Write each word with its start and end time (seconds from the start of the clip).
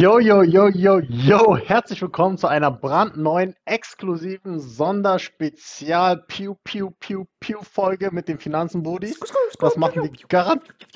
Yo, 0.00 0.18
yo, 0.18 0.42
yo, 0.42 0.68
yo, 0.68 0.98
yo, 1.00 1.58
herzlich 1.58 2.00
willkommen 2.00 2.38
zu 2.38 2.46
einer 2.46 2.70
brandneuen, 2.70 3.54
exklusiven 3.66 4.58
Sonderspezial 4.58 6.24
Piu 6.26 6.54
Piu 6.64 6.90
Piu 6.98 7.26
Piu 7.38 7.58
Folge 7.60 8.08
mit 8.10 8.26
den 8.26 8.38
Finanzenbudis. 8.38 9.20
Das 9.58 9.76
machen 9.76 10.04
wir 10.04 10.10
garantiert. 10.26 10.88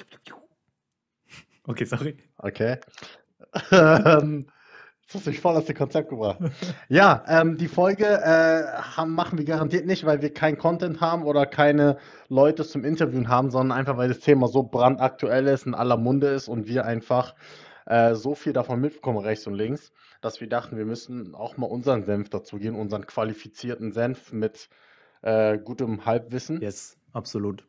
Okay, 1.65 1.85
sorry. 1.85 2.17
Okay. 2.39 2.79
Ähm, 3.71 4.47
Das 5.07 5.17
hast 5.17 5.27
mich 5.27 5.39
voll 5.39 5.55
aus 5.55 5.67
dem 5.67 5.77
Konzept 5.77 6.09
gebracht. 6.09 6.39
Ja, 6.89 7.25
ähm, 7.29 7.59
die 7.59 7.69
Folge 7.69 8.07
äh, 8.07 8.65
haben, 8.97 9.13
machen 9.13 9.37
wir 9.37 9.45
garantiert 9.45 9.85
nicht, 9.85 10.07
weil 10.07 10.23
wir 10.23 10.33
keinen 10.33 10.57
Content 10.57 11.03
haben 11.03 11.25
oder 11.25 11.45
keine 11.45 11.99
Leute 12.31 12.65
zum 12.65 12.85
Interviewen 12.85 13.29
haben, 13.29 13.51
sondern 13.51 13.77
einfach, 13.77 13.99
weil 13.99 14.09
das 14.09 14.21
Thema 14.21 14.49
so 14.49 14.63
brandaktuell 14.63 15.47
ist, 15.49 15.67
in 15.67 15.75
aller 15.75 15.99
Munde 15.99 16.29
ist 16.29 16.49
und 16.49 16.67
wir 16.69 16.87
einfach 16.87 17.35
äh, 17.87 18.15
so 18.15 18.35
viel 18.35 18.53
davon 18.53 18.81
mitbekommen, 18.81 19.19
rechts 19.19 19.47
und 19.47 19.55
links, 19.55 19.93
dass 20.21 20.41
wir 20.41 20.49
dachten, 20.49 20.77
wir 20.77 20.87
müssen 20.87 21.35
auch 21.35 21.57
mal 21.57 21.67
unseren 21.67 22.05
Senf 22.05 22.31
dazugeben, 22.31 22.79
unseren 22.79 23.07
qualifizierten 23.07 23.93
Senf 23.93 24.33
mit 24.33 24.69
äh, 25.23 25.59
gutem 25.59 26.07
Halbwissen. 26.07 26.61
Yes, 26.61 26.97
absolut. 27.13 27.65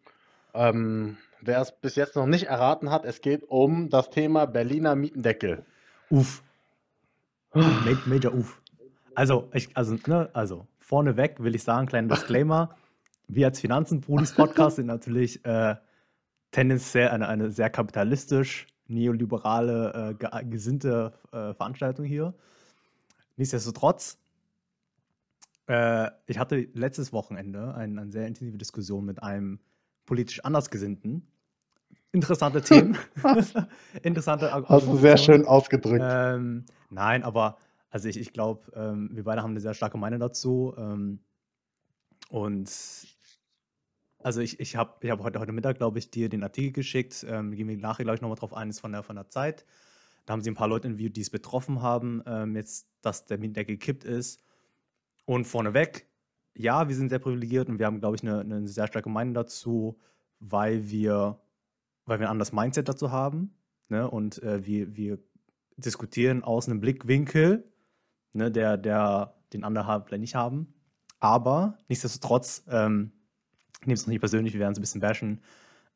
Ähm, 0.54 1.18
wer 1.42 1.60
es 1.60 1.72
bis 1.72 1.96
jetzt 1.96 2.16
noch 2.16 2.28
nicht 2.28 2.48
erraten 2.48 2.92
hat, 2.92 3.06
es 3.06 3.22
geht 3.22 3.44
um 3.44 3.90
das 3.90 4.10
Thema 4.10 4.46
Berliner 4.46 4.96
Mietendeckel. 4.96 5.66
Uff. 6.10 6.44
Ma- 7.54 7.98
Major 8.06 8.34
Uff. 8.34 8.62
Also, 9.16 9.50
ich, 9.54 9.70
also, 9.76 9.98
ne, 10.08 10.30
also, 10.34 10.68
vorneweg 10.80 11.42
will 11.42 11.56
ich 11.56 11.64
sagen, 11.64 11.88
kleiner 11.88 12.10
Disclaimer. 12.10 12.76
Wir 13.28 13.48
als 13.48 13.60
Finanzen-Brudis-Podcast 13.60 14.76
sind 14.76 14.86
natürlich 14.88 15.44
äh, 15.46 15.76
tendenziell 16.52 17.08
eine, 17.10 17.28
eine 17.28 17.52
sehr 17.52 17.70
kapitalistisch, 17.70 18.68
neoliberale, 18.88 20.12
äh, 20.12 20.14
ge 20.16 20.30
gesinnte 20.50 21.14
äh, 21.32 21.54
Veranstaltung 21.54 22.06
hier. 22.06 22.34
Nichtsdestotrotz, 23.38 24.18
äh, 25.68 26.10
ich 26.28 26.38
hatte 26.38 26.68
letztes 26.74 27.12
Wochenende 27.12 27.74
ein, 27.76 27.98
eine 27.98 28.12
sehr 28.12 28.28
intensive 28.28 28.58
Diskussion 28.58 29.06
mit 29.06 29.22
einem 29.24 29.60
politisch 30.06 30.44
Andersgesinnten. 30.46 31.28
Interessante 32.12 32.62
Themen. 32.64 32.98
Interessante 34.04 34.54
Ar- 34.54 34.68
Hast 34.70 34.88
du 34.88 34.98
sehr 34.98 35.18
schön 35.18 35.46
ausgedrückt. 35.46 36.04
Ähm, 36.08 36.66
nein, 36.90 37.24
aber 37.24 37.58
also 37.90 38.08
ich, 38.08 38.18
ich 38.18 38.34
glaube, 38.34 38.72
ähm, 38.76 39.10
wir 39.14 39.24
beide 39.24 39.42
haben 39.42 39.52
eine 39.52 39.60
sehr 39.62 39.74
starke 39.74 39.98
Meinung 39.98 40.20
dazu. 40.20 40.74
Ähm, 40.78 41.20
und 42.30 42.70
also 44.26 44.42
ich, 44.42 44.60
ich 44.60 44.76
habe 44.76 44.96
ich 45.02 45.12
hab 45.12 45.22
heute, 45.22 45.40
heute 45.40 45.52
Mittag, 45.52 45.78
glaube 45.78 46.00
ich, 46.00 46.10
dir 46.10 46.30
den 46.30 46.42
Artikel 46.42 46.72
geschickt. 46.72 47.24
Ähm, 47.30 47.52
gehen 47.52 47.68
wir 47.68 47.78
nachher, 47.78 48.06
glaube 48.06 48.16
ich, 48.16 48.22
nochmal 48.22 48.40
drauf 48.40 48.56
ein, 48.56 48.72
ist 48.72 48.80
von 48.80 48.92
der, 48.92 49.04
von 49.04 49.16
der 49.16 49.30
Zeit. 49.30 49.68
Da 50.26 50.34
haben 50.34 50.42
sie 50.42 50.50
ein 50.50 50.56
paar 50.56 50.68
Leute 50.68 50.88
interviewt, 50.88 51.16
die 51.16 51.22
es 51.22 51.30
betroffen 51.30 51.84
haben, 51.84 52.24
ähm, 52.26 52.56
jetzt, 52.56 52.88
dass 53.04 53.26
der 53.26 53.38
Mietendeckel 53.38 53.78
gekippt 53.78 54.04
ist. 54.04 54.44
Und 55.26 55.46
vorneweg, 55.46 56.08
ja, 56.56 56.90
wir 56.90 56.96
sind 56.96 57.10
sehr 57.10 57.20
privilegiert 57.20 57.70
und 57.70 57.78
wir 57.78 57.86
haben, 57.86 58.00
glaube 58.00 58.16
ich, 58.16 58.24
eine, 58.24 58.40
eine 58.40 58.68
sehr 58.68 58.88
starke 58.88 59.10
Meinung 59.10 59.36
dazu, 59.36 60.00
weil 60.40 60.90
wir, 60.90 61.40
weil 62.06 62.20
wir 62.20 62.26
ein 62.26 62.32
anderes 62.32 62.52
Mindset 62.52 62.90
dazu 62.90 63.12
haben. 63.12 63.54
Ne? 63.90 64.10
Und 64.10 64.42
äh, 64.42 64.66
wir, 64.66 64.96
wir 64.98 65.20
diskutieren 65.78 66.44
aus 66.44 66.68
einem 66.68 66.80
Blickwinkel, 66.80 67.72
ne, 68.34 68.50
der, 68.50 68.78
der 68.78 69.36
den 69.54 69.64
andere 69.64 70.04
nicht 70.18 70.34
haben. 70.34 70.74
Aber 71.20 71.78
nichtsdestotrotz, 71.90 72.66
ähm, 72.70 73.12
nehmt 73.88 74.00
es 74.00 74.06
noch 74.08 74.12
nicht 74.12 74.20
persönlich, 74.22 74.54
wir 74.54 74.60
werden 74.60 74.74
es 74.74 74.78
ein 74.80 74.82
bisschen 74.82 75.02
bashen. 75.02 75.42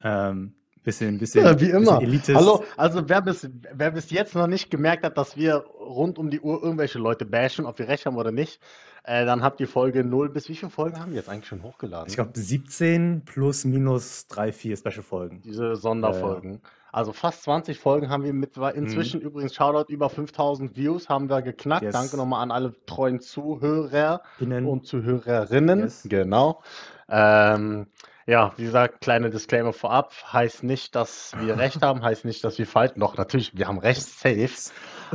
Ähm, 0.01 0.53
bisschen, 0.83 1.17
bisschen, 1.19 1.43
Ja, 1.43 1.51
wie 1.59 1.65
bisschen 1.65 1.83
immer. 1.83 2.01
Elitist. 2.01 2.35
Hallo, 2.39 2.63
also 2.77 3.07
wer 3.09 3.21
bis, 3.21 3.49
wer 3.73 3.91
bis 3.91 4.09
jetzt 4.11 4.33
noch 4.35 4.47
nicht 4.47 4.71
gemerkt 4.71 5.03
hat, 5.03 5.17
dass 5.17 5.35
wir 5.35 5.57
rund 5.79 6.17
um 6.17 6.29
die 6.29 6.39
Uhr 6.39 6.61
irgendwelche 6.63 6.99
Leute 6.99 7.25
bashen, 7.25 7.65
ob 7.65 7.77
wir 7.79 7.87
recht 7.89 8.05
haben 8.05 8.15
oder 8.17 8.31
nicht, 8.31 8.61
äh, 9.03 9.25
dann 9.25 9.43
habt 9.43 9.59
ihr 9.59 9.67
Folge 9.67 10.03
0 10.03 10.29
bis 10.29 10.47
wie 10.49 10.55
viele 10.55 10.69
Folgen 10.71 10.99
haben 10.99 11.11
wir 11.11 11.17
jetzt 11.17 11.29
eigentlich 11.29 11.47
schon 11.47 11.63
hochgeladen? 11.63 12.07
Ich 12.09 12.15
glaube 12.15 12.31
17 12.33 13.23
plus 13.25 13.65
minus 13.65 14.27
3, 14.27 14.53
4 14.53 14.77
Special-Folgen. 14.77 15.41
Diese 15.41 15.75
Sonderfolgen. 15.75 16.61
Also 16.91 17.13
fast 17.13 17.43
20 17.43 17.77
Folgen 17.77 18.09
haben 18.09 18.23
wir 18.23 18.33
mit, 18.33 18.57
Mhm. 18.57 18.63
inzwischen 18.73 19.21
übrigens, 19.21 19.53
Shoutout, 19.53 19.91
über 19.93 20.09
5000 20.09 20.75
Views 20.75 21.07
haben 21.07 21.29
wir 21.29 21.41
geknackt. 21.41 21.83
Yes. 21.83 21.93
Danke 21.93 22.17
nochmal 22.17 22.41
an 22.41 22.51
alle 22.51 22.73
treuen 22.87 23.19
Zuhörer 23.19 24.21
Innen. 24.39 24.65
und 24.65 24.87
Zuhörerinnen. 24.87 25.81
Yes. 25.81 26.03
Genau. 26.09 26.61
Ähm, 27.09 27.87
ja, 28.25 28.53
wie 28.57 28.65
gesagt, 28.65 29.01
kleine 29.01 29.31
Disclaimer 29.31 29.73
vorab. 29.73 30.13
Heißt 30.31 30.63
nicht, 30.63 30.95
dass 30.95 31.33
wir 31.39 31.57
recht 31.57 31.81
haben, 31.81 32.03
heißt 32.03 32.25
nicht, 32.25 32.43
dass 32.43 32.59
wir 32.59 32.67
falsch. 32.67 32.93
Doch, 32.95 33.17
natürlich, 33.17 33.57
wir 33.57 33.67
haben 33.67 33.79
recht, 33.79 34.01
safe. 34.01 34.49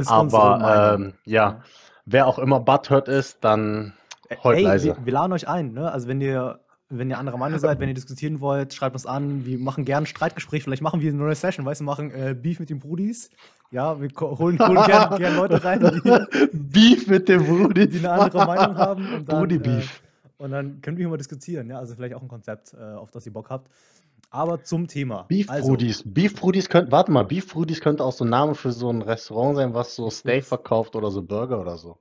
Aber 0.07 0.97
ähm, 0.99 1.15
ja, 1.25 1.63
wer 2.05 2.27
auch 2.27 2.39
immer 2.39 2.61
Butthurt 2.61 3.09
ist, 3.09 3.39
dann 3.45 3.95
heult 4.43 4.59
Ey, 4.59 4.65
leise. 4.65 4.87
wir, 4.89 5.07
wir 5.07 5.13
laden 5.13 5.33
euch 5.33 5.47
ein, 5.47 5.73
ne? 5.73 5.93
Also 5.93 6.09
wenn 6.09 6.21
ihr, 6.21 6.61
wenn 6.89 7.09
ihr 7.09 7.19
anderer 7.19 7.37
Meinung 7.37 7.59
seid, 7.59 7.79
wenn 7.79 7.89
ihr 7.89 7.95
diskutieren 7.95 8.41
wollt, 8.41 8.75
schreibt 8.75 8.95
uns 8.95 9.07
an. 9.07 9.47
Wir 9.47 9.59
machen 9.59 9.85
gerne 9.85 10.05
ein 10.05 10.07
Streitgespräch. 10.07 10.65
Vielleicht 10.65 10.83
machen 10.83 11.01
wir 11.01 11.11
eine 11.11 11.19
neue 11.19 11.35
Session, 11.35 11.65
weißt 11.65 11.81
du, 11.81 11.85
machen 11.85 12.11
äh, 12.11 12.35
Beef 12.35 12.59
mit 12.61 12.71
den 12.71 12.81
Brudis. 12.81 13.31
Ja, 13.71 14.01
wir 14.01 14.09
holen, 14.21 14.59
holen 14.59 14.85
gerne 14.87 15.17
gern 15.19 15.37
Leute 15.37 15.65
rein, 15.65 15.81
die, 15.81 16.49
Beef 16.53 17.07
mit 17.07 17.29
dem 17.29 17.45
Brudi. 17.45 17.89
die 17.89 17.99
eine 17.99 18.11
andere 18.11 18.47
Meinung 18.47 18.77
haben. 18.77 19.15
Und 19.15 19.29
dann, 19.29 19.39
Brudi 19.39 19.57
äh, 19.57 19.59
Beef. 19.59 20.03
Und 20.45 20.51
dann 20.51 20.83
können 20.83 20.99
wir 20.99 21.09
mal 21.09 21.17
diskutieren. 21.17 21.71
Ja, 21.71 21.79
also 21.79 21.95
vielleicht 21.95 22.15
auch 22.15 22.23
ein 22.23 22.29
Konzept, 22.29 22.75
äh, 22.75 22.77
auf 22.77 23.11
das 23.11 23.25
ihr 23.25 23.33
Bock 23.33 23.49
habt. 23.49 23.71
Aber 24.29 24.63
zum 24.63 24.89
Thema. 24.89 25.23
Beef 25.23 25.49
also, 25.49 25.69
Brudis. 25.69 26.03
Beef 26.05 26.35
Brudis 26.35 26.69
könnte, 26.69 26.93
warte 26.93 27.11
mal, 27.11 27.25
Beef 27.25 27.51
Brudis 27.51 27.81
könnte 27.81 28.05
auch 28.05 28.13
so 28.13 28.25
ein 28.25 28.31
Name 28.31 28.55
für 28.55 28.71
so 28.71 28.91
ein 28.91 29.01
Restaurant 29.01 29.57
sein, 29.57 29.75
was 29.75 29.95
so 29.95 30.11
Steak 30.11 30.45
verkauft 30.45 30.97
oder 30.97 31.11
so 31.11 31.23
Burger 31.23 31.61
oder 31.61 31.79
so. 31.79 31.99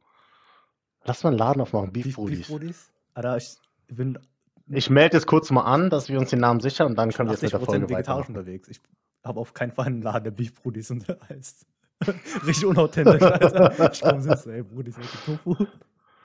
Lass 1.06 1.24
mal 1.24 1.30
einen 1.30 1.40
Laden 1.40 1.62
aufmachen, 1.62 1.94
Beef, 1.94 2.04
Beef, 2.04 2.16
Brudis. 2.16 2.38
Beef 2.40 2.48
Brudis. 2.50 2.92
Alter, 3.14 3.38
ich 3.38 3.56
bin 3.88 4.20
Ich 4.68 4.90
melde 4.90 5.18
jetzt 5.18 5.26
kurz 5.28 5.50
mal 5.52 5.62
an, 5.62 5.90
dass 5.90 6.10
wir 6.10 6.20
uns 6.20 6.32
den 6.32 6.40
Namen 6.40 6.60
sichern 6.60 6.88
und 6.88 6.98
dann 6.98 7.12
können 7.12 7.30
wir 7.30 7.34
jetzt 7.34 7.44
mit 7.44 7.54
der 7.54 7.62
80% 7.62 7.66
Folge 7.66 7.90
vegetarisch 7.90 8.28
unterwegs. 8.28 8.68
Ich 8.68 8.82
habe 9.24 9.40
auf 9.40 9.54
keinen 9.54 9.72
Fall 9.72 9.86
einen 9.86 10.02
Laden, 10.02 10.26
der 10.26 10.32
Beef 10.32 10.54
Brudis 10.54 10.90
heißt. 11.30 11.66
Richtig 12.46 12.66
unauthentisch, 12.66 13.22
Alter. 13.22 13.94
Ich 13.94 14.02
komme 14.02 14.22
so, 14.22 14.50
ey, 14.50 14.64
Brudis, 14.64 14.96
Tofu? 15.26 15.66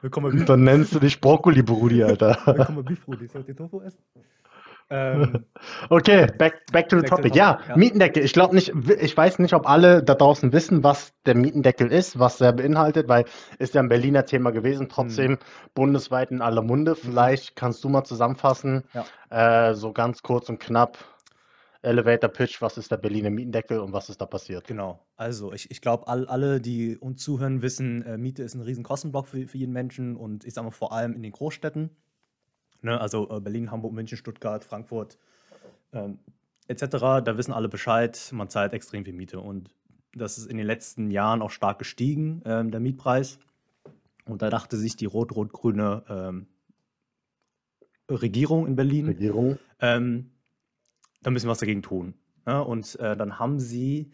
Willkommen 0.01 0.31
Beef, 0.33 0.45
dann 0.45 0.63
nennst 0.65 0.95
du 0.95 1.01
dich 1.01 1.21
Brokkoli 1.21 1.63
Brudi, 1.63 2.05
Alter. 2.05 2.39
willkommen 2.47 2.77
bei 2.77 2.83
Beef 2.83 3.05
Brudis, 3.05 3.35
wollt 3.35 3.49
ihr 3.49 3.57
Tofu 3.57 3.81
essen? 3.81 3.99
Ähm, 4.91 5.45
Okay, 5.91 6.27
back, 6.39 6.65
back 6.73 6.89
to 6.89 6.97
the 6.97 7.03
Back 7.03 7.11
to 7.11 7.17
topic. 7.17 7.33
the 7.33 7.39
Ja, 7.39 7.59
ja. 7.69 7.77
Mietendeckel. 7.77 8.25
Ich 8.25 8.33
glaube 8.33 8.55
nicht, 8.55 8.73
ich 8.89 9.17
weiß 9.17 9.39
nicht, 9.41 9.55
ob 9.55 9.69
alle 9.69 10.03
da 10.03 10.15
draußen 10.15 10.53
wissen, 10.53 10.85
was 10.85 11.13
der 11.27 11.35
Mietendeckel 11.35 11.91
ist, 11.93 12.19
was 12.19 12.41
er 12.41 12.53
beinhaltet, 12.53 13.09
weil 13.09 13.25
ist 13.59 13.75
ja 13.75 13.83
ein 13.83 13.89
Berliner 13.89 14.25
Thema 14.25 14.51
gewesen, 14.53 14.89
trotzdem 14.89 15.33
Hm. 15.33 15.39
bundesweit 15.75 16.31
in 16.31 16.41
aller 16.43 16.63
Munde. 16.63 16.95
Vielleicht 16.95 17.57
kannst 17.57 17.83
du 17.85 17.89
mal 17.89 18.05
zusammenfassen, 18.05 18.85
Ja. 18.95 19.05
äh, 19.71 19.75
so 19.75 19.93
ganz 19.93 20.23
kurz 20.23 20.49
und 20.49 20.59
knapp, 20.61 20.97
Elevator 21.89 22.29
Pitch, 22.29 22.61
was 22.61 22.77
ist 22.77 22.91
der 22.91 22.99
Berliner 22.99 23.31
Mietendeckel 23.31 23.81
und 23.81 23.93
was 23.93 24.11
ist 24.11 24.21
da 24.21 24.27
passiert? 24.27 24.67
genau. 24.67 25.01
Also, 25.17 25.53
ich, 25.53 25.71
ich 25.71 25.81
glaube, 25.81 26.07
all, 26.07 26.27
alle, 26.27 26.61
die 26.61 26.99
uns 26.99 27.23
zuhören, 27.23 27.63
wissen, 27.63 28.03
äh, 28.03 28.19
Miete 28.19 28.43
ist 28.43 28.55
ein 28.55 28.61
riesen 28.61 28.85
Kostenblock 28.85 29.27
für, 29.27 29.47
für 29.47 29.57
jeden 29.57 29.73
Menschen 29.73 30.15
und 30.17 30.45
ich 30.45 30.53
sage 30.55 30.67
mal 30.67 30.71
vor 30.71 30.93
allem 30.93 31.15
in 31.15 31.23
den 31.23 31.33
Großstädten. 31.33 31.91
Ne, 32.83 33.01
also 33.01 33.29
äh, 33.31 33.41
Berlin, 33.41 33.71
Hamburg, 33.71 33.93
München, 33.95 34.19
Stuttgart, 34.19 34.65
Frankfurt 34.65 35.19
ähm, 35.93 36.19
etc. 36.69 36.83
Da 37.25 37.39
wissen 37.39 37.53
alle 37.53 37.69
Bescheid, 37.69 38.31
man 38.33 38.51
zahlt 38.51 38.75
extrem 38.75 39.05
viel 39.05 39.15
Miete 39.15 39.41
und 39.41 39.71
das 40.15 40.37
ist 40.39 40.47
in 40.47 40.59
den 40.59 40.67
letzten 40.67 41.11
Jahren 41.11 41.43
auch 41.43 41.51
stark 41.51 41.79
gestiegen, 41.79 42.43
ähm, 42.45 42.71
der 42.71 42.81
Mietpreis. 42.81 43.39
Und 44.27 44.43
da 44.43 44.51
dachte 44.51 44.77
sich 44.77 44.95
die 44.97 45.07
rot-rot-grüne 45.07 46.05
ähm, 46.09 46.47
Regierung 48.11 48.67
in 48.67 48.77
Berlin, 48.77 49.07
Regierung. 49.07 49.59
ähm, 49.81 50.31
da 51.23 51.31
müssen 51.31 51.47
wir 51.47 51.51
was 51.51 51.59
dagegen 51.59 51.83
tun. 51.83 52.15
Ja, 52.47 52.61
und 52.61 52.99
äh, 53.01 53.17
dann 53.17 53.39
haben 53.39 53.59
sie, 53.59 54.13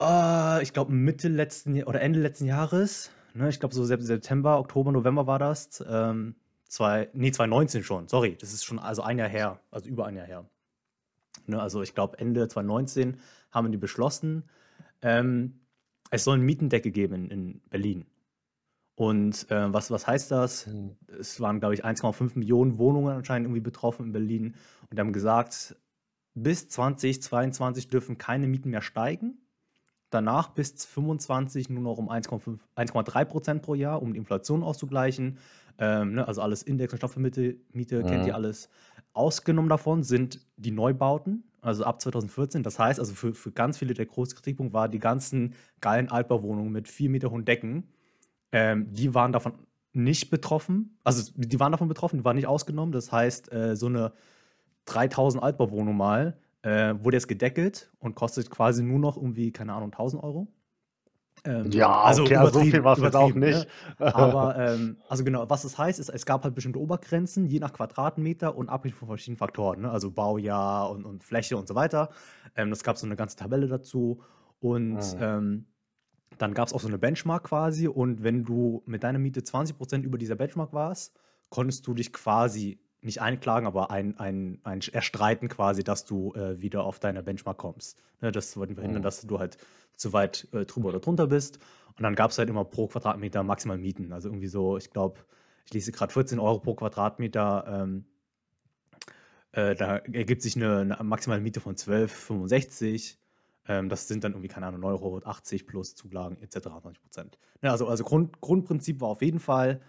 äh, 0.00 0.62
ich 0.62 0.72
glaube, 0.72 0.92
Mitte 0.92 1.28
letzten 1.28 1.82
oder 1.84 2.00
Ende 2.00 2.20
letzten 2.20 2.46
Jahres, 2.46 3.10
ne, 3.34 3.48
ich 3.48 3.60
glaube 3.60 3.74
so 3.74 3.84
Sep- 3.84 4.02
September, 4.02 4.58
Oktober, 4.58 4.92
November 4.92 5.26
war 5.26 5.38
das, 5.38 5.84
ähm, 5.88 6.34
zwei, 6.68 7.08
nee, 7.12 7.30
2019 7.30 7.84
schon, 7.84 8.08
sorry, 8.08 8.36
das 8.40 8.52
ist 8.52 8.64
schon 8.64 8.78
also 8.78 9.02
ein 9.02 9.18
Jahr 9.18 9.28
her, 9.28 9.60
also 9.70 9.88
über 9.88 10.06
ein 10.06 10.16
Jahr 10.16 10.26
her. 10.26 10.44
Ne, 11.46 11.60
also 11.60 11.82
ich 11.82 11.94
glaube, 11.94 12.18
Ende 12.18 12.48
2019 12.48 13.18
haben 13.50 13.70
die 13.70 13.78
beschlossen, 13.78 14.44
ähm, 15.02 15.60
es 16.10 16.24
soll 16.24 16.34
einen 16.34 16.44
Mietendeckel 16.44 16.92
geben 16.92 17.14
in, 17.14 17.30
in 17.30 17.60
Berlin. 17.70 18.06
Und 18.94 19.50
äh, 19.50 19.72
was, 19.72 19.90
was 19.90 20.06
heißt 20.06 20.30
das? 20.30 20.66
Hm. 20.66 20.96
Es 21.18 21.40
waren, 21.40 21.60
glaube 21.60 21.74
ich, 21.74 21.84
1,5 21.84 22.38
Millionen 22.38 22.78
Wohnungen 22.78 23.16
anscheinend 23.16 23.46
irgendwie 23.46 23.62
betroffen 23.62 24.06
in 24.06 24.12
Berlin. 24.12 24.54
Und 24.82 24.96
die 24.96 25.00
haben 25.00 25.12
gesagt, 25.12 25.76
bis 26.34 26.68
2022 26.68 27.88
dürfen 27.88 28.18
keine 28.18 28.46
Mieten 28.46 28.70
mehr 28.70 28.82
steigen. 28.82 29.38
Danach 30.10 30.50
bis 30.50 30.84
25 30.84 31.70
nur 31.70 31.82
noch 31.82 31.96
um 31.98 32.10
1,5 32.10 32.58
1,3 32.76 33.24
Prozent 33.24 33.62
pro 33.62 33.74
Jahr, 33.74 34.02
um 34.02 34.12
die 34.12 34.18
Inflation 34.18 34.62
auszugleichen. 34.62 35.38
Ähm, 35.78 36.14
ne, 36.14 36.28
also 36.28 36.42
alles 36.42 36.62
Index 36.62 36.92
und 36.92 36.98
Stoffmiete, 36.98 37.56
Miete 37.72 38.04
kennt 38.04 38.22
Mhm. 38.22 38.28
ihr 38.28 38.34
alles. 38.34 38.68
Ausgenommen 39.14 39.70
davon 39.70 40.02
sind 40.02 40.40
die 40.56 40.70
Neubauten, 40.70 41.44
also 41.62 41.84
ab 41.84 42.00
2014. 42.02 42.62
Das 42.62 42.78
heißt, 42.78 43.00
also 43.00 43.14
für, 43.14 43.32
für 43.34 43.52
ganz 43.52 43.78
viele 43.78 43.94
der 43.94 44.04
große 44.06 44.34
Kritikpunkt 44.34 44.74
war, 44.74 44.88
die 44.88 44.98
ganzen 44.98 45.54
geilen 45.80 46.10
Altbauwohnungen 46.10 46.72
mit 46.72 46.88
vier 46.88 47.08
Meter 47.08 47.30
hohen 47.30 47.46
Decken, 47.46 47.88
ähm, 48.52 48.92
die 48.92 49.14
waren 49.14 49.32
davon 49.32 49.54
nicht 49.94 50.30
betroffen. 50.30 50.98
Also 51.04 51.32
die 51.36 51.58
waren 51.60 51.72
davon 51.72 51.88
betroffen, 51.88 52.18
die 52.18 52.24
waren 52.24 52.36
nicht 52.36 52.46
ausgenommen. 52.46 52.92
Das 52.92 53.12
heißt, 53.12 53.50
äh, 53.52 53.76
so 53.76 53.86
eine 53.86 54.12
3000 54.86 55.42
Altbauwohnung 55.42 55.96
mal 55.96 56.38
äh, 56.62 56.94
wurde 56.98 57.16
jetzt 57.16 57.28
gedeckelt 57.28 57.90
und 57.98 58.14
kostet 58.14 58.50
quasi 58.50 58.82
nur 58.82 58.98
noch 58.98 59.16
irgendwie, 59.16 59.52
keine 59.52 59.74
Ahnung, 59.74 59.92
1000 59.92 60.22
Euro. 60.22 60.48
Ähm, 61.44 61.72
ja, 61.72 62.02
also 62.02 62.22
okay, 62.22 62.38
so 62.52 62.60
viel 62.60 62.84
war 62.84 62.96
es 62.96 63.02
jetzt 63.02 63.16
auch 63.16 63.34
nicht. 63.34 63.66
Ne? 63.66 63.66
Aber, 64.14 64.56
ähm, 64.56 64.96
also 65.08 65.24
genau, 65.24 65.48
was 65.50 65.62
das 65.62 65.76
heißt, 65.76 65.98
ist, 65.98 66.08
es 66.08 66.24
gab 66.24 66.44
halt 66.44 66.54
bestimmte 66.54 66.78
Obergrenzen, 66.78 67.46
je 67.46 67.58
nach 67.58 67.72
Quadratmeter 67.72 68.56
und 68.56 68.68
abhängig 68.68 68.94
von 68.94 69.08
verschiedenen 69.08 69.38
Faktoren, 69.38 69.82
ne? 69.82 69.90
also 69.90 70.12
Baujahr 70.12 70.90
und, 70.90 71.04
und 71.04 71.24
Fläche 71.24 71.56
und 71.56 71.66
so 71.66 71.74
weiter. 71.74 72.10
Ähm, 72.54 72.70
das 72.70 72.84
gab 72.84 72.96
so 72.96 73.06
eine 73.06 73.16
ganze 73.16 73.36
Tabelle 73.36 73.66
dazu. 73.66 74.22
Und 74.60 74.98
mhm. 74.98 75.18
ähm, 75.20 75.66
dann 76.38 76.54
gab 76.54 76.68
es 76.68 76.74
auch 76.74 76.80
so 76.80 76.88
eine 76.88 76.98
Benchmark 76.98 77.44
quasi. 77.44 77.88
Und 77.88 78.22
wenn 78.22 78.44
du 78.44 78.82
mit 78.86 79.02
deiner 79.02 79.18
Miete 79.18 79.40
20% 79.40 80.02
über 80.02 80.18
dieser 80.18 80.36
Benchmark 80.36 80.72
warst, 80.72 81.18
konntest 81.50 81.86
du 81.88 81.94
dich 81.94 82.12
quasi 82.12 82.78
nicht 83.02 83.20
einklagen, 83.20 83.66
aber 83.66 83.90
ein, 83.90 84.18
ein, 84.18 84.60
ein 84.62 84.80
erstreiten 84.92 85.48
quasi, 85.48 85.82
dass 85.84 86.04
du 86.04 86.32
äh, 86.34 86.60
wieder 86.60 86.84
auf 86.84 87.00
deine 87.00 87.22
Benchmark 87.22 87.58
kommst. 87.58 88.02
Ne, 88.20 88.32
das 88.32 88.56
wollten 88.56 88.74
verhindern, 88.74 89.02
mhm. 89.02 89.04
dass 89.04 89.20
du 89.22 89.38
halt 89.38 89.58
zu 89.96 90.12
weit 90.12 90.48
äh, 90.52 90.64
drüber 90.64 90.90
oder 90.90 91.00
drunter 91.00 91.26
bist. 91.26 91.58
Und 91.96 92.02
dann 92.02 92.14
gab 92.14 92.30
es 92.30 92.38
halt 92.38 92.48
immer 92.48 92.64
pro 92.64 92.86
Quadratmeter 92.86 93.42
maximal 93.42 93.76
Mieten. 93.76 94.12
Also 94.12 94.28
irgendwie 94.28 94.46
so, 94.46 94.78
ich 94.78 94.90
glaube, 94.90 95.20
ich 95.66 95.74
lese 95.74 95.92
gerade 95.92 96.12
14 96.12 96.38
Euro 96.38 96.60
pro 96.60 96.74
Quadratmeter. 96.74 97.64
Ähm, 97.68 98.04
äh, 99.52 99.74
da 99.74 99.96
ergibt 99.98 100.42
sich 100.42 100.56
eine, 100.56 100.78
eine, 100.78 100.98
maximale 101.02 101.42
Miete 101.42 101.60
von 101.60 101.74
12,65. 101.74 103.16
Ähm, 103.68 103.88
das 103.88 104.08
sind 104.08 104.24
dann 104.24 104.32
irgendwie, 104.32 104.48
keine 104.48 104.66
Ahnung, 104.66 104.84
Euro 104.84 105.18
80 105.18 105.66
plus 105.66 105.94
Zulagen 105.94 106.40
etc. 106.40 106.66
90 106.66 107.02
Prozent. 107.02 107.38
Ja, 107.62 107.72
also 107.72 107.86
also 107.86 108.04
Grund, 108.04 108.40
Grundprinzip 108.40 109.00
war 109.00 109.08
auf 109.08 109.22
jeden 109.22 109.40
Fall, 109.40 109.80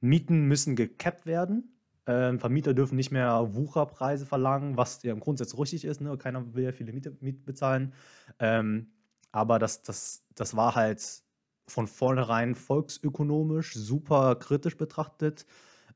Mieten 0.00 0.46
müssen 0.46 0.76
gekappt 0.76 1.26
werden. 1.26 1.76
Ähm, 2.06 2.38
Vermieter 2.38 2.74
dürfen 2.74 2.96
nicht 2.96 3.10
mehr 3.10 3.54
Wucherpreise 3.54 4.26
verlangen, 4.26 4.76
was 4.76 5.02
ja 5.02 5.12
im 5.12 5.20
Grundsatz 5.20 5.56
richtig 5.58 5.84
ist. 5.84 6.00
Ne? 6.00 6.16
Keiner 6.16 6.54
will 6.54 6.64
ja 6.64 6.72
viele 6.72 6.92
Miete, 6.92 7.16
Miete 7.20 7.40
bezahlen. 7.44 7.92
Ähm, 8.38 8.92
aber 9.32 9.58
das, 9.58 9.82
das, 9.82 10.24
das 10.34 10.56
war 10.56 10.74
halt 10.74 11.22
von 11.68 11.86
vornherein 11.86 12.54
volksökonomisch 12.54 13.74
super 13.74 14.34
kritisch 14.34 14.76
betrachtet. 14.76 15.46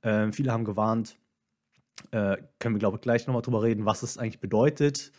Ähm, 0.02 0.32
viele 0.32 0.52
haben 0.52 0.64
gewarnt, 0.64 1.16
äh, 2.10 2.36
können 2.58 2.74
wir, 2.74 2.80
glaube 2.80 2.96
ich, 2.96 3.00
gleich 3.00 3.26
nochmal 3.26 3.42
drüber 3.42 3.62
reden, 3.62 3.84
was 3.84 4.02
es 4.02 4.18
eigentlich 4.18 4.40
bedeutet 4.40 5.12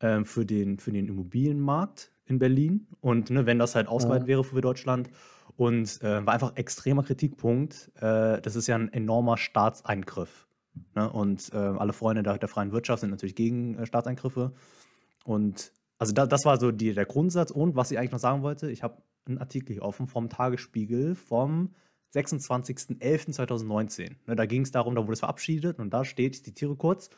ähm, 0.00 0.26
für, 0.26 0.44
den, 0.44 0.78
für 0.78 0.92
den 0.92 1.08
Immobilienmarkt 1.08 2.12
in 2.26 2.38
Berlin. 2.38 2.86
Und 3.00 3.30
ne, 3.30 3.46
wenn 3.46 3.58
das 3.58 3.74
halt 3.74 3.88
ausgeweitet 3.88 4.24
ja. 4.24 4.28
wäre 4.28 4.44
für 4.44 4.60
Deutschland. 4.60 5.08
Und 5.56 6.00
äh, 6.02 6.26
war 6.26 6.34
einfach 6.34 6.56
extremer 6.56 7.02
Kritikpunkt. 7.02 7.90
Äh, 7.96 8.40
das 8.40 8.56
ist 8.56 8.66
ja 8.66 8.76
ein 8.76 8.92
enormer 8.92 9.36
Staatseingriff. 9.36 10.48
Ne? 10.94 11.10
Und 11.10 11.52
äh, 11.52 11.56
alle 11.56 11.92
Freunde 11.92 12.22
der, 12.22 12.38
der, 12.38 12.48
freien 12.48 12.72
Wirtschaft 12.72 13.00
sind 13.00 13.10
natürlich 13.10 13.34
gegen 13.34 13.78
äh, 13.78 13.86
Staatseingriffe. 13.86 14.52
Und 15.24 15.72
also 15.98 16.12
da, 16.12 16.26
das 16.26 16.44
war 16.44 16.58
so 16.58 16.72
die, 16.72 16.94
der 16.94 17.04
Grundsatz. 17.04 17.50
Und 17.50 17.76
was 17.76 17.90
ich 17.90 17.98
eigentlich 17.98 18.12
noch 18.12 18.18
sagen 18.18 18.42
wollte, 18.42 18.70
ich 18.70 18.82
habe 18.82 19.02
einen 19.26 19.38
Artikel 19.38 19.74
hier 19.74 19.82
offen 19.82 20.06
vom 20.06 20.28
Tagesspiegel 20.28 21.14
vom 21.14 21.74
26.11.2019. 22.14 24.16
Ne, 24.26 24.36
da 24.36 24.46
ging 24.46 24.62
es 24.62 24.70
darum, 24.70 24.94
da 24.94 25.02
wurde 25.02 25.14
es 25.14 25.20
verabschiedet 25.20 25.78
und 25.78 25.90
da 25.90 26.04
steht, 26.04 26.36
ich 26.36 26.44
zitiere 26.44 26.76
kurz, 26.76 27.10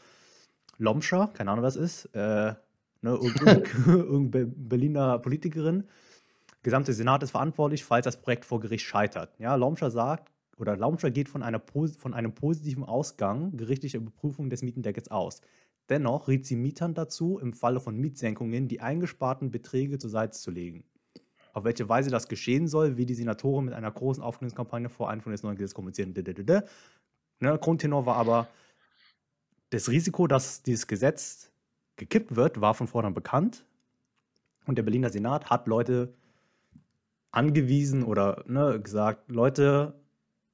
Lomscher, 0.78 1.30
keine 1.34 1.50
Ahnung, 1.50 1.64
was 1.64 1.76
ist, 1.76 2.06
äh, 2.14 2.54
ne, 3.02 3.02
irgendeine 3.02 4.46
Berliner 4.46 5.18
Politikerin, 5.18 5.84
gesamte 6.64 6.92
Senat 6.92 7.22
ist 7.22 7.30
verantwortlich, 7.30 7.84
falls 7.84 8.04
das 8.04 8.20
Projekt 8.20 8.44
vor 8.44 8.58
Gericht 8.58 8.84
scheitert. 8.84 9.38
Ja, 9.38 9.54
Lomscher 9.54 9.92
sagt, 9.92 10.32
oder 10.56 10.76
Laumscher 10.76 11.10
geht 11.10 11.28
von, 11.28 11.42
einer, 11.42 11.62
von 11.98 12.14
einem 12.14 12.34
positiven 12.34 12.84
Ausgang 12.84 13.56
gerichtlicher 13.56 13.98
Überprüfung 13.98 14.50
des 14.50 14.62
Mietendeckels 14.62 15.10
aus. 15.10 15.40
Dennoch 15.88 16.28
riet 16.28 16.46
sie 16.46 16.56
Mietern 16.56 16.94
dazu, 16.94 17.38
im 17.38 17.52
Falle 17.52 17.80
von 17.80 17.96
Mietsenkungen 17.96 18.68
die 18.68 18.80
eingesparten 18.80 19.50
Beträge 19.50 19.98
zur 19.98 20.10
Seite 20.10 20.38
zu 20.38 20.50
legen. 20.50 20.84
Auf 21.52 21.64
welche 21.64 21.88
Weise 21.88 22.10
das 22.10 22.28
geschehen 22.28 22.66
soll, 22.66 22.96
wie 22.96 23.06
die 23.06 23.14
Senatoren 23.14 23.66
mit 23.66 23.74
einer 23.74 23.90
großen 23.90 24.22
Aufklärungskampagne 24.22 24.88
vor 24.88 25.10
Einführung 25.10 25.32
des 25.32 25.42
neuen 25.42 25.56
Gesetzes 25.56 25.74
kommunizieren. 25.74 26.14
Ne, 27.40 27.58
Grundtenor 27.58 28.06
war 28.06 28.16
aber, 28.16 28.48
das 29.70 29.88
Risiko, 29.88 30.26
dass 30.26 30.62
dieses 30.62 30.86
Gesetz 30.86 31.50
gekippt 31.96 32.36
wird, 32.36 32.60
war 32.60 32.74
von 32.74 32.86
vornherein 32.86 33.14
bekannt. 33.14 33.64
Und 34.66 34.78
der 34.78 34.82
Berliner 34.84 35.10
Senat 35.10 35.50
hat 35.50 35.66
Leute 35.66 36.14
angewiesen 37.34 38.02
oder 38.02 38.44
ne, 38.46 38.80
gesagt, 38.80 39.30
Leute, 39.30 39.94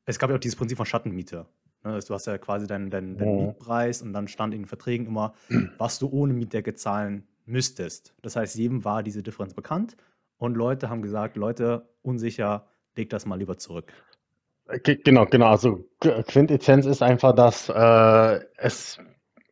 es 0.07 0.19
gab 0.19 0.31
ja 0.31 0.37
auch 0.37 0.41
dieses 0.41 0.57
Prinzip 0.57 0.77
von 0.77 0.87
Schattenmiete. 0.87 1.47
Ne, 1.85 1.99
du 2.07 2.15
hast 2.15 2.27
ja 2.27 2.39
quasi 2.39 2.67
deinen, 2.67 2.91
deinen, 2.91 3.17
deinen 3.17 3.29
oh. 3.29 3.47
Mietpreis 3.47 4.03
und 4.03 4.13
dann 4.13 4.29
stand 4.29 4.55
in 4.55 4.63
den 4.63 4.67
Verträgen 4.67 5.07
immer, 5.07 5.35
was 5.79 5.99
du 5.99 6.09
ohne 6.09 6.33
Mietdecke 6.33 6.75
zahlen 6.75 7.27
müsstest. 7.47 8.15
Das 8.23 8.37
heißt, 8.37 8.57
jedem 8.57 8.85
war 8.85 9.03
diese 9.03 9.23
Differenz 9.23 9.55
bekannt 9.55 9.97
und 10.39 10.57
Leute 10.57 10.89
haben 10.89 11.03
gesagt, 11.03 11.37
Leute, 11.37 11.89
unsicher, 12.03 12.67
leg 12.97 13.11
das 13.11 13.27
mal 13.27 13.37
lieber 13.37 13.59
zurück. 13.59 13.93
Genau, 14.85 15.27
genau. 15.27 15.47
Also 15.47 15.85
Quintessenz 16.01 16.87
ist 16.87 17.03
einfach, 17.03 17.35
dass 17.35 17.69
äh, 17.69 18.41
es 18.57 19.01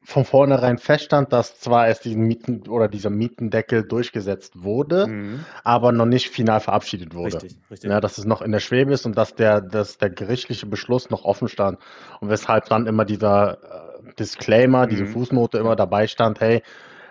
von 0.08 0.24
vornherein 0.24 0.78
feststand, 0.78 1.34
dass 1.34 1.60
zwar 1.60 1.86
erst 1.86 2.06
diesen 2.06 2.22
Mieten 2.22 2.66
oder 2.66 2.88
dieser 2.88 3.10
Mietendeckel 3.10 3.82
durchgesetzt 3.86 4.62
wurde, 4.62 5.06
mhm. 5.06 5.44
aber 5.64 5.92
noch 5.92 6.06
nicht 6.06 6.30
final 6.30 6.60
verabschiedet 6.60 7.14
wurde. 7.14 7.34
Richtig, 7.34 7.58
richtig. 7.70 7.90
Ja, 7.90 8.00
dass 8.00 8.16
es 8.16 8.24
noch 8.24 8.40
in 8.40 8.50
der 8.50 8.60
Schwebe 8.60 8.90
ist 8.94 9.04
und 9.04 9.18
dass 9.18 9.34
der, 9.34 9.60
dass 9.60 9.98
der 9.98 10.08
gerichtliche 10.08 10.64
Beschluss 10.64 11.10
noch 11.10 11.26
offen 11.26 11.48
stand. 11.48 11.78
Und 12.20 12.30
weshalb 12.30 12.70
dann 12.70 12.86
immer 12.86 13.04
dieser 13.04 13.58
äh, 13.62 14.14
Disclaimer, 14.18 14.86
mhm. 14.86 14.88
diese 14.88 15.04
Fußnote 15.04 15.58
immer 15.58 15.76
dabei 15.76 16.06
stand, 16.06 16.40
hey, 16.40 16.62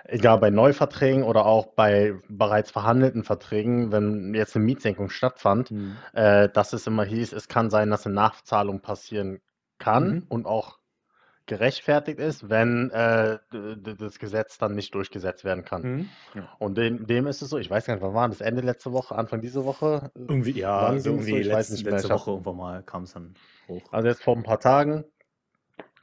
egal 0.05 0.39
bei 0.39 0.49
Neuverträgen 0.49 1.21
oder 1.21 1.45
auch 1.45 1.67
bei 1.75 2.15
bereits 2.27 2.71
verhandelten 2.71 3.23
Verträgen, 3.23 3.91
wenn 3.91 4.33
jetzt 4.33 4.55
eine 4.55 4.65
Mietsenkung 4.65 5.11
stattfand, 5.11 5.69
mhm. 5.69 5.97
äh, 6.13 6.49
dass 6.49 6.73
es 6.73 6.87
immer 6.87 7.05
hieß, 7.05 7.33
es 7.33 7.47
kann 7.47 7.69
sein, 7.69 7.91
dass 7.91 8.07
eine 8.07 8.15
Nachzahlung 8.15 8.81
passieren 8.81 9.39
kann 9.77 10.09
mhm. 10.09 10.23
und 10.29 10.47
auch 10.47 10.79
gerechtfertigt 11.47 12.19
ist, 12.19 12.49
wenn 12.49 12.91
äh, 12.91 13.39
das 13.97 14.19
Gesetz 14.19 14.57
dann 14.57 14.75
nicht 14.75 14.93
durchgesetzt 14.93 15.45
werden 15.45 15.63
kann. 15.63 15.81
Mhm. 15.81 16.09
Ja. 16.35 16.49
Und 16.59 16.77
dem, 16.77 17.07
dem, 17.07 17.25
ist 17.25 17.41
es 17.41 17.49
so, 17.49 17.57
ich 17.57 17.69
weiß 17.69 17.85
gar 17.85 17.95
nicht, 17.95 18.03
wann 18.03 18.13
war 18.13 18.27
das? 18.27 18.41
Ende 18.41 18.61
letzte 18.61 18.91
Woche, 18.91 19.15
Anfang 19.15 19.41
dieser 19.41 19.65
Woche? 19.65 20.11
Irgendwie, 20.13 20.51
ja, 20.51 20.77
also 20.77 21.11
irgendwie 21.11 21.39
ich 21.39 21.47
letzte, 21.47 21.89
letzte 21.89 22.09
Woche 22.09 22.31
irgendwann 22.31 22.57
mal 22.57 22.83
kam 22.83 23.03
es 23.03 23.13
dann 23.13 23.33
hoch. 23.67 23.81
Also 23.91 24.09
jetzt 24.09 24.23
vor 24.23 24.35
ein 24.35 24.43
paar 24.43 24.59
Tagen, 24.59 25.05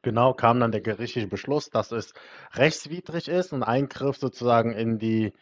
genau, 0.02 0.32
kam 0.32 0.60
dann 0.60 0.72
der 0.72 0.80
gerichtliche 0.80 1.28
Beschluss, 1.28 1.68
dass 1.68 1.92
es 1.92 2.14
rechtswidrig 2.54 3.28
ist 3.28 3.52
und 3.52 3.62
Eingriff 3.62 4.16
sozusagen 4.16 4.72
in 4.72 4.98
die 4.98 5.34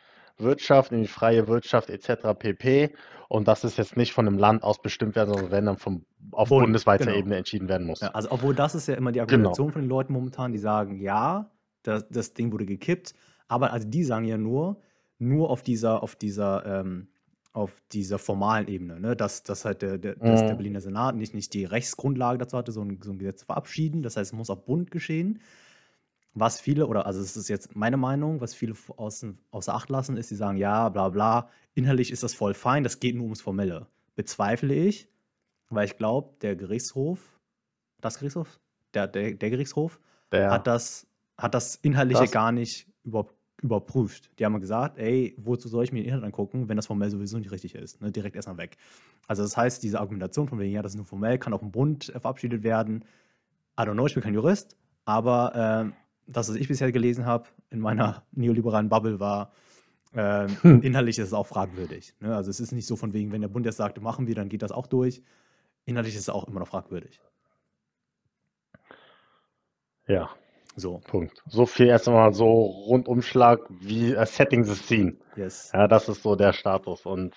Wirtschaft, 0.43 0.93
in 0.93 1.03
die 1.03 1.09
freie 1.09 1.49
Wirtschaft 1.49 1.91
etc. 1.91 2.39
pp. 2.39 2.91
Und 3.29 3.49
dass 3.49 3.65
es 3.65 3.79
jetzt 3.79 3.97
nicht 3.97 4.13
von 4.13 4.27
einem 4.27 4.37
Land 4.37 4.63
aus 4.63 4.83
bestimmt 4.83 5.17
werden, 5.17 5.33
sondern 5.33 5.51
wenn 5.51 5.65
dann 5.65 5.79
vom, 5.79 6.05
auf 6.33 6.51
Bund, 6.51 6.65
bundesweiter 6.65 7.07
genau. 7.07 7.17
Ebene 7.17 7.37
entschieden 7.37 7.69
werden 7.69 7.87
muss. 7.87 8.01
Ja, 8.01 8.09
also 8.09 8.31
obwohl 8.31 8.55
das 8.55 8.75
ist 8.75 8.89
ja 8.89 8.95
immer 8.95 9.11
die 9.11 9.21
genau. 9.21 9.25
Argumentation 9.25 9.69
genau. 9.69 9.73
von 9.73 9.83
den 9.83 9.89
Leuten 9.89 10.13
momentan, 10.13 10.53
die 10.53 10.59
sagen, 10.59 11.01
ja, 11.01 11.51
das, 11.83 12.07
das 12.11 12.35
Ding 12.35 12.53
wurde 12.53 12.67
gekippt, 12.67 13.15
aber 13.49 13.73
also 13.73 13.89
die 13.89 14.05
sagen 14.05 14.27
ja 14.27 14.37
nur, 14.37 14.83
nur 15.19 15.51
auf 15.51 15.63
dieser, 15.63 16.03
auf 16.03 16.15
dieser, 16.15 16.67
ähm, 16.67 17.09
auf 17.53 17.83
dieser 17.93 18.19
formalen 18.19 18.69
Ebene, 18.69 18.99
ne? 18.99 19.15
dass, 19.15 19.43
dass 19.43 19.65
halt 19.65 19.83
der, 19.83 19.99
der, 19.99 20.17
mhm. 20.17 20.21
dass 20.21 20.41
der 20.41 20.55
Berliner 20.55 20.81
Senat 20.81 21.17
nicht, 21.17 21.35
nicht 21.35 21.53
die 21.55 21.65
Rechtsgrundlage 21.65 22.39
dazu 22.39 22.57
hatte, 22.57 22.73
so 22.73 22.83
ein, 22.83 22.99
so 23.03 23.13
ein 23.13 23.19
Gesetz 23.19 23.41
zu 23.41 23.47
verabschieden. 23.47 24.03
Das 24.03 24.17
heißt, 24.17 24.33
es 24.33 24.37
muss 24.37 24.51
auf 24.51 24.65
Bund 24.65 24.91
geschehen. 24.91 25.41
Was 26.35 26.61
viele, 26.61 26.87
oder 26.87 27.07
also 27.07 27.21
es 27.21 27.37
ist 27.37 27.49
jetzt 27.49 27.77
meine 27.77 27.97
Meinung, 27.99 28.41
was 28.41 28.55
viele 28.55 28.75
außen, 28.97 29.39
außer 29.51 29.75
Acht 29.75 29.91
lassen, 29.91 30.17
ist, 30.17 30.29
sie 30.29 30.37
sagen, 30.37 30.57
ja, 30.57 30.89
bla 30.89 31.11
bla, 31.11 31.51
inhaltlich 31.75 32.11
ist 32.11 32.23
das 32.23 32.35
voll 32.35 32.55
fein, 32.55 32.85
das 32.85 33.01
geht 33.01 33.15
nur 33.17 33.25
ums 33.25 33.43
Formelle. 33.43 33.87
Bezweifle 34.15 34.75
ich, 34.75 35.09
weil 35.69 35.87
ich 35.87 35.97
glaube, 35.97 36.35
der 36.41 36.57
Gerichtshof, 36.57 37.39
das 38.01 38.19
Gerichtshof? 38.19 38.61
Der, 38.95 39.07
der, 39.07 39.35
der 39.35 39.51
Gerichtshof 39.51 40.01
der. 40.33 40.51
Hat, 40.51 40.67
das, 40.67 41.07
hat 41.37 41.55
das 41.55 41.77
Inhaltliche 41.77 42.23
das. 42.23 42.31
gar 42.31 42.53
nicht 42.53 42.89
über, 43.05 43.27
überprüft. 43.61 44.31
Die 44.39 44.45
haben 44.45 44.59
gesagt, 44.61 44.99
ey, 44.99 45.35
wozu 45.39 45.69
soll 45.69 45.85
ich 45.85 45.93
mir 45.93 46.01
den 46.01 46.09
Inhalt 46.09 46.25
angucken, 46.25 46.69
wenn 46.69 46.77
das 46.77 46.87
formell 46.87 47.11
sowieso 47.11 47.39
nicht 47.39 47.53
richtig 47.53 47.75
ist? 47.75 48.01
Ne? 48.01 48.11
Direkt 48.11 48.37
erstmal 48.37 48.57
weg. 48.57 48.77
Also 49.29 49.43
das 49.43 49.57
heißt, 49.57 49.83
diese 49.83 50.01
Argumentation 50.01 50.49
von 50.49 50.59
wegen, 50.59 50.73
ja, 50.73 50.83
das 50.83 50.93
ist 50.93 50.97
nur 50.97 51.07
formell, 51.07 51.39
kann 51.39 51.53
auch 51.53 51.62
im 51.62 51.71
Bund 51.71 52.12
verabschiedet 52.17 52.62
werden. 52.62 53.05
I 53.79 53.83
don't 53.83 53.93
know, 53.93 54.07
ich 54.07 54.15
bin 54.15 54.23
kein 54.23 54.35
Jurist, 54.35 54.77
aber 55.05 55.93
äh, 55.93 56.02
das, 56.26 56.49
was 56.49 56.57
ich 56.57 56.69
bisher 56.69 56.93
gelesen 56.93 57.26
habe 57.26 57.49
in 57.71 57.81
meiner 57.81 58.23
neoliberalen 58.33 58.88
Bubble, 58.88 59.21
war, 59.21 59.52
äh, 60.12 60.49
hm. 60.49 60.83
inhaltlich 60.83 61.19
ist 61.19 61.29
es 61.29 61.33
auch 61.33 61.47
fragwürdig. 61.47 62.14
Ne? 62.21 62.35
Also 62.35 62.50
es 62.50 62.61
ist 62.61 62.73
nicht 62.73 62.87
so 62.87 62.97
von 62.97 63.12
wegen, 63.12 63.33
wenn 63.33 63.41
der 63.41 63.49
Bund 63.49 63.67
jetzt 63.67 63.76
sagt, 63.76 64.00
machen 64.00 64.26
wir, 64.26 64.35
dann 64.35 64.49
geht 64.49 64.62
das 64.62 64.73
auch 64.73 64.87
durch. 64.87 65.23
Inhaltlich 65.85 66.14
ist 66.14 66.23
es 66.23 66.29
auch 66.29 66.47
immer 66.47 66.61
noch 66.61 66.69
fragwürdig. 66.69 67.21
Ja. 70.07 70.31
So. 70.75 71.00
Punkt. 71.07 71.43
So 71.47 71.67
viel 71.67 71.88
erstmal 71.88 72.33
so 72.33 72.62
Rundumschlag 72.87 73.61
wie 73.69 74.17
uh, 74.17 74.25
Setting 74.25 74.64
the 74.64 74.75
Scene. 74.75 75.17
Yes. 75.37 75.71
Ja, 75.75 75.87
das 75.87 76.09
ist 76.09 76.23
so 76.23 76.35
der 76.35 76.52
Status. 76.52 77.05
Und 77.05 77.35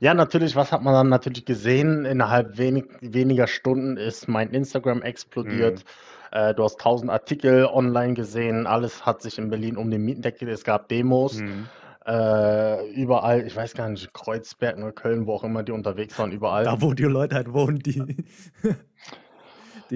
ja, 0.00 0.14
natürlich, 0.14 0.56
was 0.56 0.72
hat 0.72 0.82
man 0.82 0.92
dann 0.92 1.08
natürlich 1.08 1.44
gesehen? 1.44 2.04
Innerhalb 2.04 2.58
wenig, 2.58 2.84
weniger 3.00 3.46
Stunden 3.46 3.96
ist 3.96 4.28
mein 4.28 4.50
Instagram 4.50 5.02
explodiert. 5.02 5.84
Mhm. 6.32 6.38
Äh, 6.38 6.54
du 6.54 6.64
hast 6.64 6.80
tausend 6.80 7.10
Artikel 7.10 7.66
online 7.66 8.14
gesehen. 8.14 8.66
Alles 8.66 9.06
hat 9.06 9.22
sich 9.22 9.38
in 9.38 9.50
Berlin 9.50 9.76
um 9.76 9.90
den 9.90 10.02
Mietendeckel. 10.02 10.48
Es 10.48 10.64
gab 10.64 10.88
Demos. 10.88 11.40
Mhm. 11.40 11.68
Äh, 12.04 12.90
überall, 12.94 13.46
ich 13.46 13.54
weiß 13.54 13.74
gar 13.74 13.88
nicht, 13.88 14.12
Kreuzberg 14.12 14.76
oder 14.76 14.90
Köln, 14.90 15.26
wo 15.26 15.34
auch 15.34 15.44
immer 15.44 15.62
die 15.62 15.70
unterwegs 15.70 16.18
waren, 16.18 16.32
überall. 16.32 16.64
Da, 16.64 16.82
wo 16.82 16.94
die 16.94 17.04
Leute 17.04 17.36
halt 17.36 17.52
wohnen, 17.52 17.78
die. 17.78 18.24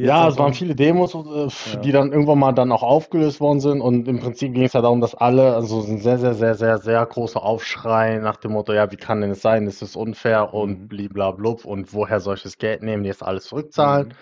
Ja, 0.05 0.29
es 0.29 0.39
waren 0.39 0.53
viele 0.53 0.75
Demos, 0.75 1.15
äh, 1.15 1.81
die 1.81 1.91
dann 1.91 2.13
irgendwann 2.13 2.39
mal 2.39 2.53
dann 2.53 2.71
auch 2.71 2.83
aufgelöst 2.83 3.41
worden 3.41 3.61
sind 3.61 3.81
und 3.81 4.07
im 4.09 4.21
Prinzip 4.21 4.53
ging 4.53 4.65
es 4.65 4.75
ja 4.75 4.83
darum, 4.83 5.01
dass 5.01 5.15
alle, 5.15 5.55
also 5.55 5.81
ein 5.81 5.99
sehr, 5.99 6.19
sehr, 6.19 6.35
sehr, 6.35 6.55
sehr, 6.55 6.79
sehr 6.79 7.07
großer 7.07 7.43
Aufschrei 7.43 8.19
nach 8.19 8.37
dem 8.37 8.53
Motto, 8.53 8.73
ja, 8.73 8.91
wie 8.93 8.97
kann 8.97 9.23
denn 9.23 9.31
es 9.31 9.41
sein, 9.41 9.65
das 9.65 9.81
ist 9.81 9.97
unfair 9.97 10.53
und 10.53 10.83
mhm. 10.83 10.89
bliblablub 10.89 11.65
und 11.65 11.95
woher 11.95 12.21
solches 12.21 12.59
Geld 12.59 12.83
nehmen, 12.83 13.05
die 13.05 13.09
jetzt 13.09 13.23
alles 13.23 13.45
zurückzahlen 13.45 14.09
mhm. 14.09 14.13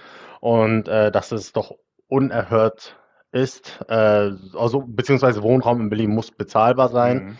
und 0.41 0.89
äh, 0.89 1.11
dass 1.11 1.33
es 1.33 1.53
doch 1.53 1.75
unerhört 2.07 2.97
ist, 3.33 3.85
äh, 3.89 4.31
also 4.55 4.85
beziehungsweise 4.87 5.43
Wohnraum 5.43 5.81
in 5.81 5.89
Berlin 5.89 6.11
muss 6.11 6.31
bezahlbar 6.31 6.89
sein. 6.89 7.25
Mhm. 7.25 7.37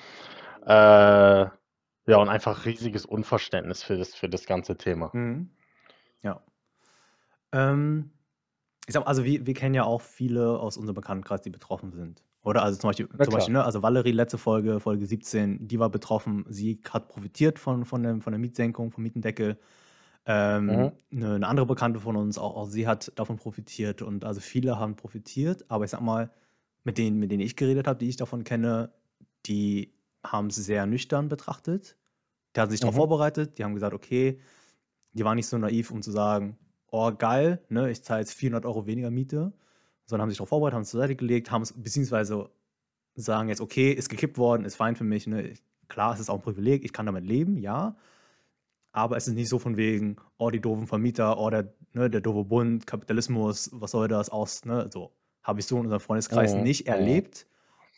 Äh, 0.67 1.47
ja, 2.07 2.19
und 2.19 2.29
einfach 2.29 2.67
riesiges 2.67 3.07
Unverständnis 3.07 3.83
für 3.83 3.97
das, 3.97 4.15
für 4.15 4.29
das 4.29 4.47
ganze 4.47 4.77
Thema. 4.77 5.11
Mhm. 5.13 5.51
Ja. 6.23 6.41
Ähm, 7.53 8.11
ich 8.87 8.93
sag, 8.93 9.07
also 9.07 9.25
wir, 9.25 9.47
wir 9.47 9.55
kennen 9.55 9.75
ja 9.75 9.85
auch 9.85 10.01
viele 10.01 10.59
aus 10.59 10.77
unserem 10.77 10.95
Bekanntenkreis, 10.95 11.43
die 11.43 11.51
betroffen 11.51 11.93
sind. 11.93 12.23
Oder 12.43 12.63
also 12.63 12.79
zum 12.79 12.89
Beispiel, 12.89 13.09
zum 13.09 13.33
Beispiel 13.33 13.55
ne, 13.55 13.65
also 13.65 13.83
Valerie, 13.83 14.13
letzte 14.13 14.37
Folge, 14.37 14.79
Folge 14.79 15.07
17, 15.07 15.67
die 15.67 15.79
war 15.79 15.89
betroffen. 15.89 16.45
Sie 16.49 16.79
hat 16.91 17.09
profitiert 17.09 17.59
von, 17.59 17.87
von, 17.87 18.03
dem, 18.03 18.21
von 18.21 18.33
der 18.33 18.39
Mietsenkung, 18.39 18.91
vom 18.91 19.03
Mietendeckel. 19.03 19.59
Ähm, 20.27 20.67
mhm. 20.67 20.93
eine, 21.13 21.35
eine, 21.35 21.47
andere 21.47 21.67
Bekannte 21.67 22.01
von 22.01 22.17
uns, 22.17 22.37
auch, 22.37 22.57
auch 22.57 22.67
sie 22.67 22.87
hat 22.87 23.13
davon 23.19 23.37
profitiert. 23.37 24.03
Und 24.03 24.27
also 24.27 24.41
viele 24.41 24.79
haben 24.79 24.95
profitiert. 24.95 25.65
Aber 25.71 25.85
ich 25.85 25.91
sag 25.91 26.03
mal, 26.03 26.31
mit 26.85 26.99
denen, 26.99 27.19
mit 27.19 27.31
denen 27.31 27.41
ich 27.41 27.57
geredet 27.57 27.87
habe, 27.87 27.99
die 27.99 28.11
ich 28.11 28.17
davon 28.17 28.45
kenne, 28.45 28.93
die 29.47 29.95
haben 30.23 30.49
es 30.49 30.57
sehr 30.57 30.85
nüchtern 30.85 31.31
betrachtet. 31.31 31.97
Die 32.55 32.61
haben 32.61 32.71
sich 32.71 32.81
mhm. 32.81 32.87
darauf 32.87 32.97
vorbereitet. 32.97 33.57
Die 33.57 33.65
haben 33.65 33.73
gesagt, 33.73 33.95
okay, 33.95 34.39
die 35.15 35.25
waren 35.25 35.37
nicht 35.37 35.47
so 35.47 35.57
naiv, 35.57 35.91
um 35.91 36.03
zu 36.03 36.11
sagen, 36.11 36.59
oh 36.95 37.13
geil, 37.13 37.61
ne, 37.69 37.91
ich 37.91 38.05
zahle 38.05 38.21
jetzt 38.21 38.35
400 38.35 38.65
Euro 38.67 38.87
weniger 38.87 39.11
Miete, 39.11 39.53
sondern 40.07 40.23
haben 40.23 40.31
sich 40.31 40.39
darauf 40.39 40.51
vorbereitet, 40.51 40.75
haben 40.77 40.83
es 40.83 40.91
zur 40.91 41.01
Seite 41.01 41.17
gelegt, 41.17 41.51
haben 41.51 41.63
es, 41.63 41.73
beziehungsweise 41.73 42.51
sagen 43.17 43.49
jetzt, 43.49 43.61
okay, 43.61 43.91
ist 43.91 44.09
gekippt 44.09 44.39
worden, 44.39 44.65
ist 44.65 44.77
fein 44.77 44.95
für 44.95 45.03
mich, 45.03 45.27
ne, 45.27 45.55
klar, 45.89 46.15
es 46.15 46.21
ist 46.21 46.31
auch 46.31 46.37
ein 46.37 46.43
Privileg, 46.43 46.85
ich 46.85 46.93
kann 46.93 47.07
damit 47.07 47.25
leben, 47.25 47.59
ja, 47.59 47.97
aber 48.93 49.17
es 49.17 49.27
ist 49.27 49.35
nicht 49.35 49.49
so 49.49 49.59
von 49.59 49.77
wegen, 49.77 50.19
oh, 50.39 50.51
die 50.51 50.61
doofen 50.61 50.87
Vermieter, 50.87 51.37
oh, 51.39 51.51
der, 51.51 51.75
ne, 51.95 52.09
der 52.09 52.21
doofe 52.21 52.45
Bund, 52.45 52.87
Kapitalismus, 52.87 53.71
was 53.73 53.91
soll 53.91 54.07
das 54.07 54.31
aus, 54.31 54.65
ne, 54.65 54.89
so, 54.93 55.11
habe 55.43 55.59
ich 55.59 55.67
so 55.67 55.77
in 55.77 55.83
unserem 55.83 56.01
Freundeskreis 56.01 56.55
oh, 56.55 56.63
nicht 56.63 56.87
oh. 56.87 56.93
erlebt 56.93 57.49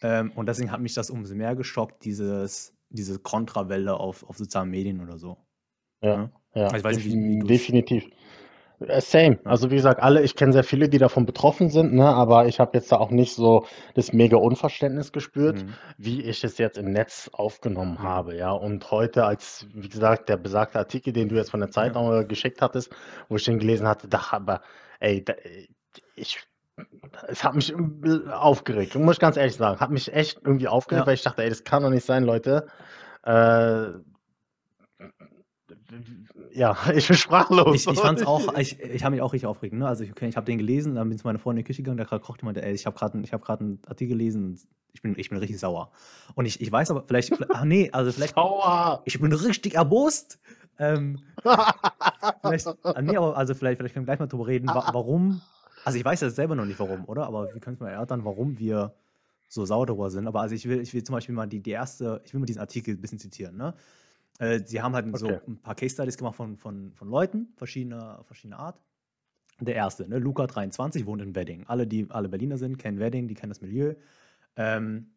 ähm, 0.00 0.32
und 0.34 0.46
deswegen 0.46 0.72
hat 0.72 0.80
mich 0.80 0.94
das 0.94 1.10
umso 1.10 1.34
mehr 1.34 1.54
geschockt, 1.54 2.02
dieses, 2.02 2.74
diese 2.88 3.18
Kontrawelle 3.18 4.00
auf, 4.00 4.22
auf 4.24 4.38
sozialen 4.38 4.70
Medien 4.70 5.02
oder 5.02 5.18
so. 5.18 5.36
Ja, 6.00 6.14
ja. 6.14 6.30
ja. 6.54 6.64
Also 6.64 6.76
ich 6.76 6.84
weiß 6.84 6.96
nicht, 6.96 7.06
wie, 7.06 7.14
wie 7.14 7.38
definitiv. 7.40 8.08
Äh, 8.80 9.00
same. 9.00 9.38
Also 9.44 9.70
wie 9.70 9.76
gesagt, 9.76 10.02
alle, 10.02 10.22
ich 10.22 10.36
kenne 10.36 10.52
sehr 10.52 10.64
viele, 10.64 10.88
die 10.88 10.98
davon 10.98 11.24
betroffen 11.26 11.70
sind, 11.70 11.94
ne, 11.94 12.06
aber 12.06 12.46
ich 12.46 12.60
habe 12.60 12.72
jetzt 12.76 12.92
da 12.92 12.96
auch 12.96 13.10
nicht 13.10 13.34
so 13.34 13.66
das 13.94 14.12
mega 14.12 14.36
Unverständnis 14.36 15.12
gespürt, 15.12 15.62
Mhm. 15.62 15.74
wie 15.98 16.22
ich 16.22 16.44
es 16.44 16.58
jetzt 16.58 16.76
im 16.78 16.90
Netz 16.92 17.30
aufgenommen 17.32 18.02
habe, 18.02 18.36
ja. 18.36 18.50
Und 18.52 18.90
heute, 18.90 19.24
als, 19.24 19.66
wie 19.72 19.88
gesagt, 19.88 20.28
der 20.28 20.36
besagte 20.36 20.78
Artikel, 20.78 21.12
den 21.12 21.28
du 21.28 21.36
jetzt 21.36 21.50
von 21.50 21.60
der 21.60 21.68
Ja. 21.68 21.72
Zeitung 21.72 22.28
geschickt 22.28 22.60
hattest, 22.60 22.94
wo 23.28 23.36
ich 23.36 23.44
den 23.44 23.58
gelesen 23.58 23.88
hatte, 23.88 24.08
da 24.08 24.20
aber, 24.32 24.60
ey, 25.00 25.24
da, 25.24 25.34
ich, 26.14 26.38
es 27.28 27.42
hat 27.42 27.54
mich 27.54 27.74
aufgeregt, 28.30 28.94
muss 28.96 29.16
ich 29.16 29.20
ganz 29.20 29.38
ehrlich 29.38 29.56
sagen, 29.56 29.80
hat 29.80 29.90
mich 29.90 30.12
echt 30.12 30.40
irgendwie 30.44 30.68
aufgeregt, 30.68 31.04
Ja. 31.04 31.06
weil 31.06 31.14
ich 31.14 31.22
dachte, 31.22 31.42
ey, 31.42 31.48
das 31.48 31.64
kann 31.64 31.82
doch 31.82 31.90
nicht 31.90 32.04
sein, 32.04 32.24
Leute. 32.24 32.66
Äh, 33.24 33.98
ja, 36.52 36.76
ich 36.94 37.06
bin 37.06 37.16
sprachlos. 37.16 37.74
Ich, 37.74 37.86
ich 37.86 38.00
fand's 38.00 38.22
auch, 38.26 38.56
ich, 38.58 38.80
ich 38.80 39.04
habe 39.04 39.14
mich 39.14 39.22
auch 39.22 39.32
richtig 39.32 39.46
aufgeregt. 39.46 39.74
Ne? 39.74 39.86
Also 39.86 40.04
ich, 40.04 40.10
okay, 40.10 40.28
ich 40.28 40.36
habe 40.36 40.46
den 40.46 40.58
gelesen, 40.58 40.94
dann 40.94 41.08
bin 41.08 41.16
ich 41.16 41.22
zu 41.22 41.26
meiner 41.26 41.38
Freundin 41.38 41.60
in 41.60 41.64
die 41.64 41.68
Küche 41.68 41.82
gegangen, 41.82 41.98
der 41.98 42.06
gerade 42.06 42.22
kocht, 42.24 42.42
meinte, 42.42 42.62
ey, 42.62 42.72
ich 42.72 42.86
habe 42.86 42.96
gerade 42.96 43.22
hab 43.30 43.60
einen 43.60 43.78
Artikel 43.86 44.14
gelesen, 44.14 44.60
ich 44.92 45.02
bin, 45.02 45.14
ich 45.18 45.28
bin 45.28 45.38
richtig 45.38 45.58
sauer. 45.58 45.90
Und 46.34 46.46
ich, 46.46 46.60
ich 46.60 46.72
weiß 46.72 46.90
aber, 46.90 47.04
vielleicht, 47.06 47.32
ach 47.50 47.64
nee, 47.64 47.90
also 47.92 48.12
vielleicht, 48.12 48.34
sauer. 48.34 49.02
ich 49.04 49.20
bin 49.20 49.32
richtig 49.32 49.74
erbost. 49.74 50.38
Ähm, 50.78 51.20
vielleicht, 52.42 52.66
ah, 52.66 53.02
nee, 53.02 53.16
aber 53.16 53.36
also 53.36 53.54
vielleicht, 53.54 53.78
vielleicht 53.78 53.94
können 53.94 54.06
wir 54.06 54.12
gleich 54.12 54.20
mal 54.20 54.26
drüber 54.26 54.46
reden, 54.46 54.68
wa 54.68 54.90
warum, 54.92 55.40
also 55.84 55.98
ich 55.98 56.04
weiß 56.04 56.20
ja 56.20 56.30
selber 56.30 56.54
noch 56.54 56.64
nicht 56.66 56.80
warum, 56.80 57.04
oder? 57.06 57.26
Aber 57.26 57.52
wir 57.52 57.60
können 57.60 57.74
es 57.74 57.80
mal 57.80 57.90
erörtern, 57.90 58.24
warum 58.24 58.58
wir 58.58 58.94
so 59.48 59.64
sauer 59.64 59.86
darüber 59.86 60.10
sind. 60.10 60.26
Aber 60.26 60.40
also 60.40 60.54
ich 60.54 60.68
will, 60.68 60.80
ich 60.80 60.92
will 60.92 61.04
zum 61.04 61.14
Beispiel 61.14 61.34
mal 61.34 61.46
die, 61.46 61.60
die 61.60 61.70
erste, 61.70 62.20
ich 62.24 62.32
will 62.32 62.40
mal 62.40 62.46
diesen 62.46 62.60
Artikel 62.60 62.94
ein 62.94 63.00
bisschen 63.00 63.18
zitieren, 63.18 63.56
ne? 63.56 63.74
Äh, 64.38 64.60
sie 64.64 64.82
haben 64.82 64.94
halt 64.94 65.16
so 65.16 65.28
ein 65.28 65.58
paar 65.62 65.74
Case 65.74 65.94
Studies 65.94 66.18
gemacht 66.18 66.36
von, 66.36 66.56
von, 66.56 66.92
von 66.92 67.08
Leuten 67.08 67.48
verschiedener, 67.56 68.22
verschiedener 68.24 68.58
Art. 68.58 68.80
Der 69.60 69.74
erste, 69.74 70.06
ne, 70.06 70.18
Luca 70.18 70.46
23, 70.46 71.06
wohnt 71.06 71.22
in 71.22 71.34
Wedding. 71.34 71.64
Alle, 71.66 71.86
die 71.86 72.06
alle 72.10 72.28
Berliner 72.28 72.58
sind, 72.58 72.78
kennen 72.78 72.98
Wedding, 72.98 73.26
die 73.26 73.34
kennen 73.34 73.50
das 73.50 73.62
Milieu. 73.62 73.94
Ähm, 74.56 75.12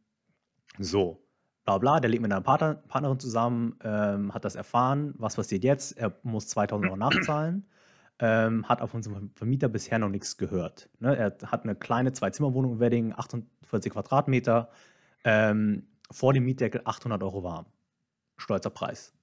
so, 0.78 1.22
bla 1.66 1.78
bla, 1.78 2.00
der 2.00 2.10
lebt 2.10 2.22
mit 2.22 2.32
einer 2.32 2.42
Partner, 2.42 2.76
Partnerin 2.76 3.20
zusammen, 3.20 3.78
ähm, 3.84 4.34
hat 4.34 4.46
das 4.46 4.56
erfahren. 4.56 5.14
Was 5.18 5.36
passiert 5.36 5.66
jetzt? 5.66 5.98
Er 5.98 6.18
muss 6.24 6.48
2000 6.48 6.88
Euro 6.88 6.98
nachzahlen. 6.98 7.68
Ähm, 8.22 8.68
hat 8.68 8.82
auf 8.82 8.94
unserem 8.94 9.32
Vermieter 9.36 9.70
bisher 9.70 9.98
noch 9.98 10.10
nichts 10.10 10.38
gehört. 10.38 10.90
Ne? 11.00 11.16
Er 11.16 11.38
hat 11.46 11.64
eine 11.64 11.74
kleine 11.74 12.12
Zwei-Zimmer-Wohnung 12.12 12.74
in 12.74 12.80
Wedding, 12.82 13.14
48 13.14 13.94
Quadratmeter, 13.94 14.70
ähm, 15.24 15.88
vor 16.12 16.34
dem 16.34 16.44
Mietdeckel 16.44 16.82
800 16.84 17.24
Euro 17.24 17.44
warm 17.44 17.66
stolzer 18.40 18.70
Preis. 18.70 19.14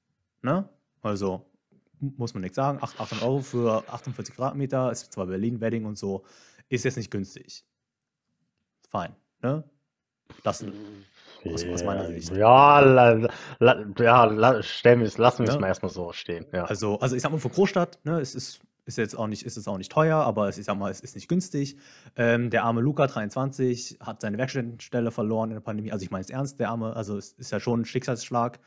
Ne? 0.43 0.69
Also 1.03 1.47
muss 2.01 2.35
man 2.35 2.43
nichts 2.43 2.57
sagen. 2.57 2.79
800 2.81 3.23
Euro 3.23 3.41
für 3.41 3.85
48 3.89 4.35
Quadratmeter, 4.35 4.93
ist 4.93 5.13
zwar 5.13 5.27
Berlin, 5.27 5.61
Wedding 5.61 5.85
und 5.85 5.99
so, 5.99 6.25
ist 6.69 6.85
jetzt 6.85 6.97
nicht 6.97 7.11
günstig. 7.11 7.65
Fein. 8.89 9.15
Ne? 9.43 9.65
Das 10.43 10.65
aus, 11.45 11.65
aus 11.65 11.85
meiner 11.85 12.07
Sicht. 12.07 12.31
Ja, 12.35 12.81
la, 12.81 13.29
la, 13.59 13.85
ja 13.99 14.25
la, 14.25 14.63
stellen 14.63 15.01
wir 15.01 15.07
es, 15.07 15.19
lassen 15.19 15.41
wir 15.41 15.49
es 15.49 15.55
ja. 15.55 15.61
mal 15.61 15.69
erstmal 15.69 15.93
so 15.93 16.13
stehen. 16.13 16.47
Ja. 16.53 16.65
Also, 16.65 16.99
also 16.99 17.15
ich 17.15 17.23
sag 17.23 17.31
mal, 17.31 17.39
für 17.39 17.49
Großstadt, 17.49 18.01
ne, 18.05 18.21
es 18.21 18.35
ist, 18.35 18.61
ist 18.85 18.99
jetzt 18.99 19.17
auch 19.17 19.29
nicht, 19.29 19.45
ist 19.45 19.57
es 19.57 19.69
auch 19.69 19.79
nicht 19.79 19.93
teuer, 19.93 20.19
aber 20.19 20.49
es, 20.49 20.59
ich 20.59 20.65
sag 20.65 20.77
mal, 20.77 20.91
es 20.91 21.01
ist 21.01 21.15
nicht 21.15 21.29
günstig. 21.29 21.77
Ähm, 22.17 22.51
der 22.51 22.65
arme 22.65 22.81
Luca, 22.81 23.07
23, 23.07 23.99
hat 24.01 24.21
seine 24.21 24.39
Werkstättenstelle 24.39 25.11
verloren 25.11 25.51
in 25.51 25.55
der 25.55 25.61
Pandemie. 25.61 25.93
Also 25.93 26.05
ich 26.05 26.11
meine 26.11 26.23
es 26.23 26.31
ernst, 26.31 26.59
der 26.59 26.71
arme, 26.71 26.97
also 26.97 27.17
es 27.17 27.33
ist 27.33 27.53
ja 27.53 27.61
schon 27.61 27.83
ein 27.83 27.85
Schicksalsschlag 27.85 28.59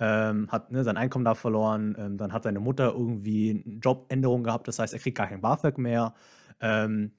ähm, 0.00 0.50
hat 0.50 0.72
ne, 0.72 0.82
sein 0.82 0.96
Einkommen 0.96 1.24
da 1.24 1.34
verloren, 1.34 1.94
ähm, 1.98 2.16
dann 2.16 2.32
hat 2.32 2.44
seine 2.44 2.58
Mutter 2.58 2.92
irgendwie 2.92 3.62
eine 3.64 3.76
Jobänderung 3.76 4.42
gehabt, 4.42 4.66
das 4.66 4.78
heißt, 4.78 4.94
er 4.94 4.98
kriegt 4.98 5.18
gar 5.18 5.28
kein 5.28 5.42
BAföG 5.42 5.78
mehr. 5.78 6.14
Ähm, 6.60 7.12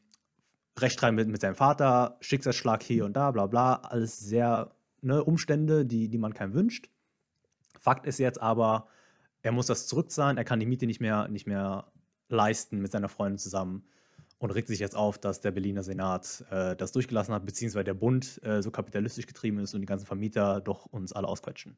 Rechtstreit 0.78 1.14
mit, 1.14 1.28
mit 1.28 1.42
seinem 1.42 1.56
Vater, 1.56 2.18
Schicksalsschlag 2.22 2.82
hier 2.82 3.06
und 3.06 3.14
da, 3.14 3.32
bla 3.32 3.46
bla, 3.46 3.76
alles 3.76 4.20
sehr 4.20 4.72
ne, 5.02 5.24
Umstände, 5.24 5.86
die, 5.86 6.10
die 6.10 6.18
man 6.18 6.34
keinem 6.34 6.54
wünscht. 6.54 6.90
Fakt 7.80 8.06
ist 8.06 8.18
jetzt 8.18 8.42
aber, 8.42 8.88
er 9.44 9.52
muss 9.52 9.68
das 9.68 9.88
zurückzahlen, 9.88 10.38
er 10.38 10.44
kann 10.44 10.60
die 10.60 10.66
Miete 10.66 10.88
nicht 10.88 11.02
mehr, 11.02 11.28
nicht 11.28 11.48
mehr 11.48 11.92
leisten 12.30 12.80
mit 12.80 12.92
seiner 12.92 13.10
Freundin 13.10 13.38
zusammen 13.38 13.84
und 14.40 14.52
regt 14.52 14.70
sich 14.70 14.80
jetzt 14.80 14.96
auf, 14.96 15.20
dass 15.20 15.42
der 15.42 15.52
Berliner 15.52 15.84
Senat 15.84 16.46
äh, 16.50 16.76
das 16.76 16.92
durchgelassen 16.94 17.34
hat, 17.34 17.46
beziehungsweise 17.46 17.84
der 17.84 17.94
Bund 17.94 18.42
äh, 18.44 18.64
so 18.64 18.72
kapitalistisch 18.72 19.28
getrieben 19.28 19.60
ist 19.60 19.76
und 19.76 19.82
die 19.82 19.88
ganzen 19.88 20.08
Vermieter 20.08 20.62
doch 20.62 20.88
uns 20.88 21.14
alle 21.14 21.28
ausquetschen. 21.28 21.78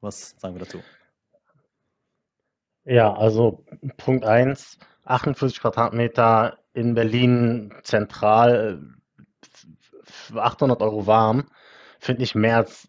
Was 0.00 0.34
sagen 0.38 0.54
wir 0.54 0.60
dazu? 0.60 0.80
Ja, 2.84 3.12
also 3.12 3.64
Punkt 3.96 4.24
1, 4.24 4.78
48 5.04 5.60
Quadratmeter 5.60 6.58
in 6.72 6.94
Berlin 6.94 7.74
zentral, 7.82 8.82
800 10.34 10.80
Euro 10.80 11.06
warm, 11.06 11.44
finde 11.98 12.22
ich 12.22 12.34
mehr 12.34 12.58
als 12.58 12.88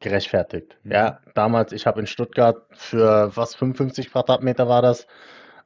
gerechtfertigt. 0.00 0.78
Mhm. 0.82 0.92
Ja, 0.92 1.20
damals, 1.34 1.72
ich 1.72 1.86
habe 1.86 2.00
in 2.00 2.06
Stuttgart 2.06 2.62
für 2.72 3.36
was, 3.36 3.54
55 3.54 4.10
Quadratmeter 4.10 4.68
war 4.68 4.82
das, 4.82 5.06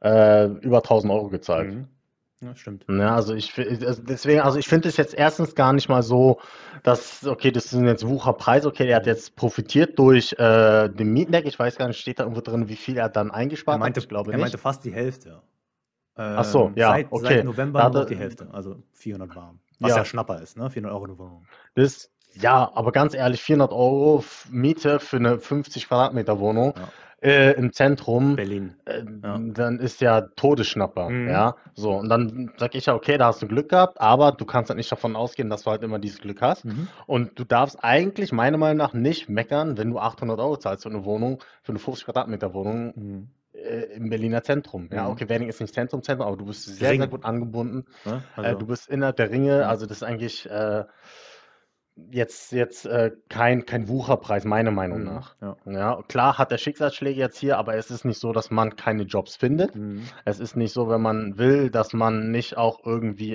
äh, 0.02 0.46
über 0.46 0.82
1000 0.82 1.12
Euro 1.12 1.28
gezahlt. 1.28 1.68
Mhm. 1.68 1.88
Ja, 2.40 2.54
stimmt. 2.54 2.84
Ja, 2.88 3.16
also 3.16 3.34
ich 3.34 3.52
also 3.58 4.02
deswegen, 4.02 4.40
also 4.40 4.58
ich 4.58 4.68
finde 4.68 4.88
es 4.88 4.96
jetzt 4.96 5.14
erstens 5.14 5.56
gar 5.56 5.72
nicht 5.72 5.88
mal 5.88 6.04
so, 6.04 6.40
dass, 6.84 7.26
okay, 7.26 7.50
das 7.50 7.70
sind 7.70 7.86
jetzt 7.86 8.06
Wucherpreise, 8.06 8.68
okay, 8.68 8.88
er 8.88 8.96
hat 8.96 9.06
jetzt 9.06 9.34
profitiert 9.34 9.98
durch 9.98 10.32
äh, 10.34 10.88
den 10.88 11.12
Mietendeckel. 11.12 11.48
Ich 11.48 11.58
weiß 11.58 11.76
gar 11.76 11.88
nicht, 11.88 11.98
steht 11.98 12.20
da 12.20 12.22
irgendwo 12.22 12.40
drin, 12.40 12.68
wie 12.68 12.76
viel 12.76 12.96
er 12.96 13.08
dann 13.08 13.32
eingespart 13.32 13.76
er 13.76 13.78
meinte, 13.80 13.98
hat? 13.98 14.04
Ich 14.04 14.08
glaube 14.08 14.30
er 14.30 14.36
nicht. 14.36 14.42
meinte 14.42 14.58
fast 14.58 14.84
die 14.84 14.92
Hälfte. 14.92 15.42
Ach 16.14 16.44
so, 16.44 16.66
Ähm, 16.68 16.74
ja, 16.76 16.90
seit, 16.90 17.08
seit 17.10 17.12
okay. 17.12 17.42
November 17.44 17.80
Da 17.80 17.90
nur 17.90 18.00
noch 18.00 18.04
die 18.06 18.14
hatte, 18.14 18.22
Hälfte, 18.22 18.48
also 18.52 18.76
400 18.92 19.34
warm. 19.34 19.60
Was 19.80 19.90
ja 19.90 19.98
ja, 19.98 20.04
Schnapper 20.04 20.40
ist, 20.40 20.56
ne? 20.56 20.70
400 20.70 20.92
Euro 20.92 21.04
eine 21.04 21.18
Wohnung. 21.18 21.46
das, 21.74 22.10
ja, 22.34 22.70
aber 22.74 22.92
ganz 22.92 23.14
ehrlich, 23.14 23.42
400 23.42 23.72
Euro 23.72 24.24
Miete 24.50 25.00
für 25.00 25.16
eine 25.16 25.38
50 25.38 25.88
Quadratmeter 25.88 26.38
Wohnung 26.40 26.74
Ja. 26.76 26.88
Äh, 27.20 27.52
im 27.54 27.72
Zentrum, 27.72 28.36
Berlin. 28.36 28.74
äh, 28.84 29.02
Ja. 29.22 29.38
dann 29.38 29.78
ist 29.80 30.00
ja 30.00 30.20
Todesschnapper, 30.20 31.10
Mhm. 31.10 31.28
ja. 31.28 31.56
So, 31.74 31.92
und 31.94 32.08
dann 32.08 32.52
sag 32.58 32.74
ich 32.74 32.86
ja, 32.86 32.94
okay, 32.94 33.18
da 33.18 33.26
hast 33.26 33.42
du 33.42 33.48
Glück 33.48 33.68
gehabt, 33.70 34.00
aber 34.00 34.32
du 34.32 34.44
kannst 34.44 34.70
halt 34.70 34.76
nicht 34.78 34.90
davon 34.92 35.16
ausgehen, 35.16 35.50
dass 35.50 35.62
du 35.64 35.70
halt 35.70 35.82
immer 35.82 35.98
dieses 35.98 36.20
Glück 36.20 36.40
hast. 36.42 36.64
Mhm. 36.64 36.88
Und 37.06 37.38
du 37.38 37.44
darfst 37.44 37.82
eigentlich, 37.82 38.30
meiner 38.32 38.56
Meinung 38.58 38.76
nach, 38.78 38.92
nicht 38.92 39.28
meckern, 39.28 39.76
wenn 39.78 39.90
du 39.90 39.98
800 39.98 40.38
Euro 40.38 40.56
zahlst 40.56 40.84
für 40.84 40.90
eine 40.90 41.04
Wohnung, 41.04 41.42
für 41.62 41.72
eine 41.72 41.78
50 41.80 42.04
Quadratmeter 42.04 42.54
Wohnung 42.54 42.92
Mhm. 42.94 43.28
äh, 43.54 43.96
im 43.96 44.08
Berliner 44.10 44.44
Zentrum. 44.44 44.88
Ja, 44.92 45.06
Mhm. 45.06 45.10
okay, 45.10 45.28
Wedding 45.28 45.48
ist 45.48 45.60
nicht 45.60 45.74
Zentrum, 45.74 46.02
Zentrum, 46.04 46.28
aber 46.28 46.36
du 46.36 46.46
bist 46.46 46.64
sehr, 46.66 46.76
sehr 46.90 46.90
Ring. 47.00 47.10
gut 47.10 47.24
angebunden. 47.24 47.86
Ne? 48.04 48.22
Äh, 48.36 48.40
Also, 48.42 48.58
du 48.60 48.66
bist 48.66 48.88
innerhalb 48.88 49.16
der 49.16 49.30
Ringe, 49.30 49.58
ja. 49.60 49.68
also 49.68 49.86
das 49.86 49.96
ist 49.98 50.02
eigentlich 50.04 50.48
äh, 50.48 50.84
jetzt, 52.10 52.52
jetzt 52.52 52.86
äh, 52.86 53.10
kein, 53.28 53.66
kein 53.66 53.88
Wucherpreis, 53.88 54.44
meiner 54.44 54.70
Meinung 54.70 55.00
Mhm. 55.00 55.04
nach. 55.04 55.36
Ja. 55.40 55.56
Ja, 55.66 56.02
klar 56.08 56.38
hat 56.38 56.52
er 56.52 56.58
Schicksalsschläge 56.58 57.18
jetzt 57.20 57.38
hier, 57.38 57.58
aber 57.58 57.74
es 57.76 57.90
ist 57.90 58.04
nicht 58.04 58.18
so, 58.18 58.32
dass 58.32 58.50
man 58.50 58.76
keine 58.76 59.02
Jobs 59.04 59.36
findet. 59.36 59.74
Mhm. 59.74 60.02
Es 60.24 60.40
ist 60.40 60.56
nicht 60.56 60.72
so, 60.72 60.88
wenn 60.88 61.02
man 61.02 61.38
will, 61.38 61.70
dass 61.70 61.92
man 61.92 62.30
nicht 62.30 62.56
auch 62.56 62.84
irgendwie, 62.84 63.34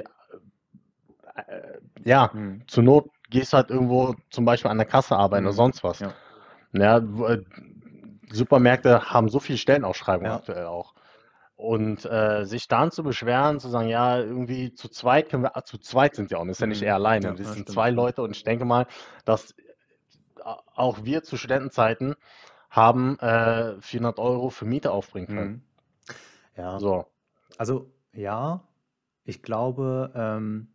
äh, 1.36 1.80
ja, 2.04 2.32
Mhm. 2.34 2.64
zur 2.68 2.84
Not 2.84 3.10
gehst 3.30 3.54
du 3.54 3.58
halt 3.58 3.70
irgendwo 3.70 4.16
zum 4.30 4.46
Beispiel 4.46 4.72
an 4.72 4.78
der 4.78 4.86
Kasse 4.88 5.16
arbeiten 5.16 5.46
oder 5.46 5.54
Mhm. 5.54 5.58
sonst 5.58 5.84
was. 5.84 6.00
Ja. 6.00 6.14
Ja, 6.74 6.98
äh, 6.98 7.42
Supermärkte 8.32 9.12
haben 9.12 9.30
so 9.30 9.40
viele 9.40 9.58
Stellenausschreibungen 9.58 10.32
Ja. 10.32 10.38
aktuell 10.38 10.66
auch. 10.66 10.93
Und 11.56 12.06
äh, 12.06 12.46
sich 12.46 12.68
dann 12.68 12.92
zu 12.92 13.04
beschweren, 13.04 13.60
zu 13.60 13.70
sagen, 13.70 13.88
ja, 13.88 14.20
irgendwie 14.20 14.74
zu 14.74 14.90
zweit 14.90 15.30
können 15.30 15.44
wir, 15.44 15.56
ah, 15.56 15.64
zu 15.64 15.78
zweit 15.78 16.16
sind 16.16 16.30
wir 16.32 16.40
auch, 16.40 16.46
das 16.46 16.58
ist 16.58 16.62
ja 16.62 16.68
nicht 16.68 16.82
Mhm. 16.82 16.88
er 16.88 16.96
alleine, 16.96 17.30
Ja, 17.30 17.38
wir 17.38 17.46
ja, 17.46 17.52
sind 17.54 17.70
zwei 17.70 17.90
Ja. 17.90 17.96
Leute 17.96 18.22
und 18.24 18.32
ich 18.32 18.44
denke 18.44 18.66
mal, 18.66 18.88
dass 19.26 19.52
äh, 19.52 20.44
auch 20.76 21.06
wir 21.06 21.24
zu 21.24 21.38
Studentenzeiten 21.38 22.16
haben 22.70 23.20
äh, 23.20 23.80
400 23.82 24.20
Euro 24.20 24.50
für 24.50 24.66
Miete 24.66 24.92
aufbringen 24.92 25.28
können. 25.28 25.56
Mhm. 25.56 25.64
Ja. 26.58 26.80
So, 26.80 27.06
Also, 27.58 27.92
ja, 28.14 28.68
ich 29.24 29.42
glaube, 29.44 30.12
ähm, 30.16 30.73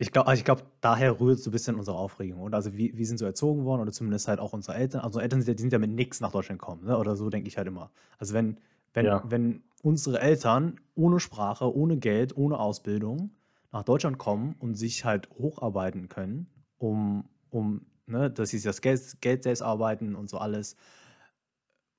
ich 0.00 0.12
glaube, 0.12 0.28
also 0.28 0.38
ich 0.38 0.44
glaube, 0.44 0.62
daher 0.80 1.18
rührt 1.20 1.40
so 1.40 1.50
ein 1.50 1.52
bisschen 1.52 1.74
unsere 1.74 1.96
Aufregung. 1.96 2.42
Und 2.42 2.54
also, 2.54 2.76
wir, 2.76 2.96
wir 2.96 3.06
sind 3.06 3.18
so 3.18 3.24
erzogen 3.24 3.64
worden, 3.64 3.80
oder 3.80 3.92
zumindest 3.92 4.28
halt 4.28 4.38
auch 4.38 4.52
unsere 4.52 4.76
Eltern. 4.76 5.00
Also, 5.00 5.08
unsere 5.08 5.22
Eltern 5.24 5.40
sind 5.40 5.48
ja, 5.48 5.54
die 5.54 5.62
sind 5.62 5.72
ja 5.72 5.78
mit 5.78 5.90
nichts 5.90 6.20
nach 6.20 6.30
Deutschland 6.30 6.60
gekommen, 6.60 6.84
ne? 6.84 6.96
Oder 6.96 7.16
so 7.16 7.28
denke 7.30 7.48
ich 7.48 7.58
halt 7.58 7.66
immer. 7.66 7.90
Also, 8.18 8.32
wenn, 8.32 8.58
wenn, 8.94 9.06
ja, 9.06 9.24
wenn 9.26 9.62
unsere 9.82 10.20
Eltern 10.20 10.80
ohne 10.94 11.18
Sprache, 11.18 11.74
ohne 11.74 11.96
Geld, 11.96 12.36
ohne 12.36 12.58
Ausbildung 12.60 13.30
nach 13.72 13.82
Deutschland 13.82 14.18
kommen 14.18 14.54
und 14.60 14.76
sich 14.76 15.04
halt 15.04 15.28
hocharbeiten 15.30 16.08
können, 16.08 16.46
um, 16.78 17.28
um 17.50 17.84
ne, 18.06 18.30
dass 18.30 18.50
sie 18.50 18.60
das 18.60 18.80
Geld, 18.80 19.20
Geld 19.20 19.42
selbst 19.42 19.62
arbeiten 19.62 20.14
und 20.14 20.30
so 20.30 20.38
alles, 20.38 20.76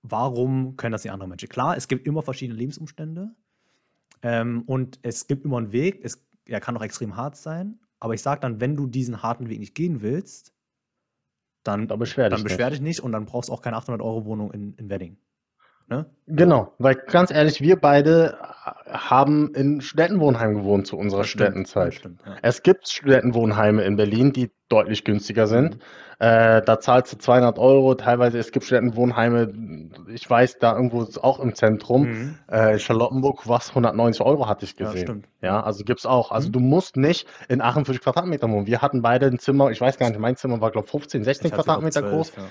warum 0.02 0.78
können 0.78 0.94
das 0.94 1.04
nicht 1.04 1.12
andere 1.12 1.30
Menschen? 1.30 1.50
Klar, 1.50 1.76
es 1.76 1.88
gibt 1.88 2.08
immer 2.08 2.22
verschiedene 2.22 2.58
Lebensumstände 2.58 3.36
ähm, 4.24 4.64
und 4.66 5.00
es 5.04 5.28
gibt 5.28 5.46
immer 5.46 5.58
einen 5.58 5.72
Weg. 5.74 6.00
Es 6.04 6.26
er 6.50 6.60
kann 6.60 6.76
auch 6.76 6.82
extrem 6.82 7.16
hart 7.16 7.36
sein, 7.36 7.80
aber 8.00 8.14
ich 8.14 8.22
sage 8.22 8.42
dann, 8.42 8.60
wenn 8.60 8.76
du 8.76 8.88
diesen 8.88 9.22
harten 9.24 9.50
Weg 9.50 9.60
nicht 9.60 9.76
gehen 9.76 10.02
willst, 10.02 10.54
dann, 11.64 11.88
da 11.88 11.96
beschwer 11.96 12.30
dann 12.30 12.38
dich 12.38 12.44
beschwer 12.44 12.70
nicht. 12.70 12.80
dich 12.80 12.82
nicht 12.82 13.00
und 13.02 13.12
dann 13.12 13.26
brauchst 13.26 13.50
du 13.50 13.54
auch 13.54 13.62
keine 13.62 13.78
800-Euro-Wohnung 13.78 14.52
in, 14.52 14.74
in 14.76 14.90
Wedding. 14.90 15.18
Ne? 15.90 16.06
Genau, 16.28 16.74
weil 16.78 16.94
ganz 16.96 17.32
ehrlich, 17.32 17.62
wir 17.62 17.76
beide 17.78 18.38
haben 18.88 19.52
in 19.56 19.82
Studentenwohnheimen 19.82 20.56
gewohnt 20.58 20.86
zu 20.86 20.96
unserer 20.98 21.22
das 21.22 21.30
Studentenzeit. 21.30 21.96
stimmt, 21.96 22.22
ja. 22.26 22.36
Es 22.44 22.62
gibt 22.62 22.88
Studentenwohnheime 22.88 23.82
in 23.84 23.96
Berlin, 23.96 24.32
die 24.32 24.52
deutlich 24.68 25.04
günstiger 25.04 25.48
sind. 25.48 25.76
Mhm. 25.76 25.82
Äh, 26.20 26.62
da 26.62 26.80
zahlst 26.80 27.14
du 27.14 27.18
200 27.18 27.58
Euro. 27.58 27.96
Teilweise, 27.96 28.38
es 28.38 28.52
gibt 28.52 28.66
Studentenwohnheime, 28.66 29.52
ich 30.14 30.30
weiß, 30.30 30.60
da 30.60 30.76
irgendwo 30.76 31.02
ist 31.02 31.24
auch 31.24 31.40
im 31.40 31.56
Zentrum, 31.56 32.04
Mhm. 32.04 32.36
äh, 32.48 32.78
Charlottenburg, 32.78 33.48
was 33.48 33.74
190 33.74 34.22
Euro 34.24 34.48
hatte 34.48 34.66
ich 34.66 34.78
Ja, 34.78 34.86
gesehen. 34.86 35.02
stimmt. 35.08 35.26
Ja, 35.42 35.48
Ja. 35.56 35.64
also 35.64 35.84
gibt's 35.84 36.06
auch. 36.06 36.32
Also 36.32 36.50
Mhm. 36.50 36.54
du 36.54 36.60
musst 36.60 36.96
nicht 36.98 37.28
in 37.48 37.62
48 37.62 38.04
Quadratmeter 38.04 38.48
wohnen. 38.50 38.68
Wir 38.68 38.84
hatten 38.84 39.02
beide 39.02 39.26
ein 39.28 39.40
Zimmer, 39.40 39.72
ich 39.72 39.82
weiß 39.82 39.98
gar 39.98 40.10
nicht, 40.10 40.20
mein 40.20 40.36
Zimmer 40.36 40.62
war, 40.62 40.70
glaube 40.70 40.86
ich, 40.86 40.92
15, 40.92 41.24
16 41.24 41.48
Ich 41.48 41.54
hatte, 41.54 41.64
glaube 41.64 41.80
Quadratmeter 41.90 42.02
groß. 42.04 42.34
12, 42.34 42.38
ja. 42.46 42.50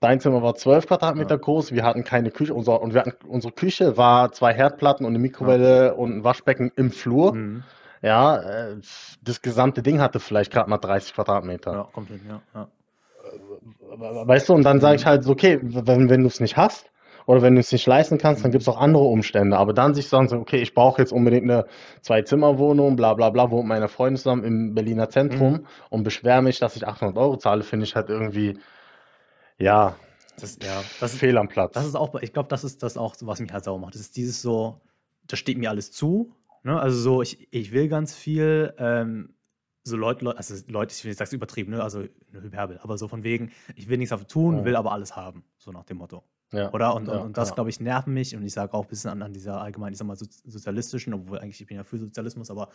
Dein 0.00 0.20
Zimmer 0.20 0.42
war 0.42 0.54
12 0.54 0.86
Quadratmeter 0.86 1.34
Ja, 1.34 1.40
groß. 1.40 1.72
Wir 1.72 1.82
hatten 1.82 2.04
keine 2.04 2.30
Küche. 2.30 2.54
Unser, 2.54 2.80
und 2.80 2.94
wir 2.94 3.00
hatten, 3.00 3.14
unsere 3.26 3.52
Küche 3.52 3.96
war 3.96 4.30
zwei 4.32 4.54
Herdplatten 4.54 5.04
und 5.04 5.10
eine 5.10 5.18
ja. 5.18 5.22
Mikrowelle 5.22 5.94
und 5.94 6.18
ein 6.18 6.24
Waschbecken 6.24 6.70
im 6.76 6.90
Flur. 6.90 7.34
Mhm. 7.34 7.64
Ja, 8.00 8.36
äh, 8.38 8.76
das 9.22 9.42
gesamte 9.42 9.82
Ding 9.82 10.00
hatte 10.00 10.20
vielleicht 10.20 10.52
gerade 10.52 10.70
mal 10.70 10.78
30 10.78 11.14
Quadratmeter. 11.14 11.72
Ja, 11.72 12.02
hin, 12.06 12.20
ja. 12.28 12.40
ja. 12.54 12.68
Weißt 14.26 14.48
du, 14.48 14.54
und 14.54 14.62
dann 14.62 14.80
sage 14.80 14.96
ich 14.96 15.04
Mhm. 15.04 15.08
halt 15.08 15.24
so, 15.24 15.32
okay, 15.32 15.58
wenn, 15.62 16.08
wenn 16.08 16.20
du 16.22 16.28
es 16.28 16.38
nicht 16.38 16.56
hast 16.56 16.90
oder 17.26 17.42
wenn 17.42 17.54
du 17.54 17.60
es 17.60 17.72
nicht 17.72 17.86
leisten 17.86 18.18
kannst, 18.18 18.44
dann 18.44 18.52
gibt 18.52 18.62
es 18.62 18.68
Mhm. 18.68 18.74
auch 18.74 18.80
andere 18.80 19.02
Umstände. 19.04 19.56
Aber 19.58 19.72
dann 19.72 19.94
sich 19.94 20.08
sagen 20.08 20.28
so, 20.28 20.36
okay, 20.36 20.58
ich 20.58 20.74
brauche 20.74 21.02
jetzt 21.02 21.12
unbedingt 21.12 21.42
eine 21.50 21.66
Zwei-Zimmer-Wohnung, 22.02 22.94
bla 22.94 23.14
bla 23.14 23.30
bla, 23.30 23.50
wohnt 23.50 23.66
meine 23.66 23.88
Freundin 23.88 24.16
zusammen 24.16 24.44
im 24.44 24.74
Berliner 24.74 25.08
Zentrum 25.10 25.52
Mhm. 25.54 25.66
und 25.90 26.04
beschwere 26.04 26.40
mich, 26.40 26.60
dass 26.60 26.76
ich 26.76 26.86
800 26.86 27.18
Euro 27.18 27.36
zahle, 27.36 27.64
finde 27.64 27.84
ich 27.84 27.96
halt 27.96 28.08
irgendwie, 28.08 28.58
ja, 29.58 29.96
Das, 30.40 30.56
ja, 30.62 30.82
das 31.00 31.14
ist, 31.14 31.18
fehl 31.18 31.36
am 31.36 31.46
das 31.48 31.52
Platz. 31.54 31.76
ist 31.86 31.94
auch, 31.96 32.14
ich 32.16 32.32
glaube, 32.32 32.48
das 32.48 32.64
ist 32.64 32.82
das 32.82 32.96
auch, 32.96 33.16
was 33.22 33.40
mich 33.40 33.52
halt 33.52 33.64
sauer 33.64 33.78
macht. 33.78 33.94
Das 33.94 34.00
ist 34.00 34.16
dieses 34.16 34.40
so, 34.42 34.80
das 35.26 35.38
steht 35.38 35.58
mir 35.58 35.70
alles 35.70 35.90
zu. 35.92 36.32
Ne? 36.62 36.78
Also 36.80 36.98
so, 36.98 37.22
ich, 37.22 37.48
ich 37.52 37.72
will 37.72 37.88
ganz 37.88 38.14
viel, 38.14 38.74
ähm, 38.78 39.34
so 39.84 39.96
Leute, 39.96 40.24
Leute, 40.24 40.38
also 40.38 40.54
Leute, 40.68 40.94
ich 40.94 41.02
will 41.04 41.10
nicht 41.10 41.18
sagen, 41.18 41.34
übertrieben, 41.34 41.72
ne? 41.72 41.82
also 41.82 42.00
eine 42.00 42.42
Hyperbel, 42.42 42.78
aber 42.82 42.98
so 42.98 43.08
von 43.08 43.22
wegen, 43.24 43.52
ich 43.74 43.88
will 43.88 43.96
nichts 43.98 44.10
dafür 44.10 44.26
tun, 44.28 44.56
Mhm. 44.60 44.64
will 44.64 44.76
aber 44.76 44.92
alles 44.92 45.16
haben, 45.16 45.44
so 45.56 45.72
nach 45.72 45.84
dem 45.84 45.96
Motto. 45.98 46.22
Ja, 46.52 46.72
Oder? 46.72 46.94
Und, 46.94 47.08
und, 47.08 47.14
ja, 47.14 47.20
und 47.22 47.36
das, 47.36 47.50
ja. 47.50 47.54
glaube 47.54 47.70
ich, 47.70 47.78
nervt 47.80 48.06
mich 48.08 48.34
und 48.36 48.42
ich 48.42 48.52
sage 48.52 48.72
auch 48.74 48.82
ein 48.84 48.88
bisschen 48.88 49.10
an, 49.10 49.22
an 49.22 49.32
dieser 49.32 49.60
allgemeinen, 49.60 49.92
ich 49.92 49.98
sag 49.98 50.06
mal, 50.06 50.16
so, 50.16 50.26
sozialistischen, 50.44 51.12
obwohl 51.14 51.38
eigentlich 51.40 51.60
ich 51.60 51.66
bin 51.66 51.76
ja 51.76 51.84
für 51.84 51.98
Sozialismus, 51.98 52.50
aber 52.50 52.68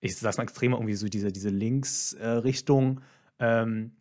ich 0.00 0.16
sage 0.16 0.30
es 0.30 0.36
mal 0.36 0.44
extrem 0.44 0.72
irgendwie 0.72 0.94
so 0.94 1.06
diese, 1.08 1.30
diese 1.32 1.50
Linksrichtung, 1.50 3.00
ähm, 3.38 3.96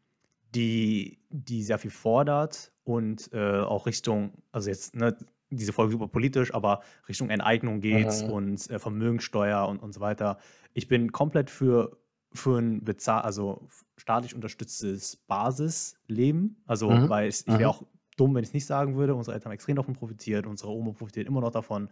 die, 0.56 1.20
die 1.30 1.64
sehr 1.64 1.78
viel 1.78 1.92
fordert 1.92 2.72
und 2.84 3.30
äh, 3.34 3.60
auch 3.60 3.86
Richtung, 3.86 4.32
also 4.52 4.70
jetzt, 4.70 4.96
ne, 4.96 5.16
diese 5.50 5.74
Folge 5.74 5.90
ist 5.90 6.00
super 6.00 6.08
politisch, 6.08 6.54
aber 6.54 6.82
Richtung 7.08 7.30
Enteignung 7.30 7.80
geht 7.82 8.24
Mhm. 8.24 8.30
und 8.30 8.70
äh, 8.70 8.80
Vermögensteuer 8.80 9.68
und, 9.68 9.82
und 9.82 9.94
so 9.94 10.00
weiter. 10.00 10.38
Ich 10.74 10.88
bin 10.88 11.12
komplett 11.12 11.50
für, 11.50 11.98
für 12.34 12.58
ein 12.60 12.84
bezahl 12.84 13.22
also 13.22 13.68
staatlich 13.98 14.34
unterstütztes 14.36 15.18
Basisleben. 15.28 16.62
Also, 16.66 16.90
Mhm. 16.90 17.10
weil 17.10 17.30
ich, 17.30 17.42
ich 17.48 17.58
wäre 17.60 17.70
Mhm. 17.70 17.76
auch 17.76 17.84
dumm, 18.18 18.34
wenn 18.36 18.44
ich 18.44 18.50
es 18.50 18.54
nicht 18.54 18.66
sagen 18.66 18.96
würde. 18.96 19.14
Unsere 19.16 19.36
Eltern 19.36 19.50
haben 19.50 19.56
extrem 19.56 19.76
davon 19.76 19.94
profitiert, 19.96 20.48
unsere 20.48 20.72
Oma 20.72 20.92
profitiert 20.94 21.28
immer 21.28 21.42
noch 21.42 21.52
davon, 21.52 21.90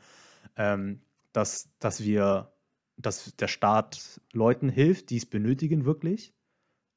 ähm, 0.55 1.01
dass, 1.31 1.69
dass 1.79 2.03
wir, 2.03 2.51
dass 2.97 3.35
der 3.35 3.47
Staat 3.47 4.21
Leuten 4.33 4.69
hilft, 4.69 5.09
die 5.09 5.17
es 5.17 5.25
benötigen, 5.25 5.85
wirklich. 5.85 6.33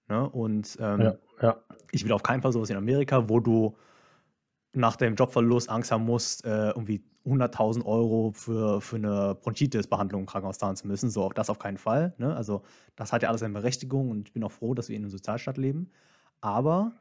Ne? 0.09 0.29
Und 0.29 0.77
ähm, 0.81 1.01
Ja, 1.01 1.15
ja. 1.43 1.57
ich 1.93 2.05
will 2.05 2.13
auf 2.13 2.23
keinen 2.23 2.43
Fall 2.43 2.53
sowas 2.53 2.71
in 2.71 2.77
Amerika, 2.77 3.29
wo 3.29 3.41
du 3.41 3.77
nach 4.73 4.97
dem 4.97 5.15
Jobverlust 5.15 5.71
Angst 5.71 5.91
haben 5.91 6.05
musst, 6.05 6.45
äh, 6.45 6.69
irgendwie 6.69 7.03
100.000 7.25 7.85
Euro 7.85 8.31
für, 8.33 8.81
für 8.81 8.97
eine 8.97 9.35
Bronchitis-Behandlung 9.35 10.23
im 10.23 10.27
Krankenhaus 10.27 10.59
zahlen 10.59 10.77
zu 10.77 10.87
müssen. 10.87 11.11
So, 11.11 11.25
auch 11.25 11.33
das 11.33 11.51
auf 11.51 11.59
keinen 11.59 11.79
Fall. 11.79 12.15
Ne? 12.19 12.37
Also, 12.37 12.63
das 12.95 13.13
hat 13.13 13.23
ja 13.23 13.31
alles 13.31 13.43
eine 13.43 13.55
Berechtigung 13.55 14.11
und 14.11 14.29
ich 14.29 14.33
bin 14.35 14.45
auch 14.45 14.53
froh, 14.53 14.75
dass 14.75 14.89
wir 14.89 14.97
in 14.97 15.03
einem 15.03 15.11
Sozialstaat 15.11 15.57
leben. 15.57 15.91
Aber 16.41 16.93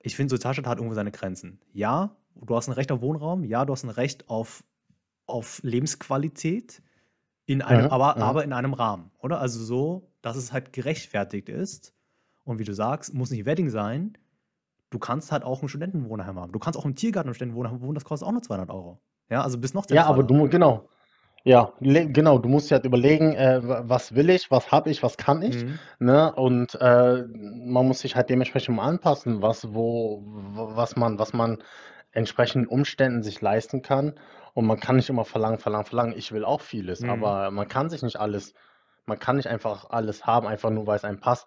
ich 0.00 0.16
finde, 0.16 0.30
Sozialstaat 0.30 0.66
hat 0.66 0.78
irgendwo 0.78 0.94
seine 0.94 1.10
Grenzen. 1.10 1.60
Ja, 1.72 2.16
du 2.36 2.56
hast 2.56 2.68
ein 2.68 2.72
Recht 2.72 2.90
auf 2.92 3.02
Wohnraum. 3.02 3.44
Ja, 3.44 3.64
du 3.64 3.72
hast 3.72 3.82
ein 3.84 3.90
Recht 3.90 4.30
auf, 4.30 4.64
auf 5.26 5.60
Lebensqualität. 5.62 6.80
In 7.44 7.62
einem, 7.62 7.86
Mhm, 7.86 7.90
aber, 7.90 8.16
mhm. 8.16 8.22
aber 8.22 8.44
in 8.44 8.52
einem 8.52 8.74
Rahmen, 8.74 9.10
oder? 9.18 9.40
Also 9.40 9.62
so, 9.64 10.10
dass 10.22 10.36
es 10.36 10.52
halt 10.52 10.72
gerechtfertigt 10.72 11.48
ist. 11.48 11.94
Und 12.48 12.58
wie 12.58 12.64
du 12.64 12.72
sagst, 12.72 13.12
muss 13.12 13.30
nicht 13.30 13.44
Wedding 13.44 13.68
sein. 13.68 14.16
Du 14.88 14.98
kannst 14.98 15.30
halt 15.32 15.44
auch 15.44 15.60
ein 15.60 15.68
Studentenwohnheim 15.68 16.38
haben. 16.40 16.50
Du 16.50 16.58
kannst 16.58 16.78
auch 16.78 16.86
im 16.86 16.94
Tiergarten 16.94 17.28
im 17.28 17.34
Studentenwohnheim 17.34 17.82
wohnen, 17.82 17.94
das 17.94 18.04
kostet 18.06 18.26
auch 18.26 18.32
nur 18.32 18.42
200 18.42 18.70
Euro. 18.70 18.98
Ja, 19.28 19.42
also 19.42 19.58
bis 19.58 19.74
noch 19.74 19.84
Ja, 19.90 20.06
aber 20.06 20.22
du, 20.22 20.48
genau. 20.48 20.88
Ja, 21.44 21.72
genau, 21.80 22.38
du 22.38 22.48
musst 22.48 22.70
ja 22.70 22.76
halt 22.76 22.86
überlegen, 22.86 23.34
äh, 23.34 23.60
wa- 23.66 23.82
was 23.84 24.14
will 24.14 24.30
ich, 24.30 24.50
was 24.50 24.72
habe 24.72 24.90
ich, 24.90 25.02
was 25.02 25.16
kann 25.18 25.42
ich, 25.42 25.64
Mhm. 25.64 25.78
ne? 25.98 26.34
Und 26.34 26.74
äh, 26.80 27.22
man 27.32 27.86
muss 27.86 28.00
sich 28.00 28.16
halt 28.16 28.30
dementsprechend 28.30 28.76
mal 28.76 28.84
anpassen, 28.88 29.42
was, 29.42 29.72
wo, 29.74 30.22
was 30.24 30.96
man, 30.96 31.18
was 31.18 31.32
man 31.34 31.58
entsprechenden 32.12 32.66
Umständen 32.66 33.22
sich 33.22 33.40
leisten 33.42 33.82
kann. 33.82 34.14
Und 34.54 34.66
man 34.66 34.80
kann 34.80 34.96
nicht 34.96 35.10
immer 35.10 35.24
verlangen, 35.26 35.58
verlangen, 35.58 35.86
verlangen. 35.86 36.14
Ich 36.16 36.32
will 36.32 36.44
auch 36.44 36.60
vieles, 36.62 37.02
Mhm. 37.02 37.10
aber 37.10 37.50
man 37.50 37.68
kann 37.68 37.90
sich 37.90 38.02
nicht 38.02 38.16
alles, 38.18 38.54
man 39.06 39.18
kann 39.18 39.36
nicht 39.36 39.48
einfach 39.48 39.90
alles 39.90 40.26
haben, 40.26 40.46
einfach 40.46 40.70
nur 40.70 40.86
weil 40.86 40.96
es 40.96 41.04
einem 41.04 41.20
passt. 41.20 41.46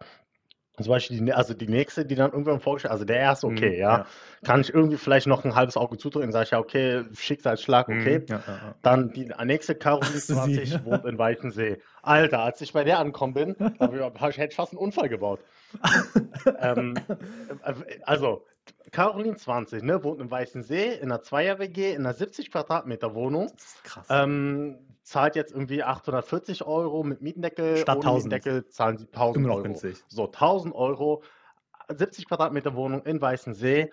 Zum 0.77 0.87
Beispiel 0.87 1.19
die, 1.19 1.33
also 1.33 1.53
die 1.53 1.67
nächste, 1.67 2.05
die 2.05 2.15
dann 2.15 2.31
irgendwann 2.31 2.61
vorgestellt, 2.61 2.93
also 2.93 3.03
der 3.03 3.17
erste, 3.17 3.47
Mhm, 3.47 3.57
okay, 3.57 3.77
ja, 3.77 3.97
ja. 3.99 4.05
kann 4.43 4.61
ich 4.61 4.73
irgendwie 4.73 4.97
vielleicht 4.97 5.27
noch 5.27 5.43
ein 5.43 5.53
halbes 5.53 5.75
Auge 5.75 5.97
zudrücken, 5.97 6.31
sage 6.31 6.45
ich 6.45 6.51
ja, 6.51 6.59
okay, 6.59 7.03
Schicksalsschlag, 7.13 7.89
okay. 7.89 8.19
Mhm, 8.19 8.25
ja, 8.29 8.43
ja. 8.47 8.75
Dann 8.81 9.11
die 9.11 9.29
nächste 9.43 9.75
Caroline 9.75 10.15
Hast 10.15 10.29
du 10.29 10.35
sie? 10.35 10.63
20 10.63 10.85
wohnt 10.85 11.05
in 11.05 11.17
Weichensee. 11.17 11.81
Alter, 12.01 12.39
als 12.39 12.61
ich 12.61 12.71
bei 12.71 12.83
der 12.83 12.99
angekommen 12.99 13.33
bin, 13.33 13.55
hab 13.79 14.29
ich, 14.29 14.37
hätte 14.37 14.55
fast 14.55 14.71
einen 14.71 14.79
Unfall 14.79 15.09
gebaut. 15.09 15.41
ähm, 16.59 16.95
äh, 17.63 17.73
also, 18.03 18.45
Caroline 18.91 19.35
20, 19.35 19.83
ne, 19.83 20.03
wohnt 20.03 20.19
in 20.21 20.31
Weichensee, 20.31 20.95
in 20.95 21.11
einer 21.11 21.21
Zweier-WG, 21.21 21.93
in 21.93 22.05
einer 22.05 22.13
70 22.13 22.51
Quadratmeter 22.51 23.13
Wohnung. 23.13 23.51
Krass. 23.83 24.07
Ähm, 24.09 24.77
zahlt 25.11 25.35
jetzt 25.35 25.51
irgendwie 25.51 25.83
840 25.83 26.63
Euro 26.65 27.03
mit 27.03 27.21
Mietendeckel. 27.21 27.77
Statt 27.77 27.97
Ohne 27.97 28.05
1000. 28.07 28.33
Mietendeckel 28.33 28.67
zahlen 28.69 28.97
sie 28.97 29.05
1000 29.05 29.35
Immer 29.37 29.47
noch 29.49 29.55
Euro. 29.57 29.63
günstig. 29.63 29.97
So, 30.07 30.27
1000 30.27 30.73
Euro, 30.73 31.23
70 31.89 32.27
Quadratmeter 32.27 32.75
Wohnung 32.75 33.03
in 33.03 33.21
Weißensee, 33.21 33.91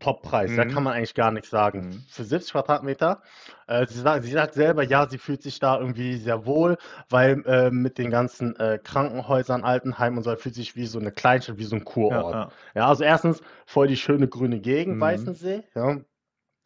Toppreis, 0.00 0.56
da 0.56 0.64
Mhm. 0.64 0.70
kann 0.70 0.82
man 0.82 0.94
eigentlich 0.94 1.14
gar 1.14 1.30
nichts 1.30 1.48
sagen. 1.48 1.86
Mhm. 1.86 2.04
Für 2.10 2.24
70 2.24 2.52
Quadratmeter, 2.52 3.22
äh, 3.68 3.86
sie, 3.86 4.00
sagt, 4.00 4.24
sie 4.24 4.32
sagt 4.32 4.54
selber, 4.54 4.82
ja, 4.82 5.08
sie 5.08 5.16
fühlt 5.18 5.42
sich 5.42 5.60
da 5.60 5.78
irgendwie 5.78 6.16
sehr 6.16 6.44
wohl, 6.44 6.76
weil 7.08 7.42
äh, 7.46 7.70
mit 7.70 7.96
den 7.96 8.10
ganzen 8.10 8.56
äh, 8.56 8.80
Krankenhäusern, 8.82 9.62
Altenheimen 9.62 10.18
und 10.18 10.24
so, 10.24 10.34
fühlt 10.34 10.56
sich 10.56 10.74
wie 10.74 10.86
so 10.86 10.98
eine 10.98 11.12
Kleinstadt, 11.12 11.58
wie 11.58 11.64
so 11.64 11.76
ein 11.76 11.80
Ja, 11.80 11.84
Kurort. 11.84 12.34
ja. 12.34 12.48
Ja, 12.74 12.88
also 12.88 13.04
erstens 13.04 13.40
voll 13.64 13.86
die 13.86 13.96
schöne 13.96 14.26
grüne 14.26 14.58
Gegend, 14.60 14.96
Mhm. 14.96 15.00
Weißensee. 15.00 15.62
Ja. 15.76 15.98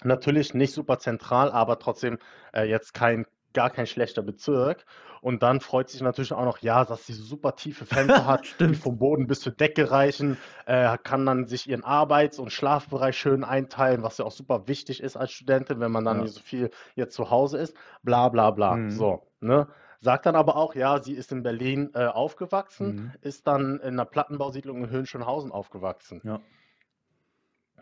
Natürlich 0.03 0.55
nicht 0.55 0.73
super 0.73 0.99
zentral, 0.99 1.53
aber 1.53 1.79
trotzdem 1.79 2.19
äh, 2.55 2.65
jetzt 2.65 2.95
kein, 2.95 3.27
gar 3.53 3.71
kein 3.71 3.87
schlechter 3.87 4.23
Bezirk. 4.23 4.85
Und 5.23 5.43
dann 5.43 5.61
freut 5.61 5.91
sich 5.91 6.01
natürlich 6.01 6.33
auch 6.33 6.45
noch, 6.45 6.59
ja, 6.59 6.85
dass 6.85 7.07
sie 7.07 7.13
so 7.13 7.25
super 7.25 7.55
tiefe 7.57 7.85
Fenster 7.85 8.25
hat, 8.27 8.47
die 8.61 8.75
vom 8.75 8.99
Boden 8.99 9.27
bis 9.27 9.41
zur 9.41 9.53
Decke 9.53 9.91
reichen, 9.91 10.39
äh, 10.67 10.97
kann 11.03 11.27
dann 11.27 11.47
sich 11.47 11.69
ihren 11.69 11.85
Arbeits- 11.85 12.39
und 12.39 12.53
Schlafbereich 12.53 13.19
schön 13.19 13.45
einteilen, 13.45 14.03
was 14.03 14.19
ja 14.19 14.25
auch 14.25 14.33
super 14.33 14.67
wichtig 14.67 15.03
ist 15.03 15.17
als 15.17 15.33
Studentin, 15.33 15.81
wenn 15.81 15.93
man 15.93 16.05
dann 16.05 16.19
Ja. 16.19 16.23
nicht 16.23 16.35
so 16.35 16.41
viel 16.41 16.71
jetzt 16.95 17.15
zu 17.15 17.31
Hause 17.31 17.59
ist, 17.59 17.77
bla 18.03 18.29
bla 18.31 18.51
bla. 18.51 18.77
Mhm. 18.77 18.91
So, 18.91 19.23
ne? 19.41 19.69
Sagt 20.03 20.25
dann 20.25 20.35
aber 20.37 20.57
auch, 20.57 20.75
ja, 20.75 21.03
sie 21.03 21.13
ist 21.13 21.31
in 21.31 21.43
Berlin 21.43 21.91
äh, 21.93 22.07
aufgewachsen, 22.07 22.87
Mhm. 22.87 23.13
ist 23.21 23.47
dann 23.47 23.81
in 23.81 23.89
einer 23.95 24.07
Plattenbausiedlung 24.07 24.85
in 24.85 24.89
Höhenschönhausen 24.91 25.53
aufgewachsen. 25.53 26.23
Ja. 26.25 26.41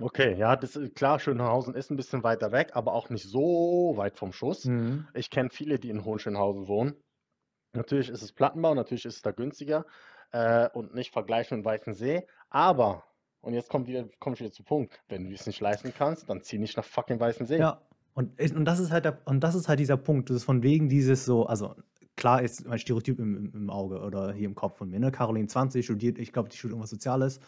Okay, 0.01 0.35
ja, 0.37 0.57
das 0.57 0.77
ist 0.77 0.95
klar, 0.95 1.19
Schönhausen 1.19 1.75
ist 1.75 1.91
ein 1.91 1.97
bisschen 1.97 2.23
weiter 2.23 2.53
weg, 2.53 2.71
aber 2.75 2.93
auch 2.93 3.11
nicht 3.11 3.29
so 3.29 3.95
weit 3.97 4.17
vom 4.17 4.33
Schuss. 4.33 4.65
Mhm. 4.65 5.09
Ich 5.15 5.31
kenne 5.31 5.51
viele, 5.51 5.79
die 5.79 5.91
in 5.91 6.05
Hohenschönhausen 6.05 6.69
wohnen. 6.69 6.95
Natürlich 7.75 8.09
ist 8.09 8.23
es 8.23 8.33
Plattenbau, 8.33 8.75
natürlich 8.75 9.05
ist 9.05 9.17
es 9.17 9.23
da 9.23 9.33
günstiger 9.33 9.85
äh, 10.33 10.69
und 10.71 10.95
nicht 10.95 11.13
vergleichbar 11.13 11.59
mit 11.59 11.67
Weißensee. 11.67 12.27
Aber, 12.51 13.05
und 13.41 13.55
jetzt 13.55 13.69
kommt 13.71 13.89
wieder, 13.89 14.09
komme 14.19 14.35
ich 14.35 14.41
wieder 14.41 14.53
zu 14.53 14.63
Punkt, 14.63 15.01
wenn 15.09 15.29
du 15.29 15.35
es 15.35 15.47
nicht 15.47 15.61
leisten 15.61 15.93
kannst, 15.97 16.29
dann 16.31 16.43
zieh 16.43 16.59
nicht 16.59 16.77
nach 16.77 16.85
fucking 16.85 17.21
Weißensee. 17.21 17.59
Ja, 17.59 17.83
und, 18.15 18.41
und 18.41 18.65
das 18.65 18.81
ist 18.81 18.91
halt 18.91 19.05
der, 19.05 19.21
und 19.27 19.41
das 19.41 19.55
ist 19.55 19.69
halt 19.69 19.79
dieser 19.79 19.97
Punkt. 19.97 20.31
Das 20.31 20.39
ist 20.39 20.45
von 20.45 20.63
wegen 20.63 20.89
dieses 20.89 21.25
so, 21.25 21.47
also 21.47 21.77
klar 22.19 22.43
ist 22.43 22.67
mein 22.67 22.79
Stereotyp 22.79 23.19
im, 23.19 23.51
im, 23.55 23.71
Auge 23.71 24.01
oder 24.01 24.33
hier 24.33 24.47
im 24.47 24.55
Kopf 24.55 24.77
von 24.77 24.91
mir, 24.91 24.99
ne? 24.99 25.11
Caroline 25.11 25.47
20 25.47 25.85
studiert, 25.85 26.19
ich 26.19 26.33
glaube, 26.33 26.51
die 26.51 26.57
studiert 26.57 26.73
irgendwas 26.75 26.91
Soziales. 26.91 27.41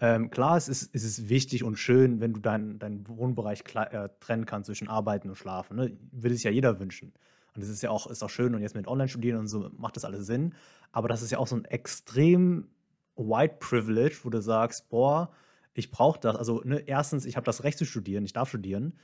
Ähm, 0.00 0.30
klar, 0.30 0.56
es 0.56 0.68
ist, 0.68 0.94
es 0.94 1.04
ist 1.04 1.28
wichtig 1.28 1.64
und 1.64 1.76
schön, 1.76 2.20
wenn 2.20 2.32
du 2.32 2.40
deinen 2.40 2.78
deinen 2.78 3.06
Wohnbereich 3.08 3.64
klar, 3.64 3.92
äh, 3.92 4.08
trennen 4.20 4.46
kannst 4.46 4.66
zwischen 4.66 4.88
Arbeiten 4.88 5.28
und 5.28 5.34
Schlafen. 5.34 5.76
Ne? 5.76 5.98
Würde 6.12 6.34
sich 6.34 6.44
ja 6.44 6.50
jeder 6.50 6.80
wünschen. 6.80 7.12
Und 7.54 7.62
es 7.62 7.68
ist 7.68 7.82
ja 7.82 7.90
auch, 7.90 8.06
ist 8.06 8.22
auch 8.22 8.30
schön 8.30 8.54
und 8.54 8.62
jetzt 8.62 8.74
mit 8.74 8.88
Online-Studieren 8.88 9.40
und 9.40 9.48
so 9.48 9.70
macht 9.76 9.96
das 9.96 10.04
alles 10.04 10.26
Sinn. 10.26 10.54
Aber 10.92 11.08
das 11.08 11.20
ist 11.20 11.32
ja 11.32 11.38
auch 11.38 11.46
so 11.46 11.56
ein 11.56 11.64
extrem 11.66 12.68
White 13.16 13.56
Privilege, 13.58 14.16
wo 14.22 14.30
du 14.30 14.40
sagst, 14.40 14.88
boah, 14.88 15.30
ich 15.74 15.90
brauche 15.90 16.20
das. 16.20 16.36
Also, 16.36 16.62
ne, 16.64 16.78
erstens, 16.86 17.26
ich 17.26 17.36
habe 17.36 17.44
das 17.44 17.64
Recht 17.64 17.76
zu 17.76 17.84
studieren, 17.84 18.24
ich 18.24 18.32
darf 18.32 18.48
studieren. 18.48 18.94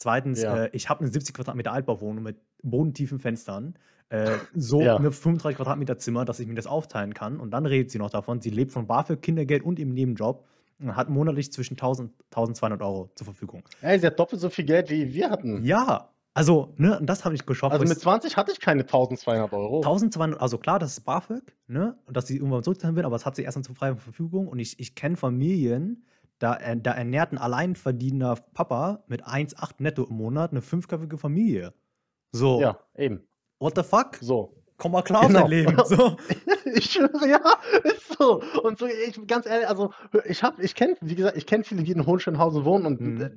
Zweitens, 0.00 0.42
Ja. 0.42 0.64
äh, 0.64 0.70
ich 0.72 0.88
habe 0.88 1.00
eine 1.00 1.10
70 1.12 1.34
Quadratmeter 1.34 1.72
Altbauwohnung 1.72 2.24
mit 2.24 2.38
bodentiefen 2.62 3.18
Fenstern. 3.20 3.74
Äh, 4.08 4.38
so 4.54 4.80
Ja. 4.80 4.96
eine 4.96 5.12
35 5.12 5.56
Quadratmeter 5.56 5.98
Zimmer, 5.98 6.24
dass 6.24 6.40
ich 6.40 6.48
mir 6.48 6.54
das 6.54 6.66
aufteilen 6.66 7.14
kann. 7.14 7.38
Und 7.38 7.52
dann 7.52 7.66
redet 7.66 7.90
sie 7.92 7.98
noch 7.98 8.10
davon, 8.10 8.40
sie 8.40 8.50
lebt 8.50 8.72
von 8.72 8.86
BAföG, 8.86 9.20
Kindergeld 9.22 9.62
und 9.62 9.78
im 9.78 9.92
Nebenjob 9.92 10.44
und 10.80 10.96
hat 10.96 11.10
monatlich 11.10 11.52
zwischen 11.52 11.74
1000 11.74 12.12
1200 12.30 12.80
Euro 12.82 13.10
zur 13.14 13.26
Verfügung. 13.26 13.62
Ey, 13.82 13.98
sie 14.00 14.06
hat 14.06 14.18
doppelt 14.18 14.40
so 14.40 14.48
viel 14.48 14.64
Geld, 14.64 14.88
wie 14.90 15.12
wir 15.12 15.30
hatten. 15.30 15.62
Ja, 15.64 16.08
also, 16.32 16.72
ne, 16.78 16.98
und 16.98 17.06
das 17.06 17.24
habe 17.26 17.34
ich 17.34 17.44
geschockt. 17.44 17.72
Also 17.72 17.84
mit 17.84 17.98
20 18.00 18.36
hatte 18.36 18.52
ich 18.52 18.60
keine 18.60 18.82
1200 18.82 19.52
Euro. 19.52 19.80
1200, 19.82 20.40
also 20.40 20.56
klar, 20.58 20.78
das 20.78 20.92
ist 20.92 21.00
BAföG, 21.04 21.42
ne? 21.66 21.98
Und 22.06 22.16
dass 22.16 22.26
sie 22.26 22.36
irgendwann 22.36 22.62
zurückzahlen 22.62 22.96
will, 22.96 23.04
aber 23.04 23.16
es 23.16 23.26
hat 23.26 23.36
sie 23.36 23.42
erst 23.42 23.56
dann 23.56 23.64
zur 23.64 23.74
freien 23.74 23.96
Verfügung. 23.98 24.48
Und 24.48 24.58
ich, 24.60 24.78
ich 24.80 24.94
kenne 24.94 25.16
Familien, 25.16 26.04
da, 26.40 26.56
äh, 26.56 26.76
da 26.76 26.92
ernährt 26.92 27.32
ein 27.32 27.38
alleinverdienender 27.38 28.36
Papa 28.54 29.04
mit 29.06 29.24
1,8 29.24 29.76
netto 29.78 30.04
im 30.04 30.16
Monat 30.16 30.50
eine 30.50 30.62
fünfköpfige 30.62 31.18
Familie. 31.18 31.72
So, 32.32 32.60
Ja, 32.60 32.78
eben. 32.96 33.26
what 33.60 33.76
the 33.76 33.82
fuck? 33.82 34.16
So. 34.20 34.59
Komm 34.80 34.92
mal 34.92 35.02
klar 35.02 35.26
Genau. 35.28 35.40
auf 35.40 35.44
dein 35.44 35.50
Leben. 35.50 35.76
So. 35.84 36.16
Ich 36.72 36.92
schwöre, 36.92 37.26
ja, 37.28 37.40
ist 37.82 38.16
so. 38.16 38.42
Und 38.62 38.78
so, 38.78 38.86
ich, 38.86 39.26
ganz 39.26 39.44
ehrlich, 39.46 39.66
also 39.68 39.90
ich 40.24 40.42
habe, 40.44 40.62
ich 40.62 40.74
kenne, 40.76 40.94
wie 41.00 41.16
gesagt, 41.16 41.36
ich 41.36 41.46
kenne 41.46 41.64
viele, 41.64 41.82
die 41.82 41.90
in 41.90 42.06
Hohenschönhausen 42.06 42.64
wohnen 42.64 42.86
und 42.86 43.00
Mhm. 43.00 43.20
äh, 43.22 43.30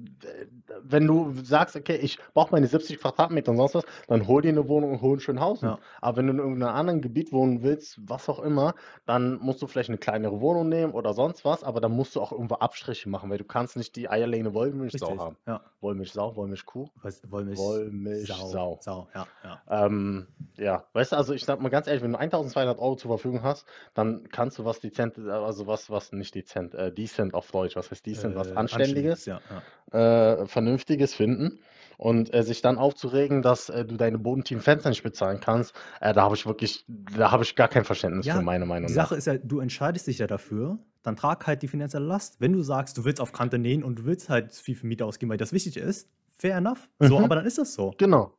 wenn 0.83 1.07
du 1.07 1.33
sagst, 1.43 1.75
okay, 1.75 1.95
ich 1.95 2.19
brauche 2.33 2.51
meine 2.51 2.67
70 2.67 2.99
Quadratmeter 2.99 3.51
und 3.51 3.57
sonst 3.57 3.75
was, 3.75 3.85
dann 4.07 4.27
hol 4.27 4.41
dir 4.43 4.49
eine 4.49 4.67
Wohnung 4.67 4.93
in 4.93 5.01
Hohenschönhausen. 5.01 5.67
Ja. 5.69 5.79
Aber 6.01 6.17
wenn 6.17 6.27
du 6.27 6.33
in 6.33 6.39
irgendeinem 6.39 6.75
anderen 6.75 7.01
Gebiet 7.01 7.31
wohnen 7.31 7.63
willst, 7.63 7.99
was 8.07 8.29
auch 8.29 8.39
immer, 8.39 8.75
dann 9.05 9.39
musst 9.39 9.61
du 9.61 9.67
vielleicht 9.67 9.89
eine 9.89 9.97
kleinere 9.97 10.41
Wohnung 10.41 10.69
nehmen 10.69 10.93
oder 10.93 11.13
sonst 11.13 11.43
was, 11.45 11.63
aber 11.63 11.81
dann 11.81 11.91
musst 11.93 12.15
du 12.15 12.21
auch 12.21 12.31
irgendwo 12.31 12.55
Abstriche 12.55 13.09
machen, 13.09 13.29
weil 13.31 13.37
du 13.39 13.45
kannst 13.45 13.77
nicht 13.77 13.95
die 13.95 14.09
eierlegende 14.09 14.53
Wollmilchsau 14.53 15.17
haben. 15.17 15.37
Ja. 15.47 15.61
Wollmilchsau, 15.81 16.35
Wollmilchkuh, 16.35 16.87
Wollmilchsau. 17.29 18.47
Sau. 18.47 18.77
Sau, 18.81 19.07
ja, 19.15 19.25
ja. 19.43 19.85
Ähm, 19.85 20.27
ja, 20.57 20.83
weißt 20.93 21.13
du, 21.13 21.15
also 21.17 21.32
ich 21.33 21.45
sag 21.45 21.59
mal 21.61 21.69
ganz 21.69 21.87
ehrlich, 21.87 22.03
wenn 22.03 22.13
du 22.13 22.19
1200 22.19 22.79
Euro 22.79 22.95
zur 22.95 23.09
Verfügung 23.09 23.43
hast, 23.43 23.65
dann 23.93 24.29
kannst 24.29 24.57
du 24.59 24.65
was 24.65 24.79
dezent, 24.79 25.17
also 25.19 25.67
was, 25.67 25.89
was 25.89 26.11
nicht 26.11 26.35
dezent, 26.35 26.73
äh, 26.75 26.91
decent 26.91 27.33
auf 27.33 27.51
Deutsch, 27.51 27.75
was 27.75 27.91
heißt 27.91 28.05
decent, 28.05 28.35
was 28.35 28.51
Äh, 28.51 28.55
Anständiges, 28.55 29.25
Ja, 29.25 29.41
ja. 29.49 30.39
äh, 30.41 30.45
Vernünftiges 30.47 31.13
finden 31.13 31.59
und 31.97 32.33
äh, 32.33 32.43
sich 32.43 32.61
dann 32.61 32.77
aufzuregen, 32.77 33.41
dass 33.41 33.69
äh, 33.69 33.85
du 33.85 33.97
deine 33.97 34.17
bodentiefen 34.17 34.61
Fenster 34.61 34.89
nicht 34.89 35.03
bezahlen 35.03 35.39
kannst, 35.39 35.75
äh, 36.01 36.13
da 36.13 36.23
habe 36.23 36.35
ich 36.35 36.45
wirklich, 36.45 36.85
da 36.87 37.31
habe 37.31 37.43
ich 37.43 37.55
gar 37.55 37.67
kein 37.67 37.85
Verständnis 37.85 38.27
Ja, 38.27 38.35
für 38.35 38.41
meine 38.41 38.65
Meinung 38.65 38.89
Die 38.89 38.93
nach. 38.93 39.05
Sache 39.05 39.15
ist 39.15 39.27
ja, 39.27 39.37
du 39.37 39.59
entscheidest 39.59 40.07
dich 40.07 40.17
ja 40.19 40.27
dafür, 40.27 40.79
dann 41.03 41.15
trag 41.15 41.45
halt 41.47 41.61
die 41.61 41.67
finanzielle 41.67 42.05
Last. 42.05 42.39
Wenn 42.39 42.53
du 42.53 42.61
sagst, 42.61 42.97
du 42.97 43.05
willst 43.05 43.21
auf 43.21 43.31
Kante 43.33 43.57
nähen 43.57 43.83
und 43.83 43.99
du 43.99 44.05
willst 44.05 44.29
halt 44.29 44.51
viel 44.53 44.75
für 44.75 44.87
Miete 44.87 45.05
ausgeben, 45.05 45.29
weil 45.29 45.37
das 45.37 45.53
wichtig 45.53 45.77
ist, 45.77 46.09
fair 46.37 46.57
enough. 46.57 46.89
So, 46.99 47.17
Mhm. 47.17 47.23
aber 47.23 47.35
dann 47.35 47.45
ist 47.45 47.57
das 47.57 47.73
so. 47.73 47.91
Genau. 47.97 48.33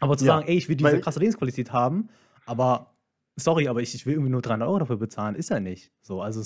Aber 0.00 0.16
zu 0.16 0.24
Ja, 0.24 0.34
sagen, 0.34 0.46
ey, 0.48 0.56
ich 0.56 0.68
will 0.68 0.76
diese 0.76 0.98
krasse 0.98 1.20
Lebensqualität 1.20 1.72
haben, 1.72 2.08
aber 2.46 2.96
sorry, 3.36 3.68
aber 3.68 3.82
ich, 3.82 3.94
ich 3.94 4.06
will 4.06 4.14
irgendwie 4.14 4.30
nur 4.30 4.42
300 4.42 4.68
Euro 4.68 4.78
dafür 4.80 4.96
bezahlen, 4.96 5.34
ist 5.34 5.50
ja 5.50 5.60
nicht. 5.60 5.92
So, 6.02 6.22
also 6.22 6.42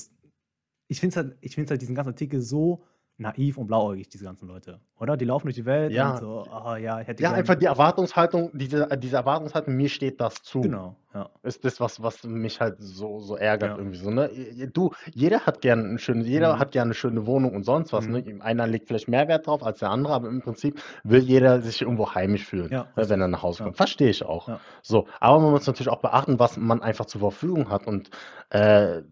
ich 0.88 1.00
finde 1.00 1.16
halt, 1.16 1.70
halt 1.70 1.82
diesen 1.82 1.94
ganzen 1.94 2.10
Artikel 2.10 2.40
so 2.40 2.84
naiv 3.18 3.58
und 3.58 3.66
blauäugig, 3.66 4.08
diese 4.08 4.24
ganzen 4.24 4.46
Leute. 4.48 4.80
Oder? 4.98 5.16
Die 5.16 5.24
laufen 5.24 5.46
durch 5.46 5.56
die 5.56 5.64
Welt 5.66 5.92
Ja. 5.92 6.12
und 6.12 6.18
so, 6.20 6.44
ah 6.50 6.76
ja, 6.76 7.00
ich 7.00 7.08
hätte 7.08 7.22
Ja, 7.22 7.32
einfach 7.32 7.56
die 7.56 7.66
Erwartungshaltung, 7.66 8.50
diese, 8.54 8.86
diese 8.96 9.16
Erwartungshaltung, 9.16 9.74
mir 9.76 9.88
steht 9.88 10.20
das 10.20 10.42
zu. 10.42 10.60
Genau, 10.60 10.96
ja. 11.14 11.28
ist 11.42 11.64
das, 11.64 11.80
was, 11.80 12.00
was 12.02 12.22
mich 12.24 12.60
halt 12.60 12.76
so, 12.78 13.18
so 13.20 13.36
ärgert 13.36 13.72
Ja. 13.72 13.76
irgendwie 13.78 13.98
so, 13.98 14.10
ne? 14.10 14.30
Du, 14.72 14.92
jeder 15.12 15.40
hat 15.40 15.60
gerne 15.60 15.84
eine 15.84 15.98
schöne, 15.98 16.22
jeder 16.24 16.54
Mhm. 16.54 16.58
hat 16.60 16.70
gerne 16.72 16.88
eine 16.88 16.94
schöne 16.94 17.26
Wohnung 17.26 17.54
und 17.56 17.64
sonst 17.64 17.92
was, 17.92 18.06
Mhm. 18.06 18.12
ne? 18.12 18.40
Einer 18.40 18.66
legt 18.68 18.86
vielleicht 18.86 19.08
mehr 19.08 19.26
Wert 19.26 19.46
drauf 19.48 19.62
als 19.64 19.80
der 19.80 19.90
andere, 19.90 20.14
aber 20.14 20.28
im 20.28 20.40
Prinzip 20.40 20.80
will 21.02 21.20
jeder 21.22 21.60
sich 21.60 21.82
irgendwo 21.82 22.14
heimisch 22.14 22.44
fühlen, 22.44 22.70
Ja, 22.70 22.86
ne, 22.96 23.08
wenn 23.08 23.20
er 23.20 23.28
nach 23.28 23.42
Hause 23.42 23.64
kommt. 23.64 23.76
Verstehe 23.76 24.10
ich 24.10 24.24
auch. 24.24 24.48
So, 24.82 25.06
aber 25.20 25.40
man 25.40 25.50
muss 25.50 25.66
natürlich 25.66 25.90
auch 25.90 26.00
beachten, 26.02 26.38
was 26.38 26.56
man 26.56 26.82
einfach 26.82 27.06
zur 27.06 27.20
Verfügung 27.20 27.68
hat 27.70 27.86
und 27.88 28.10
äh, 28.50 29.02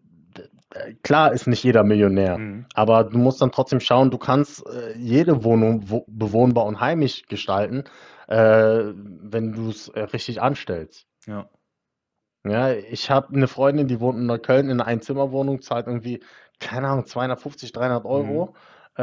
klar 1.02 1.32
ist 1.32 1.46
nicht 1.46 1.62
jeder 1.62 1.84
Millionär. 1.84 2.38
Mhm. 2.38 2.66
Aber 2.74 3.04
du 3.04 3.18
musst 3.18 3.40
dann 3.40 3.52
trotzdem 3.52 3.80
schauen, 3.80 4.10
du 4.10 4.18
kannst 4.18 4.66
äh, 4.66 4.96
jede 4.96 5.44
Wohnung 5.44 5.82
wo, 5.86 6.04
bewohnbar 6.08 6.66
und 6.66 6.80
heimisch 6.80 7.26
gestalten, 7.26 7.84
äh, 8.28 8.36
wenn 8.94 9.52
du 9.52 9.70
es 9.70 9.88
äh, 9.88 10.00
richtig 10.00 10.42
anstellst. 10.42 11.06
Ja. 11.26 11.48
Ja, 12.44 12.72
ich 12.72 13.10
habe 13.10 13.34
eine 13.34 13.48
Freundin, 13.48 13.88
die 13.88 13.98
wohnt 13.98 14.18
in 14.18 14.26
Neukölln 14.26 14.66
in 14.66 14.80
einer 14.80 14.86
Einzimmerwohnung, 14.86 15.62
zahlt 15.62 15.88
irgendwie, 15.88 16.22
keine 16.60 16.88
Ahnung, 16.88 17.04
250, 17.04 17.72
300 17.72 18.04
Euro. 18.04 18.54
Äh, 18.96 19.02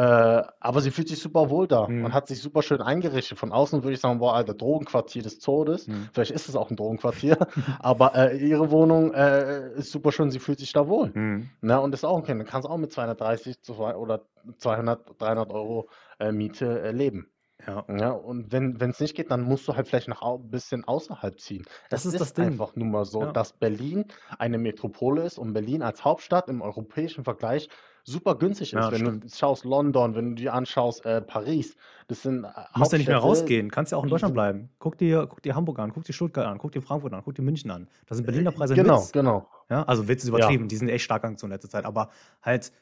aber 0.59 0.81
sie 0.81 0.89
fühlt 0.91 1.07
sich 1.07 1.19
super 1.19 1.49
wohl 1.49 1.67
da 1.67 1.87
Mhm. 1.87 2.05
und 2.05 2.13
hat 2.13 2.27
sich 2.27 2.41
super 2.41 2.63
schön 2.63 2.81
eingerichtet. 2.81 3.37
Von 3.37 3.51
außen 3.51 3.83
würde 3.83 3.93
ich 3.93 3.99
sagen, 3.99 4.19
boah, 4.19 4.33
Alter, 4.33 4.53
Drogenquartier 4.55 5.21
des 5.21 5.39
Todes. 5.39 5.87
Mhm. 5.87 6.09
Vielleicht 6.13 6.31
ist 6.31 6.49
es 6.49 6.55
auch 6.55 6.69
ein 6.71 6.75
Drogenquartier, 6.75 7.37
aber 7.79 8.15
äh, 8.15 8.37
ihre 8.37 8.71
Wohnung 8.71 9.13
äh, 9.13 9.71
ist 9.75 9.91
super 9.91 10.11
schön, 10.11 10.31
sie 10.31 10.39
fühlt 10.39 10.59
sich 10.59 10.73
da 10.73 10.87
wohl. 10.87 11.11
Mhm. 11.13 11.49
Na, 11.61 11.77
und 11.77 11.93
ist 11.93 12.03
auch 12.05 12.17
okay. 12.17 12.35
Dann 12.35 12.45
kannst 12.45 12.67
du 12.67 12.71
auch 12.71 12.77
mit 12.77 12.91
230 12.91 13.61
zu- 13.61 13.75
oder 13.77 14.21
200, 14.57 15.21
300 15.21 15.51
Euro 15.51 15.89
äh, 16.19 16.31
Miete 16.31 16.81
äh, 16.81 16.91
leben. 16.91 17.27
Ja. 17.65 17.85
Ja, 17.87 18.11
und 18.11 18.51
wenn 18.51 18.75
es 18.81 18.99
nicht 18.99 19.15
geht, 19.15 19.31
dann 19.31 19.41
musst 19.43 19.67
du 19.67 19.75
halt 19.75 19.87
vielleicht 19.87 20.09
noch 20.09 20.21
ein 20.21 20.49
bisschen 20.49 20.83
außerhalb 20.83 21.39
ziehen. 21.39 21.63
Das 21.89 22.01
Es 22.01 22.07
ist 22.13 22.19
das 22.19 22.27
ist 22.29 22.37
Ding. 22.37 22.45
einfach 22.47 22.75
nun 22.75 22.91
mal 22.91 23.05
so, 23.05 23.21
Ja. 23.21 23.31
dass 23.31 23.53
Berlin 23.53 24.05
eine 24.37 24.57
Metropole 24.57 25.23
ist 25.23 25.37
und 25.37 25.53
Berlin 25.53 25.81
als 25.81 26.03
Hauptstadt 26.03 26.49
im 26.49 26.61
europäischen 26.61 27.23
Vergleich 27.23 27.69
super 28.03 28.35
günstig 28.35 28.73
ist. 28.73 28.79
Ja, 28.79 28.91
Wenn 28.91 28.99
stimmt. 28.99 29.23
du 29.23 29.29
schaust 29.29 29.63
London, 29.63 30.13
wenn 30.13 30.29
du 30.31 30.35
dir 30.35 30.53
anschaust 30.53 31.05
äh, 31.05 31.21
Paris, 31.21 31.77
das 32.09 32.23
sind 32.23 32.43
äh, 32.43 32.49
Du 32.73 32.79
musst 32.79 32.91
ja 32.91 32.97
nicht 32.97 33.07
mehr 33.07 33.17
rausgehen. 33.19 33.71
Kannst 33.71 33.93
ja 33.93 33.97
auch 33.97 34.03
in 34.03 34.09
Deutschland 34.09 34.33
bleiben. 34.33 34.69
Guck 34.79 34.97
dir, 34.97 35.25
guck 35.27 35.41
dir 35.41 35.55
Hamburg 35.55 35.79
an, 35.79 35.93
guck 35.93 36.03
dir 36.03 36.11
Stuttgart 36.11 36.45
an, 36.47 36.57
guck 36.57 36.73
dir 36.73 36.81
Frankfurt 36.81 37.13
an, 37.13 37.21
guck 37.23 37.35
dir 37.35 37.43
München 37.43 37.71
an. 37.71 37.87
Das 38.07 38.17
sind 38.17 38.25
Berliner 38.25 38.51
Preise 38.51 38.73
ein 38.73 38.83
genau, 38.83 38.97
Witz. 39.03 39.13
genau. 39.13 39.47
Ja, 39.69 39.83
also 39.83 40.09
Witz 40.09 40.23
ist 40.23 40.29
Ja. 40.31 40.35
übertrieben. 40.35 40.67
Die 40.67 40.75
sind 40.75 40.89
echt 40.89 41.05
stark 41.05 41.23
angezogen 41.23 41.51
in 41.51 41.55
letzter 41.55 41.69
Zeit. 41.69 41.85
Aber 41.85 42.09
halt, 42.41 42.73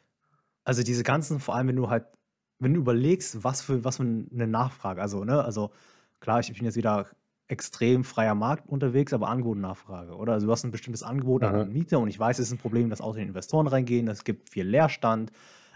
also 0.63 0.81
diese 0.81 1.03
ganzen, 1.03 1.39
vor 1.39 1.55
allem 1.55 1.67
wenn 1.67 1.75
du 1.75 1.89
halt, 1.91 2.05
wenn 2.61 2.73
du 2.73 2.79
überlegst, 2.79 3.43
was 3.43 3.61
für, 3.61 3.83
was 3.83 3.97
für 3.97 4.03
eine 4.03 4.47
Nachfrage, 4.47 5.01
also, 5.01 5.23
ne, 5.25 5.43
also 5.43 5.71
klar, 6.19 6.39
ich 6.39 6.53
bin 6.53 6.65
jetzt 6.65 6.75
wieder 6.77 7.07
extrem 7.47 8.05
freier 8.05 8.35
Markt 8.35 8.69
unterwegs, 8.69 9.11
aber 9.11 9.27
Angebot 9.27 9.55
und 9.55 9.61
Nachfrage, 9.61 10.15
oder? 10.15 10.33
Also 10.33 10.45
du 10.47 10.51
hast 10.53 10.63
ein 10.63 10.71
bestimmtes 10.71 11.03
Angebot 11.03 11.43
an, 11.43 11.67
Mhm. 11.67 11.73
Mieter 11.73 11.99
und 11.99 12.07
ich 12.07 12.17
weiß, 12.17 12.39
es 12.39 12.47
ist 12.47 12.53
ein 12.53 12.59
Problem, 12.59 12.89
dass 12.89 13.01
ausländische 13.01 13.29
Investoren 13.31 13.67
reingehen, 13.67 14.07
es 14.07 14.23
gibt 14.23 14.49
viel 14.51 14.65
Leerstand, 14.65 15.31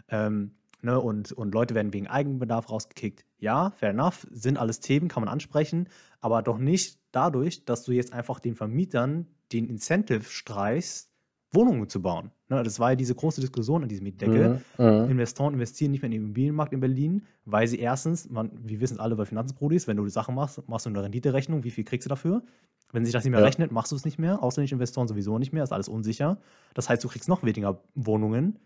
ähm, 0.08 0.52
ne, 0.82 1.00
und, 1.00 1.32
und 1.34 1.54
Leute 1.54 1.76
werden 1.76 1.91
wegen 1.91 2.08
Eigenbedarf 2.08 2.69
rausgekickt. 2.69 3.26
Ja, 3.39 3.71
fair 3.71 3.89
enough, 3.89 4.26
sind 4.32 4.58
alles 4.58 4.80
Themen, 4.80 5.10
kann 5.10 5.24
man 5.24 5.30
ansprechen, 5.34 5.89
aber 6.21 6.41
doch 6.43 6.60
nicht 6.60 7.00
dadurch, 7.12 7.65
dass 7.65 7.84
du 7.84 7.91
jetzt 7.91 8.13
einfach 8.13 8.39
den 8.39 8.56
Vermietern 8.56 9.28
den 9.52 9.67
Incentive 9.67 10.24
streichst, 10.24 11.12
Wohnungen 11.55 11.89
zu 11.89 12.01
bauen. 12.01 12.31
Ne, 12.49 12.61
das 12.63 12.79
war 12.79 12.91
ja 12.91 12.95
diese 12.95 13.15
große 13.15 13.41
Diskussion 13.41 13.83
an 13.83 13.89
diesem 13.89 14.03
Mietdeckel. 14.03 14.61
Mhm. 14.77 14.85
Mhm. 14.85 15.09
Investoren 15.09 15.53
investieren 15.53 15.91
nicht 15.91 16.01
mehr 16.01 16.07
in 16.07 16.11
den 16.11 16.21
Immobilienmarkt 16.23 16.73
in 16.73 16.79
Berlin, 16.79 17.23
weil 17.45 17.67
sie 17.67 17.79
erstens, 17.79 18.29
man, 18.29 18.51
wir 18.63 18.79
wissen 18.81 18.99
alle 18.99 19.15
bei 19.15 19.25
Finanzbrodis, 19.25 19.87
wenn 19.87 19.97
du 19.97 20.07
Sachen 20.09 20.35
machst, 20.35 20.61
machst 20.67 20.85
du 20.85 20.89
eine 20.91 21.01
Renditerechnung, 21.03 21.63
wie 21.63 21.71
viel 21.71 21.83
kriegst 21.83 22.05
du 22.05 22.09
dafür? 22.09 22.43
Wenn 22.91 23.03
sich 23.03 23.13
das 23.13 23.23
nicht 23.23 23.31
mehr 23.31 23.39
Ja. 23.39 23.45
rechnet, 23.45 23.71
machst 23.71 23.91
du 23.91 23.95
es 23.95 24.05
nicht 24.05 24.19
mehr. 24.19 24.43
Ausländische 24.43 24.75
Investoren 24.75 25.07
sowieso 25.07 25.39
nicht 25.39 25.53
mehr, 25.53 25.63
ist 25.63 25.71
alles 25.73 25.89
unsicher. 25.89 26.37
Das 26.75 26.87
heißt, 26.89 27.03
du 27.03 27.07
kriegst 27.07 27.27
noch 27.27 27.43
weniger 27.43 27.81
Wohnungen 27.95 28.59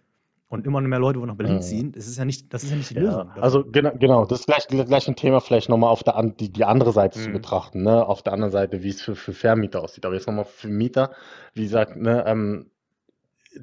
und 0.49 0.65
immer 0.65 0.81
mehr 0.81 0.99
Leute, 0.99 1.19
die 1.19 1.25
nach 1.25 1.35
Berlin 1.35 1.57
Mhm. 1.57 1.61
ziehen. 1.61 1.91
Das 1.93 2.07
ist 2.07 2.17
ja 2.17 2.25
nicht, 2.25 2.53
das 2.53 2.63
ist 2.63 2.71
ja 2.71 2.75
nicht 2.75 2.89
die 2.89 2.95
Ja, 2.95 3.21
Lösung. 3.21 3.31
also 3.41 3.63
genau, 3.65 3.91
genau, 3.97 4.25
das 4.25 4.41
ist 4.41 4.45
gleich, 4.47 5.07
ein 5.07 5.15
Thema, 5.15 5.39
vielleicht 5.41 5.69
nochmal 5.69 5.91
auf 5.91 6.03
der 6.03 6.21
die, 6.23 6.51
die 6.51 6.65
andere 6.65 6.91
Seite 6.91 7.19
zu 7.19 7.29
Mhm. 7.29 7.33
betrachten, 7.33 7.83
ne? 7.83 8.05
Auf 8.05 8.23
der 8.23 8.33
anderen 8.33 8.51
Seite, 8.51 8.83
wie 8.83 8.89
es 8.89 9.01
für, 9.01 9.15
für 9.15 9.33
Vermieter 9.33 9.81
aussieht. 9.83 10.05
Aber 10.05 10.15
jetzt 10.15 10.27
nochmal 10.27 10.45
für 10.45 10.67
Mieter, 10.67 11.11
wie 11.53 11.63
gesagt, 11.63 11.95
ne, 11.95 12.23
ähm, 12.25 12.71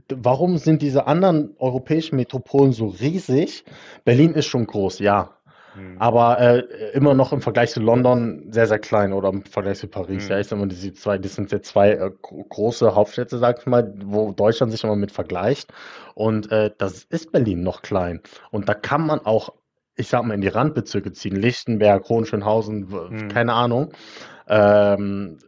warum 0.08 0.58
sind 0.58 0.82
diese 0.82 1.06
anderen 1.06 1.54
europäischen 1.58 2.16
Metropolen 2.16 2.72
so 2.72 2.86
riesig? 2.88 3.64
Berlin 4.04 4.34
ist 4.34 4.46
schon 4.46 4.66
groß, 4.66 4.98
ja. 4.98 5.30
Mhm. 5.74 5.96
Aber 5.98 6.40
äh, 6.40 6.62
immer 6.94 7.14
noch 7.14 7.32
im 7.32 7.40
Vergleich 7.40 7.70
zu 7.70 7.80
London 7.80 8.46
sehr, 8.50 8.66
sehr 8.66 8.78
klein 8.78 9.12
oder 9.12 9.28
im 9.28 9.42
Vergleich 9.44 9.78
zu 9.78 9.88
Paris. 9.88 10.28
Ja, 10.28 10.36
Mhm. 10.36 10.40
ich 10.40 10.48
sag 10.48 10.58
mal, 10.58 10.68
diese 10.68 10.92
zwei, 10.94 11.18
das 11.18 11.34
sind 11.34 11.52
jetzt 11.52 11.68
zwei 11.68 11.92
äh, 11.92 12.10
gro- 12.22 12.44
große 12.48 12.94
Hauptstädte, 12.94 13.38
sag 13.38 13.60
ich 13.60 13.66
mal, 13.66 13.92
wo 14.04 14.32
Deutschland 14.32 14.72
sich 14.72 14.82
immer 14.84 14.96
mit 14.96 15.12
vergleicht. 15.12 15.72
Und 16.14 16.50
äh, 16.50 16.70
das 16.78 17.04
ist 17.04 17.32
Berlin 17.32 17.62
noch 17.62 17.82
klein. 17.82 18.20
Und 18.50 18.68
da 18.68 18.74
kann 18.74 19.06
man 19.06 19.20
auch, 19.20 19.52
ich 19.96 20.08
sag 20.08 20.24
mal, 20.24 20.34
in 20.34 20.40
die 20.40 20.48
Randbezirke 20.48 21.12
ziehen. 21.12 21.36
Lichtenberg, 21.36 22.08
Hohenschönhausen, 22.08 22.88
Mhm. 23.10 23.28
keine 23.28 23.52
Ahnung. 23.52 23.92
Ähm, 24.48 25.38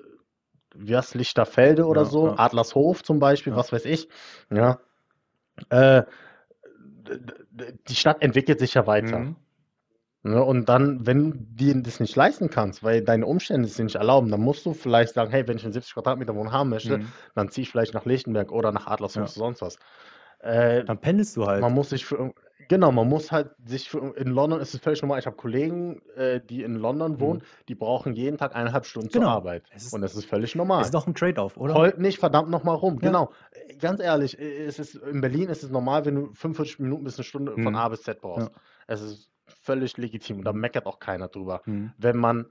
heißt 0.86 1.14
Lichterfelde 1.14 1.86
oder 1.86 2.02
Ja, 2.02 2.10
so, 2.10 2.26
ja. 2.28 2.38
Adlershof 2.38 3.02
zum 3.02 3.18
Beispiel, 3.18 3.52
Ja. 3.52 3.58
was 3.58 3.72
weiß 3.72 3.84
ich. 3.86 4.08
Ja. 4.50 4.78
Äh, 5.70 6.02
die 7.88 7.94
Stadt 7.94 8.22
entwickelt 8.22 8.58
sich 8.60 8.74
ja 8.74 8.86
weiter. 8.86 9.20
Mhm. 9.20 9.36
Ne, 10.24 10.42
und 10.44 10.68
dann, 10.68 11.06
wenn 11.06 11.30
du 11.30 11.32
dir 11.38 11.80
das 11.80 12.00
nicht 12.00 12.14
leisten 12.16 12.50
kannst, 12.50 12.82
weil 12.82 13.02
deine 13.02 13.24
Umstände 13.24 13.68
es 13.68 13.78
nicht 13.78 13.94
erlauben, 13.94 14.30
dann 14.30 14.40
musst 14.40 14.66
du 14.66 14.74
vielleicht 14.74 15.14
sagen, 15.14 15.30
hey, 15.30 15.46
wenn 15.46 15.56
ich 15.56 15.64
eine 15.64 15.72
70 15.72 15.94
Quadratmeter 15.94 16.34
Wohnung 16.34 16.52
haben 16.52 16.70
möchte, 16.70 16.98
Mhm. 16.98 17.06
dann 17.36 17.48
ziehe 17.50 17.62
ich 17.62 17.70
vielleicht 17.70 17.94
nach 17.94 18.04
Lichtenberg 18.04 18.50
oder 18.50 18.72
nach 18.72 18.88
Adlershof 18.88 19.22
oder 19.22 19.28
sonst 19.28 19.62
was. 19.62 19.78
Äh, 20.40 20.84
Dann 20.84 20.98
pendelst 21.00 21.36
du 21.36 21.46
halt. 21.46 21.62
man 21.62 21.72
muss 21.72 21.90
sich 21.90 22.04
für, 22.04 22.32
genau, 22.68 22.92
man 22.92 23.08
muss 23.08 23.32
halt 23.32 23.50
sich 23.64 23.88
für, 23.88 24.14
in 24.16 24.28
London 24.28 24.60
ist 24.60 24.74
es 24.74 24.80
völlig 24.80 25.02
normal. 25.02 25.18
Ich 25.18 25.26
habe 25.26 25.36
Kollegen, 25.36 26.00
äh, 26.16 26.40
die 26.40 26.62
in 26.62 26.74
London 26.76 27.18
wohnen, 27.20 27.40
Mhm. 27.40 27.44
die 27.68 27.74
brauchen 27.74 28.14
jeden 28.14 28.38
Tag 28.38 28.54
eineinhalb 28.54 28.86
Stunden 28.86 29.10
zur 29.10 29.20
Genau. 29.22 29.32
Arbeit. 29.32 29.64
Es 29.74 29.86
ist, 29.86 29.92
Und 29.94 30.02
das 30.02 30.14
ist 30.14 30.26
völlig 30.26 30.54
normal. 30.54 30.82
ist 30.82 30.94
doch 30.94 31.06
ein 31.06 31.14
Trade-off, 31.14 31.56
oder? 31.56 31.74
Heult 31.74 31.98
nicht 31.98 32.18
verdammt 32.18 32.50
nochmal 32.50 32.76
rum. 32.76 32.94
Ja. 32.94 33.08
Genau. 33.08 33.30
Äh, 33.52 33.76
Ganz 33.76 34.00
ehrlich, 34.00 34.38
äh, 34.38 34.64
es 34.66 34.78
ist, 34.78 34.94
in 34.96 35.20
Berlin 35.20 35.48
ist 35.48 35.62
es 35.62 35.70
normal, 35.70 36.04
wenn 36.04 36.14
du 36.14 36.32
45 36.34 36.78
Minuten 36.80 37.04
bis 37.04 37.16
eine 37.16 37.24
Stunde 37.24 37.52
von 37.52 37.62
Mhm. 37.62 37.74
A 37.76 37.88
bis 37.88 38.02
Z 38.02 38.20
brauchst. 38.20 38.48
Ja. 38.48 38.54
Es 38.86 39.00
ist 39.02 39.28
völlig 39.46 39.96
legitim 39.96 40.38
und 40.38 40.44
da 40.44 40.52
Mhm. 40.52 40.60
meckert 40.60 40.86
auch 40.86 40.98
keiner 40.98 41.28
drüber. 41.28 41.62
Mhm. 41.66 41.92
Wenn 41.98 42.16
man 42.16 42.46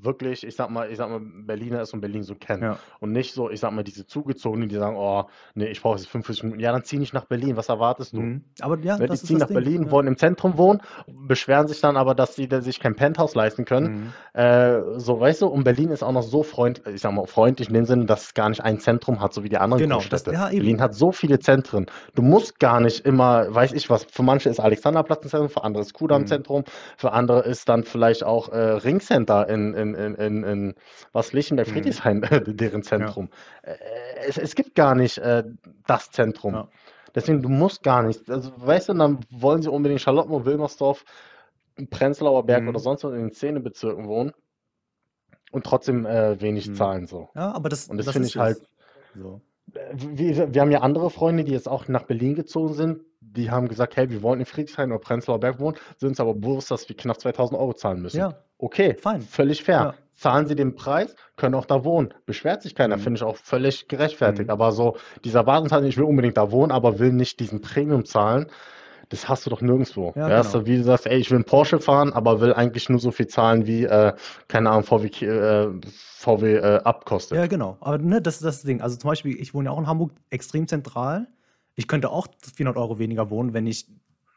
wirklich, 0.00 0.46
ich 0.46 0.54
sag 0.54 0.70
mal, 0.70 0.90
ich 0.90 0.96
sag 0.98 1.10
mal, 1.10 1.20
Berliner 1.20 1.82
ist 1.82 1.92
und 1.92 2.00
Berlin 2.00 2.22
so 2.22 2.34
kennt. 2.36 2.62
Ja. 2.62 2.78
Und 3.00 3.12
nicht 3.12 3.34
so, 3.34 3.50
ich 3.50 3.58
sag 3.60 3.72
mal, 3.72 3.82
diese 3.82 4.06
Zugezogenen, 4.06 4.68
die 4.68 4.76
sagen, 4.76 4.96
oh, 4.96 5.24
nee, 5.54 5.66
ich 5.66 5.82
brauche 5.82 5.96
jetzt 5.96 6.08
45 6.08 6.44
Minuten. 6.44 6.60
Ja, 6.60 6.70
dann 6.72 6.84
zieh 6.84 6.98
nicht 6.98 7.12
nach 7.14 7.24
Berlin. 7.24 7.56
Was 7.56 7.68
erwartest 7.68 8.12
du? 8.12 8.20
Mhm. 8.20 8.44
Aber 8.60 8.78
ja, 8.78 8.96
Ne, 8.96 9.04
die 9.04 9.08
das 9.08 9.22
ziehen 9.24 9.38
das 9.38 9.48
nach 9.50 9.54
Ding. 9.56 9.64
Berlin, 9.64 9.82
Ja. 9.86 9.90
wollen 9.90 10.06
im 10.06 10.16
Zentrum 10.16 10.56
wohnen, 10.56 10.80
beschweren 11.08 11.66
sich 11.66 11.80
dann 11.80 11.96
aber, 11.96 12.14
dass 12.14 12.36
sie 12.36 12.46
da 12.48 12.60
sich 12.60 12.78
kein 12.80 12.94
Penthouse 12.94 13.34
leisten 13.34 13.64
können. 13.64 14.12
Mhm. 14.34 14.40
Äh, 14.40 14.98
so, 14.98 15.18
weißt 15.18 15.42
du, 15.42 15.46
und 15.48 15.64
Berlin 15.64 15.90
ist 15.90 16.02
auch 16.02 16.12
noch 16.12 16.22
so 16.22 16.42
freund, 16.42 16.82
ich 16.86 17.00
sag 17.00 17.12
mal, 17.12 17.26
freundlich 17.26 17.68
in 17.68 17.74
dem 17.74 17.84
Sinne, 17.84 18.06
dass 18.06 18.22
es 18.24 18.34
gar 18.34 18.48
nicht 18.48 18.62
ein 18.62 18.78
Zentrum 18.78 19.20
hat, 19.20 19.32
so 19.34 19.42
wie 19.42 19.48
die 19.48 19.58
anderen 19.58 19.82
Genau, 19.82 19.96
das, 19.96 20.08
Großstädte. 20.10 20.32
ja, 20.32 20.48
eben. 20.50 20.58
Berlin 20.58 20.80
hat 20.80 20.94
so 20.94 21.10
viele 21.12 21.38
Zentren. 21.40 21.86
Du 22.14 22.22
musst 22.22 22.60
gar 22.60 22.80
nicht 22.80 23.04
immer, 23.04 23.52
weiß 23.54 23.72
ich 23.72 23.90
was, 23.90 24.04
für 24.04 24.22
manche 24.22 24.48
ist 24.48 24.60
Alexanderplatz 24.60 25.24
ein 25.24 25.28
Zentrum, 25.28 25.48
für 25.48 25.64
andere 25.64 25.82
ist 25.82 25.92
Kudamm 25.94 26.22
Mhm. 26.22 26.26
Zentrum, 26.26 26.64
für 26.96 27.12
andere 27.12 27.40
ist 27.40 27.68
dann 27.68 27.82
vielleicht 27.84 28.22
auch 28.24 28.48
äh, 28.50 28.56
Ringcenter 28.58 29.48
in, 29.48 29.74
in, 29.78 29.94
in, 29.94 30.14
in, 30.16 30.44
in 30.44 30.74
was 31.12 31.32
Lichtenberg, 31.32 31.68
Mhm. 31.68 31.72
Friedrichshain, 31.72 32.20
deren 32.46 32.82
Ja. 32.82 32.82
Zentrum. 32.82 33.30
Äh, 33.62 33.76
es, 34.26 34.36
es 34.38 34.54
gibt 34.54 34.74
gar 34.74 34.94
nicht 34.94 35.18
äh, 35.18 35.44
das 35.86 36.10
Zentrum. 36.10 36.54
Ja. 36.54 36.68
Deswegen, 37.14 37.42
du 37.42 37.48
musst 37.48 37.82
gar 37.82 38.02
nicht. 38.02 38.28
Also, 38.30 38.52
weißt 38.56 38.90
du, 38.90 38.94
dann 38.94 39.20
wollen 39.30 39.62
sie 39.62 39.70
unbedingt 39.70 40.00
Charlottenburg, 40.00 40.44
Wilmersdorf, 40.44 41.04
Prenzlauer 41.90 42.44
Berg 42.44 42.68
oder 42.68 42.78
Mhm. 42.78 42.82
sonst 42.82 43.04
was 43.04 43.12
in 43.12 43.20
den 43.20 43.32
Szenebezirken 43.32 44.06
wohnen 44.08 44.32
und 45.52 45.64
trotzdem 45.64 46.06
äh, 46.06 46.40
wenig 46.40 46.68
Mhm. 46.68 46.74
zahlen 46.74 47.06
so. 47.06 47.28
Ja, 47.34 47.52
aber 47.52 47.68
das, 47.68 47.88
Und 47.88 47.96
das 47.98 48.06
das 48.06 48.12
finde 48.14 48.28
ich 48.28 48.36
halt. 48.36 48.58
So. 49.14 49.40
äh, 49.74 49.94
wir, 49.96 50.54
wir 50.54 50.60
haben 50.60 50.70
ja 50.70 50.80
andere 50.80 51.10
Freunde, 51.10 51.44
die 51.44 51.52
jetzt 51.52 51.68
auch 51.68 51.88
nach 51.88 52.02
Berlin 52.04 52.34
gezogen 52.34 52.74
sind, 52.74 53.00
die 53.20 53.50
haben 53.50 53.68
gesagt, 53.68 53.96
hey, 53.96 54.10
wir 54.10 54.22
wollen 54.22 54.40
in 54.40 54.46
Friedrichshain 54.46 54.90
oder 54.92 55.00
Prenzlauer 55.00 55.40
Berg 55.40 55.58
wohnen, 55.58 55.76
sind 55.96 56.10
uns 56.10 56.20
aber 56.20 56.34
bewusst, 56.34 56.70
dass 56.70 56.88
wir 56.88 56.96
knapp 56.96 57.20
2000 57.20 57.58
Euro 57.58 57.72
zahlen 57.74 58.00
müssen. 58.02 58.18
Ja, 58.18 58.34
Okay, 58.58 58.94
fein. 59.00 59.20
völlig 59.22 59.62
fair. 59.62 59.76
Ja. 59.76 59.94
Zahlen 60.14 60.46
sie 60.46 60.56
den 60.56 60.74
Preis, 60.74 61.14
können 61.36 61.54
auch 61.54 61.66
da 61.66 61.84
wohnen. 61.84 62.12
Beschwert 62.26 62.62
sich 62.62 62.74
keiner, 62.74 62.96
Mhm. 62.96 63.00
finde 63.00 63.18
ich 63.18 63.22
auch 63.22 63.36
völlig 63.36 63.86
gerechtfertigt. 63.86 64.48
Mhm. 64.48 64.52
Aber 64.52 64.72
so 64.72 64.96
dieser 65.24 65.40
Erwartungshaltung, 65.40 65.88
ich 65.88 65.96
will 65.96 66.04
unbedingt 66.04 66.36
da 66.36 66.50
wohnen, 66.50 66.72
aber 66.72 66.98
will 66.98 67.12
nicht 67.12 67.38
diesen 67.38 67.60
Premium 67.60 68.04
zahlen, 68.04 68.46
das 69.10 69.28
hast 69.28 69.46
du 69.46 69.50
doch 69.50 69.60
nirgendwo. 69.62 70.12
Ja, 70.16 70.28
Ja, 70.28 70.40
genau. 70.42 70.50
so, 70.50 70.66
wie 70.66 70.76
du 70.76 70.82
sagst, 70.82 71.06
ey, 71.06 71.18
ich 71.18 71.30
will 71.30 71.36
einen 71.36 71.44
Porsche 71.44 71.78
fahren, 71.80 72.12
aber 72.12 72.40
will 72.40 72.52
eigentlich 72.52 72.88
nur 72.88 72.98
so 72.98 73.10
viel 73.12 73.28
zahlen, 73.28 73.66
wie, 73.66 73.84
äh, 73.84 74.12
keine 74.48 74.70
Ahnung, 74.70 74.82
VW, 74.82 75.06
äh, 75.24 75.70
VW 75.94 76.56
äh, 76.56 76.80
abkostet. 76.82 77.38
Ja, 77.38 77.46
genau. 77.46 77.76
Aber 77.80 77.98
ne, 77.98 78.20
das 78.20 78.36
ist 78.36 78.44
das 78.44 78.62
Ding. 78.62 78.80
Also 78.80 78.96
zum 78.96 79.08
Beispiel, 79.08 79.40
ich 79.40 79.54
wohne 79.54 79.66
ja 79.66 79.72
auch 79.72 79.78
in 79.78 79.86
Hamburg 79.86 80.10
extrem 80.30 80.66
zentral. 80.66 81.28
Ich 81.78 81.86
könnte 81.86 82.10
auch 82.10 82.26
400 82.56 82.76
Euro 82.76 82.98
weniger 82.98 83.30
wohnen, 83.30 83.54
wenn 83.54 83.64
ich 83.68 83.86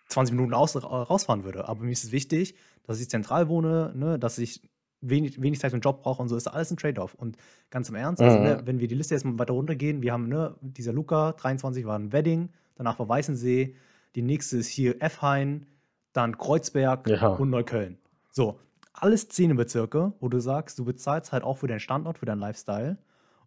20 0.10 0.36
Minuten 0.36 0.54
aus, 0.54 0.76
rausfahren 0.76 1.44
würde. 1.44 1.68
Aber 1.68 1.84
mir 1.84 1.92
ist 1.92 2.04
es 2.04 2.12
wichtig, 2.12 2.56
dass 2.84 3.02
ich 3.02 3.10
zentral 3.10 3.48
wohne, 3.50 3.94
ne, 3.96 4.20
dass 4.20 4.38
ich 4.38 4.62
wenig, 5.02 5.42
wenig 5.42 5.60
Zeit 5.60 5.72
für 5.72 5.80
den 5.80 5.82
Job 5.82 6.04
brauche 6.04 6.22
und 6.22 6.30
so 6.30 6.36
ist 6.36 6.46
alles 6.48 6.70
ein 6.70 6.78
Trade-off. 6.78 7.16
Und 7.16 7.38
ganz 7.72 7.90
im 7.90 7.96
Ernst, 7.96 8.22
also, 8.22 8.38
Mhm. 8.38 8.44
ne, 8.44 8.62
wenn 8.66 8.80
wir 8.80 8.88
die 8.88 8.94
Liste 8.94 9.16
jetzt 9.16 9.24
mal 9.26 9.40
weiter 9.40 9.54
runtergehen, 9.54 10.04
wir 10.04 10.14
haben 10.14 10.28
ne, 10.30 10.56
dieser 10.62 10.94
Luca, 10.94 11.32
23 11.32 11.84
war 11.84 11.98
ein 11.98 12.12
Wedding, 12.14 12.50
danach 12.76 13.00
war 13.00 13.10
Weißensee, 13.10 13.76
die 14.14 14.22
nächste 14.22 14.58
ist 14.58 14.68
hier 14.68 15.02
Effhain, 15.02 15.66
dann 16.14 16.38
Kreuzberg 16.38 17.10
Ja. 17.10 17.30
und 17.38 17.50
Neukölln. 17.50 17.98
So, 18.32 18.60
alles 18.94 19.22
Szenebezirke, 19.22 20.14
wo 20.20 20.30
du 20.30 20.40
sagst, 20.40 20.78
du 20.78 20.86
bezahlst 20.86 21.32
halt 21.32 21.44
auch 21.44 21.58
für 21.58 21.66
deinen 21.68 21.80
Standort, 21.80 22.20
für 22.20 22.28
deinen 22.28 22.40
Lifestyle. 22.40 23.00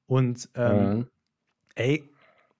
Und 0.08 0.48
ähm, 0.56 0.96
Mhm. 0.96 1.06
ey, 1.76 2.10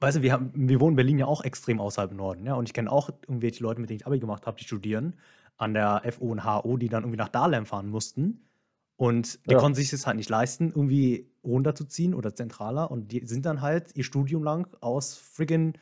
weißt 0.01 0.19
du, 0.19 0.23
wir, 0.23 0.33
haben, 0.33 0.53
wir 0.55 0.81
wohnen 0.81 0.93
in 0.93 0.97
Berlin 0.97 1.19
ja 1.19 1.27
auch 1.27 1.43
extrem 1.45 1.81
außerhalb 1.81 2.11
im 2.11 2.17
Norden, 2.19 2.47
ja. 2.47 2.55
Und 2.55 2.69
ich 2.69 2.75
kenne 2.75 2.91
auch 2.91 3.11
irgendwelche 3.27 3.63
Leute, 3.63 3.81
mit 3.81 3.91
denen 3.91 3.99
ich 4.01 4.07
Abi 4.07 4.19
gemacht 4.21 4.47
habe, 4.47 4.57
die 4.59 4.65
studieren 4.65 5.15
an 5.57 5.75
der 5.75 6.03
FO 6.13 6.27
und 6.33 6.45
HO, 6.45 6.77
die 6.77 6.89
dann 6.89 7.05
irgendwie 7.05 7.19
nach 7.19 7.29
Dahlem 7.29 7.67
fahren 7.67 7.89
mussten. 7.89 8.41
Und 8.97 9.49
die 9.51 9.55
Ja. 9.55 9.59
konnten 9.61 9.75
sich 9.77 9.91
das 9.91 10.07
halt 10.07 10.17
nicht 10.17 10.29
leisten, 10.31 10.69
irgendwie 10.71 11.29
runterzuziehen 11.45 12.15
oder 12.15 12.35
zentraler. 12.35 12.91
Und 12.91 13.13
die 13.13 13.27
sind 13.27 13.45
dann 13.47 13.61
halt 13.61 13.97
ihr 13.97 14.05
Studium 14.05 14.43
lang 14.45 14.69
aus 14.81 15.17
friggin 15.17 15.75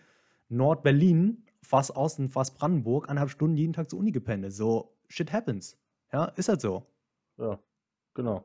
Nord-Berlin, 0.48 1.44
fast 1.62 1.96
Osten, 1.96 2.28
fast 2.28 2.56
Brandenburg, 2.58 3.08
eineinhalb 3.08 3.30
Stunden 3.30 3.56
jeden 3.56 3.72
Tag 3.72 3.90
zur 3.90 3.98
Uni 3.98 4.12
gependelt. 4.12 4.54
So, 4.54 4.94
shit 5.08 5.32
happens. 5.32 5.76
Ja, 6.12 6.26
ist 6.26 6.48
halt 6.48 6.60
so. 6.60 6.86
Ja, 7.36 7.58
genau. 8.14 8.44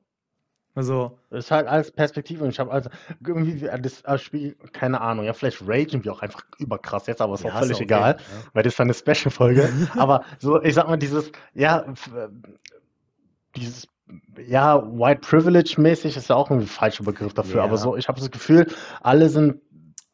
Also, 0.78 1.18
Das 1.32 1.46
ist 1.46 1.52
halt 1.52 1.68
alles 1.68 1.92
Perspektive 1.92 2.44
und 2.44 2.52
ich 2.52 2.60
habe 2.60 2.72
also 2.72 2.92
irgendwie 3.26 3.68
das 3.82 4.02
äh, 4.02 4.18
Spiel, 4.20 4.56
keine 4.74 5.02
Ahnung, 5.02 5.26
ja, 5.26 5.34
vielleicht 5.34 5.68
ragen 5.68 6.04
wir 6.04 6.14
auch 6.14 6.22
einfach 6.22 6.42
überkrass 6.60 7.08
jetzt, 7.08 7.20
aber 7.20 7.34
ist 7.34 7.44
ja, 7.44 7.50
auch 7.50 7.56
ist 7.56 7.60
völlig 7.62 7.76
okay. 7.78 7.84
egal, 7.86 8.18
Ja. 8.20 8.24
weil 8.54 8.62
das 8.62 8.74
ist 8.74 8.80
dann 8.80 8.86
eine 8.86 8.94
Special-Folge. 8.94 9.68
Aber 9.98 10.24
so, 10.38 10.62
ich 10.62 10.76
sag 10.76 10.88
mal, 10.88 10.98
dieses, 10.98 11.32
ja, 11.56 11.80
äh, 11.80 12.30
dieses, 13.56 13.88
ja, 14.46 14.82
White 14.84 15.22
Privilege-mäßig 15.22 16.16
ist 16.16 16.30
ja 16.30 16.36
auch 16.36 16.52
ein 16.52 16.62
falscher 16.68 17.04
Begriff 17.04 17.34
dafür, 17.34 17.64
aber 17.64 17.72
Ja. 17.74 17.78
so, 17.78 17.96
ich 17.98 18.08
habe 18.08 18.20
das 18.20 18.30
Gefühl, 18.30 18.68
alle 19.02 19.30
sind, 19.30 19.60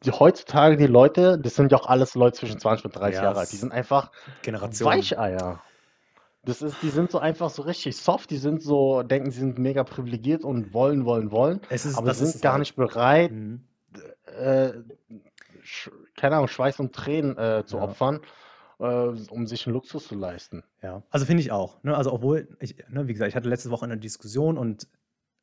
die 0.04 0.12
heutzutage 0.12 0.78
die 0.78 0.86
Leute, 0.86 1.38
das 1.38 1.56
sind 1.56 1.72
ja 1.72 1.78
auch 1.78 1.88
alles 1.88 2.14
Leute 2.14 2.38
zwischen 2.38 2.58
20 2.58 2.86
und 2.86 2.96
30 2.96 3.16
Ja, 3.16 3.24
Jahre 3.24 3.40
alt, 3.40 3.52
die 3.52 3.56
sind 3.56 3.70
einfach 3.72 4.10
Generation. 4.42 4.90
Weicheier. 4.90 5.60
Das 6.46 6.62
ist, 6.62 6.76
die 6.82 6.90
sind 6.90 7.10
so 7.10 7.18
einfach 7.18 7.50
so 7.50 7.62
richtig 7.62 7.96
soft, 7.96 8.30
die 8.30 8.36
sind 8.36 8.62
so, 8.62 9.02
denken, 9.02 9.30
sie 9.30 9.40
sind 9.40 9.58
mega 9.58 9.84
privilegiert 9.84 10.44
und 10.44 10.72
wollen, 10.74 11.04
wollen, 11.04 11.30
wollen, 11.30 11.60
Es 11.70 11.84
ist, 11.84 11.96
aber 11.96 12.12
sind 12.14 12.40
gar 12.42 12.52
halt. 12.52 12.60
nicht 12.60 12.76
bereit, 12.76 13.32
Mhm. 13.32 13.64
äh, 14.26 14.72
keine 16.16 16.36
Ahnung, 16.36 16.48
Schweiß 16.48 16.80
und 16.80 16.94
Tränen 16.94 17.36
äh, 17.38 17.64
zu 17.66 17.76
Ja. 17.78 17.84
opfern, 17.84 18.20
äh, 18.78 18.84
um 18.84 19.46
sich 19.46 19.66
einen 19.66 19.74
Luxus 19.74 20.08
zu 20.08 20.14
leisten. 20.14 20.62
Ja, 20.82 21.02
also 21.10 21.24
finde 21.26 21.42
ich 21.42 21.52
auch. 21.52 21.82
Ne? 21.82 21.96
Also 21.96 22.12
obwohl, 22.12 22.48
ich, 22.60 22.76
ne, 22.90 23.08
wie 23.08 23.12
gesagt, 23.12 23.30
ich 23.30 23.36
hatte 23.36 23.48
letzte 23.48 23.70
Woche 23.70 23.84
eine 23.84 23.96
Diskussion 23.96 24.58
und 24.58 24.88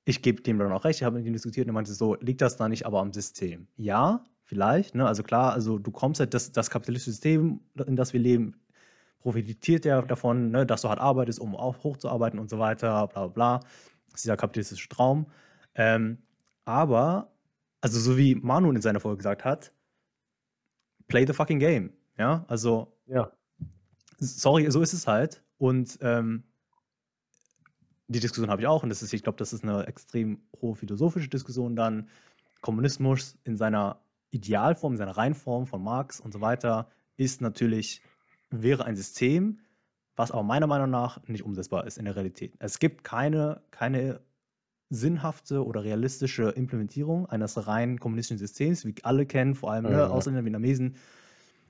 ich 0.06 0.22
gebe 0.22 0.42
dem 0.42 0.60
dann 0.60 0.72
auch 0.72 0.86
recht, 0.86 1.00
ich 1.00 1.04
habe 1.06 1.18
mit 1.18 1.26
ihm 1.26 1.34
diskutiert 1.34 1.66
und 1.66 1.72
er 1.72 1.74
meinte 1.74 1.94
so, 1.94 2.16
liegt 2.16 2.42
das 2.42 2.58
da 2.58 2.68
nicht 2.70 2.86
aber 2.86 3.00
am 3.00 3.14
System? 3.14 3.68
Ja, 3.78 4.24
vielleicht, 4.44 4.96
ne? 4.96 5.08
Also 5.08 5.24
klar, 5.24 5.54
also 5.54 5.78
du 5.80 5.92
kommst 5.92 6.20
halt, 6.20 6.34
das, 6.34 6.52
das 6.52 6.70
kapitalistische 6.70 7.12
System, 7.12 7.62
in 7.86 7.96
das 7.96 8.14
wir 8.14 8.20
leben, 8.20 8.60
profitiert 9.22 9.86
ja 9.86 10.02
davon, 10.02 10.52
ne, 10.52 10.66
dass 10.66 10.82
du 10.82 10.90
hart 10.90 11.00
arbeitest, 11.00 11.40
um 11.40 11.56
auch 11.56 11.84
hochzuarbeiten 11.84 12.40
und 12.40 12.50
so 12.50 12.60
weiter, 12.60 13.08
bla 13.08 13.28
bla 13.28 13.28
bla. 13.28 13.60
Das 14.10 14.16
ist 14.16 14.26
dieser 14.26 14.38
kapitalistische 14.38 14.90
Traum. 14.90 15.28
Ähm, 15.76 16.18
aber, 16.66 17.32
also 17.82 18.00
so 18.00 18.18
wie 18.18 18.36
Manu 18.36 18.72
in 18.72 18.82
seiner 18.82 19.00
Folge 19.00 19.18
gesagt 19.18 19.46
hat, 19.46 19.74
play 21.08 21.26
the 21.26 21.34
fucking 21.34 21.60
game. 21.60 21.94
Ja, 22.18 22.46
also 22.48 22.98
Ja. 23.08 23.32
sorry, 24.20 24.70
so 24.72 24.82
ist 24.82 24.94
es 24.94 25.08
halt. 25.08 25.44
Und 25.58 25.98
ähm, 26.02 26.44
die 28.08 28.20
Diskussion 28.20 28.50
habe 28.50 28.62
ich 28.62 28.68
auch. 28.68 28.84
Und 28.84 28.90
das 28.90 29.02
ist, 29.02 29.14
ich 29.14 29.24
glaube, 29.24 29.38
das 29.38 29.54
ist 29.54 29.64
eine 29.64 29.88
extrem 29.88 30.42
hohe 30.62 30.76
philosophische 30.76 31.30
Diskussion 31.30 31.76
dann. 31.76 32.10
Kommunismus 32.62 33.38
in 33.44 33.58
seiner 33.58 34.02
Idealform, 34.32 34.94
in 34.94 34.98
seiner 34.98 35.18
Reinform 35.18 35.66
von 35.66 35.84
Marx 35.84 36.20
und 36.20 36.32
so 36.32 36.42
weiter, 36.42 36.90
ist 37.18 37.42
natürlich, 37.42 38.02
wäre 38.52 38.86
ein 38.86 38.96
System, 38.96 39.60
was 40.16 40.32
aber 40.32 40.44
meiner 40.44 40.68
Meinung 40.68 40.90
nach 40.90 41.26
nicht 41.28 41.44
umsetzbar 41.44 41.88
ist 41.88 41.98
in 41.98 42.06
der 42.06 42.16
Realität. 42.16 42.54
Es 42.60 42.80
gibt 42.80 43.04
keine, 43.04 43.62
keine 43.72 44.22
sinnhafte 44.90 45.66
oder 45.66 45.84
realistische 45.84 46.50
Implementierung 46.50 47.26
eines 47.28 47.66
rein 47.68 48.00
kommunistischen 48.00 48.38
Systems, 48.40 48.86
wie 48.86 48.96
alle 49.04 49.26
kennen, 49.26 49.56
vor 49.56 49.72
allem 49.72 49.90
ne, 49.90 50.06
Mhm. 50.06 50.12
Ausländer, 50.12 50.44
Vietnamesen, 50.44 50.98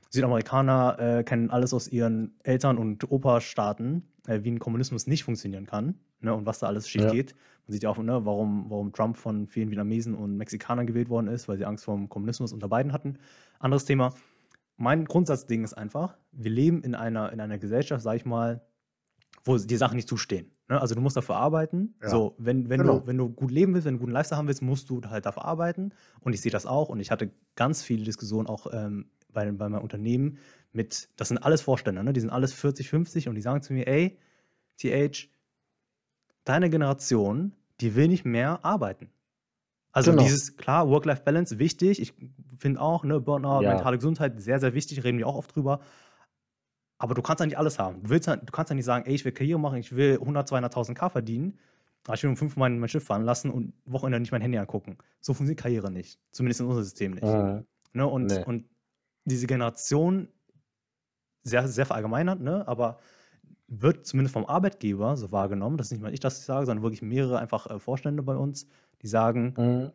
Südamerikaner 0.09 0.97
äh, 0.99 1.23
kennen 1.23 1.49
alles 1.51 1.73
aus 1.73 1.87
ihren 1.87 2.35
Eltern- 2.43 2.77
und 2.77 3.09
Opa-Staaten, 3.09 4.03
äh, 4.27 4.43
wie 4.43 4.51
ein 4.51 4.59
Kommunismus 4.59 5.07
nicht 5.07 5.23
funktionieren 5.23 5.65
kann 5.65 5.95
ne, 6.19 6.33
und 6.33 6.45
was 6.45 6.59
da 6.59 6.67
alles 6.67 6.89
schief 6.89 7.03
Ja. 7.03 7.11
geht. 7.11 7.35
Man 7.67 7.73
sieht 7.73 7.83
ja 7.83 7.89
auch, 7.89 7.97
ne, 7.97 8.25
warum, 8.25 8.65
warum 8.69 8.91
Trump 8.91 9.15
von 9.17 9.47
vielen 9.47 9.69
Vietnamesen 9.69 10.13
und 10.15 10.35
Mexikanern 10.35 10.87
gewählt 10.87 11.09
worden 11.09 11.27
ist, 11.27 11.47
weil 11.47 11.57
sie 11.57 11.65
Angst 11.65 11.85
vor 11.85 11.95
dem 11.95 12.09
Kommunismus 12.09 12.51
unter 12.51 12.67
beiden 12.67 12.91
hatten. 12.91 13.19
Anderes 13.59 13.85
Thema. 13.85 14.13
Mein 14.81 15.05
Grundsatzding 15.05 15.63
ist 15.63 15.73
einfach, 15.73 16.17
wir 16.31 16.49
leben 16.49 16.81
in 16.81 16.95
einer, 16.95 17.31
in 17.31 17.39
einer 17.39 17.59
Gesellschaft, 17.59 18.03
sag 18.03 18.15
ich 18.15 18.25
mal, 18.25 18.61
wo 19.43 19.55
die 19.57 19.77
Sachen 19.77 19.95
nicht 19.95 20.07
zustehen. 20.07 20.51
Ne? 20.69 20.81
Also 20.81 20.95
du 20.95 21.01
musst 21.01 21.15
dafür 21.15 21.35
arbeiten. 21.35 21.93
Ja. 22.01 22.09
So, 22.09 22.35
wenn, 22.39 22.67
wenn, 22.67 22.79
Genau. 22.81 22.99
du, 22.99 23.07
wenn 23.07 23.17
du 23.17 23.29
gut 23.29 23.51
leben 23.51 23.75
willst, 23.75 23.85
wenn 23.85 23.93
du 23.93 23.97
einen 23.97 23.99
guten 23.99 24.11
Lifestyle 24.11 24.39
haben 24.39 24.47
willst, 24.47 24.63
musst 24.63 24.89
du 24.89 24.99
halt 25.07 25.27
dafür 25.27 25.45
arbeiten. 25.45 25.91
Und 26.19 26.33
ich 26.33 26.41
sehe 26.41 26.51
das 26.51 26.65
auch. 26.65 26.89
Und 26.89 26.99
ich 26.99 27.11
hatte 27.11 27.31
ganz 27.55 27.83
viele 27.83 28.05
Diskussionen 28.05 28.47
auch 28.47 28.65
ähm, 28.73 29.05
bei, 29.31 29.51
bei 29.51 29.69
meinem 29.69 29.83
Unternehmen 29.83 30.39
mit, 30.73 31.09
das 31.15 31.27
sind 31.27 31.37
alles 31.37 31.61
Vorstände, 31.61 32.03
ne? 32.03 32.11
die 32.13 32.19
sind 32.19 32.31
alles 32.31 32.51
40, 32.53 32.89
50 32.89 33.27
und 33.27 33.35
die 33.35 33.41
sagen 33.41 33.61
zu 33.61 33.73
mir, 33.73 33.87
ey, 33.87 34.17
TH, 34.77 35.29
deine 36.43 36.69
Generation, 36.71 37.53
die 37.81 37.93
will 37.95 38.07
nicht 38.07 38.25
mehr 38.25 38.65
arbeiten. 38.65 39.09
Also 39.91 40.11
Genau. 40.11 40.23
dieses, 40.23 40.55
klar, 40.55 40.87
Work-Life-Balance, 40.89 41.59
wichtig. 41.59 42.01
Ich 42.01 42.13
finde 42.57 42.79
auch, 42.81 43.03
ne, 43.03 43.19
Burnout, 43.19 43.61
Ja. 43.63 43.73
mentale 43.75 43.97
Gesundheit, 43.97 44.39
sehr, 44.41 44.59
sehr 44.59 44.73
wichtig, 44.73 45.03
reden 45.03 45.17
wir 45.17 45.27
auch 45.27 45.35
oft 45.35 45.53
drüber. 45.55 45.81
Aber 46.97 47.13
du 47.15 47.21
kannst 47.21 47.39
ja 47.39 47.45
nicht 47.45 47.57
alles 47.57 47.79
haben. 47.79 48.03
Du, 48.03 48.09
willst 48.09 48.27
ja, 48.27 48.35
du 48.35 48.51
kannst 48.51 48.69
ja 48.69 48.75
nicht 48.75 48.85
sagen, 48.85 49.05
ey, 49.05 49.15
ich 49.15 49.25
will 49.25 49.31
Karriere 49.31 49.59
machen, 49.59 49.79
ich 49.79 49.95
will 49.95 50.17
100, 50.19 50.47
200.000 50.49 50.93
K 50.93 51.09
verdienen, 51.09 51.57
aber 52.05 52.13
ich 52.15 52.23
will 52.23 52.29
um 52.29 52.37
fünf 52.37 52.55
mein, 52.57 52.79
mein 52.79 52.89
Schiff 52.89 53.03
fahren 53.03 53.23
lassen 53.23 53.49
und 53.51 53.73
Wochenende 53.85 54.19
nicht 54.21 54.31
mein 54.31 54.41
Handy 54.41 54.57
angucken. 54.57 54.97
So 55.19 55.33
funktioniert 55.33 55.59
Karriere 55.59 55.91
nicht. 55.91 56.19
Zumindest 56.31 56.61
in 56.61 56.67
unserem 56.67 56.83
System 56.83 57.11
nicht. 57.13 57.23
Mhm. 57.23 57.65
Ne? 57.93 58.07
Und, 58.07 58.27
Nee. 58.27 58.43
und 58.45 58.65
diese 59.25 59.47
Generation, 59.47 60.27
sehr, 61.43 61.67
sehr 61.67 61.85
verallgemeinert, 61.87 62.39
ne? 62.39 62.67
aber 62.67 62.99
wird 63.67 64.05
zumindest 64.05 64.33
vom 64.33 64.45
Arbeitgeber 64.45 65.17
so 65.17 65.31
wahrgenommen, 65.31 65.77
das 65.77 65.87
ist 65.87 65.91
nicht 65.93 66.01
mal 66.01 66.13
ich, 66.13 66.19
das 66.19 66.39
ich 66.39 66.45
sage, 66.45 66.65
sondern 66.67 66.83
wirklich 66.83 67.01
mehrere 67.01 67.39
einfach 67.39 67.67
äh, 67.67 67.79
Vorstände 67.79 68.21
bei 68.21 68.35
uns, 68.35 68.67
die 69.01 69.07
sagen, 69.07 69.57
Mhm. 69.57 69.91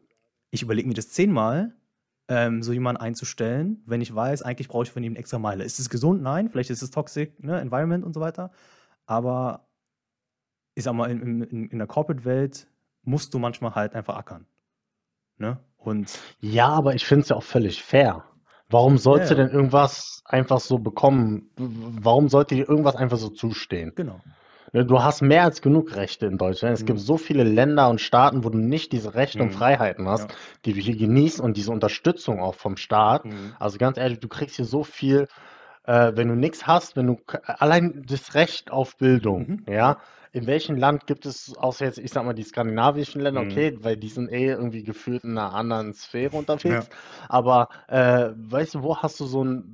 ich 0.51 0.63
überlege 0.63 0.89
mir 0.89 0.95
das 0.95 1.11
zehnmal, 1.11 1.75
ähm, 2.29 2.63
so 2.63 2.73
jemanden 2.73 3.01
einzustellen, 3.03 3.83
wenn 3.87 4.01
ich 4.01 4.15
weiß, 4.15 4.43
eigentlich 4.43 4.69
brauche 4.69 4.85
ich 4.85 4.91
von 4.91 5.03
ihm 5.05 5.13
eine 5.13 5.19
extra 5.21 5.39
Meile. 5.39 5.65
Ist 5.65 5.79
es 5.79 5.91
gesund? 5.91 6.23
Nein. 6.23 6.51
Vielleicht 6.51 6.71
ist 6.71 6.83
es 6.83 6.91
toxic, 6.91 7.43
ne? 7.43 7.61
Environment 7.61 8.05
und 8.05 8.15
so 8.15 8.21
weiter. 8.21 8.51
Aber 9.07 9.69
ich 10.75 10.85
sag 10.85 10.95
mal, 10.95 11.11
in, 11.11 11.43
in, 11.43 11.69
in 11.71 11.79
der 11.79 11.87
Corporate-Welt 11.87 12.69
musst 13.03 13.33
du 13.35 13.39
manchmal 13.39 13.75
halt 13.75 13.95
einfach 13.95 14.17
ackern. 14.17 14.47
Ne? 15.39 15.59
Und 15.77 16.19
Ja, 16.41 16.69
aber 16.69 16.95
ich 16.95 17.05
finde 17.07 17.23
es 17.23 17.29
ja 17.29 17.37
auch 17.37 17.43
völlig 17.43 17.83
fair. 17.83 18.25
Warum 18.69 18.99
sollst 18.99 19.31
Ja, 19.31 19.37
du 19.37 19.43
denn 19.43 19.51
irgendwas 19.51 20.23
einfach 20.25 20.61
so 20.61 20.79
bekommen? 20.79 21.51
Warum 21.57 22.29
sollte 22.29 22.55
dir 22.55 22.69
irgendwas 22.69 22.97
einfach 22.97 23.17
so 23.17 23.29
zustehen? 23.29 23.93
genau. 23.95 24.21
Ne, 24.73 24.85
Du 24.85 25.03
hast 25.03 25.23
mehr 25.23 25.45
als 25.45 25.63
genug 25.63 25.95
Rechte 25.95 26.27
in 26.27 26.39
Deutschland. 26.39 26.75
Es 26.75 26.85
gibt 26.85 26.99
Mhm. 26.99 27.03
so 27.05 27.17
viele 27.17 27.45
Länder 27.45 27.89
und 27.89 28.01
Staaten, 28.01 28.45
wo 28.45 28.51
du 28.51 28.59
nicht 28.59 28.93
diese 28.93 29.15
Rechte 29.15 29.43
und 29.43 29.51
Mhm. 29.51 29.53
Freiheiten 29.53 30.09
hast, 30.09 30.31
Ja. 30.31 30.37
die 30.65 30.73
du 30.73 30.81
hier 30.81 30.97
genießt 30.97 31.41
und 31.41 31.57
diese 31.57 31.71
Unterstützung 31.73 32.41
auch 32.41 32.55
vom 32.55 32.77
Staat. 32.77 33.25
Mhm. 33.25 33.57
Also 33.59 33.79
ganz 33.79 33.99
ehrlich, 33.99 34.21
du 34.21 34.29
kriegst 34.29 34.57
hier 34.57 34.65
so 34.65 34.83
viel, 34.85 35.29
äh, 35.85 36.13
wenn 36.15 36.29
du 36.29 36.35
nichts 36.35 36.67
hast, 36.67 36.97
wenn 36.97 37.07
du 37.07 37.17
allein 37.47 38.05
das 38.07 38.35
Recht 38.35 38.71
auf 38.71 38.97
Bildung, 38.97 39.49
Mhm. 39.49 39.67
ja. 39.69 39.99
In 40.33 40.47
welchem 40.47 40.77
Land 40.77 41.07
gibt 41.07 41.25
es, 41.25 41.57
außer 41.57 41.87
jetzt, 41.87 41.99
ich 41.99 42.11
sag 42.11 42.25
mal, 42.27 42.35
die 42.35 42.43
skandinavischen 42.43 43.23
Länder, 43.23 43.41
Mhm. 43.41 43.43
okay, 43.43 43.79
weil 43.81 43.97
die 43.97 44.09
sind 44.11 44.31
eh 44.31 44.49
irgendwie 44.49 44.83
gefühlt 44.83 45.25
in 45.25 45.39
einer 45.39 45.55
anderen 45.55 45.95
Sphäre 45.95 46.37
Ja. 46.65 46.81
unterwegs. 46.81 46.91
Aber 47.29 47.69
äh, 47.89 48.31
weißt 48.37 48.75
du, 48.75 48.83
wo 48.83 48.99
hast 48.99 49.19
du 49.21 49.25
so 49.27 49.41
eine 49.43 49.65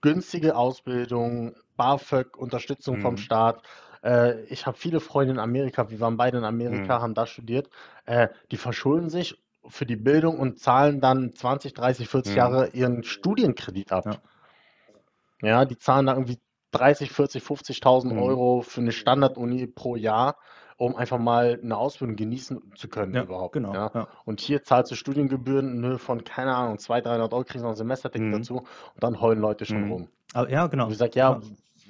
günstige 0.00 0.56
Ausbildung, 0.56 1.54
BAföG, 1.76 2.36
Unterstützung 2.36 2.98
vom 2.98 3.16
Mhm. 3.16 3.16
Staat? 3.16 3.62
Äh, 4.06 4.44
ich 4.44 4.66
habe 4.66 4.76
viele 4.78 5.00
Freunde 5.00 5.34
in 5.34 5.40
Amerika, 5.40 5.90
wir 5.90 6.00
waren 6.00 6.16
beide 6.16 6.38
in 6.38 6.44
Amerika, 6.44 6.98
Mhm. 6.98 7.02
haben 7.02 7.14
da 7.14 7.26
studiert. 7.26 7.68
Äh, 8.04 8.28
die 8.52 8.56
verschulden 8.56 9.10
sich 9.10 9.42
für 9.68 9.84
die 9.84 9.96
Bildung 9.96 10.38
und 10.38 10.60
zahlen 10.60 11.00
dann 11.00 11.32
20, 11.32 11.74
30, 11.74 12.08
40 12.08 12.32
Mhm. 12.32 12.36
Jahre 12.36 12.68
ihren 12.68 13.02
Studienkredit 13.02 13.90
ab. 13.92 14.04
Ja. 14.06 14.20
Ja, 15.42 15.64
die 15.64 15.76
zahlen 15.76 16.06
da 16.06 16.14
irgendwie 16.14 16.38
30, 16.70 17.10
40, 17.10 17.42
50.000 17.42 18.12
Mhm. 18.12 18.18
Euro 18.18 18.62
für 18.62 18.80
eine 18.80 18.92
Standarduni 18.92 19.66
pro 19.66 19.96
Jahr, 19.96 20.36
um 20.76 20.94
einfach 20.94 21.18
mal 21.18 21.58
eine 21.62 21.76
Ausbildung 21.76 22.16
genießen 22.16 22.60
zu 22.76 22.88
können 22.88 23.14
Ja, 23.14 23.22
überhaupt. 23.24 23.54
genau. 23.54 23.74
Ja. 23.74 23.90
Ja. 23.94 24.08
Und 24.24 24.40
hier 24.40 24.62
zahlst 24.62 24.90
du 24.92 24.94
Studiengebühren 24.94 25.78
in 25.78 25.84
Höhe 25.84 25.98
von, 25.98 26.22
keine 26.24 26.54
Ahnung, 26.54 26.78
200, 26.78 27.06
300 27.06 27.32
Euro, 27.32 27.44
kriegst 27.44 27.62
noch 27.64 27.70
ein 27.70 27.76
Semesterticket 27.76 28.28
Mhm. 28.28 28.32
dazu 28.34 28.58
und 28.58 28.68
dann 29.02 29.20
heulen 29.20 29.40
Leute 29.40 29.64
schon 29.64 29.84
Mhm. 29.84 29.92
rum. 29.92 30.08
Aber, 30.34 30.50
ja, 30.50 30.64
Und 30.64 30.70
genau. 30.70 30.88
ich 30.90 30.98
sag, 30.98 31.14
ja, 31.16 31.40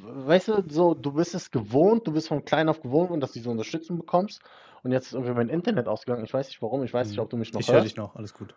weißt 0.00 0.48
du, 0.48 0.62
so, 0.68 0.94
du 0.94 1.12
bist 1.12 1.34
es 1.34 1.50
gewohnt, 1.50 2.06
du 2.06 2.12
bist 2.12 2.28
von 2.28 2.44
klein 2.44 2.68
auf 2.68 2.80
gewohnt, 2.80 3.22
dass 3.22 3.32
du 3.32 3.38
diese 3.40 3.50
Unterstützung 3.50 3.98
bekommst. 3.98 4.40
Und 4.82 4.92
jetzt 4.92 5.06
ist 5.08 5.14
irgendwie 5.14 5.34
mein 5.34 5.48
Internet 5.48 5.88
ausgegangen. 5.88 6.24
Ich 6.24 6.34
weiß 6.34 6.46
nicht 6.48 6.62
warum, 6.62 6.84
ich 6.84 6.92
weiß 6.94 7.08
nicht, 7.08 7.18
Mhm. 7.18 7.22
ob 7.22 7.30
du 7.30 7.36
mich 7.36 7.52
noch 7.52 7.60
Ich 7.60 7.68
höre 7.68 7.80
dich 7.80 7.96
hörst. 7.96 7.96
noch, 7.96 8.14
alles 8.16 8.32
gut. 8.34 8.54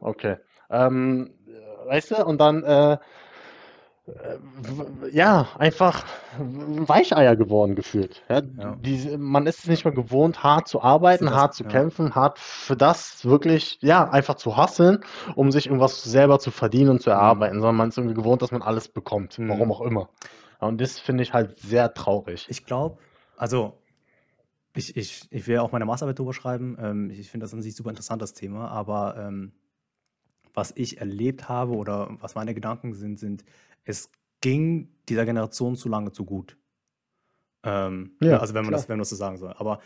Okay. 0.00 0.36
Ähm, 0.70 1.30
äh, 1.46 1.88
weißt 1.88 2.12
du, 2.12 2.24
und 2.26 2.40
dann, 2.40 2.62
äh, 2.64 2.98
ja, 5.12 5.48
einfach 5.58 6.04
Weicheier 6.38 7.34
geworden 7.36 7.74
gefühlt. 7.74 8.22
Ja, 8.28 8.40
Ja. 8.40 8.76
diese, 8.82 9.18
man 9.18 9.46
ist 9.46 9.60
es 9.60 9.66
nicht 9.66 9.84
mehr 9.84 9.94
gewohnt, 9.94 10.42
hart 10.42 10.68
zu 10.68 10.80
arbeiten, 10.82 11.26
das, 11.26 11.34
hart 11.34 11.54
zu 11.54 11.64
ja. 11.64 11.70
kämpfen, 11.70 12.14
hart 12.14 12.38
für 12.38 12.76
das 12.76 13.24
wirklich, 13.24 13.78
ja, 13.82 14.08
einfach 14.08 14.36
zu 14.36 14.56
hasseln, 14.56 15.00
um 15.34 15.50
sich 15.50 15.66
irgendwas 15.66 16.02
selber 16.04 16.38
zu 16.38 16.50
verdienen 16.50 16.90
und 16.90 17.02
zu 17.02 17.10
Mhm. 17.10 17.14
erarbeiten, 17.16 17.54
sondern 17.60 17.76
man 17.76 17.88
ist 17.88 17.98
irgendwie 17.98 18.14
gewohnt, 18.14 18.42
dass 18.42 18.52
man 18.52 18.62
alles 18.62 18.88
bekommt, 18.88 19.38
warum 19.38 19.68
Mhm. 19.68 19.72
auch 19.72 19.80
immer. 19.80 20.08
Und 20.58 20.80
das 20.80 20.98
finde 20.98 21.22
ich 21.22 21.32
halt 21.32 21.58
sehr 21.60 21.92
traurig. 21.94 22.46
Ich 22.48 22.64
glaube, 22.64 22.98
also 23.36 23.82
ich, 24.74 24.96
ich, 24.96 25.26
ich 25.30 25.46
will 25.46 25.58
auch 25.58 25.72
meine 25.72 25.84
Masterarbeit 25.84 26.18
drüber 26.18 26.34
schreiben. 26.34 26.76
Ähm, 26.80 27.10
ich 27.10 27.30
finde 27.30 27.44
das 27.44 27.54
an 27.54 27.62
sich 27.62 27.74
super 27.74 27.90
interessant, 27.90 28.20
das 28.22 28.34
Thema. 28.34 28.68
Aber 28.68 29.16
ähm, 29.16 29.52
was 30.54 30.72
ich 30.76 30.98
erlebt 30.98 31.48
habe 31.48 31.74
oder 31.74 32.16
was 32.20 32.34
meine 32.34 32.54
Gedanken 32.54 32.94
sind, 32.94 33.18
sind, 33.18 33.44
es 33.84 34.10
ging 34.40 34.88
dieser 35.08 35.24
Generation 35.24 35.76
zu 35.76 35.88
lange 35.88 36.12
zu 36.12 36.24
gut. 36.24 36.56
Ähm, 37.62 38.16
Ja, 38.20 38.38
also 38.38 38.54
wenn 38.54 38.64
man 38.64 38.70
klar. 38.70 38.80
das, 38.80 38.88
wenn 38.88 38.94
man 38.96 39.00
das 39.00 39.10
so 39.10 39.16
sagen 39.16 39.38
soll. 39.38 39.54
Aber 39.54 39.80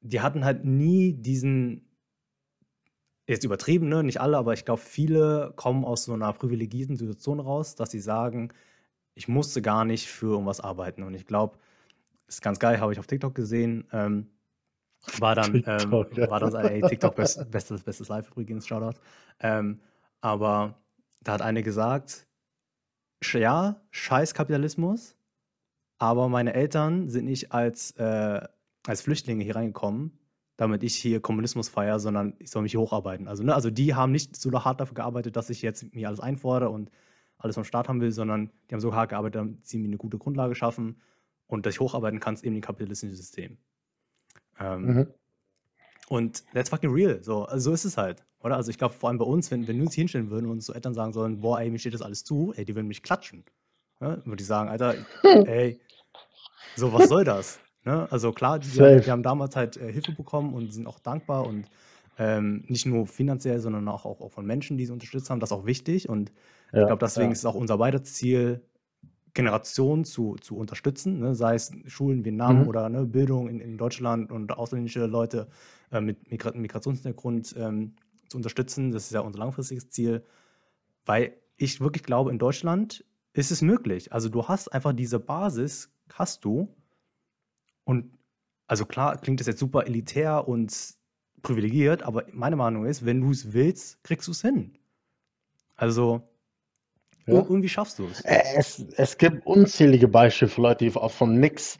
die 0.00 0.20
hatten 0.20 0.44
halt 0.44 0.64
nie 0.64 1.14
diesen, 1.14 1.88
jetzt 3.26 3.44
übertrieben, 3.44 3.88
ne? 3.88 4.02
Nicht 4.02 4.20
alle, 4.20 4.36
aber 4.36 4.52
ich 4.52 4.64
glaube, 4.64 4.82
viele 4.82 5.52
kommen 5.56 5.84
aus 5.84 6.04
so 6.04 6.12
einer 6.12 6.32
privilegierten 6.32 6.96
Situation 6.96 7.40
raus, 7.40 7.74
dass 7.74 7.90
sie 7.90 8.00
sagen, 8.00 8.52
ich 9.14 9.28
musste 9.28 9.62
gar 9.62 9.84
nicht 9.84 10.08
für 10.08 10.32
irgendwas 10.32 10.60
arbeiten. 10.60 11.02
Und 11.02 11.14
ich 11.14 11.26
glaube, 11.26 11.58
ist 12.26 12.42
ganz 12.42 12.58
geil, 12.58 12.80
habe 12.80 12.92
ich 12.92 12.98
auf 12.98 13.06
TikTok 13.06 13.34
gesehen. 13.34 13.86
Ähm, 13.92 14.30
war 15.18 15.34
dann, 15.34 15.54
ähm, 15.66 15.92
war 15.92 16.40
dann, 16.40 16.54
ey, 16.54 16.82
TikTok 16.82 17.14
best, 17.14 17.50
bestes, 17.50 17.82
bestes 17.82 18.08
Live 18.08 18.30
übrigens, 18.30 18.66
Shoutout. 18.66 18.98
Ähm, 19.40 19.80
aber 20.20 20.78
da 21.20 21.32
hat 21.32 21.42
eine 21.42 21.62
gesagt, 21.62 22.26
ja, 23.32 23.80
scheiß 23.90 24.34
Kapitalismus, 24.34 25.16
aber 25.98 26.28
meine 26.28 26.54
Eltern 26.54 27.08
sind 27.08 27.24
nicht 27.24 27.52
als, 27.52 27.92
äh, 27.92 28.40
als 28.86 29.02
Flüchtlinge 29.02 29.44
hier 29.44 29.56
reingekommen, 29.56 30.18
damit 30.56 30.82
ich 30.82 30.94
hier 30.94 31.20
Kommunismus 31.20 31.68
feiere, 31.68 32.00
sondern 32.00 32.34
ich 32.38 32.50
soll 32.50 32.62
mich 32.62 32.72
hier 32.72 32.80
hocharbeiten. 32.80 33.28
Also, 33.28 33.42
ne, 33.42 33.54
also 33.54 33.70
die 33.70 33.94
haben 33.94 34.12
nicht 34.12 34.36
so 34.36 34.52
hart 34.52 34.80
dafür 34.80 34.94
gearbeitet, 34.94 35.36
dass 35.36 35.50
ich 35.50 35.62
jetzt 35.62 35.94
mir 35.94 36.08
alles 36.08 36.20
einfordere 36.20 36.70
und 36.70 36.90
alles 37.44 37.54
vom 37.54 37.64
Staat 37.64 37.88
haben 37.88 38.00
will, 38.00 38.10
sondern 38.12 38.50
die 38.68 38.74
haben 38.74 38.80
so 38.80 38.94
hart 38.94 39.10
gearbeitet, 39.10 39.36
damit 39.36 39.66
sie 39.66 39.78
mir 39.78 39.88
eine 39.88 39.96
gute 39.98 40.18
Grundlage 40.18 40.54
schaffen 40.54 41.00
und 41.46 41.66
dass 41.66 41.74
ich 41.74 41.80
hocharbeiten 41.80 42.18
kann, 42.20 42.34
ist 42.34 42.44
eben 42.44 42.56
im 42.56 42.62
kapitalistischen 42.62 43.14
System. 43.16 43.58
Ähm, 44.58 44.82
Mhm. 44.84 45.06
und 46.08 46.44
that's 46.54 46.70
fucking 46.70 46.90
real. 46.92 47.22
So, 47.22 47.44
also 47.44 47.70
so 47.70 47.74
ist 47.74 47.84
es 47.84 47.96
halt, 47.96 48.24
oder? 48.40 48.56
Also 48.56 48.70
ich 48.70 48.78
glaube, 48.78 48.94
vor 48.94 49.08
allem 49.08 49.18
bei 49.18 49.24
uns, 49.24 49.50
wenn, 49.50 49.66
wenn 49.68 49.76
wir 49.76 49.84
uns 49.84 49.94
hinstellen 49.94 50.30
würden 50.30 50.46
und 50.46 50.52
uns 50.52 50.66
so 50.66 50.72
Eltern 50.72 50.94
sagen 50.94 51.12
sollen, 51.12 51.40
boah, 51.40 51.60
ey, 51.60 51.70
mir 51.70 51.78
steht 51.78 51.94
das 51.94 52.02
alles 52.02 52.24
zu, 52.24 52.52
ey, 52.56 52.64
die 52.64 52.74
würden 52.74 52.88
mich 52.88 53.02
klatschen. 53.02 53.44
Ja? 54.00 54.24
Würde 54.26 54.40
ich 54.42 54.46
sagen, 54.46 54.68
Alter, 54.68 54.94
ey, 55.22 55.80
so, 56.76 56.92
was 56.92 57.08
soll 57.08 57.24
das? 57.24 57.58
Ne? 57.84 58.10
Also 58.10 58.32
klar, 58.32 58.58
die, 58.58 58.68
haben, 58.80 59.02
die 59.02 59.10
haben 59.10 59.22
damals 59.22 59.56
halt 59.56 59.76
äh, 59.76 59.92
Hilfe 59.92 60.12
bekommen 60.12 60.54
und 60.54 60.72
sind 60.72 60.86
auch 60.86 60.98
dankbar 60.98 61.46
und 61.46 61.68
ähm, 62.18 62.64
nicht 62.68 62.86
nur 62.86 63.06
finanziell, 63.06 63.60
sondern 63.60 63.88
auch, 63.88 64.04
auch, 64.04 64.20
auch 64.20 64.32
von 64.32 64.46
Menschen, 64.46 64.76
die 64.78 64.86
sie 64.86 64.92
unterstützt 64.92 65.30
haben. 65.30 65.40
Das 65.40 65.50
ist 65.50 65.56
auch 65.56 65.66
wichtig 65.66 66.08
und 66.08 66.32
ich 66.80 66.86
Ja, 66.86 66.86
glaube, 66.86 67.00
deswegen 67.04 67.30
ja. 67.30 67.32
ist 67.32 67.40
es 67.40 67.44
auch 67.46 67.54
unser 67.54 67.78
beider 67.78 68.02
Ziel, 68.04 68.62
Generationen 69.34 70.04
zu, 70.04 70.36
zu 70.36 70.56
unterstützen, 70.56 71.18
ne? 71.18 71.34
sei 71.34 71.56
es 71.56 71.72
Schulen 71.86 72.18
in 72.18 72.24
Vietnam 72.24 72.62
Mhm. 72.62 72.68
oder 72.68 72.88
ne, 72.88 73.04
Bildung 73.04 73.48
in, 73.48 73.60
in 73.60 73.76
Deutschland 73.78 74.30
und 74.30 74.52
ausländische 74.52 75.06
Leute 75.06 75.48
äh, 75.90 76.00
mit 76.00 76.30
Migra 76.30 76.52
Migrationshintergrund 76.52 77.54
ähm, 77.58 77.96
zu 78.28 78.36
unterstützen. 78.36 78.92
Das 78.92 79.06
ist 79.06 79.12
ja 79.12 79.20
unser 79.20 79.40
langfristiges 79.40 79.90
Ziel, 79.90 80.24
weil 81.06 81.36
ich 81.56 81.80
wirklich 81.80 82.04
glaube, 82.04 82.30
in 82.30 82.38
Deutschland 82.38 83.04
ist 83.32 83.50
es 83.52 83.62
möglich. 83.62 84.12
Also 84.12 84.28
du 84.28 84.48
hast 84.48 84.68
einfach 84.72 84.92
diese 84.92 85.20
Basis, 85.20 85.92
hast 86.12 86.44
du. 86.44 86.74
Und 87.84 88.18
also 88.66 88.86
klar, 88.86 89.16
klingt 89.18 89.40
das 89.40 89.46
jetzt 89.46 89.60
super 89.60 89.86
elitär 89.86 90.48
und 90.48 90.94
privilegiert, 91.44 92.02
aber 92.02 92.26
meine 92.32 92.56
Meinung 92.56 92.86
ist, 92.86 93.06
wenn 93.06 93.20
du 93.22 93.30
es 93.32 93.52
willst, 93.54 94.02
kriegst 94.04 94.26
du 94.28 94.32
es 94.32 94.42
hin. 94.42 94.78
Also 95.76 96.22
Ja. 97.26 97.40
ir- 97.40 97.44
irgendwie 97.48 97.68
schaffst 97.68 97.98
du 97.98 98.08
es. 98.08 98.24
Es, 98.24 98.80
es 98.96 99.18
gibt 99.18 99.46
unzählige 99.46 100.08
Beispiele 100.08 100.50
für 100.50 100.62
Leute, 100.62 100.84
die 100.84 100.96
auch 100.96 101.10
von 101.10 101.38
nix 101.40 101.78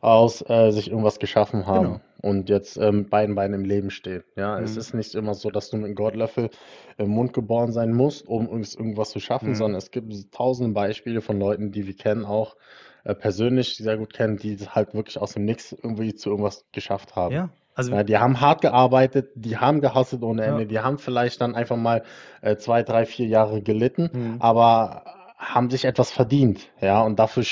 aus 0.00 0.42
äh, 0.48 0.70
sich 0.70 0.90
irgendwas 0.90 1.18
geschaffen 1.18 1.66
haben 1.66 1.84
Genau. 1.86 2.00
und 2.22 2.48
jetzt 2.50 2.76
ähm, 2.76 3.08
beiden 3.08 3.34
Beinen 3.34 3.54
im 3.60 3.64
Leben 3.66 3.90
stehen. 3.90 4.22
Ja, 4.36 4.60
es 4.60 4.76
Mhm. 4.76 4.78
ist 4.78 4.94
nicht 4.94 5.14
immer 5.14 5.34
so, 5.34 5.50
dass 5.50 5.70
du 5.70 5.76
mit 5.76 5.86
einem 5.86 5.94
Goldlöffel 5.94 6.50
im 6.98 7.10
Mund 7.10 7.32
geboren 7.32 7.72
sein 7.72 7.92
musst, 7.92 8.26
um 8.28 8.48
irgendwas 8.48 9.10
zu 9.10 9.20
schaffen, 9.20 9.50
Mhm. 9.50 9.54
sondern 9.54 9.78
es 9.78 9.90
gibt 9.90 10.12
tausende 10.32 10.72
Beispiele 10.72 11.20
von 11.22 11.38
Leuten, 11.38 11.72
die 11.72 11.86
wir 11.86 11.96
kennen, 11.96 12.24
auch 12.24 12.56
äh, 13.04 13.14
persönlich 13.14 13.76
sehr 13.76 13.96
gut 13.98 14.12
kennen, 14.14 14.36
die 14.38 14.56
halt 14.58 14.94
wirklich 14.94 15.18
aus 15.18 15.32
dem 15.34 15.44
Nix 15.44 15.72
irgendwie 15.72 16.14
zu 16.14 16.30
irgendwas 16.30 16.64
geschafft 16.72 17.16
haben. 17.16 17.34
Ja, 17.34 17.50
also 17.76 17.92
Ja, 17.94 18.02
die 18.02 18.18
haben 18.18 18.40
hart 18.40 18.62
gearbeitet, 18.62 19.30
die 19.36 19.56
haben 19.58 19.80
gehustelt 19.80 20.22
ohne 20.24 20.42
Ja. 20.42 20.48
Ende, 20.48 20.66
die 20.66 20.80
haben 20.80 20.98
vielleicht 20.98 21.40
dann 21.40 21.54
einfach 21.54 21.76
mal 21.76 22.02
äh, 22.40 22.56
zwei, 22.56 22.82
drei, 22.82 23.06
vier 23.06 23.26
Jahre 23.26 23.62
gelitten, 23.62 24.10
Mhm. 24.12 24.36
aber 24.40 25.04
haben 25.38 25.70
sich 25.70 25.84
etwas 25.84 26.10
verdient, 26.10 26.70
ja, 26.80 27.02
und 27.02 27.18
dafür, 27.18 27.44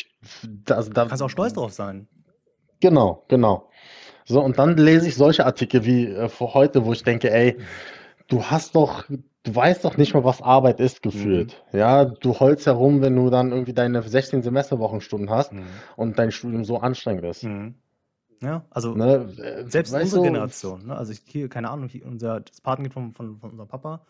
das, 0.65 0.91
da, 0.91 1.05
kannst 1.05 1.23
auch 1.23 1.29
stolz 1.31 1.53
drauf 1.53 1.73
sein. 1.73 2.09
genau, 2.81 3.25
genau. 3.29 3.69
So, 4.25 4.43
und 4.43 4.59
dann 4.59 4.79
lese 4.79 5.07
ich 5.07 5.17
solche 5.17 5.45
Artikel 5.45 5.85
wie 5.85 6.07
äh, 6.07 6.29
heute, 6.41 6.87
wo 6.87 6.93
ich 6.95 7.03
denke, 7.03 7.31
ey, 7.31 7.59
du 8.29 8.43
hast 8.45 8.75
doch, 8.75 9.05
du 9.09 9.55
weißt 9.55 9.85
doch 9.85 9.99
nicht 9.99 10.15
mal, 10.15 10.25
was 10.25 10.41
Arbeit 10.41 10.81
ist, 10.81 11.03
gefühlt. 11.03 11.63
Ja, 11.73 12.07
du 12.07 12.41
heulst 12.41 12.65
herum, 12.67 13.03
wenn 13.03 13.15
du 13.15 13.29
dann 13.29 13.53
irgendwie 13.53 13.75
deine 13.75 14.03
16 14.03 14.43
Semesterwochenstunden 14.43 15.29
hast 15.29 15.53
Mhm. 15.53 15.67
und 15.97 16.19
dein 16.19 16.33
Studium 16.33 16.65
so 16.65 16.79
anstrengend 16.79 17.25
ist. 17.27 17.43
Mhm. 17.45 17.75
Ja, 18.45 18.65
also 18.71 18.95
Ne? 18.95 19.35
äh, 19.39 19.69
selbst 19.69 19.95
unsere 19.95 20.19
du, 20.19 20.23
Generation, 20.23 20.87
ne? 20.87 20.97
also 20.97 21.13
ich, 21.13 21.23
hier, 21.27 21.49
keine 21.49 21.71
Ahnung, 21.71 21.89
unser 22.05 22.41
das 22.41 22.61
Patenkind 22.61 22.93
von, 22.93 23.15
von, 23.15 23.39
von 23.41 23.51
unserem 23.51 23.69
Papa, 23.69 24.05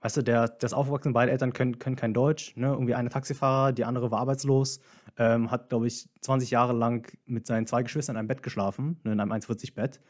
weißt 0.00 0.16
du, 0.18 0.22
der, 0.22 0.48
der 0.48 0.66
ist 0.66 0.72
aufgewachsen, 0.72 1.12
beide 1.12 1.30
Eltern 1.30 1.52
können, 1.52 1.78
können 1.78 1.96
kein 1.96 2.14
Deutsch, 2.14 2.56
ne? 2.56 2.68
irgendwie 2.68 2.94
eine 2.94 3.08
Taxifahrer, 3.08 3.72
die 3.72 3.84
andere 3.84 4.10
war 4.10 4.20
arbeitslos, 4.20 4.80
ähm, 5.18 5.50
hat, 5.50 5.68
glaube 5.68 5.86
ich, 5.86 6.08
20 6.20 6.50
Jahre 6.50 6.72
lang 6.72 7.06
mit 7.26 7.46
seinen 7.46 7.66
zwei 7.66 7.82
Geschwistern 7.82 8.16
in 8.16 8.20
einem 8.20 8.28
Bett 8.28 8.42
geschlafen, 8.42 9.00
ne? 9.04 9.12
in 9.12 9.20
einem 9.20 9.32
1,40-Bett. 9.32 10.00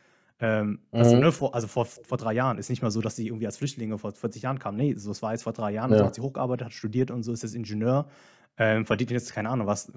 Ähm, 0.40 0.80
also, 0.92 1.16
Mhm. 1.16 1.22
ne, 1.22 1.32
vor, 1.32 1.54
also 1.54 1.66
vor, 1.68 1.84
vor 1.84 2.18
drei 2.18 2.32
Jahren 2.32 2.58
ist 2.58 2.70
nicht 2.70 2.82
mal 2.82 2.90
so, 2.90 3.00
dass 3.00 3.16
sie 3.16 3.26
irgendwie 3.26 3.46
als 3.46 3.58
Flüchtlinge 3.58 3.98
vor 3.98 4.12
40 4.12 4.42
Jahren 4.42 4.58
kamen. 4.58 4.76
Nee, 4.78 4.94
so, 4.94 5.10
es 5.10 5.22
war 5.22 5.32
jetzt 5.32 5.42
vor 5.42 5.52
drei 5.52 5.72
Jahren, 5.72 5.90
so 5.96 5.98
Ja. 5.98 6.06
hat 6.06 6.14
sie 6.14 6.20
hochgearbeitet, 6.22 6.66
hat 6.66 6.72
studiert 6.72 7.10
und 7.10 7.22
so 7.22 7.32
ist 7.32 7.42
jetzt 7.42 7.54
Ingenieur, 7.54 8.08
ähm, 8.56 8.86
verdient 8.86 9.10
jetzt 9.10 9.32
keine 9.32 9.50
Ahnung 9.50 9.66
was, 9.66 9.92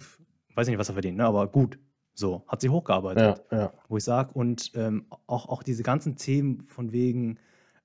weiß 0.55 0.67
ich 0.67 0.71
nicht, 0.71 0.79
was 0.79 0.89
er 0.89 0.93
verdient, 0.93 1.17
ne? 1.17 1.25
aber 1.25 1.47
gut, 1.47 1.79
so, 2.15 2.43
hat 2.47 2.61
sie 2.61 2.69
hochgearbeitet 2.69 3.43
ja, 3.51 3.57
ja. 3.57 3.73
wo 3.89 3.97
ich 3.97 4.03
sage, 4.03 4.31
und 4.33 4.71
ähm, 4.75 5.05
auch, 5.27 5.49
auch 5.49 5.63
diese 5.63 5.83
ganzen 5.83 6.15
Themen 6.15 6.65
von 6.67 6.91
wegen, 6.91 7.37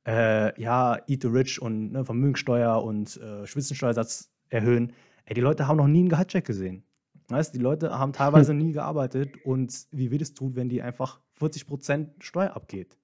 äh, 0.07 0.59
ja, 0.61 0.99
Eat 1.09 1.23
the 1.23 1.29
Rich 1.29 1.61
und 1.61 1.93
ne, 1.93 2.05
Vermögensteuer 2.05 2.83
und 2.83 3.17
äh, 3.17 3.47
Spitzensteuersatz 3.47 4.31
erhöhen, 4.49 4.93
ey, 5.25 5.35
die 5.35 5.41
Leute 5.41 5.67
haben 5.67 5.77
noch 5.77 5.89
nie 5.89 6.01
einen 6.01 6.09
Gehaltscheck 6.09 6.45
gesehen. 6.45 6.85
Weißt, 7.29 7.55
die 7.55 7.59
Leute 7.59 7.97
haben 7.99 8.13
teilweise 8.13 8.55
nie 8.55 8.73
gearbeitet 8.73 9.45
und 9.45 9.87
wie 9.91 10.11
will 10.11 10.23
es 10.23 10.33
tun, 10.33 10.57
wenn 10.57 10.69
die 10.69 10.81
einfach 10.81 11.21
40% 11.41 12.09
Steuer 12.21 12.55
abgeht? 12.55 12.97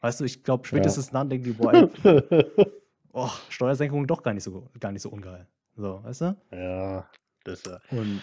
Weißt 0.00 0.20
du, 0.20 0.24
ich 0.24 0.42
glaube, 0.42 0.66
spätestens 0.66 1.10
dann 1.10 1.30
denken 1.30 1.44
die, 1.44 1.52
boah, 1.52 1.72
ey, 1.74 1.88
oh, 3.12 3.30
Steuersenkung 3.48 4.08
doch 4.08 4.22
gar 4.22 4.34
nicht 4.34 4.42
so, 4.42 4.68
gar 4.80 4.90
nicht 4.90 5.02
so 5.02 5.10
ungeil. 5.10 5.46
So, 5.76 6.02
weißt 6.02 6.20
du? 6.22 6.36
Ja, 6.50 7.08
das 7.44 7.60
ist 7.60 7.66
ja. 7.66 7.80
Und 7.90 8.20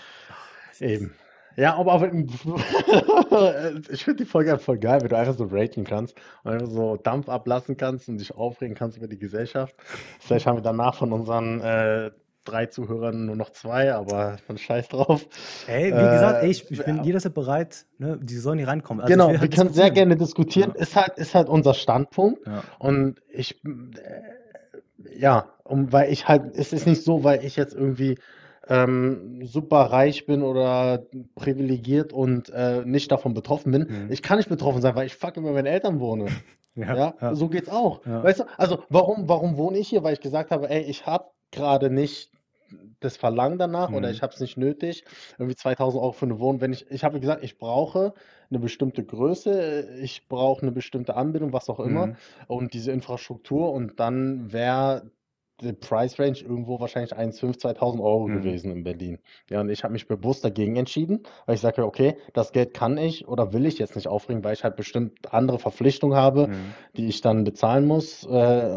Eben. 0.81 1.13
Ja, 1.59 1.75
aber, 1.75 1.91
aber 1.91 2.11
ich 3.89 4.03
finde 4.03 4.23
die 4.23 4.29
Folge 4.29 4.53
einfach 4.53 4.63
voll 4.63 4.77
geil, 4.77 5.01
wenn 5.01 5.09
du 5.09 5.17
einfach 5.17 5.35
so 5.35 5.47
raten 5.51 5.83
kannst 5.83 6.15
und 6.43 6.51
einfach 6.53 6.67
so 6.67 6.95
Dampf 6.95 7.27
ablassen 7.27 7.75
kannst 7.75 8.07
und 8.07 8.17
dich 8.17 8.33
aufregen 8.35 8.75
kannst 8.75 8.97
über 8.97 9.07
die 9.07 9.19
Gesellschaft. 9.19 9.75
Vielleicht 10.19 10.45
haben 10.47 10.57
wir 10.57 10.61
danach 10.61 10.95
von 10.95 11.11
unseren 11.11 11.59
äh, 11.59 12.11
drei 12.45 12.67
Zuhörern 12.67 13.25
nur 13.25 13.35
noch 13.35 13.51
zwei, 13.51 13.93
aber 13.93 14.37
von 14.47 14.57
Scheiß 14.57 14.87
drauf. 14.87 15.27
ey, 15.67 15.87
wie 15.87 15.89
gesagt, 15.89 16.41
Äh, 16.43 16.45
ey, 16.45 16.51
ich, 16.51 16.71
ich 16.71 16.83
bin 16.83 16.97
ja. 16.97 17.03
jederzeit 17.03 17.33
bereit, 17.33 17.85
ne, 17.97 18.17
die 18.21 18.37
sollen 18.37 18.57
hier 18.57 18.69
reinkommen. 18.69 19.01
Also 19.01 19.11
Genau, 19.11 19.29
wir 19.29 19.41
halt 19.41 19.53
können 19.53 19.73
sehr 19.73 19.91
gerne 19.91 20.15
diskutieren. 20.15 20.71
Ja. 20.75 20.81
Ist 20.81 20.95
halt, 20.95 21.17
ist 21.17 21.35
halt 21.35 21.49
unser 21.49 21.73
Standpunkt. 21.73 22.47
Ja. 22.47 22.63
Und 22.79 23.21
ich, 23.29 23.61
äh, 23.65 25.17
ja, 25.17 25.49
um, 25.65 25.91
weil 25.91 26.11
ich 26.11 26.27
halt, 26.27 26.55
es 26.55 26.73
ist 26.73 26.87
nicht 26.87 27.03
so, 27.03 27.23
weil 27.23 27.43
ich 27.43 27.55
jetzt 27.55 27.73
irgendwie 27.73 28.17
ähm, 28.69 29.45
super 29.45 29.77
reich 29.91 30.25
bin 30.25 30.43
oder 30.43 31.03
privilegiert 31.35 32.13
und 32.13 32.49
äh, 32.49 32.83
nicht 32.85 33.11
davon 33.11 33.33
betroffen 33.33 33.71
bin. 33.71 33.87
Mhm. 33.89 34.11
Ich 34.11 34.21
kann 34.21 34.37
nicht 34.37 34.49
betroffen 34.49 34.81
sein, 34.81 34.95
weil 34.95 35.07
ich 35.07 35.15
fucking 35.15 35.43
bei 35.43 35.51
meinen 35.51 35.65
Eltern 35.67 35.99
wohne. 35.99 36.27
Ja, 36.75 36.95
Ja, 36.95 37.13
ja. 37.19 37.35
so 37.35 37.49
geht's 37.49 37.67
auch. 37.67 38.05
Ja. 38.05 38.23
Weißt 38.23 38.39
du, 38.39 38.43
also 38.57 38.83
warum, 38.89 39.27
warum 39.27 39.57
wohne 39.57 39.77
ich 39.79 39.89
hier? 39.89 40.03
Weil 40.03 40.13
ich 40.13 40.21
gesagt 40.21 40.49
habe, 40.51 40.69
ey, 40.69 40.83
ich 40.83 41.05
habe 41.05 41.25
gerade 41.51 41.89
nicht 41.89 42.31
das 42.99 43.17
Verlangen 43.17 43.57
danach 43.57 43.91
oder 43.91 44.07
Mhm. 44.07 44.13
ich 44.13 44.21
habe 44.21 44.33
es 44.33 44.39
nicht 44.39 44.55
nötig, 44.57 45.03
irgendwie 45.37 45.55
2000 45.55 46.01
Euro 46.01 46.11
für 46.11 46.25
eine 46.25 46.39
Wohnung. 46.39 46.61
Wenn 46.61 46.71
ich, 46.71 46.89
ich 46.91 47.03
habe 47.03 47.19
gesagt, 47.19 47.43
ich 47.43 47.57
brauche 47.57 48.13
eine 48.49 48.59
bestimmte 48.59 49.03
Größe, 49.03 49.97
ich 50.01 50.27
brauche 50.27 50.61
eine 50.61 50.71
bestimmte 50.71 51.15
Anbindung, 51.15 51.51
was 51.53 51.69
auch 51.69 51.79
immer 51.79 52.07
Mhm. 52.07 52.15
und 52.47 52.73
diese 52.73 52.91
Infrastruktur 52.91 53.71
und 53.73 53.99
dann 53.99 54.53
wäre 54.53 55.11
die 55.61 55.73
Price 55.73 56.19
Range 56.19 56.37
irgendwo 56.37 56.79
wahrscheinlich 56.79 57.15
1,5, 57.15 57.57
2000 57.59 58.01
Euro 58.03 58.27
Mhm. 58.27 58.33
gewesen 58.33 58.71
in 58.71 58.83
Berlin. 58.83 59.19
Ja, 59.49 59.61
und 59.61 59.69
ich 59.69 59.83
habe 59.83 59.93
mich 59.93 60.07
bewusst 60.07 60.43
dagegen 60.45 60.75
entschieden, 60.75 61.23
weil 61.45 61.55
ich 61.55 61.61
sage, 61.61 61.85
okay, 61.85 62.15
das 62.33 62.51
Geld 62.51 62.73
kann 62.73 62.97
ich 62.97 63.27
oder 63.27 63.53
will 63.53 63.65
ich 63.65 63.77
jetzt 63.79 63.95
nicht 63.95 64.07
aufbringen, 64.07 64.43
weil 64.43 64.53
ich 64.53 64.63
halt 64.63 64.75
bestimmt 64.75 65.33
andere 65.33 65.59
Verpflichtungen 65.59 66.17
habe, 66.17 66.47
Mhm. 66.47 66.73
die 66.97 67.07
ich 67.07 67.21
dann 67.21 67.43
bezahlen 67.43 67.85
muss. 67.85 68.23
Äh, 68.25 68.27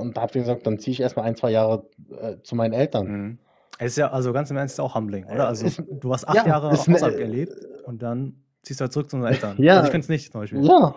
und 0.00 0.16
da 0.16 0.22
habe 0.22 0.26
ich 0.26 0.32
gesagt, 0.44 0.66
dann 0.66 0.78
ziehe 0.78 0.92
ich 0.92 1.00
erstmal 1.00 1.26
ein, 1.26 1.36
zwei 1.36 1.50
Jahre 1.50 1.86
äh, 2.20 2.36
zu 2.42 2.54
meinen 2.56 2.72
Eltern. 2.72 3.06
Mhm. 3.06 3.38
Es 3.78 3.92
ist 3.92 3.96
ja, 3.98 4.10
also 4.10 4.32
ganz 4.32 4.50
im 4.50 4.56
Ernst, 4.56 4.74
ist 4.74 4.80
auch 4.80 4.94
humbling, 4.94 5.24
oder? 5.26 5.48
Also, 5.48 5.66
Ist- 5.66 5.82
du 5.90 6.12
hast 6.12 6.28
acht 6.28 6.36
ja, 6.36 6.46
Jahre 6.46 6.72
ist 6.72 6.86
ne- 6.88 6.94
außerhalb 6.94 7.16
gelebt 7.16 7.54
und 7.84 8.02
dann 8.02 8.36
ziehst 8.62 8.80
du 8.80 8.82
halt 8.82 8.92
zurück 8.92 9.10
zu 9.10 9.16
unseren 9.16 9.32
Eltern. 9.56 9.56
Ja. 9.62 9.74
Also 9.76 9.86
ich 9.86 9.90
könnte 9.92 10.04
es 10.04 10.08
nicht, 10.08 10.30
zum 10.32 10.40
Beispiel. 10.42 10.64
Ja, 10.64 10.94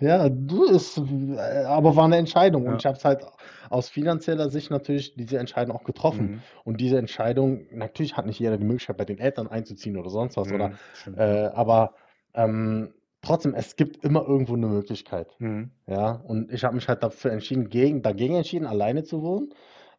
ja, 0.00 0.28
du 0.28 0.64
ist, 0.64 0.98
äh, 0.98 1.38
aber 1.64 1.96
war 1.96 2.04
eine 2.04 2.16
Entscheidung 2.16 2.66
und 2.66 2.72
Ja. 2.72 2.76
ich 2.78 2.86
habe 2.86 2.96
es 2.96 3.04
halt 3.04 3.26
aus 3.70 3.88
finanzieller 3.88 4.48
Sicht 4.48 4.70
natürlich 4.70 5.14
diese 5.14 5.38
Entscheidung 5.38 5.76
auch 5.76 5.84
getroffen. 5.84 6.26
Mhm. 6.26 6.40
Und 6.64 6.80
diese 6.80 6.98
Entscheidung, 6.98 7.66
natürlich 7.72 8.16
hat 8.16 8.26
nicht 8.26 8.38
jeder 8.40 8.56
die 8.56 8.64
Möglichkeit, 8.64 8.96
bei 8.96 9.04
den 9.04 9.18
Eltern 9.18 9.46
einzuziehen 9.48 9.96
oder 9.96 10.10
sonst 10.10 10.36
was, 10.36 10.50
oder, 10.52 10.68
Mhm, 10.68 10.78
stimmt. 10.94 11.18
äh, 11.18 11.46
aber 11.54 11.94
ähm, 12.34 12.94
trotzdem, 13.22 13.54
es 13.54 13.76
gibt 13.76 14.04
immer 14.04 14.26
irgendwo 14.26 14.54
eine 14.54 14.66
Möglichkeit. 14.68 15.34
Mhm. 15.38 15.70
Ja, 15.86 16.12
und 16.12 16.52
ich 16.52 16.64
habe 16.64 16.74
mich 16.74 16.88
halt 16.88 17.02
dafür 17.02 17.32
entschieden, 17.32 17.68
gegen, 17.68 18.02
dagegen 18.02 18.34
entschieden, 18.36 18.66
alleine 18.66 19.04
zu 19.04 19.22
wohnen. 19.22 19.50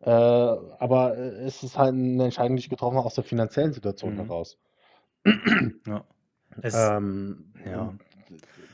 Äh, 0.02 0.10
aber 0.10 1.18
äh, 1.18 1.44
es 1.46 1.62
ist 1.64 1.78
halt 1.78 1.94
eine 1.94 2.24
Entscheidung, 2.24 2.56
die 2.56 2.62
ich 2.62 2.70
getroffen 2.70 2.98
habe 2.98 3.06
aus 3.06 3.16
der 3.16 3.24
finanziellen 3.24 3.74
Situation 3.74 4.14
Mhm. 4.14 4.18
heraus. 4.18 4.58
Ja. 5.86 6.04
Es, 6.64 6.74
Ähm, 6.76 7.54
ja. 7.64 7.94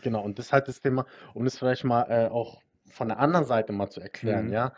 Genau, 0.06 0.22
und 0.22 0.38
das 0.38 0.46
ist 0.48 0.54
halt 0.54 0.68
das 0.68 0.82
Thema, 0.82 1.08
um 1.34 1.46
das 1.46 1.58
vielleicht 1.58 1.84
mal 1.84 2.04
äh, 2.04 2.28
auch 2.30 2.62
von 2.92 3.08
der 3.08 3.18
anderen 3.20 3.46
Seite 3.46 3.74
mal 3.74 3.90
zu 3.90 4.00
erklären, 4.02 4.46
Mhm. 4.46 4.54
ja. 4.54 4.74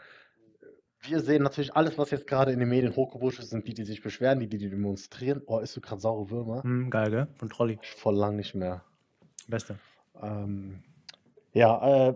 Wir 1.01 1.19
sehen 1.19 1.43
natürlich 1.43 1.75
alles, 1.75 1.97
was 1.97 2.11
jetzt 2.11 2.27
gerade 2.27 2.53
in 2.53 2.59
den 2.59 2.69
Medien 2.69 2.95
hochgepusht 2.95 3.39
ist, 3.39 3.49
sind 3.49 3.67
die, 3.67 3.73
die 3.73 3.83
sich 3.83 4.01
beschweren, 4.01 4.39
die, 4.39 4.47
die 4.47 4.57
demonstrieren. 4.69 5.41
Oh, 5.45 5.59
isst 5.59 5.75
du 5.75 5.81
gerade 5.81 6.01
saure 6.01 6.29
Würmer? 6.29 6.63
Hm, 6.63 6.89
geil, 6.89 7.11
gell? 7.11 7.27
Von 7.35 7.49
Trolli. 7.49 7.77
Ich 7.81 7.91
voll 7.91 8.15
lang 8.15 8.37
nicht 8.37 8.55
mehr. 8.55 8.83
Beste. 9.49 9.77
Ähm, 10.21 10.81
ja, 11.53 12.07
äh, 12.09 12.13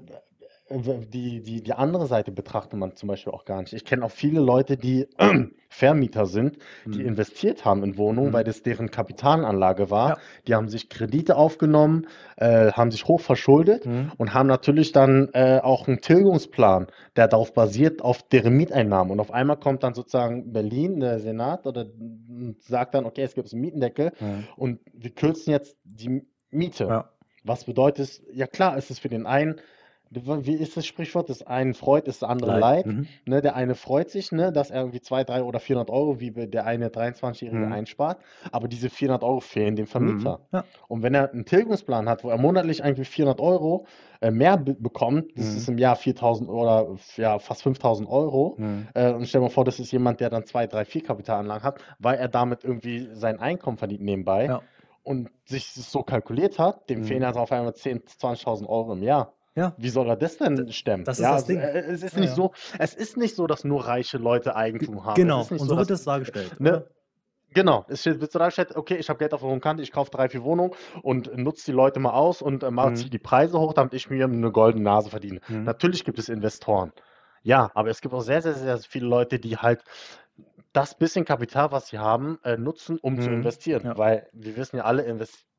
die, 0.79 1.41
die, 1.41 1.61
die 1.61 1.73
andere 1.73 2.07
Seite 2.07 2.31
betrachtet 2.31 2.79
man 2.79 2.95
zum 2.95 3.07
Beispiel 3.07 3.33
auch 3.33 3.45
gar 3.45 3.61
nicht. 3.61 3.73
Ich 3.73 3.85
kenne 3.85 4.05
auch 4.05 4.11
viele 4.11 4.39
Leute, 4.39 4.77
die 4.77 5.07
Vermieter 5.69 6.25
sind, 6.25 6.57
die 6.85 6.99
Hm. 6.99 7.07
investiert 7.07 7.63
haben 7.65 7.83
in 7.83 7.97
Wohnungen, 7.97 8.33
weil 8.33 8.41
Hm. 8.41 8.45
das 8.45 8.61
deren 8.63 8.91
Kapitalanlage 8.91 9.89
war. 9.89 10.09
Ja. 10.09 10.17
Die 10.47 10.55
haben 10.55 10.67
sich 10.69 10.89
Kredite 10.89 11.35
aufgenommen, 11.35 12.07
äh, 12.37 12.71
haben 12.71 12.91
sich 12.91 13.05
hoch 13.05 13.21
verschuldet 13.21 13.85
Hm. 13.85 14.11
und 14.17 14.33
haben 14.33 14.47
natürlich 14.47 14.91
dann 14.91 15.29
äh, 15.33 15.59
auch 15.63 15.87
einen 15.87 16.01
Tilgungsplan, 16.01 16.87
der 17.15 17.27
darauf 17.27 17.53
basiert, 17.53 18.01
auf 18.01 18.23
deren 18.23 18.53
Mieteinnahmen. 18.55 19.11
Und 19.11 19.19
auf 19.19 19.31
einmal 19.31 19.57
kommt 19.57 19.83
dann 19.83 19.93
sozusagen 19.93 20.51
Berlin, 20.51 20.99
der 20.99 21.19
Senat, 21.19 21.65
oder 21.67 21.85
sagt 22.59 22.95
dann, 22.95 23.05
okay, 23.05 23.21
es 23.23 23.33
gibt 23.35 23.51
einen 23.51 23.61
Mietendeckel 23.61 24.11
Hm. 24.19 24.43
und 24.57 24.79
wir 24.93 25.11
kürzen 25.11 25.51
jetzt 25.51 25.77
die 25.83 26.23
Miete. 26.49 26.85
Ja. 26.85 27.09
Was 27.43 27.63
bedeutet 27.65 28.05
es? 28.05 28.23
Ja 28.33 28.45
klar, 28.45 28.77
ist 28.77 28.91
es 28.91 28.99
für 28.99 29.09
den 29.09 29.25
einen, 29.25 29.55
wie 30.13 30.53
ist 30.53 30.75
das 30.75 30.85
Sprichwort? 30.85 31.29
Das 31.29 31.41
einen 31.43 31.73
freut, 31.73 32.07
ist 32.07 32.21
der 32.21 32.29
andere 32.29 32.51
Leid. 32.51 32.85
leid. 32.85 32.85
Mhm. 32.87 33.07
Ne, 33.25 33.41
der 33.41 33.55
eine 33.55 33.75
freut 33.75 34.09
sich, 34.09 34.31
ne, 34.33 34.51
dass 34.51 34.69
er 34.69 34.81
irgendwie 34.81 34.99
2, 34.99 35.23
3 35.23 35.43
oder 35.43 35.59
400 35.59 35.89
Euro, 35.89 36.19
wie 36.19 36.31
der 36.31 36.65
eine 36.65 36.89
23-Jährige 36.89 37.65
Mhm. 37.65 37.71
einspart, 37.71 38.21
aber 38.51 38.67
diese 38.67 38.89
400 38.89 39.23
Euro 39.23 39.39
fehlen 39.39 39.75
dem 39.77 39.83
Mhm. 39.83 39.87
Vermieter. 39.87 40.41
Ja. 40.51 40.65
Und 40.89 41.01
wenn 41.01 41.13
er 41.13 41.31
einen 41.31 41.45
Tilgungsplan 41.45 42.09
hat, 42.09 42.23
wo 42.25 42.29
er 42.29 42.37
monatlich 42.37 42.83
eigentlich 42.83 43.07
400 43.09 43.39
Euro 43.39 43.85
äh, 44.19 44.31
mehr 44.31 44.57
be 44.57 44.73
bekommt, 44.75 45.31
das 45.37 45.51
Mhm. 45.51 45.57
ist 45.57 45.69
im 45.69 45.77
Jahr 45.77 45.95
4000 45.95 46.49
oder 46.49 46.95
ja, 47.15 47.39
fast 47.39 47.63
5000 47.63 48.09
Euro. 48.09 48.55
Mhm. 48.57 48.87
Äh, 48.93 49.13
und 49.13 49.25
stell 49.27 49.39
dir 49.39 49.45
mal 49.45 49.49
vor, 49.49 49.63
das 49.63 49.79
ist 49.79 49.91
jemand, 49.93 50.19
der 50.19 50.29
dann 50.29 50.45
2, 50.45 50.67
3, 50.67 50.83
4 50.85 51.03
Kapitalanlagen 51.03 51.63
hat, 51.63 51.79
weil 51.99 52.17
er 52.17 52.27
damit 52.27 52.63
irgendwie 52.65 53.07
sein 53.13 53.39
Einkommen 53.39 53.77
verdient 53.77 54.01
nebenbei 54.03 54.45
Ja. 54.47 54.61
und 55.03 55.29
sich 55.45 55.73
das 55.73 55.89
so 55.89 56.03
kalkuliert 56.03 56.59
hat, 56.59 56.89
dem 56.89 57.03
fehlen 57.03 57.21
Mhm. 57.21 57.25
also 57.27 57.39
auf 57.39 57.51
einmal 57.53 57.73
10.000, 57.73 58.19
20.000 58.19 58.67
Euro 58.67 58.91
im 58.93 59.03
Jahr. 59.03 59.33
Ja. 59.55 59.73
Wie 59.77 59.89
soll 59.89 60.07
er 60.09 60.15
das 60.15 60.37
denn 60.37 60.71
stemmen? 60.71 61.03
das 61.03 61.17
ist 61.19 61.23
Ja, 61.23 61.33
das 61.33 61.45
Ding. 61.45 61.59
äh, 61.59 61.79
es 61.81 62.03
ist 62.03 62.15
nicht 62.17 62.29
ja. 62.29 62.35
so, 62.35 62.51
es 62.79 62.93
ist 62.93 63.17
nicht 63.17 63.35
so, 63.35 63.47
dass 63.47 63.63
nur 63.63 63.85
reiche 63.85 64.17
Leute 64.17 64.55
Eigentum 64.55 65.03
haben. 65.03 65.15
Genau. 65.15 65.41
Und 65.41 65.59
so, 65.59 65.65
so 65.65 65.77
wird 65.77 65.89
das 65.89 66.03
dargestellt, 66.03 66.59
Ne? 66.59 66.87
Genau, 67.53 67.85
es 67.89 68.05
wird 68.05 68.31
so 68.31 68.39
dargestellt, 68.39 68.77
okay, 68.77 68.95
ich 68.95 69.09
habe 69.09 69.19
Geld 69.19 69.33
auf 69.33 69.41
der 69.41 69.49
hohen 69.49 69.59
Kante, 69.59 69.83
ich 69.83 69.91
kaufe 69.91 70.09
drei, 70.09 70.29
vier 70.29 70.43
Wohnungen 70.43 70.71
und 71.01 71.35
nutze 71.37 71.65
die 71.65 71.73
Leute 71.73 71.99
mal 71.99 72.11
aus 72.13 72.41
und 72.41 72.63
äh, 72.63 72.71
mal 72.71 72.91
Mhm. 72.91 72.95
ziehe 72.95 73.09
die 73.09 73.19
Preise 73.19 73.59
hoch, 73.59 73.73
damit 73.73 73.93
ich 73.93 74.09
mir 74.09 74.23
eine 74.23 74.51
goldene 74.53 74.85
Nase 74.85 75.09
verdiene. 75.09 75.41
Mhm. 75.49 75.65
Natürlich 75.65 76.05
gibt 76.05 76.17
es 76.17 76.29
Investoren. 76.29 76.93
Ja, 77.43 77.69
aber 77.73 77.89
es 77.89 77.99
gibt 77.99 78.13
auch 78.13 78.21
sehr, 78.21 78.41
sehr, 78.41 78.53
sehr 78.53 78.77
viele 78.79 79.07
Leute, 79.07 79.37
die 79.37 79.57
halt 79.57 79.83
das 80.71 80.97
bisschen 80.97 81.25
Kapital, 81.25 81.71
was 81.73 81.87
sie 81.87 81.99
haben, 81.99 82.39
äh, 82.43 82.55
nutzen, 82.55 82.97
um 83.01 83.19
zu 83.19 83.29
Mhm. 83.29 83.37
investieren. 83.37 83.83
Ja. 83.83 83.97
Weil 83.97 84.29
wir 84.31 84.55
wissen 84.55 84.77
ja 84.77 84.83
alle, 84.85 85.03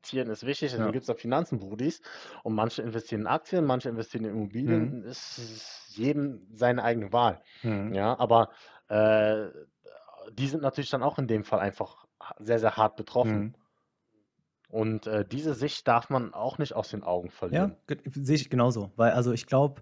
investieren 0.03 0.29
ist 0.29 0.45
wichtig, 0.45 0.71
deswegen 0.71 0.85
Ja. 0.87 0.91
gibt 0.91 1.03
es 1.03 1.07
da 1.07 1.13
Finanzenbrudis 1.13 2.01
und 2.43 2.53
manche 2.53 2.81
investieren 2.81 3.21
in 3.21 3.27
Aktien, 3.27 3.65
manche 3.65 3.89
investieren 3.89 4.25
in 4.25 4.31
Immobilien. 4.31 4.99
Mhm. 4.99 5.05
Es 5.07 5.37
ist 5.37 5.97
jedem 5.97 6.45
seine 6.53 6.83
eigene 6.83 7.13
Wahl. 7.13 7.41
Mhm. 7.63 7.93
Ja, 7.93 8.17
aber 8.19 8.49
äh, 8.89 9.47
die 10.33 10.47
sind 10.47 10.61
natürlich 10.61 10.89
dann 10.89 11.03
auch 11.03 11.19
in 11.19 11.27
dem 11.27 11.43
Fall 11.43 11.59
einfach 11.59 12.05
sehr, 12.39 12.59
sehr 12.59 12.75
hart 12.75 12.95
betroffen. 12.97 13.39
Mhm. 13.39 13.53
Und 14.69 15.07
äh, 15.07 15.23
diese 15.25 15.53
Sicht 15.53 15.87
darf 15.87 16.09
man 16.09 16.33
auch 16.33 16.57
nicht 16.57 16.73
aus 16.73 16.89
den 16.89 17.03
Augen 17.03 17.27
Ja, 17.27 17.33
verlieren. 17.33 17.77
ge- 17.87 17.99
sehe 18.05 18.35
ich 18.35 18.49
genauso. 18.49 18.91
Weil, 18.95 19.11
also 19.11 19.31
ich 19.31 19.45
glaube, 19.45 19.81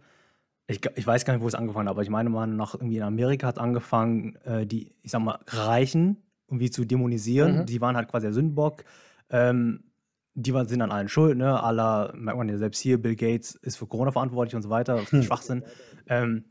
ich, 0.68 0.82
ich 0.96 1.08
weiß 1.08 1.26
gar 1.26 1.34
nicht, 1.34 1.42
wo 1.44 1.48
es 1.48 1.56
angefangen 1.56 1.88
hat, 1.88 1.94
aber 1.96 2.02
ich 2.04 2.10
meine 2.10 2.30
mal, 2.30 2.46
nach 2.46 2.76
irgendwie 2.76 2.98
in 2.98 3.04
Amerika 3.04 3.48
hat 3.48 3.58
angefangen, 3.58 4.36
äh, 4.44 4.66
die, 4.66 4.94
ich 5.02 5.12
sag 5.12 5.22
mal, 5.22 5.40
Reichen 5.48 6.22
irgendwie 6.48 6.70
zu 6.70 6.84
dämonisieren. 6.86 7.60
Mhm. 7.60 7.66
Die 7.66 7.80
waren 7.80 7.96
halt 7.96 8.10
quasi 8.10 8.26
der 8.28 8.34
Sündenbock. 8.34 8.84
Ähm, 9.30 9.91
die 10.34 10.54
waren, 10.54 10.68
sind 10.68 10.82
an 10.82 10.92
allen 10.92 11.10
schuld, 11.10 11.38
ne? 11.38 11.62
Aller, 11.62 12.14
merkt 12.16 12.38
man 12.38 12.50
ja 12.50 12.58
selbst 12.58 12.80
hier, 12.80 13.02
Bill 13.02 13.16
Gates 13.16 13.56
ist 13.56 13.78
für 13.78 13.88
Corona 13.88 14.12
verantwortlich 14.12 14.56
und 14.56 14.62
so 14.62 14.70
weiter, 14.70 14.96
das 14.96 15.04
ist 15.06 15.12
Hm. 15.12 15.24
Schwachsinn. 15.24 15.64
Ähm, 16.08 16.46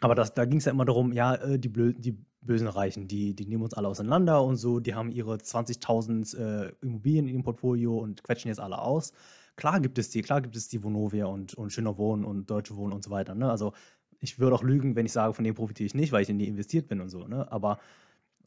aber 0.00 0.14
das, 0.14 0.34
da 0.34 0.44
ging 0.44 0.58
es 0.58 0.64
ja 0.64 0.72
immer 0.72 0.84
darum, 0.84 1.12
ja, 1.12 1.34
äh, 1.34 1.58
die, 1.58 1.68
blö 1.68 1.92
die 1.92 2.16
bösen 2.40 2.68
Reichen, 2.68 3.06
die, 3.06 3.34
die 3.34 3.46
nehmen 3.46 3.62
uns 3.62 3.74
alle 3.74 3.88
auseinander 3.88 4.42
und 4.42 4.56
so, 4.56 4.80
die 4.80 4.94
haben 4.94 5.10
ihre 5.10 5.38
20.000 5.38 6.36
äh, 6.38 6.72
Immobilien 6.80 7.26
in 7.26 7.34
ihrem 7.34 7.42
Portfolio 7.42 7.98
und 7.98 8.22
quetschen 8.22 8.48
jetzt 8.48 8.60
alle 8.60 8.78
aus. 8.80 9.12
Klar 9.56 9.80
gibt 9.80 9.98
es 9.98 10.08
die, 10.08 10.22
klar 10.22 10.40
gibt 10.40 10.56
es 10.56 10.68
die 10.68 10.82
Vonovia 10.82 11.26
und, 11.26 11.52
und 11.54 11.70
Schöner 11.70 11.98
Wohnen 11.98 12.24
und 12.24 12.48
Deutsche 12.50 12.76
Wohnen 12.76 12.94
und 12.94 13.04
so 13.04 13.10
weiter. 13.10 13.34
Ne? 13.34 13.50
Also 13.50 13.74
ich 14.20 14.38
würde 14.38 14.54
auch 14.54 14.62
lügen, 14.62 14.96
wenn 14.96 15.04
ich 15.04 15.12
sage, 15.12 15.34
von 15.34 15.44
denen 15.44 15.56
profitiere 15.56 15.86
ich 15.86 15.94
nicht, 15.94 16.12
weil 16.12 16.22
ich 16.22 16.30
in 16.30 16.38
die 16.38 16.48
investiert 16.48 16.88
bin 16.88 17.00
und 17.00 17.10
so. 17.10 17.26
Ne? 17.26 17.50
Aber 17.52 17.78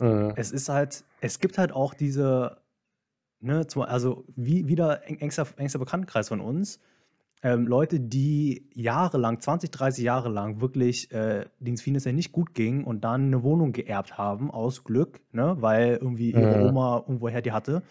Mhm. 0.02 0.34
es 0.36 0.52
ist 0.52 0.70
halt, 0.70 1.04
es 1.22 1.40
gibt 1.40 1.60
halt 1.60 1.72
auch 1.72 1.94
diese, 1.94 2.63
ne, 3.44 3.68
zum, 3.68 3.84
also 3.84 4.26
wie 4.36 4.68
wieder 4.68 5.08
eng- 5.08 5.20
engster, 5.20 5.48
engster 5.58 5.80
Bekanntenkreis 5.80 6.30
von 6.30 6.42
uns, 6.42 6.80
ähm, 7.44 7.68
Leute, 7.68 8.00
die 8.00 8.70
jahrelang, 8.74 9.42
20, 9.42 9.72
30 9.72 10.04
Jahre 10.04 10.30
lang 10.30 10.62
wirklich, 10.62 11.12
äh, 11.12 11.46
denen 11.60 11.76
es 11.76 11.82
finanziell 11.82 12.14
nicht 12.14 12.32
gut 12.32 12.54
ging 12.54 12.84
und 12.86 13.04
dann 13.04 13.26
eine 13.28 13.44
Wohnung 13.44 13.74
geerbt 13.74 14.18
haben 14.18 14.50
aus 14.50 14.84
Glück, 14.86 15.22
ne, 15.34 15.58
weil 15.60 15.98
irgendwie 16.02 16.32
ihre 16.32 16.54
Mhm. 16.54 16.60
Oma 16.60 17.00
irgendwoher 17.00 17.42
die 17.42 17.52
hatte 17.52 17.84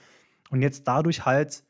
und 0.50 0.62
jetzt 0.62 0.88
dadurch 0.88 1.26
halt 1.26 1.64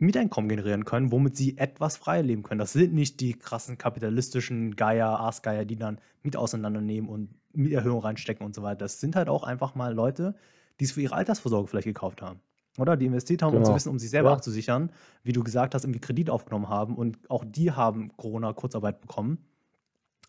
Mieteinkommen 0.00 0.48
generieren 0.48 0.84
können, 0.84 1.10
womit 1.10 1.36
sie 1.36 1.58
etwas 1.58 1.96
frei 1.96 2.22
leben 2.22 2.42
können. 2.44 2.60
Das 2.60 2.72
sind 2.72 2.94
nicht 2.94 3.20
die 3.20 3.32
krassen 3.34 3.78
kapitalistischen 3.78 4.76
Geier, 4.76 5.18
Aasgeier, 5.20 5.64
die 5.64 5.76
dann 5.76 6.00
Miet 6.22 6.36
auseinandernehmen 6.36 7.08
und 7.10 7.34
Mieterhöhung 7.52 8.00
reinstecken 8.00 8.46
und 8.46 8.54
so 8.54 8.62
weiter. 8.62 8.78
Das 8.78 9.00
sind 9.00 9.16
halt 9.16 9.28
auch 9.28 9.42
einfach 9.42 9.74
mal 9.74 9.92
Leute, 9.92 10.36
die 10.78 10.84
es 10.84 10.92
für 10.92 11.00
ihre 11.02 11.16
Altersvorsorge 11.16 11.68
vielleicht 11.68 11.86
gekauft 11.86 12.22
haben. 12.22 12.40
Oder 12.78 12.96
die 12.96 13.06
investiert 13.06 13.42
haben, 13.42 13.54
um 13.54 13.62
zu 13.64 13.68
Genau. 13.68 13.76
wissen, 13.76 13.88
um 13.90 13.98
sich 13.98 14.10
selber 14.10 14.30
Ja. 14.30 14.34
abzusichern, 14.36 14.90
wie 15.22 15.32
du 15.32 15.42
gesagt 15.44 15.74
hast, 15.74 15.84
irgendwie 15.84 16.00
Kredit 16.00 16.30
aufgenommen 16.30 16.68
haben 16.68 16.96
und 16.96 17.30
auch 17.30 17.44
die 17.46 17.72
haben 17.72 18.16
Corona-Kurzarbeit 18.16 19.00
bekommen 19.00 19.38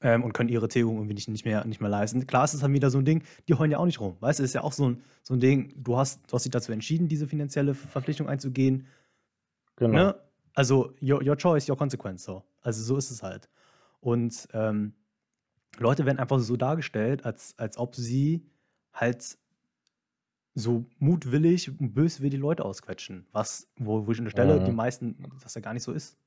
ähm, 0.02 0.24
und 0.24 0.34
können 0.34 0.50
ihre 0.50 0.68
Tilgung 0.68 0.96
irgendwie 0.98 1.14
nicht, 1.14 1.30
nicht, 1.30 1.46
mehr, 1.46 1.66
nicht 1.66 1.80
mehr 1.82 1.90
leisten. 1.90 2.26
Klar 2.28 2.46
ist 2.46 2.54
es 2.54 2.62
dann 2.62 2.74
wieder 2.74 2.90
so 2.90 2.98
ein 2.98 3.06
Ding, 3.06 3.24
die 3.48 3.54
heulen 3.54 3.72
ja 3.72 3.78
auch 3.78 3.86
nicht 3.86 4.00
rum. 4.00 4.18
Weißt 4.20 4.40
du, 4.40 4.44
ist 4.44 4.54
ja 4.54 4.62
auch 4.64 4.74
so 4.74 4.90
ein, 4.90 5.02
so 5.24 5.34
ein 5.34 5.40
Ding, 5.40 5.74
du 5.78 5.98
hast, 5.98 6.22
du 6.28 6.34
hast 6.34 6.44
dich 6.44 6.52
dazu 6.52 6.72
entschieden, 6.72 7.08
diese 7.08 7.28
finanzielle 7.28 7.74
Verpflichtung 7.76 8.28
einzugehen. 8.28 8.88
Genau. 9.76 9.94
Ne? 9.96 10.16
Also, 10.56 10.94
your, 11.02 11.26
your 11.26 11.38
choice, 11.38 11.70
your 11.70 11.78
consequence. 11.78 12.24
So. 12.24 12.44
Also, 12.62 12.84
so 12.84 12.98
ist 12.98 13.12
es 13.12 13.24
halt. 13.24 13.50
Und 14.02 14.48
ähm, 14.54 14.94
Leute 15.78 16.06
werden 16.06 16.20
einfach 16.20 16.40
so 16.40 16.58
dargestellt, 16.58 17.26
als, 17.26 17.54
als 17.58 17.78
ob 17.78 17.96
sie 17.96 18.46
halt 18.94 19.38
so 20.60 20.86
mutwillig 21.00 21.70
und 21.80 21.94
böswillig 21.94 22.32
die 22.32 22.38
Leute 22.38 22.66
ausquetschen. 22.66 23.28
Was, 23.32 23.70
wo, 23.78 24.06
wo 24.08 24.12
ich 24.12 24.20
unterstelle, 24.20 24.62
Mhm. 24.62 24.62
die 24.62 24.72
meisten, 24.74 25.18
dass 25.42 25.56
er 25.56 25.62
gar 25.62 25.74
nicht 25.74 25.84
so 25.84 25.92
ist. 25.94 26.18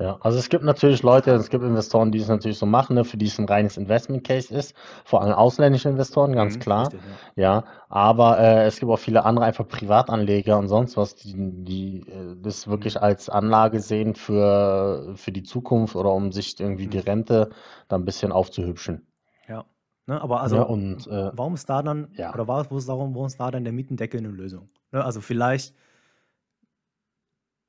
Ja, 0.00 0.18
also 0.20 0.38
es 0.38 0.48
gibt 0.48 0.64
natürlich 0.64 1.02
Leute, 1.02 1.30
es 1.32 1.48
gibt 1.48 1.62
Investoren, 1.64 2.10
die 2.12 2.18
es 2.18 2.26
natürlich 2.28 2.58
so 2.58 2.66
machen, 2.66 2.94
ne, 2.96 3.04
für 3.04 3.16
die 3.16 3.26
es 3.26 3.38
ein 3.38 3.44
reines 3.46 3.76
Investment 3.76 4.24
Case 4.26 4.52
ist, 4.54 4.74
vor 5.04 5.22
allem 5.22 5.32
ausländische 5.34 5.88
Investoren, 5.88 6.34
ganz 6.34 6.58
Mhm, 6.58 6.58
klar. 6.58 6.92
richtig, 6.92 7.04
ja. 7.04 7.18
Ja, 7.36 7.64
aber 7.88 8.38
äh, 8.40 8.66
es 8.66 8.80
gibt 8.80 8.90
auch 8.90 8.96
viele 8.98 9.24
andere 9.24 9.44
einfach 9.46 9.66
Privatanleger 9.68 10.58
und 10.58 10.66
sonst 10.68 10.96
was, 10.96 11.14
die, 11.14 11.34
die 11.36 12.00
äh, 12.08 12.36
das 12.42 12.66
wirklich 12.68 13.00
Mhm. 13.00 13.02
als 13.02 13.28
Anlage 13.28 13.80
sehen 13.80 14.14
für, 14.16 15.12
für 15.16 15.30
die 15.32 15.42
Zukunft 15.44 15.94
oder 15.94 16.12
um 16.12 16.32
sich 16.32 16.58
irgendwie 16.58 16.88
die 16.88 16.98
Mhm. 16.98 16.98
Rente 16.98 17.50
dann 17.88 18.02
ein 18.02 18.04
bisschen 18.04 18.32
aufzuhübschen. 18.32 19.06
Ja. 20.06 20.14
Ne, 20.14 20.20
aber 20.20 20.40
Ja, 20.44 20.62
also, 20.62 20.62
und 20.62 21.06
äh, 21.06 21.32
warum 21.32 21.54
ist 21.54 21.68
da 21.68 21.82
dann, 21.82 22.08
ja, 22.16 22.32
oder 22.32 22.48
war, 22.48 22.70
wo 22.70 22.78
ist 22.78 22.88
darum, 22.88 23.14
warum 23.14 23.26
ist 23.26 23.38
da 23.40 23.50
dann 23.50 23.64
der 23.64 23.72
Mietendeckel 23.72 24.18
eine 24.20 24.28
Lösung? 24.30 24.68
Ne, 24.92 25.04
also 25.04 25.20
vielleicht 25.20 25.74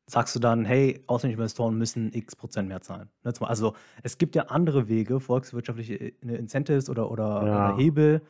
sagst 0.07 0.36
du 0.36 0.39
dann, 0.39 0.65
hey, 0.65 1.01
ausländische 1.07 1.38
Investoren 1.39 1.77
müssen 1.77 2.11
x 2.13 2.36
Prozent 2.36 2.67
mehr 2.67 2.81
zahlen. 2.81 3.09
Ne, 3.23 3.34
zum- 3.34 3.47
also 3.47 3.73
es 4.03 4.17
gibt 4.17 4.36
ja 4.36 4.43
andere 4.47 4.88
Wege, 4.89 5.19
volkswirtschaftliche 5.19 5.95
äh, 5.95 6.13
ne, 6.21 6.36
Incentives 6.36 6.89
oder, 6.89 7.09
oder, 7.09 7.53
oder 7.53 7.69
ja, 7.69 7.69
Hebel, 7.69 8.21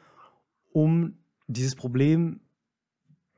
um 0.74 1.20
dieses 1.48 1.76
Problem, 1.76 2.42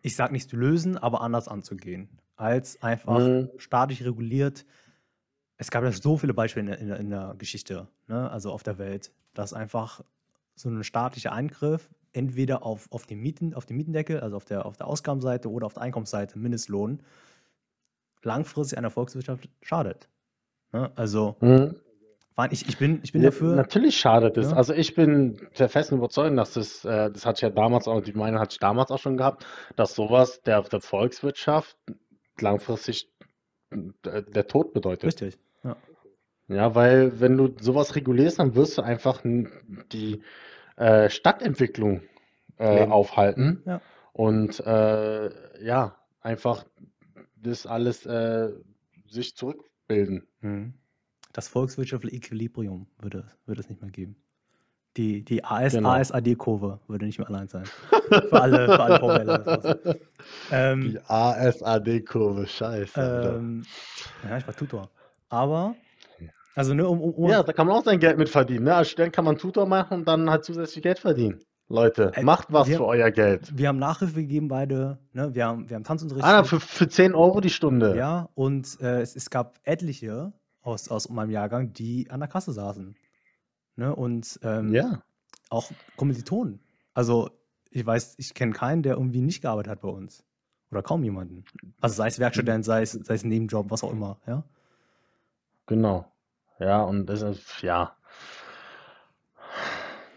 ich 0.01 0.15
sag 0.15 0.31
nicht 0.31 0.49
zu 0.49 0.57
lösen, 0.57 0.97
aber 0.97 1.21
anders 1.21 1.47
anzugehen, 1.47 2.09
als 2.35 2.81
einfach 2.83 3.31
mhm, 3.31 3.49
staatlich 3.57 4.03
reguliert. 4.05 4.65
Es 5.57 5.71
gab 5.71 5.83
ja 5.83 5.91
so 5.91 6.17
viele 6.17 6.33
Beispiele 6.33 6.63
in 6.63 6.67
der, 6.71 6.79
in 6.79 6.87
der, 6.89 6.99
in 6.99 7.09
der 7.09 7.35
Geschichte, 7.37 7.87
ne, 8.07 8.29
also 8.31 8.51
auf 8.51 8.63
der 8.63 8.77
Welt, 8.77 9.13
dass 9.33 9.53
einfach 9.53 10.03
so 10.55 10.69
ein 10.69 10.83
staatlicher 10.83 11.31
Eingriff 11.31 11.89
entweder 12.13 12.65
auf, 12.65 12.91
auf, 12.91 13.05
den 13.05 13.19
Mieten, 13.19 13.53
auf 13.53 13.65
den 13.65 13.77
Mietendeckel, 13.77 14.21
also 14.21 14.37
auf 14.37 14.45
der, 14.45 14.65
auf 14.65 14.77
der 14.77 14.87
Ausgabenseite 14.87 15.51
oder 15.51 15.65
auf 15.65 15.73
der 15.73 15.83
Einkommensseite, 15.83 16.39
Mindestlohn, 16.39 17.01
langfristig 18.23 18.77
einer 18.77 18.89
Volkswirtschaft 18.89 19.49
schadet. 19.61 20.09
Ne? 20.71 20.91
Also, 20.95 21.35
mhm. 21.41 21.75
ich, 22.51 22.67
ich, 22.67 22.77
bin, 22.77 23.01
ich 23.03 23.11
bin 23.11 23.21
Ja, 23.21 23.29
dafür, 23.29 23.55
natürlich 23.55 23.97
schadet 23.99 24.37
es. 24.37 24.53
Also 24.53 24.73
ich 24.73 24.95
bin 24.95 25.37
der 25.59 25.69
festen 25.69 25.97
Überzeugung, 25.97 26.37
dass 26.37 26.53
das, 26.53 26.85
äh, 26.85 27.11
das 27.11 27.25
hatte 27.25 27.37
ich 27.37 27.41
ja 27.41 27.49
damals 27.49 27.87
auch, 27.87 28.01
die 28.01 28.13
Meinung 28.13 28.39
hatte 28.39 28.53
ich 28.53 28.59
damals 28.59 28.91
auch 28.91 28.99
schon 28.99 29.17
gehabt, 29.17 29.45
dass 29.75 29.93
sowas 29.93 30.41
der, 30.41 30.61
der 30.61 30.81
Volkswirtschaft 30.81 31.77
langfristig 32.39 33.11
äh, 33.71 34.23
der 34.23 34.47
Tod 34.47 34.73
bedeutet. 34.73 35.05
Richtig, 35.05 35.37
ja. 36.47 36.75
Weil 36.75 37.19
wenn 37.19 37.37
du 37.37 37.53
sowas 37.59 37.95
regulierst, 37.95 38.39
dann 38.39 38.55
wirst 38.55 38.77
du 38.77 38.81
einfach 38.81 39.21
die 39.91 40.21
äh, 40.77 41.09
Stadtentwicklung 41.09 42.01
äh, 42.57 42.85
aufhalten 42.87 43.61
Ja. 43.65 43.81
und 44.13 44.59
äh, 44.65 45.63
ja, 45.63 45.95
einfach 46.21 46.65
das 47.35 47.65
alles 47.67 48.05
äh, 48.05 48.49
sich 49.07 49.35
zurückbilden. 49.35 50.27
Mhm. 50.41 50.73
Das 51.33 51.47
volkswirtschaftliche 51.49 52.15
Equilibrium 52.17 52.87
würde, 52.99 53.25
würde 53.45 53.61
es 53.61 53.69
nicht 53.69 53.81
mehr 53.81 53.91
geben. 53.91 54.15
Die, 54.97 55.23
die 55.25 55.43
AS, 55.43 55.73
Genau. 55.73 55.89
ASAD-Kurve 55.89 56.79
würde 56.87 57.05
nicht 57.05 57.19
mehr 57.19 57.27
allein 57.27 57.49
sein. 57.49 57.65
Für 58.29 58.41
alle, 58.41 58.65
für 58.65 58.79
alle. 58.81 59.99
Ähm, 60.51 60.81
Die 60.91 60.99
ASAD-Kurve, 61.01 62.47
scheiße. 62.47 63.35
Ähm, 63.37 63.65
ja, 64.23 64.37
ich 64.37 64.47
war 64.47 64.55
Tutor. 64.55 64.89
Aber, 65.27 65.75
also 66.55 66.73
ne, 66.73 66.87
um, 66.87 66.99
um, 67.01 67.29
Ja, 67.29 67.43
da 67.43 67.53
kann 67.53 67.67
man 67.67 67.75
auch 67.77 67.83
sein 67.83 67.99
Geld 67.99 68.17
mit 68.17 68.29
verdienen. 68.29 68.65
Ne? 68.65 68.75
Als 68.75 68.89
Student 68.89 69.13
kann 69.13 69.25
man 69.25 69.37
Tutor 69.37 69.65
machen 69.67 69.99
und 69.99 70.07
dann 70.07 70.29
halt 70.29 70.43
zusätzlich 70.45 70.81
Geld 70.83 70.99
verdienen. 70.99 71.39
Leute, 71.67 72.11
Ey, 72.15 72.23
macht 72.23 72.53
was 72.53 72.67
für 72.67 72.85
euer 72.85 73.09
Geld. 73.09 73.51
wir 73.57 73.67
haben 73.69 73.79
Nachhilfe 73.79 74.21
gegeben 74.21 74.47
beide, 74.47 74.99
ne? 75.13 75.33
Wir 75.33 75.47
haben, 75.47 75.67
wir 75.67 75.75
haben 75.75 75.83
Tanzunterricht. 75.83 76.23
Ah, 76.25 76.43
für, 76.43 76.59
für 76.59 76.87
10 76.87 77.15
Euro 77.15 77.41
die 77.41 77.49
Stunde. 77.49 77.97
Ja, 77.97 78.29
und 78.35 78.79
äh, 78.81 79.01
es, 79.01 79.15
es 79.15 79.31
gab 79.31 79.59
etliche 79.63 80.31
aus, 80.61 80.89
aus 80.89 81.09
meinem 81.09 81.31
Jahrgang, 81.31 81.73
die 81.73 82.07
an 82.11 82.19
der 82.19 82.29
Kasse 82.29 82.53
saßen. 82.53 82.95
Ne? 83.77 83.95
Und 83.95 84.39
ähm, 84.43 84.73
Ja. 84.73 85.01
auch 85.49 85.71
Kommilitonen. 85.97 86.59
Also, 86.93 87.31
ich 87.71 87.83
weiß, 87.83 88.13
ich 88.19 88.35
kenne 88.35 88.51
keinen, 88.53 88.83
der 88.83 88.93
irgendwie 88.97 89.21
nicht 89.21 89.41
gearbeitet 89.41 89.71
hat 89.71 89.81
bei 89.81 89.89
uns. 89.89 90.23
Oder 90.69 90.83
kaum 90.83 91.03
jemanden. 91.03 91.45
Also, 91.81 91.95
sei 91.95 92.07
es 92.07 92.19
Werkstudent, 92.19 92.63
sei 92.63 92.83
es, 92.83 92.91
sei 92.91 93.15
es 93.15 93.23
Nebenjob, 93.23 93.71
was 93.71 93.83
auch 93.83 93.91
immer, 93.91 94.19
ja. 94.27 94.43
Genau. 95.65 96.05
Ja, 96.59 96.81
und 96.83 97.05
das 97.07 97.21
ist, 97.21 97.61
ja. 97.61 97.95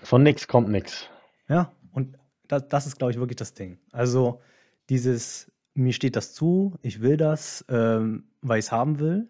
Von 0.03 0.23
nix 0.23 0.47
kommt 0.47 0.69
nix. 0.69 1.09
Ja, 1.49 1.73
und 1.93 2.17
das, 2.47 2.69
das 2.69 2.87
ist, 2.87 2.99
glaube 2.99 3.13
ich, 3.13 3.19
wirklich 3.19 3.37
das 3.37 3.55
Ding. 3.55 3.79
Also, 3.93 4.41
dieses, 4.89 5.51
mir 5.75 5.93
steht 5.93 6.17
das 6.17 6.35
zu, 6.35 6.77
ich 6.83 7.01
will 7.03 7.17
das, 7.17 7.65
ähm, 7.69 8.31
weil 8.43 8.59
ich 8.61 8.67
es 8.67 8.73
haben 8.73 8.99
will, 9.01 9.29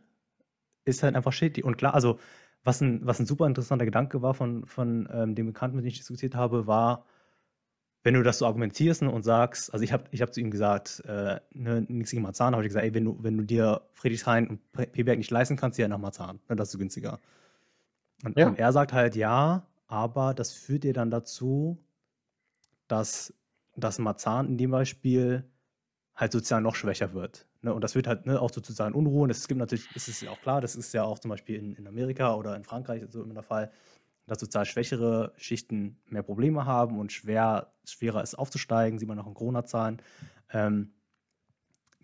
ist 0.84 1.02
halt 1.02 1.16
einfach 1.16 1.32
shitty. 1.32 1.62
Und 1.62 1.78
klar, 1.78 1.94
also, 1.94 2.18
was 2.64 2.80
ein, 2.80 3.06
was 3.06 3.18
ein 3.20 3.26
super 3.26 3.46
interessanter 3.46 3.84
Gedanke 3.86 4.22
war 4.22 4.34
von, 4.34 4.66
von 4.66 5.08
ähm, 5.12 5.34
dem 5.34 5.46
Bekannten, 5.46 5.76
mit 5.76 5.84
dem 5.84 5.88
ich 5.88 5.98
diskutiert 5.98 6.34
habe, 6.34 6.66
war, 6.66 7.06
wenn 8.04 8.14
du 8.14 8.22
das 8.22 8.38
so 8.38 8.46
argumentierst 8.46 9.02
ne, 9.02 9.10
und 9.10 9.22
sagst, 9.22 9.72
also 9.72 9.82
ich 9.84 9.92
habe 9.92 10.04
ich 10.12 10.22
hab 10.22 10.32
zu 10.32 10.40
ihm 10.40 10.50
gesagt, 10.50 11.02
äh, 11.06 11.40
ne, 11.52 11.84
nichts 11.88 12.10
gegen 12.10 12.22
Marzahn, 12.22 12.54
habe 12.54 12.62
ich 12.62 12.68
gesagt, 12.68 12.84
ey, 12.84 12.94
wenn 12.94 13.04
du, 13.04 13.18
wenn 13.22 13.36
du 13.36 13.44
dir 13.44 13.82
Friedrichshain 13.94 14.48
und 14.48 14.72
Peberg 14.72 15.18
nicht 15.18 15.30
leisten 15.30 15.56
kannst, 15.56 15.78
ja 15.78 15.88
nach 15.88 15.98
Marzahn, 15.98 16.40
ne, 16.48 16.56
das 16.56 16.72
ist 16.72 16.78
günstiger. 16.78 17.20
Und, 18.24 18.38
Ja. 18.38 18.48
und 18.48 18.58
er 18.58 18.72
sagt 18.72 18.92
halt, 18.92 19.16
ja, 19.16 19.66
aber 19.86 20.34
das 20.34 20.52
führt 20.52 20.84
dir 20.84 20.92
dann 20.92 21.10
dazu, 21.10 21.78
dass, 22.88 23.34
dass 23.76 23.98
Marzahn 23.98 24.48
in 24.48 24.58
dem 24.58 24.70
Beispiel 24.70 25.44
halt 26.16 26.32
sozial 26.32 26.60
noch 26.60 26.74
schwächer 26.74 27.12
wird. 27.12 27.46
Ne? 27.62 27.72
Und 27.72 27.82
das 27.82 27.92
führt 27.92 28.06
halt 28.06 28.26
ne, 28.26 28.40
auch 28.40 28.50
zu 28.50 28.60
sozialen 28.60 28.94
Unruhen. 28.94 29.30
Es 29.30 29.46
gibt 29.48 29.58
natürlich, 29.58 29.88
es 29.94 30.08
ist 30.08 30.20
ja 30.22 30.30
auch 30.30 30.40
klar, 30.40 30.60
das 30.60 30.76
ist 30.76 30.92
ja 30.94 31.04
auch 31.04 31.18
zum 31.18 31.30
Beispiel 31.30 31.56
in, 31.56 31.74
in 31.74 31.86
Amerika 31.86 32.34
oder 32.34 32.56
in 32.56 32.64
Frankreich 32.64 33.04
so 33.08 33.22
immer 33.22 33.34
der 33.34 33.42
Fall, 33.42 33.70
dass 34.28 34.40
sozial 34.40 34.64
schwächere 34.64 35.32
Schichten 35.36 35.98
mehr 36.06 36.22
Probleme 36.22 36.64
haben 36.64 36.98
und 36.98 37.12
schwer, 37.12 37.72
schwerer 37.84 38.22
ist 38.22 38.36
aufzusteigen, 38.36 38.98
sieht 38.98 39.08
man 39.08 39.18
auch 39.18 39.26
in 39.26 39.34
Corona-Zahlen. 39.34 40.00
Ähm, 40.52 40.92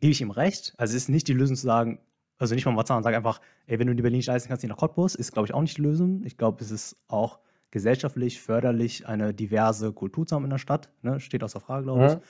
gebe 0.01 0.13
ich 0.13 0.21
ihm 0.21 0.31
recht. 0.31 0.75
Also 0.77 0.97
es 0.97 1.05
ist 1.05 1.09
nicht 1.09 1.29
die 1.29 1.33
Lösung 1.33 1.57
zu 1.57 1.63
sagen, 1.63 2.01
also 2.39 2.55
nicht 2.55 2.67
mal 2.67 2.73
Marzahn, 2.73 3.03
sag 3.03 3.15
einfach, 3.15 3.41
ey, 3.67 3.79
wenn 3.79 3.87
du 3.87 3.93
in 3.93 4.03
Berlin 4.03 4.19
nicht 4.19 4.27
leisten 4.27 4.49
kannst, 4.49 4.63
geh 4.63 4.69
nach 4.69 4.77
Cottbus, 4.77 5.15
ist, 5.15 5.33
glaube 5.33 5.47
ich, 5.47 5.55
auch 5.55 5.63
nicht 5.63 5.77
die 5.77 5.83
Lösung. 5.83 6.25
Ich 6.25 6.37
glaube, 6.37 6.63
es 6.65 6.71
ist 6.71 6.97
auch 7.07 7.39
gesellschaftlich 7.71 8.41
förderlich, 8.41 9.07
eine 9.07 9.33
diverse 9.33 9.93
Kultur 9.93 10.27
zu 10.27 10.35
haben 10.35 10.45
in 10.45 10.51
der 10.51 10.59
Stadt. 10.59 10.91
Ne? 11.03 11.21
Steht 11.21 11.43
außer 11.43 11.61
Frage, 11.61 11.85
glaube 11.85 12.07
ich. 12.07 12.15
Mhm. 12.15 12.21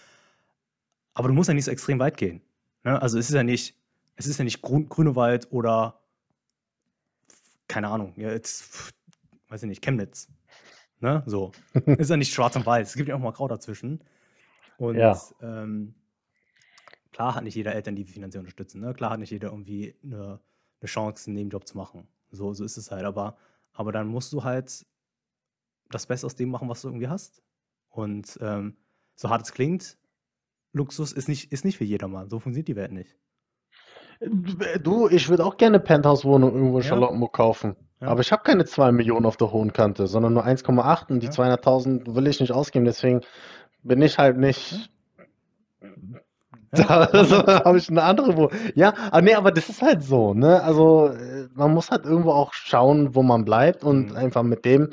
Aber 1.15 1.29
du 1.29 1.35
musst 1.35 1.49
ja 1.49 1.55
nicht 1.55 1.65
so 1.65 1.71
extrem 1.71 1.99
weit 1.99 2.17
gehen. 2.17 2.43
Ne? 2.83 3.01
Also 3.01 3.19
es 3.19 3.29
ist 3.29 3.35
ja 3.35 3.43
nicht, 3.43 3.77
es 4.17 4.27
ist 4.27 4.39
ja 4.39 4.45
nicht 4.45 4.63
Grün, 4.63 4.89
Grünewald 4.89 5.51
oder 5.51 6.01
keine 7.69 7.89
Ahnung, 7.89 8.13
ja, 8.17 8.31
jetzt, 8.31 8.93
weiß 9.55 9.63
ich 9.63 9.69
nicht, 9.69 9.83
Chemnitz. 9.85 10.29
Ne? 10.99 11.23
So. 11.27 11.53
ist 11.87 12.11
ja 12.11 12.17
nicht 12.17 12.35
schwarz 12.35 12.57
und 12.57 12.67
weiß. 12.67 12.89
Es 12.89 12.97
gibt 12.97 13.09
ja 13.09 13.15
auch 13.15 13.21
mal 13.21 13.31
Grau 13.31 13.47
dazwischen. 13.47 14.03
Und 14.79 14.97
Ja. 14.97 15.17
ähm, 15.41 15.95
klar 17.13 17.37
hat 17.37 17.45
nicht 17.45 17.55
jeder 17.55 17.73
Eltern, 17.73 17.95
die 17.95 18.05
finanziell 18.05 18.41
unterstützen. 18.41 18.81
Ne? 18.81 18.93
Klar 18.95 19.11
hat 19.13 19.21
nicht 19.21 19.31
jeder 19.31 19.51
irgendwie 19.51 19.95
eine, 20.03 20.41
eine 20.81 20.89
Chance, 20.89 21.29
einen 21.29 21.37
Nebenjob 21.37 21.69
zu 21.69 21.77
machen. 21.77 22.09
So, 22.33 22.53
so 22.53 22.65
ist 22.65 22.77
es 22.77 22.91
halt. 22.91 23.05
Aber, 23.05 23.37
aber 23.73 23.93
dann 23.93 24.09
musst 24.09 24.33
du 24.33 24.43
halt 24.43 24.85
das 25.91 26.07
Beste 26.07 26.27
aus 26.27 26.35
dem 26.35 26.49
machen, 26.49 26.69
was 26.69 26.83
du 26.83 26.89
irgendwie 26.89 27.09
hast. 27.09 27.41
Und 27.91 28.37
ähm, 28.43 28.77
so 29.15 29.31
hart 29.31 29.43
es 29.43 29.53
klingt, 29.53 29.97
Luxus 30.73 31.13
ist 31.13 31.29
nicht, 31.29 31.53
ist 31.53 31.65
nicht 31.65 31.79
für 31.79 31.85
jedermann. 31.85 32.29
So 32.29 32.41
funktioniert 32.41 32.67
die 32.67 32.75
Welt 32.75 32.91
nicht. 32.91 33.17
Du, 34.83 35.09
ich 35.09 35.29
würde 35.29 35.45
auch 35.45 35.57
gerne 35.57 35.79
Penthouse-Wohnung 35.79 36.53
irgendwo 36.55 36.79
in 36.79 36.83
Ja. 36.83 36.89
Charlottenburg 36.89 37.33
kaufen. 37.33 37.77
Ja. 38.05 38.11
Aber 38.11 38.21
ich 38.21 38.33
habe 38.33 38.43
keine 38.43 38.65
2 38.65 38.93
Millionen 38.93 39.27
auf 39.27 39.37
der 39.37 39.51
hohen 39.53 39.73
Kante, 39.73 40.07
sondern 40.07 40.35
nur 40.35 40.45
1,8 40.45 41.11
und 41.11 41.21
die 41.21 41.27
Ja. 41.27 41.33
200.000 41.33 42.15
will 42.15 42.27
ich 42.27 42.41
nicht 42.41 42.53
ausgeben. 42.53 42.85
Deswegen 42.85 43.21
bin 43.83 44.01
ich 44.03 44.19
halt 44.19 44.37
nicht. 44.39 44.91
Ja, 45.83 45.89
Da 46.73 47.05
also, 47.05 47.47
habe 47.47 47.79
ich 47.79 47.89
eine 47.89 48.03
andere 48.03 48.37
Wohnung. 48.37 48.51
Ja, 48.75 48.95
aber 49.11 49.23
nee, 49.23 49.35
aber 49.35 49.53
das 49.53 49.69
ist 49.69 49.81
halt 49.81 50.03
so, 50.03 50.35
ne? 50.35 50.61
Also 50.63 51.07
äh, 51.09 51.49
man 51.55 51.73
muss 51.73 51.91
halt 51.93 52.05
irgendwo 52.05 52.33
auch 52.33 52.53
schauen, 52.53 53.15
wo 53.15 53.23
man 53.23 53.45
bleibt 53.45 53.85
und 53.85 54.11
Mhm. 54.11 54.17
einfach 54.17 54.43
mit 54.43 54.65
dem 54.65 54.91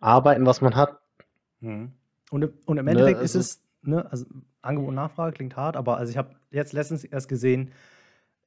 arbeiten, 0.00 0.46
was 0.46 0.60
man 0.60 0.76
hat. 0.76 0.98
Mhm. 1.60 1.92
Und, 2.30 2.42
im- 2.42 2.52
und 2.66 2.78
im 2.78 2.84
Ne, 2.84 2.92
Endeffekt 2.92 3.18
also- 3.18 3.38
ist 3.40 3.46
es, 3.46 3.62
ne, 3.82 4.06
also 4.10 4.24
Angebot 4.62 4.90
und 4.90 4.94
Nachfrage 4.94 5.32
klingt 5.34 5.56
hart, 5.56 5.76
aber 5.76 5.96
also 5.96 6.10
ich 6.10 6.16
habe 6.16 6.30
jetzt 6.52 6.72
letztens 6.72 7.02
erst 7.04 7.28
gesehen, 7.28 7.72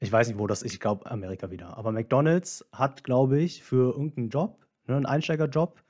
ich 0.04 0.12
weiß 0.12 0.28
nicht, 0.28 0.38
wo 0.38 0.47
das 0.47 0.62
ist, 0.62 0.74
ich 0.74 0.80
glaube 0.80 1.10
Amerika 1.10 1.49
wieder, 1.49 1.78
aber 1.78 1.91
McDonalds 1.91 2.66
hat, 2.72 3.04
glaube 3.04 3.39
ich, 3.39 3.64
für 3.64 3.91
irgendeinen 3.93 4.30
Job, 4.30 4.66
ne, 4.86 4.95
einen 4.97 5.06
Einsteigerjob, 5.06 5.82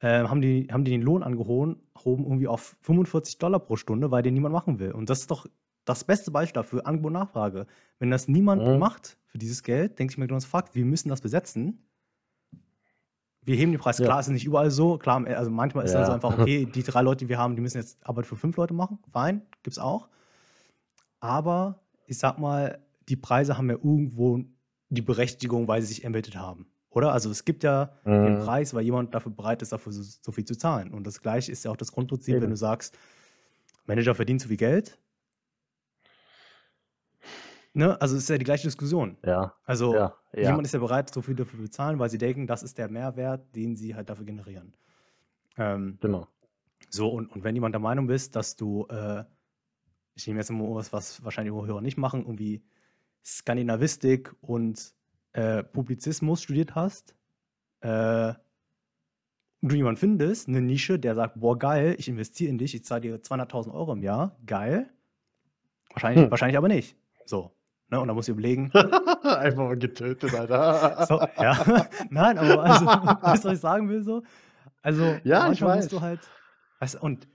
äh, 0.00 0.22
haben, 0.24 0.40
die, 0.40 0.68
haben 0.70 0.84
die 0.84 0.92
den 0.92 1.02
Lohn 1.02 1.22
angehoben, 1.24 1.76
hoben 2.04 2.24
irgendwie 2.24 2.46
auf 2.46 2.76
45 2.82 3.38
Dollar 3.38 3.58
pro 3.58 3.76
Stunde, 3.76 4.10
weil 4.12 4.22
den 4.22 4.34
niemand 4.34 4.52
machen 4.52 4.78
will. 4.78 4.92
Und 4.92 5.10
das 5.10 5.20
ist 5.20 5.30
doch 5.30 5.46
das 5.84 6.04
beste 6.04 6.30
Beispiel 6.30 6.54
dafür, 6.54 6.86
Angebot 6.86 7.08
und 7.08 7.14
Nachfrage. 7.14 7.66
Wenn 7.98 8.10
das 8.10 8.28
niemand 8.28 8.64
Mhm. 8.66 8.78
macht 8.78 9.18
für 9.26 9.38
dieses 9.38 9.62
Geld, 9.64 9.98
denkt 9.98 10.12
sich 10.12 10.18
McDonalds, 10.18 10.46
fuck, 10.46 10.74
wir 10.74 10.84
müssen 10.84 11.08
das 11.08 11.20
besetzen. 11.20 11.84
Wir 13.42 13.56
heben 13.56 13.72
den 13.72 13.80
Preis. 13.80 13.98
Ja. 13.98 14.04
Klar, 14.04 14.20
ist 14.20 14.26
es 14.26 14.32
nicht 14.32 14.44
überall 14.44 14.70
so. 14.70 14.98
Klar, 14.98 15.26
also 15.26 15.50
manchmal 15.50 15.84
ist 15.86 15.94
dann 15.94 16.04
so 16.04 16.10
Ja. 16.10 16.14
einfach, 16.14 16.38
okay, 16.38 16.64
die 16.74 16.82
drei 16.82 17.02
Leute, 17.02 17.24
die 17.24 17.28
wir 17.28 17.38
haben, 17.38 17.56
die 17.56 17.62
müssen 17.62 17.78
jetzt 17.78 17.98
Arbeit 18.06 18.26
für 18.26 18.36
fünf 18.36 18.56
Leute 18.56 18.74
machen. 18.74 18.98
Fein, 19.10 19.42
gibt's 19.62 19.78
auch. 19.78 20.08
Aber 21.20 21.80
ich 22.06 22.18
sag 22.18 22.38
mal, 22.38 22.78
die 23.08 23.16
Preise 23.16 23.56
haben 23.58 23.68
ja 23.70 23.76
irgendwo 23.76 24.40
die 24.90 25.02
Berechtigung, 25.02 25.68
weil 25.68 25.80
sie 25.82 25.88
sich 25.88 26.04
ermittelt 26.04 26.36
haben. 26.36 26.66
Oder? 26.90 27.12
Also 27.12 27.30
es 27.30 27.44
gibt 27.44 27.62
ja 27.64 27.92
den 28.06 28.34
Mhm. 28.34 28.38
Preis, 28.38 28.74
weil 28.74 28.82
jemand 28.84 29.14
dafür 29.14 29.32
bereit 29.32 29.62
ist, 29.62 29.72
dafür 29.72 29.92
so, 29.92 30.02
so 30.02 30.32
viel 30.32 30.44
zu 30.44 30.56
zahlen. 30.56 30.92
Und 30.94 31.06
das 31.06 31.20
gleiche 31.20 31.52
ist 31.52 31.64
ja 31.64 31.70
auch 31.70 31.76
das 31.76 31.92
Grundprinzip, 31.92 32.36
wenn 32.36 32.42
Eben. 32.44 32.50
du 32.50 32.56
sagst, 32.56 32.96
Manager 33.86 34.14
verdient 34.14 34.40
zu 34.40 34.48
viel 34.48 34.56
Geld. 34.56 34.98
Ne? 37.74 38.00
Also 38.00 38.16
es 38.16 38.24
ist 38.24 38.28
ja 38.30 38.38
die 38.38 38.44
gleiche 38.44 38.66
Diskussion. 38.66 39.18
Ja, 39.24 39.54
Also 39.64 39.94
ja, 39.94 40.14
ja. 40.32 40.42
jemand 40.42 40.66
ist 40.66 40.72
ja 40.72 40.80
bereit, 40.80 41.12
so 41.12 41.22
viel 41.22 41.34
dafür 41.34 41.58
zu 41.58 41.62
bezahlen, 41.64 41.98
weil 41.98 42.10
sie 42.10 42.18
denken, 42.18 42.46
das 42.46 42.62
ist 42.62 42.78
der 42.78 42.88
Mehrwert, 42.88 43.54
den 43.54 43.76
sie 43.76 43.94
halt 43.94 44.08
dafür 44.08 44.24
generieren. 44.24 44.74
Ähm, 45.56 45.98
Genau. 46.00 46.26
so, 46.90 47.08
und, 47.10 47.28
und 47.30 47.44
wenn 47.44 47.54
jemand 47.54 47.74
der 47.74 47.80
Meinung 47.80 48.06
bist, 48.06 48.34
dass 48.36 48.56
du, 48.56 48.86
äh, 48.88 49.24
ich 50.14 50.26
nehme 50.26 50.40
jetzt 50.40 50.50
mal 50.50 50.74
was, 50.74 50.92
was 50.92 51.22
wahrscheinlich 51.24 51.54
Hörer 51.54 51.80
nicht 51.80 51.98
machen, 51.98 52.22
irgendwie 52.22 52.64
Skandinavistik 53.24 54.34
und 54.40 54.94
äh, 55.32 55.62
Publizismus 55.62 56.42
studiert 56.42 56.74
hast, 56.74 57.14
äh, 57.80 58.32
und 59.60 59.72
du 59.72 59.76
jemanden 59.76 59.98
findest, 59.98 60.46
eine 60.48 60.60
Nische, 60.60 61.00
der 61.00 61.16
sagt, 61.16 61.40
boah, 61.40 61.58
geil, 61.58 61.96
ich 61.98 62.08
investiere 62.08 62.48
in 62.50 62.58
dich, 62.58 62.74
ich 62.76 62.84
zahle 62.84 63.00
dir 63.00 63.16
200.000 63.22 63.72
Euro 63.74 63.92
im 63.92 64.02
Jahr, 64.04 64.36
geil. 64.46 64.88
Wahrscheinlich, 65.90 66.24
Hm. 66.24 66.30
wahrscheinlich 66.30 66.56
aber 66.56 66.68
nicht. 66.68 66.96
So. 67.24 67.52
Ne? 67.90 68.00
Und 68.00 68.06
da 68.06 68.14
musst 68.14 68.28
du 68.28 68.32
überlegen, 68.32 68.70
Einfach 69.24 69.64
mal 69.64 69.76
getötet, 69.76 70.32
Alter. 70.34 71.06
so, 71.08 71.20
ja. 71.42 71.88
Nein, 72.10 72.38
aber 72.38 72.62
also, 72.62 72.86
weißt 72.86 73.44
du, 73.44 73.48
was 73.48 73.54
ich 73.54 73.60
sagen 73.60 73.88
will 73.88 74.02
so? 74.04 74.22
Also, 74.82 75.02
Ja, 75.24 75.38
ich 75.40 75.60
manchmal 75.60 75.76
musst 75.76 75.86
weiß. 75.86 75.90
du 75.90 76.00
halt, 76.02 76.20
weißt 76.78 76.94
du, 76.94 76.98
und 77.00 77.26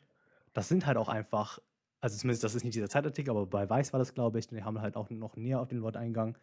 das 0.53 0.69
sind 0.69 0.85
halt 0.85 0.95
auch 0.97 1.09
einfach, 1.09 1.59
also 2.03 2.17
zumindest, 2.17 2.43
das 2.43 2.53
ist 2.53 2.65
nicht 2.65 2.75
dieser 2.75 2.89
Zeitartikel, 2.89 3.31
aber 3.31 3.45
bei 3.45 3.69
Weiß 3.69 3.93
war 3.93 3.99
das, 3.99 4.13
glaube 4.13 4.37
ich, 4.37 4.47
die 4.47 4.61
haben 4.61 4.81
halt 4.81 4.97
auch 4.97 5.09
noch 5.09 5.37
näher 5.37 5.61
auf 5.61 5.69
den 5.69 5.81
Wort 5.83 5.95
eingegangen. 5.95 6.37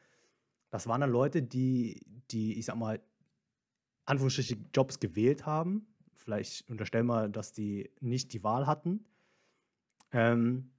Das 0.71 0.87
waren 0.87 1.03
dann 1.03 1.11
Leute, 1.11 1.43
die, 1.43 2.01
die, 2.31 2.59
ich 2.59 2.65
sag 2.65 2.77
mal, 2.77 2.99
Anführungsstriche 4.07 4.57
Jobs 4.75 5.01
gewählt 5.01 5.45
haben. 5.45 5.87
Vielleicht 6.15 6.67
unterstellen 6.71 7.05
wir, 7.09 7.29
dass 7.29 7.53
die 7.53 7.91
nicht 8.01 8.33
die 8.33 8.43
Wahl 8.43 8.67
hatten. 8.67 9.05
Ähm, 10.13 10.71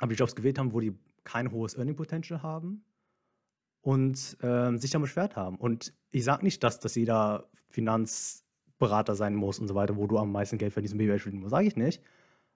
aber 0.00 0.14
die 0.14 0.18
Jobs 0.18 0.34
gewählt 0.34 0.58
haben, 0.58 0.72
wo 0.72 0.80
die 0.80 0.98
kein 1.24 1.50
hohes 1.52 1.74
Earning 1.76 1.96
Potential 1.96 2.42
haben. 2.42 2.82
und 3.82 4.38
ähm, 4.42 4.78
sich 4.78 4.90
dann 4.90 5.02
beschwert 5.02 5.36
haben. 5.36 5.56
Und 5.56 5.92
ich 6.10 6.24
sage 6.24 6.44
nicht, 6.44 6.62
dass, 6.62 6.80
dass 6.80 6.94
jeder 6.94 7.50
Finanzberater 7.68 9.14
sein 9.14 9.34
muss 9.34 9.58
und 9.58 9.68
so 9.68 9.74
weiter, 9.74 9.96
wo 9.96 10.06
du 10.06 10.18
am 10.18 10.32
meisten 10.32 10.56
Geld 10.58 10.72
verdienst 10.72 10.94
und 10.94 10.98
BWL 10.98 11.18
studieren 11.18 11.42
musst, 11.42 11.50
sage 11.50 11.66
ich 11.66 11.76
nicht. 11.76 12.02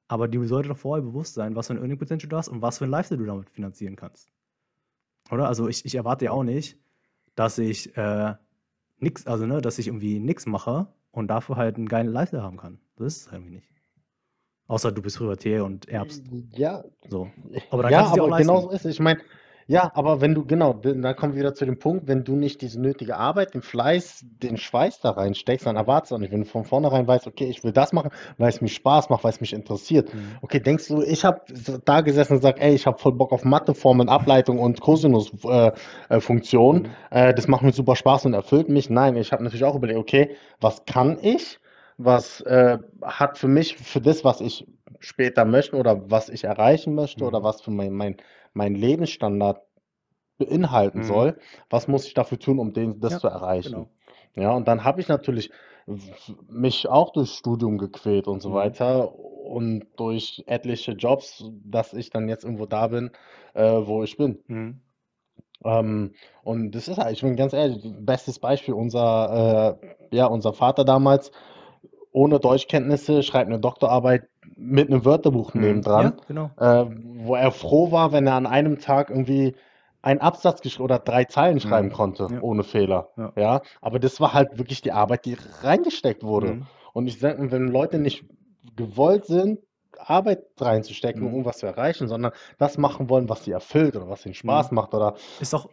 Aber 0.09 0.27
dir 0.27 0.43
sollte 0.47 0.71
doch 0.71 0.79
vorher 0.79 1.05
bewusst 1.05 1.35
sein, 1.35 1.55
was 1.55 1.67
für 1.67 1.75
ein 1.75 1.79
Earning 1.79 1.99
Potential 1.99 2.29
du 2.29 2.37
hast 2.37 2.49
und 2.49 2.63
was 2.63 2.79
für 2.79 2.85
ein 2.85 2.91
Lifestyle 2.91 3.19
du 3.21 3.27
damit 3.27 3.51
finanzieren 3.51 3.95
kannst. 3.97 4.31
Oder? 5.31 5.47
Also 5.47 5.69
ich, 5.69 5.85
ich 5.85 5.95
erwarte 5.95 6.27
ja 6.27 6.31
auch 6.33 6.45
nicht, 6.45 6.79
dass 7.35 7.59
ich 7.59 7.97
äh, 7.97 8.35
nix, 8.99 9.27
also 9.27 9.47
ne, 9.47 9.61
dass 9.61 9.79
ich 9.79 9.87
irgendwie 9.87 10.19
nichts 10.19 10.47
mache 10.47 10.89
und 11.11 11.29
dafür 11.29 11.57
halt 11.57 11.77
einen 11.77 11.89
geilen 11.89 12.09
Lifestyle 12.09 12.43
haben 12.43 12.57
kann. 12.57 12.81
Das 12.97 13.07
ist 13.07 13.27
es 13.27 13.33
irgendwie 13.33 13.51
nicht. 13.57 13.69
Außer 14.67 14.93
du 14.93 15.01
bist 15.01 15.19
Privatier 15.19 15.65
und 15.65 15.89
erbst. 15.89 16.25
Ja, 16.53 16.85
So. 17.09 17.31
Aber 17.71 17.83
dann 17.83 17.93
ja, 17.93 17.99
kannst 18.01 18.13
du 18.13 18.17
dir 18.17 18.23
auch 18.23 18.29
aber 18.29 18.39
genau 18.39 18.55
leisten. 18.55 18.69
so 18.71 18.75
ist 18.77 18.85
es. 18.87 18.95
Ich 18.95 19.01
meine, 19.01 19.21
ja, 19.71 19.93
aber 19.95 20.23
wenn 20.23 20.35
du, 20.35 20.47
genau, 20.47 20.73
dann 20.73 21.15
kommen 21.15 21.35
wir 21.35 21.41
wieder 21.41 21.53
zu 21.53 21.67
dem 21.67 21.79
Punkt, 21.79 22.09
wenn 22.09 22.25
du 22.25 22.37
nicht 22.37 22.63
diese 22.63 22.81
nötige 22.81 23.19
Arbeit, 23.19 23.53
den 23.53 23.61
Fleiß, 23.61 24.25
den 24.25 24.57
Schweiß 24.57 25.01
da 25.01 25.11
reinsteckst, 25.11 25.67
dann 25.67 25.77
erwartest 25.77 26.11
du 26.11 26.15
auch 26.15 26.21
nicht. 26.21 26.33
Wenn 26.33 26.41
du 26.41 26.47
von 26.47 26.65
vornherein 26.65 27.07
weißt, 27.07 27.27
okay, 27.27 27.45
ich 27.45 27.63
will 27.63 27.73
das 27.73 27.93
machen, 27.93 28.09
weil 28.39 28.49
es 28.49 28.63
mir 28.63 28.69
Spaß 28.69 29.11
macht, 29.11 29.25
weil 29.25 29.33
es 29.33 29.43
mich 29.43 29.53
interessiert. 29.53 30.15
Mhm. 30.15 30.39
Okay, 30.41 30.61
denkst 30.61 30.89
du, 30.89 31.03
ich 31.03 31.23
habe 31.27 31.43
da 31.85 32.01
gesessen 32.01 32.33
und 32.33 32.39
gesagt, 32.39 32.61
ey, 32.61 32.75
ich 32.75 32.87
habe 32.87 32.97
voll 32.99 33.13
Bock 33.13 33.31
auf 33.31 33.45
Matheformeln, 33.45 34.09
Ableitung 34.09 34.59
und 34.59 34.81
Cosinus-Funktionen. 34.81 36.87
Äh, 37.11 37.21
äh. 37.21 37.25
Mhm. 37.27 37.31
äh, 37.31 37.35
das 37.35 37.47
macht 37.47 37.63
mir 37.63 37.73
super 37.73 37.95
Spaß 37.95 38.25
und 38.25 38.33
erfüllt 38.33 38.71
mich. 38.71 38.89
Nein, 38.89 39.17
ich 39.17 39.33
habe 39.33 39.45
natürlich 39.45 39.65
auch 39.65 39.77
überlegt, 39.77 40.01
okay, 40.01 40.35
was 40.63 40.87
kann 40.87 41.19
ich? 41.21 41.59
Was 41.99 42.41
äh, 42.43 42.79
hat 43.03 43.37
für 43.37 43.49
mich, 43.49 43.77
für 43.77 44.01
das, 44.01 44.25
was 44.25 44.41
ich 44.41 44.67
später 45.01 45.45
möchte 45.45 45.77
oder 45.77 46.11
was 46.11 46.29
ich 46.29 46.45
erreichen 46.45 46.95
möchte 46.95 47.25
oder 47.25 47.41
Mhm. 47.41 47.45
was 47.45 47.61
für 47.61 47.71
mein, 47.71 47.93
mein, 47.93 48.17
mein 48.55 48.75
Lebensstandard 48.75 49.63
beinhalten 50.39 51.01
Mhm. 51.01 51.05
soll, 51.05 51.39
was 51.71 51.89
muss 51.89 52.07
ich 52.07 52.15
dafür 52.15 52.39
tun, 52.39 52.59
um 52.59 52.73
den, 52.73 53.01
das 53.01 53.13
Ja, 53.13 53.19
zu 53.19 53.29
erreichen? 53.29 53.73
genau. 53.73 53.91
Ja, 54.37 54.53
und 54.53 54.69
dann 54.69 54.85
habe 54.85 55.01
ich 55.01 55.09
natürlich 55.09 55.51
mich 56.49 56.89
auch 56.89 57.13
durch 57.13 57.31
Studium 57.33 57.79
gequält 57.79 58.29
und 58.29 58.41
so 58.41 58.51
Mhm. 58.51 58.55
weiter 58.55 59.15
und 59.15 59.87
durch 59.97 60.45
etliche 60.47 60.93
Jobs, 60.93 61.45
dass 61.65 61.95
ich 61.95 62.11
dann 62.11 62.29
jetzt 62.29 62.45
irgendwo 62.45 62.67
da 62.67 62.89
bin, 62.89 63.11
äh, 63.55 63.63
wo 63.65 64.03
ich 64.05 64.17
bin. 64.17 64.45
Mhm. 64.49 64.81
Ähm, 65.65 66.13
und 66.45 66.73
das 66.73 66.89
ist 66.89 66.99
halt, 66.99 67.13
ich 67.17 67.23
bin 67.23 67.37
ganz 67.37 67.53
ehrlich, 67.53 67.83
bestes 68.01 68.39
Beispiel, 68.39 68.75
unser, 68.75 69.79
äh, 69.83 70.17
ja, 70.17 70.27
unser 70.27 70.53
Vater 70.53 70.85
damals, 70.85 71.33
ohne 72.13 72.41
Deutschkenntnisse, 72.41 73.23
schreibt 73.23 73.49
eine 73.49 73.61
Doktorarbeit 73.61 74.29
mit 74.57 74.89
einem 74.89 75.05
Wörterbuch 75.05 75.55
Mhm. 75.55 75.63
Ja, 75.63 75.69
nebendran, 75.69 76.13
genau. 76.27 76.51
äh, 76.59 76.87
wo 77.25 77.35
er 77.35 77.51
froh 77.53 77.91
war, 77.93 78.13
wenn 78.13 78.27
er 78.27 78.35
an 78.35 78.47
einem 78.47 78.79
Tag 78.79 79.11
irgendwie 79.11 79.55
einen 80.03 80.21
Absatz 80.21 80.79
oder 80.81 80.99
drei 80.99 81.25
Zeilen 81.25 81.61
schreiben 81.61 81.89
Mhm. 81.89 81.93
konnte, 81.93 82.29
Ja, 82.31 82.41
ohne 82.41 82.63
Fehler. 82.63 83.11
ja. 83.17 83.33
Ja, 83.37 83.63
aber 83.81 83.99
das 83.99 84.21
war 84.21 84.33
halt 84.33 84.59
wirklich 84.59 84.81
die 84.81 84.93
Arbeit, 84.93 85.25
die 85.25 85.37
reingesteckt 85.63 86.23
wurde. 86.23 86.55
Mhm. 86.55 86.67
Und 86.93 87.07
ich 87.07 87.19
sage, 87.19 87.51
wenn 87.51 87.69
Leute 87.69 87.99
nicht 87.99 88.25
gewollt 88.77 89.27
sind, 89.27 89.61
Arbeit 89.99 90.43
reinzustecken, 90.61 91.23
um 91.23 91.29
Mhm. 91.29 91.35
irgendwas 91.35 91.59
zu 91.59 91.67
erreichen, 91.67 92.09
sondern 92.09 92.33
das 92.59 92.79
machen 92.79 93.09
wollen, 93.11 93.29
was 93.29 93.45
sie 93.45 93.53
erfüllt 93.53 93.97
oder 93.97 94.09
was 94.09 94.25
ihnen 94.27 94.35
Spaß 94.35 94.71
Mhm. 94.71 94.75
macht 94.77 94.95
oder 94.95 95.15
Ist 95.41 95.53
doch, 95.53 95.69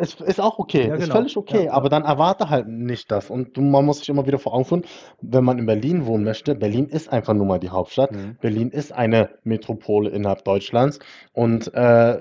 es 0.00 0.14
ist 0.14 0.40
auch 0.40 0.58
okay, 0.58 0.88
ja, 0.88 0.94
ist 0.94 1.02
genau. 1.02 1.14
völlig 1.16 1.36
okay, 1.36 1.64
ja. 1.66 1.72
aber 1.72 1.88
dann 1.88 2.04
erwarte 2.04 2.50
halt 2.50 2.68
nicht 2.68 3.10
das. 3.10 3.30
Und 3.30 3.56
man 3.56 3.84
muss 3.84 3.98
sich 4.00 4.08
immer 4.08 4.26
wieder 4.26 4.38
vor 4.38 4.54
Augen 4.54 4.64
führen, 4.64 4.84
wenn 5.20 5.44
man 5.44 5.58
in 5.58 5.66
Berlin 5.66 6.06
wohnen 6.06 6.24
möchte, 6.24 6.54
Berlin 6.54 6.86
ist 6.86 7.12
einfach 7.12 7.34
nur 7.34 7.46
mal 7.46 7.58
die 7.58 7.70
Hauptstadt. 7.70 8.12
Mhm. 8.12 8.36
Berlin 8.40 8.70
ist 8.70 8.92
eine 8.92 9.30
Metropole 9.44 10.10
innerhalb 10.10 10.44
Deutschlands. 10.44 10.98
Und 11.32 11.72
äh, 11.74 12.20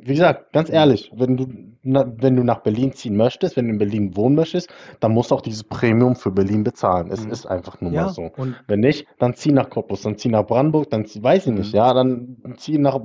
wie 0.00 0.12
gesagt, 0.14 0.52
ganz 0.52 0.70
ehrlich, 0.70 1.10
wenn 1.14 1.36
du, 1.36 1.46
wenn 1.82 2.36
du 2.36 2.42
nach 2.44 2.60
Berlin 2.60 2.92
ziehen 2.92 3.16
möchtest, 3.16 3.56
wenn 3.56 3.66
du 3.66 3.72
in 3.72 3.78
Berlin 3.78 4.16
wohnen 4.16 4.34
möchtest, 4.34 4.68
dann 5.00 5.12
musst 5.12 5.30
du 5.30 5.34
auch 5.36 5.40
dieses 5.40 5.64
Premium 5.64 6.16
für 6.16 6.30
Berlin 6.30 6.64
bezahlen. 6.64 7.10
Es 7.10 7.24
Mhm. 7.24 7.30
ist 7.30 7.46
einfach 7.46 7.80
nur 7.80 7.92
mal 7.92 8.08
Ja, 8.08 8.08
so. 8.08 8.30
und 8.36 8.54
Wenn 8.66 8.80
nicht, 8.80 9.06
dann 9.18 9.34
zieh 9.34 9.52
nach 9.52 9.70
Cottbus, 9.70 10.02
dann 10.02 10.16
zieh 10.18 10.28
nach 10.28 10.46
Brandenburg, 10.46 10.90
dann 10.90 11.06
zieh, 11.06 11.22
weiß 11.22 11.46
ich 11.46 11.52
nicht, 11.52 11.72
mhm. 11.72 11.76
ja, 11.78 11.94
dann 11.94 12.36
zieh 12.56 12.78
nach, 12.78 12.98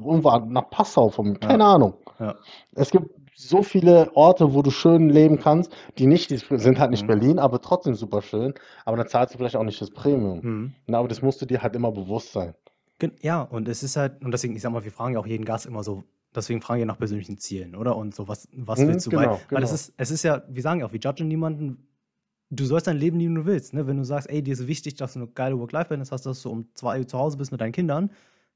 nach 0.47 0.69
Passau, 0.69 1.09
von, 1.09 1.39
keine 1.39 1.63
Ja, 1.63 1.73
Ahnung. 1.75 1.93
ja. 2.19 2.35
Es 2.75 2.91
gibt 2.91 3.09
so 3.35 3.63
viele 3.63 4.11
Orte, 4.15 4.53
wo 4.53 4.61
du 4.61 4.69
schön 4.71 5.09
leben 5.09 5.39
kannst, 5.39 5.71
die 5.97 6.05
nicht, 6.05 6.29
die 6.29 6.37
sind 6.37 6.79
halt 6.79 6.91
nicht 6.91 7.03
Mhm. 7.03 7.07
Berlin, 7.07 7.39
aber 7.39 7.61
trotzdem 7.61 7.95
super 7.95 8.21
schön. 8.21 8.53
Aber 8.85 8.97
dann 8.97 9.07
zahlst 9.07 9.33
du 9.33 9.37
vielleicht 9.37 9.55
auch 9.55 9.63
nicht 9.63 9.81
das 9.81 9.89
Premium. 9.91 10.39
Mhm. 10.41 10.73
Na, 10.87 10.99
aber 10.99 11.07
das 11.07 11.21
musst 11.21 11.41
du 11.41 11.45
dir 11.45 11.61
halt 11.61 11.75
immer 11.75 11.91
bewusst 11.91 12.31
sein. 12.31 12.53
Ja, 13.21 13.41
und 13.41 13.67
es 13.67 13.83
ist 13.83 13.97
halt, 13.97 14.23
und 14.23 14.31
deswegen, 14.31 14.55
ich 14.55 14.61
sag 14.61 14.71
mal, 14.71 14.83
wir 14.85 14.91
fragen 14.91 15.13
ja 15.15 15.19
auch 15.19 15.27
jeden 15.27 15.43
Gast 15.45 15.65
immer 15.65 15.83
so, 15.83 16.03
deswegen 16.35 16.61
fragen 16.61 16.79
wir 16.79 16.85
nach 16.85 16.97
persönlichen 16.99 17.37
Zielen, 17.37 17.75
oder? 17.75 17.95
Und 17.95 18.15
so, 18.15 18.27
was, 18.27 18.47
was 18.53 18.85
Hm, 18.85 18.87
willst 18.87 19.05
du 19.07 19.11
bei, 19.13 19.29
genau, 19.29 19.45
weil 19.51 19.63
es 19.63 19.71
genau. 19.71 19.73
ist, 19.73 19.93
es 19.97 20.11
ist 20.11 20.23
ja, 20.23 20.43
wir 20.49 20.61
sagen 20.61 20.79
ja 20.81 20.85
auch, 20.87 20.93
wir 20.93 20.99
judgen 20.99 21.27
niemanden, 21.27 21.87
du 22.49 22.65
sollst 22.65 22.87
dein 22.87 22.97
Leben 22.97 23.19
leben, 23.19 23.35
wie 23.35 23.39
du 23.41 23.45
willst, 23.45 23.73
ne? 23.73 23.87
Wenn 23.87 23.97
du 23.97 24.03
sagst, 24.05 24.29
ey, 24.29 24.43
dir 24.43 24.53
ist 24.53 24.67
wichtig, 24.67 24.95
dass 24.95 25.13
du 25.13 25.19
eine 25.19 25.27
geile 25.29 25.59
Work-Life-Balance 25.59 26.11
hast, 26.11 26.25
dass 26.25 26.41
du 26.43 26.49
um 26.49 26.67
zwei 26.75 26.99
Uhr 26.99 27.07
zu 27.07 27.17
Hause 27.17 27.37
bist 27.37 27.51
mit 27.51 27.61
deinen 27.61 27.71
Kindern, 27.73 28.11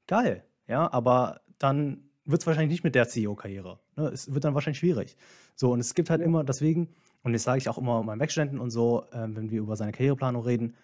geil, 0.06 0.44
ja, 0.68 0.92
aber 0.92 1.40
dann 1.58 2.04
wird 2.24 2.42
es 2.42 2.46
wahrscheinlich 2.46 2.70
nicht 2.72 2.84
mit 2.84 2.94
der 2.94 3.08
CEO-Karriere, 3.08 3.80
ne? 3.96 4.08
Es 4.08 4.32
wird 4.34 4.44
dann 4.44 4.54
wahrscheinlich 4.54 4.78
schwierig. 4.78 5.16
So, 5.56 5.72
und 5.72 5.80
es 5.80 5.94
gibt 5.94 6.10
halt 6.10 6.20
Ja. 6.20 6.26
immer, 6.26 6.44
deswegen, 6.44 6.90
und 7.22 7.32
das 7.32 7.42
sage 7.44 7.58
ich 7.58 7.68
auch 7.68 7.78
immer 7.78 8.02
meinen 8.02 8.20
Werkstudenten 8.20 8.60
und 8.60 8.70
so, 8.70 9.04
ähm, 9.12 9.36
wenn 9.36 9.50
wir 9.50 9.60
über 9.60 9.76
seine 9.76 9.92
Karriereplanung 9.92 10.42
reden, 10.44 10.74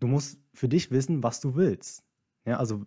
du 0.00 0.06
musst 0.06 0.38
für 0.54 0.68
dich 0.68 0.90
wissen, 0.90 1.22
was 1.22 1.40
du 1.40 1.54
willst. 1.54 2.04
Ja, 2.44 2.58
also 2.58 2.84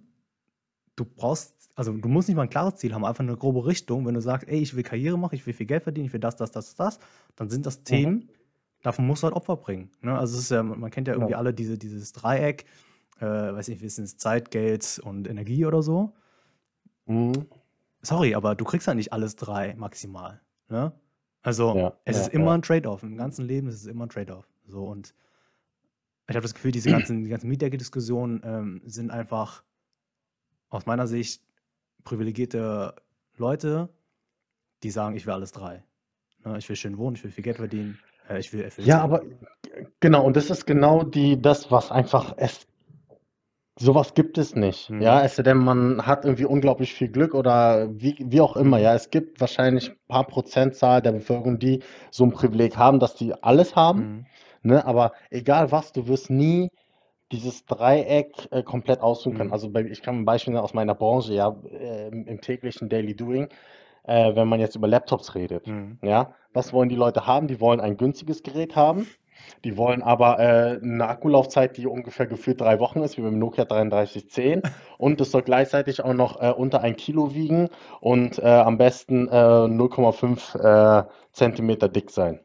du 0.95 1.05
brauchst, 1.05 1.69
also 1.75 1.91
du 1.91 2.07
musst 2.07 2.27
nicht 2.29 2.35
mal 2.37 2.43
ein 2.43 2.49
klares 2.49 2.75
Ziel 2.75 2.93
haben, 2.93 3.03
einfach 3.05 3.23
eine 3.23 3.35
grobe 3.37 3.65
Richtung. 3.65 4.05
Wenn 4.05 4.13
du 4.15 4.21
sagst, 4.21 4.47
ey, 4.47 4.59
ich 4.59 4.75
will 4.75 4.83
Karriere 4.83 5.17
machen, 5.17 5.35
ich 5.35 5.45
will 5.45 5.53
viel 5.53 5.65
Geld 5.65 5.83
verdienen, 5.83 6.07
ich 6.07 6.13
will 6.13 6.19
das, 6.19 6.35
das, 6.35 6.51
das, 6.51 6.75
das, 6.75 6.99
dann 7.35 7.49
sind 7.49 7.65
das 7.65 7.79
Mhm. 7.79 7.83
Themen, 7.85 8.29
davon 8.83 9.05
musst 9.07 9.23
du 9.23 9.25
halt 9.25 9.35
Opfer 9.35 9.57
bringen. 9.57 9.89
Ne? 10.01 10.17
Also 10.17 10.37
es 10.37 10.43
ist 10.45 10.51
ja, 10.51 10.63
man 10.63 10.89
kennt 10.91 11.07
ja 11.07 11.13
irgendwie 11.13 11.29
Genau. 11.31 11.39
alle 11.39 11.53
diese, 11.53 11.77
dieses 11.77 12.13
Dreieck, 12.13 12.65
äh, 13.19 13.25
weiß 13.25 13.67
nicht, 13.67 13.81
wie 13.81 13.85
ist 13.85 13.99
es, 13.99 14.17
Zeit, 14.17 14.51
Geld 14.51 14.99
und 15.03 15.27
Energie 15.27 15.65
oder 15.65 15.81
so. 15.81 16.13
Mhm. 17.05 17.45
Sorry, 18.01 18.35
aber 18.35 18.55
du 18.55 18.65
kriegst 18.65 18.87
ja 18.87 18.93
nicht 18.93 19.11
alles 19.13 19.35
drei 19.35 19.75
maximal. 19.75 20.41
Ne? 20.69 20.91
Also 21.41 21.75
Ja, 21.75 21.93
es 22.05 22.17
ja, 22.17 22.23
ist 22.23 22.33
immer 22.33 22.47
ja. 22.47 22.53
ein 22.55 22.61
Trade-off. 22.61 23.03
Im 23.03 23.17
ganzen 23.17 23.45
Leben 23.45 23.67
ist 23.67 23.75
es 23.75 23.85
immer 23.85 24.05
ein 24.05 24.09
Trade-off. 24.09 24.47
So 24.67 24.85
und 24.85 25.13
ich 26.27 26.35
habe 26.35 26.43
das 26.43 26.53
Gefühl, 26.53 26.71
diese 26.71 26.89
ganzen, 26.91 27.23
die 27.23 27.29
ganzen 27.29 27.49
Mietdecke-Diskussionen 27.49 28.41
ähm, 28.43 28.81
sind 28.85 29.11
einfach 29.11 29.63
aus 30.70 30.86
meiner 30.86 31.07
Sicht 31.07 31.41
privilegierte 32.03 32.95
Leute, 33.38 33.89
die 34.84 34.91
sagen, 34.91 35.16
ich 35.16 35.26
will 35.26 35.34
alles 35.34 35.51
drei. 35.51 35.84
Ne? 36.43 36.57
Ich 36.57 36.70
will 36.70 36.76
schön 36.76 36.97
wohnen, 36.97 37.16
ich 37.16 37.24
will 37.24 37.32
viel 37.32 37.43
Geld 37.43 37.57
verdienen, 37.57 37.97
äh, 38.30 38.39
ich 38.39 38.53
will 38.53 38.61
erfüllt 38.61 38.88
Ja, 38.88 39.01
aber 39.01 39.22
genau, 39.99 40.26
und 40.26 40.36
das 40.36 40.49
ist 40.49 40.66
genau 40.66 41.03
die, 41.03 41.41
das, 41.41 41.72
was 41.72 41.91
einfach 41.91 42.36
es 42.38 42.68
Sowas 43.78 44.13
gibt 44.13 44.38
es 44.38 44.55
nicht. 44.55 44.89
Ja, 44.89 45.20
Mhm. 45.20 45.26
es 45.26 45.36
sei 45.36 45.43
denn, 45.43 45.57
man 45.57 46.05
hat 46.05 46.24
irgendwie 46.24 46.45
unglaublich 46.45 46.93
viel 46.93 47.09
Glück 47.09 47.34
oder 47.34 47.89
wie, 47.91 48.16
wie 48.20 48.39
auch 48.39 48.55
immer. 48.55 48.78
Ja, 48.80 48.95
es 48.95 49.09
gibt 49.09 49.41
wahrscheinlich 49.41 49.89
ein 49.89 49.97
paar 50.07 50.26
Prozentzahl 50.26 51.01
der 51.01 51.11
Bevölkerung, 51.11 51.59
die 51.59 51.82
so 52.09 52.24
ein 52.24 52.32
Privileg 52.32 52.78
haben, 52.78 52.99
dass 52.99 53.16
die 53.16 53.34
alles 53.34 53.76
haben. 53.76 54.26
Mhm. 54.61 54.70
Ne? 54.72 54.86
Aber 54.86 55.11
egal 55.30 55.72
was, 55.74 55.91
du 55.91 56.07
wirst 56.07 56.30
nie 56.30 56.70
dieses 57.32 57.65
Dreieck 57.65 58.47
äh, 58.51 58.63
komplett 58.63 59.01
ausführen 59.01 59.36
können. 59.36 59.49
Mhm. 59.49 59.53
Also 59.53 59.69
bei, 59.69 59.84
ich 59.84 60.01
kann 60.01 60.19
ein 60.19 60.26
Beispiel 60.26 60.57
aus 60.57 60.73
meiner 60.73 60.95
Branche, 60.95 61.34
ja, 61.34 61.55
äh, 61.69 62.07
im, 62.07 62.41
täglichen 62.41 62.89
Daily 62.89 63.15
Doing, 63.15 63.49
äh, 64.03 64.36
wenn 64.36 64.47
man 64.47 64.59
jetzt 64.59 64.76
über 64.76 64.88
Laptops 64.88 65.36
redet. 65.36 65.67
Mhm. 65.67 65.97
Ja, 66.03 66.36
was 66.53 66.73
wollen 66.73 66.89
die 66.89 66.95
Leute 66.95 67.26
haben? 67.26 67.47
Die 67.47 67.59
wollen 67.59 67.82
ein 67.82 67.97
günstiges 67.97 68.43
Gerät 68.43 68.76
haben. 68.76 69.07
Die 69.63 69.78
wollen 69.78 70.01
aber 70.01 70.39
äh, 70.39 70.80
eine 70.82 71.07
Akkulaufzeit, 71.07 71.78
die 71.78 71.88
ungefähr 71.88 72.26
gefühlt 72.26 72.61
drei 72.61 72.80
Wochen 72.80 73.01
ist, 73.01 73.17
wie 73.17 73.21
beim 73.21 73.38
Nokia 73.38 73.65
3310. 73.65 74.61
Und 74.97 75.19
es 75.21 75.32
soll 75.32 75.41
gleichzeitig 75.41 76.03
auch 76.03 76.13
noch 76.13 76.41
äh, 76.41 76.51
unter 76.51 76.82
ein 76.82 76.95
Kilo 76.95 77.34
wiegen 77.34 77.69
und 77.99 78.39
äh, 78.39 78.45
am 78.45 78.78
besten 78.78 79.28
äh, 79.28 79.32
0,5 79.32 81.03
äh, 81.03 81.07
Zentimeter 81.32 81.89
dick 81.89 82.11
sein. 82.11 82.39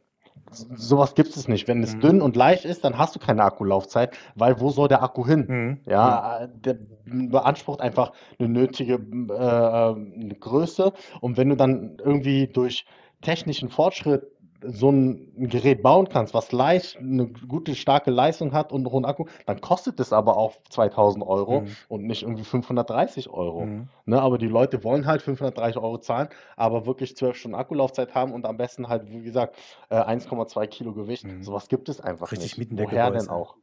Sowas 0.53 1.15
gibt 1.15 1.37
es 1.37 1.49
nicht. 1.49 1.69
Wenn 1.69 1.83
es 1.83 1.95
Mhm. 1.97 2.01
dünn 2.01 2.23
und 2.23 2.37
leicht 2.37 2.65
ist, 2.65 2.85
dann 2.85 2.99
hast 2.99 3.15
du 3.15 3.19
keine 3.21 3.45
Akkulaufzeit, 3.45 4.17
weil 4.35 4.61
wo 4.61 4.71
soll 4.71 4.89
der 4.89 5.03
Akku 5.03 5.27
hin? 5.27 5.47
Mhm. 5.49 5.81
Ja. 5.87 6.41
Äh, 6.45 6.49
der 6.53 6.77
beansprucht 7.05 7.81
einfach 7.81 8.13
eine 8.39 8.49
nötige 8.49 8.95
äh, 8.95 9.35
eine 9.35 10.35
Größe. 10.39 10.93
Und 11.21 11.37
wenn 11.37 11.49
du 11.49 11.57
dann 11.57 11.97
irgendwie 12.03 12.49
durch 12.49 12.85
technischen 13.23 13.69
Fortschritt 13.69 14.25
so 14.63 14.91
ein 14.91 15.49
Gerät 15.49 15.83
bauen 15.83 16.09
kannst, 16.09 16.35
was 16.35 16.53
leicht 16.53 16.97
eine 16.99 17.29
gute, 17.29 17.75
starke 17.75 18.11
Leistung 18.11 18.53
hat 18.53 18.73
und 18.73 18.81
einen 18.87 18.93
hohen 18.93 19.05
Akku, 19.05 19.25
dann 19.47 19.61
kostet 19.61 20.01
es 20.01 20.13
aber 20.13 20.37
auch 20.37 20.57
2000 20.69 21.25
Euro 21.27 21.63
Mhm. 21.63 21.77
und 21.89 22.05
nicht 22.05 22.23
irgendwie 22.23 22.45
530 22.45 23.31
Euro. 23.31 23.67
Mhm. 23.67 23.89
Ne, 24.07 24.21
aber 24.21 24.39
die 24.39 24.49
Leute 24.49 24.83
wollen 24.85 25.07
halt 25.07 25.23
530 25.23 25.81
Euro 25.81 25.99
zahlen, 25.99 26.29
aber 26.57 26.87
wirklich 26.87 27.17
12 27.17 27.37
Stunden 27.37 27.55
Akkulaufzeit 27.57 28.15
haben 28.15 28.33
und 28.33 28.45
am 28.47 28.57
besten 28.57 28.89
halt, 28.89 29.11
wie 29.11 29.23
gesagt, 29.23 29.57
äh, 29.89 29.97
1,2 29.97 30.67
Kilo 30.67 30.93
Gewicht. 30.93 31.25
Mhm. 31.25 31.43
Sowas 31.43 31.69
gibt 31.69 31.89
es 31.89 32.01
einfach 32.01 32.31
Richtig 32.31 32.59
nicht. 32.59 32.59
Mietendecke 32.59 32.93
Woher 32.93 33.11
Boys, 33.11 33.27
denn 33.27 33.35
ey. 33.35 33.35
auch? 33.35 33.57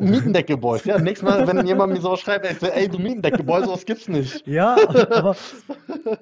Mietendecke-Boys. 0.00 0.84
Ja, 0.84 0.98
nächstes 0.98 1.28
Mal, 1.28 1.46
wenn 1.46 1.66
jemand 1.66 1.92
mir 1.92 2.00
sowas 2.00 2.20
schreibt, 2.20 2.44
ey, 2.44 2.70
ey 2.74 2.88
du 2.88 2.98
Mietendecke-Boy, 2.98 3.64
sowas 3.64 3.84
gibt's 3.84 4.08
nicht. 4.08 4.46
Ja, 4.46 4.76
aber, 5.10 5.36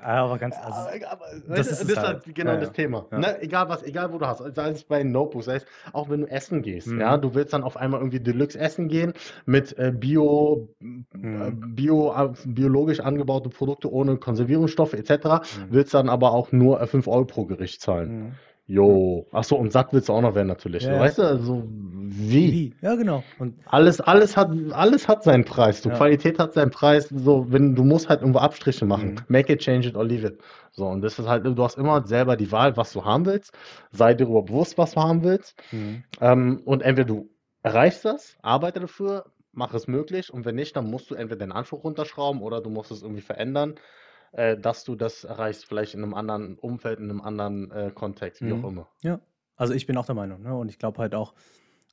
aber 0.02 0.38
ganz, 0.38 0.56
also, 0.62 0.78
Aber, 1.10 1.24
das 1.48 1.70
ist 1.70 1.82
das 1.82 1.88
ist 1.90 1.96
halt. 1.96 2.06
halt 2.26 2.34
genau 2.34 2.52
Ja, 2.52 2.56
das 2.58 2.68
ja. 2.68 2.72
Thema. 2.74 3.06
Ja. 3.10 3.18
Ne? 3.18 3.42
Egal 3.42 3.68
was, 3.68 3.82
egal 3.82 4.12
wo 4.12 4.18
du 4.18 4.26
hast, 4.26 4.42
sei 4.54 4.70
es 4.70 4.84
bei 4.84 5.02
Notebooks, 5.02 5.46
sei 5.46 5.56
es 5.56 5.66
auch 5.92 6.08
wenn 6.10 6.22
du 6.22 6.26
essen 6.26 6.62
gehst, 6.62 6.88
Mhm. 6.88 7.00
ja, 7.00 7.16
du 7.16 7.34
willst 7.34 7.52
dann 7.52 7.62
auf 7.62 7.76
einmal 7.76 8.00
irgendwie 8.00 8.20
Deluxe 8.20 8.58
essen 8.58 8.88
gehen 8.88 9.12
mit 9.46 9.76
äh, 9.78 9.92
Bio, 9.94 10.68
äh, 10.80 10.84
Mhm. 11.16 11.74
Bio, 11.74 12.12
äh, 12.12 12.28
biologisch 12.46 13.00
angebaute 13.00 13.48
Produkte 13.48 13.92
ohne 13.92 14.16
Konservierungsstoffe 14.16 14.94
etc., 14.94 15.10
Mhm. 15.10 15.40
willst 15.70 15.94
dann 15.94 16.08
aber 16.08 16.32
auch 16.32 16.52
nur 16.52 16.80
äh, 16.80 16.86
5 16.86 17.06
Euro 17.08 17.24
pro 17.24 17.44
Gericht 17.46 17.80
zahlen. 17.80 18.34
Jo, 18.72 19.26
achso, 19.32 19.56
und 19.56 19.72
satt 19.72 19.92
willst 19.92 20.08
du 20.08 20.12
auch 20.12 20.20
noch 20.20 20.34
werden 20.36 20.46
natürlich. 20.46 20.84
Ja. 20.84 21.00
Weißt 21.00 21.18
du, 21.18 21.22
also 21.22 21.64
wie? 21.66 22.52
Wie? 22.52 22.74
Ja, 22.82 22.94
genau. 22.94 23.24
Und 23.40 23.54
Alles, 23.66 24.00
alles 24.00 24.36
hat, 24.36 24.50
alles 24.72 25.08
hat 25.08 25.24
seinen 25.24 25.44
Preis. 25.44 25.82
Du, 25.82 25.88
Ja. 25.88 25.96
Qualität 25.96 26.38
hat 26.38 26.52
seinen 26.54 26.70
Preis. 26.70 27.08
So, 27.08 27.50
wenn 27.50 27.74
du 27.74 27.82
musst 27.82 28.08
halt 28.08 28.20
irgendwo 28.20 28.38
Abstriche 28.38 28.84
machen. 28.86 29.14
Mhm. 29.14 29.18
Make 29.28 29.52
it, 29.52 29.60
change 29.60 29.88
it 29.88 29.96
or 29.96 30.04
leave 30.04 30.24
it. 30.26 30.38
So, 30.70 30.86
und 30.86 31.02
das 31.02 31.18
ist 31.18 31.26
halt, 31.26 31.44
du 31.44 31.62
hast 31.62 31.78
immer 31.78 32.06
selber 32.06 32.36
die 32.36 32.52
Wahl, 32.52 32.76
was 32.76 32.92
du 32.92 33.04
haben 33.04 33.26
willst. 33.26 33.52
Sei 33.90 34.14
dir 34.14 34.24
darüber 34.26 34.42
bewusst, 34.42 34.78
was 34.78 34.92
du 34.92 35.00
haben 35.00 35.24
willst. 35.24 35.60
mhm. 35.72 36.04
Ähm, 36.20 36.62
und 36.64 36.82
entweder 36.82 37.08
du 37.08 37.30
erreichst 37.62 38.04
das, 38.04 38.36
arbeite 38.40 38.78
dafür, 38.80 39.24
mach 39.52 39.74
es 39.74 39.88
möglich. 39.88 40.32
Und 40.32 40.44
wenn 40.44 40.54
nicht, 40.54 40.76
dann 40.76 40.88
musst 40.88 41.10
du 41.10 41.16
entweder 41.16 41.44
den 41.44 41.52
Anspruch 41.52 41.82
runterschrauben 41.82 42.40
oder 42.40 42.60
du 42.60 42.70
musst 42.70 42.92
es 42.92 43.02
irgendwie 43.02 43.22
verändern, 43.22 43.74
äh, 44.32 44.56
dass 44.56 44.84
du 44.84 44.94
das 44.96 45.24
erreichst, 45.24 45.64
vielleicht 45.66 45.94
in 45.94 46.02
einem 46.02 46.14
anderen 46.14 46.56
Umfeld, 46.58 46.98
in 46.98 47.10
einem 47.10 47.20
anderen 47.20 47.70
äh, 47.70 47.90
Kontext, 47.94 48.42
wie 48.42 48.52
Mhm. 48.52 48.64
auch 48.64 48.68
immer. 48.68 48.88
Ja, 49.02 49.20
also 49.56 49.74
ich 49.74 49.86
bin 49.86 49.96
auch 49.96 50.06
der 50.06 50.14
Meinung, 50.14 50.42
ne? 50.42 50.54
Und 50.56 50.68
ich 50.68 50.78
glaube 50.78 50.98
halt 50.98 51.14
auch, 51.14 51.34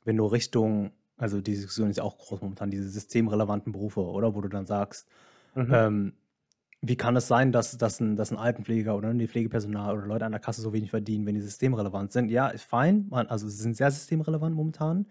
wenn 0.06 0.18
du 0.18 0.26
Richtung, 0.26 0.92
also 1.18 1.42
die 1.42 1.52
Diskussion 1.52 1.90
ist 1.90 1.98
ja 1.98 2.04
auch 2.04 2.18
groß 2.18 2.42
momentan, 2.42 2.72
diese 2.72 2.88
systemrelevanten 2.90 3.72
Berufe, 3.72 4.02
oder? 4.02 4.36
Wo 4.36 4.42
du 4.42 4.48
dann 4.50 4.66
sagst, 4.66 5.10
Mhm. 5.56 5.74
ähm, 5.74 6.14
wie 6.82 6.96
kann 6.96 7.16
es 7.16 7.28
sein, 7.28 7.52
dass, 7.52 7.76
dass, 7.78 8.00
ein, 8.00 8.16
dass 8.16 8.32
ein 8.32 8.38
Altenpfleger 8.38 8.96
oder 8.96 9.12
die 9.14 9.28
Pflegepersonal 9.28 9.98
oder 9.98 10.06
Leute 10.06 10.26
an 10.26 10.32
der 10.32 10.40
Kasse 10.40 10.62
so 10.62 10.74
wenig 10.74 10.92
verdienen, 10.92 11.26
wenn 11.26 11.34
die 11.34 11.42
systemrelevant 11.42 12.12
sind? 12.12 12.30
Ja, 12.30 12.50
ist 12.50 12.64
fein, 12.66 13.08
man, 13.10 13.26
also 13.28 13.48
sie 13.50 13.58
sind 13.58 13.76
sehr 13.76 13.90
systemrelevant 13.90 14.56
momentan. 14.56 15.08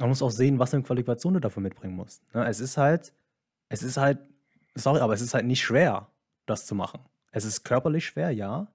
Man 0.00 0.08
muss 0.08 0.22
auch 0.22 0.30
sehen, 0.30 0.58
was 0.58 0.70
für 0.70 0.76
eine 0.76 0.84
Qualifikation 0.84 1.34
du 1.34 1.40
dafür 1.40 1.62
mitbringen 1.62 1.94
musst. 1.94 2.22
Ne? 2.34 2.48
Es 2.48 2.60
ist 2.60 2.78
halt, 2.78 3.12
es 3.68 3.82
ist 3.82 3.98
halt, 3.98 4.18
sorry, 4.74 5.00
aber 5.00 5.12
es 5.12 5.20
ist 5.20 5.34
halt 5.34 5.44
nicht 5.44 5.60
schwer, 5.60 6.08
das 6.50 6.66
zu 6.66 6.74
machen. 6.74 7.00
Es 7.30 7.44
ist 7.44 7.64
körperlich 7.64 8.06
schwer, 8.06 8.30
ja, 8.30 8.68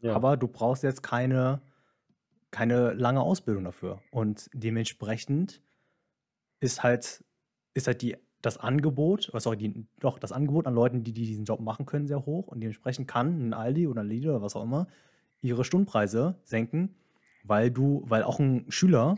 Ja. 0.00 0.14
aber 0.14 0.36
du 0.36 0.48
brauchst 0.48 0.82
jetzt 0.82 1.02
keine, 1.02 1.60
keine 2.50 2.92
lange 2.92 3.20
Ausbildung 3.22 3.64
dafür. 3.64 4.00
Und 4.10 4.50
dementsprechend 4.52 5.60
ist 6.60 6.82
halt, 6.82 7.24
ist 7.74 7.86
halt 7.86 8.02
die, 8.02 8.16
das 8.42 8.58
Angebot, 8.58 9.30
oh, 9.32 9.38
sorry, 9.38 9.56
die, 9.56 9.86
doch, 10.00 10.18
das 10.18 10.32
Angebot 10.32 10.66
an 10.66 10.74
Leuten, 10.74 11.04
die, 11.04 11.12
die 11.12 11.26
diesen 11.26 11.44
Job 11.44 11.60
machen 11.60 11.86
können, 11.86 12.06
sehr 12.06 12.24
hoch. 12.26 12.48
Und 12.48 12.60
dementsprechend 12.60 13.06
kann 13.08 13.48
ein 13.48 13.54
Aldi 13.54 13.86
oder 13.86 14.02
ein 14.02 14.08
Lidl 14.08 14.30
oder 14.30 14.42
was 14.42 14.56
auch 14.56 14.62
immer 14.64 14.86
ihre 15.42 15.64
Stundenpreise 15.64 16.34
senken, 16.44 16.94
weil 17.44 17.70
du, 17.70 18.02
weil 18.06 18.22
auch 18.22 18.38
ein 18.38 18.66
Schüler 18.68 19.16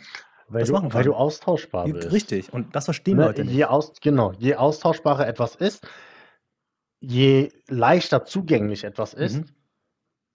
weil 0.48 0.60
das 0.64 0.68
du, 0.68 0.92
weil 0.94 1.04
du 1.04 1.14
austauschbar 1.14 1.88
bist. 1.88 2.12
Richtig. 2.12 2.52
Und 2.52 2.76
das 2.76 2.84
verstehen 2.84 3.16
Ne, 3.16 3.24
Leute 3.26 3.44
nicht. 3.44 3.54
je 3.54 3.64
aus, 3.64 3.92
genau, 4.00 4.32
je 4.38 4.54
austauschbarer 4.56 5.26
etwas 5.26 5.54
ist, 5.56 5.86
je 7.02 7.50
leichter 7.68 8.24
zugänglich 8.24 8.84
etwas 8.84 9.14
ist, 9.14 9.36
Mhm. 9.38 9.44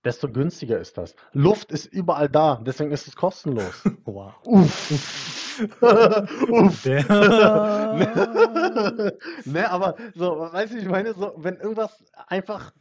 desto 0.05 0.31
günstiger 0.31 0.79
ist 0.79 0.97
das. 0.97 1.15
Luft 1.33 1.71
ist 1.71 1.85
überall 1.85 2.29
da, 2.29 2.61
deswegen 2.65 2.91
ist 2.91 3.07
es 3.07 3.15
kostenlos. 3.15 3.83
Wow. 4.05 4.33
Uff. 4.45 5.59
Uff. 6.51 6.83
Der- 6.83 7.03
ne, 9.45 9.69
aber 9.71 9.95
so, 10.15 10.39
weißt 10.51 10.73
du, 10.73 10.77
ich 10.77 10.87
meine, 10.87 11.13
so, 11.13 11.33
wenn 11.37 11.55
irgendwas 11.57 12.03
einfach 12.27 12.71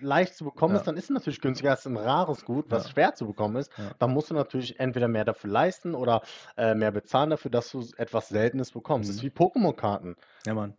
leicht 0.00 0.34
zu 0.34 0.44
bekommen 0.44 0.74
Ja. 0.74 0.80
ist, 0.80 0.86
dann 0.86 0.96
ist 0.96 1.04
es 1.04 1.10
natürlich 1.10 1.40
günstiger 1.40 1.70
als 1.70 1.86
ein 1.86 1.96
rares 1.96 2.44
Gut, 2.44 2.66
was 2.70 2.84
Ja. 2.84 2.90
schwer 2.92 3.14
zu 3.14 3.26
bekommen 3.26 3.56
ist. 3.56 3.70
Ja. 3.78 3.90
Dann 3.98 4.12
musst 4.12 4.30
du 4.30 4.34
natürlich 4.34 4.78
entweder 4.80 5.08
mehr 5.08 5.24
dafür 5.24 5.50
leisten 5.50 5.94
oder 5.94 6.22
äh, 6.56 6.74
mehr 6.74 6.90
bezahlen 6.90 7.30
dafür, 7.30 7.50
dass 7.50 7.70
du 7.70 7.84
etwas 7.96 8.28
Seltenes 8.28 8.72
bekommst. 8.72 9.08
Das 9.08 9.16
ist 9.16 9.22
Mhm. 9.22 9.26
wie 9.26 9.30
Pokémon-Karten. 9.30 10.16
Ja, 10.46 10.54
Mann. 10.54 10.74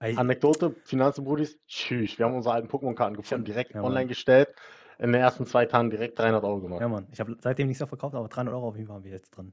Ey, 0.00 0.16
Anekdote, 0.16 0.74
Finanzen 0.84 1.24
Brudis, 1.24 1.58
tschüss, 1.66 2.18
wir 2.18 2.24
haben 2.24 2.34
unsere 2.34 2.54
alten 2.54 2.68
Pokémon-Karten 2.68 3.16
gefunden, 3.16 3.44
direkt 3.44 3.74
Ja, 3.74 3.82
online 3.82 4.06
gestellt, 4.06 4.48
in 4.98 5.12
den 5.12 5.20
ersten 5.20 5.44
zwei 5.44 5.66
Tagen 5.66 5.90
direkt 5.90 6.18
300 6.18 6.42
Euro 6.42 6.60
gemacht. 6.60 6.80
Ja, 6.80 6.88
Mann. 6.88 7.06
Ich 7.12 7.20
habe 7.20 7.36
seitdem 7.40 7.68
nichts 7.68 7.80
mehr 7.80 7.86
verkauft, 7.86 8.14
aber 8.14 8.28
300 8.28 8.54
Euro 8.54 8.68
auf 8.68 8.76
jeden 8.76 8.86
Fall 8.86 8.96
haben 8.96 9.04
wir 9.04 9.10
jetzt 9.10 9.36
drin. 9.36 9.52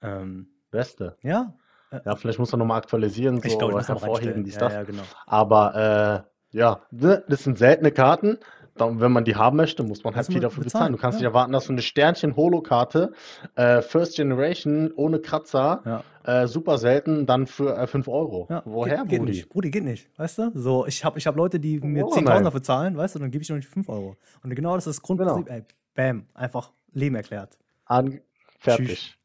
Ähm, 0.00 0.46
Beste. 0.70 1.16
ja. 1.22 1.52
äh, 1.90 2.00
Ja, 2.04 2.14
vielleicht 2.14 2.38
muss 2.38 2.52
man 2.52 2.60
nochmal 2.60 2.78
aktualisieren, 2.78 3.40
so 3.40 3.48
ich 3.48 3.58
glaube, 3.58 3.80
ich 3.80 3.88
hervorheben, 3.88 4.44
dies, 4.44 4.54
Ja, 4.54 4.60
das. 4.60 4.72
ja, 4.72 4.82
genau. 4.84 5.02
Aber 5.26 6.26
äh, 6.52 6.56
ja, 6.56 6.82
ne, 6.92 7.24
das 7.28 7.42
sind 7.42 7.58
seltene 7.58 7.90
Karten. 7.90 8.38
Dann, 8.74 9.00
wenn 9.00 9.12
man 9.12 9.24
die 9.24 9.36
haben 9.36 9.58
möchte, 9.58 9.82
muss 9.82 10.02
man 10.02 10.14
halt 10.16 10.26
viel 10.26 10.36
man 10.36 10.42
dafür 10.44 10.64
bezahlen. 10.64 10.84
bezahlen, 10.84 10.92
Du 10.92 10.98
kannst 10.98 11.16
ja. 11.18 11.24
nicht 11.24 11.30
erwarten, 11.30 11.52
dass 11.52 11.66
du 11.66 11.72
eine 11.72 11.82
Sternchen-Holo-Karte, 11.82 13.12
äh, 13.54 13.82
First 13.82 14.16
Generation, 14.16 14.92
ohne 14.96 15.18
Kratzer, 15.20 15.82
Ja, 16.24 16.42
äh, 16.42 16.46
super 16.48 16.78
selten, 16.78 17.26
dann 17.26 17.46
für 17.46 17.76
äh, 17.76 17.86
5 17.86 18.08
Euro. 18.08 18.46
ja. 18.48 18.62
Woher, 18.64 18.98
geht, 19.00 19.08
geht 19.10 19.18
Brudi? 19.20 19.32
nicht. 19.32 19.48
Brudi, 19.50 19.70
geht 19.70 19.84
nicht. 19.84 20.08
Weißt 20.18 20.38
du? 20.38 20.50
So, 20.54 20.86
ich 20.86 21.04
habe 21.04 21.18
ich 21.18 21.26
hab 21.26 21.36
Leute, 21.36 21.60
die 21.60 21.80
mir 21.80 22.06
Oh, 22.06 22.12
10.000 22.14 22.22
nein. 22.22 22.44
dafür 22.44 22.62
zahlen, 22.62 22.96
weißt 22.96 23.14
du, 23.14 23.18
dann 23.18 23.30
gebe 23.30 23.42
ich 23.42 23.50
noch 23.50 23.56
nicht 23.56 23.68
5 23.68 23.88
Euro. 23.88 24.16
Und 24.42 24.54
genau 24.54 24.74
das 24.74 24.86
ist 24.86 24.96
das 24.98 25.02
Grundprinzip. 25.02 25.50
Ey, 25.50 25.64
bam, 25.94 26.26
einfach 26.34 26.72
Leben 26.92 27.14
erklärt. 27.16 27.58
An, 27.84 28.20
fertig. 28.58 29.18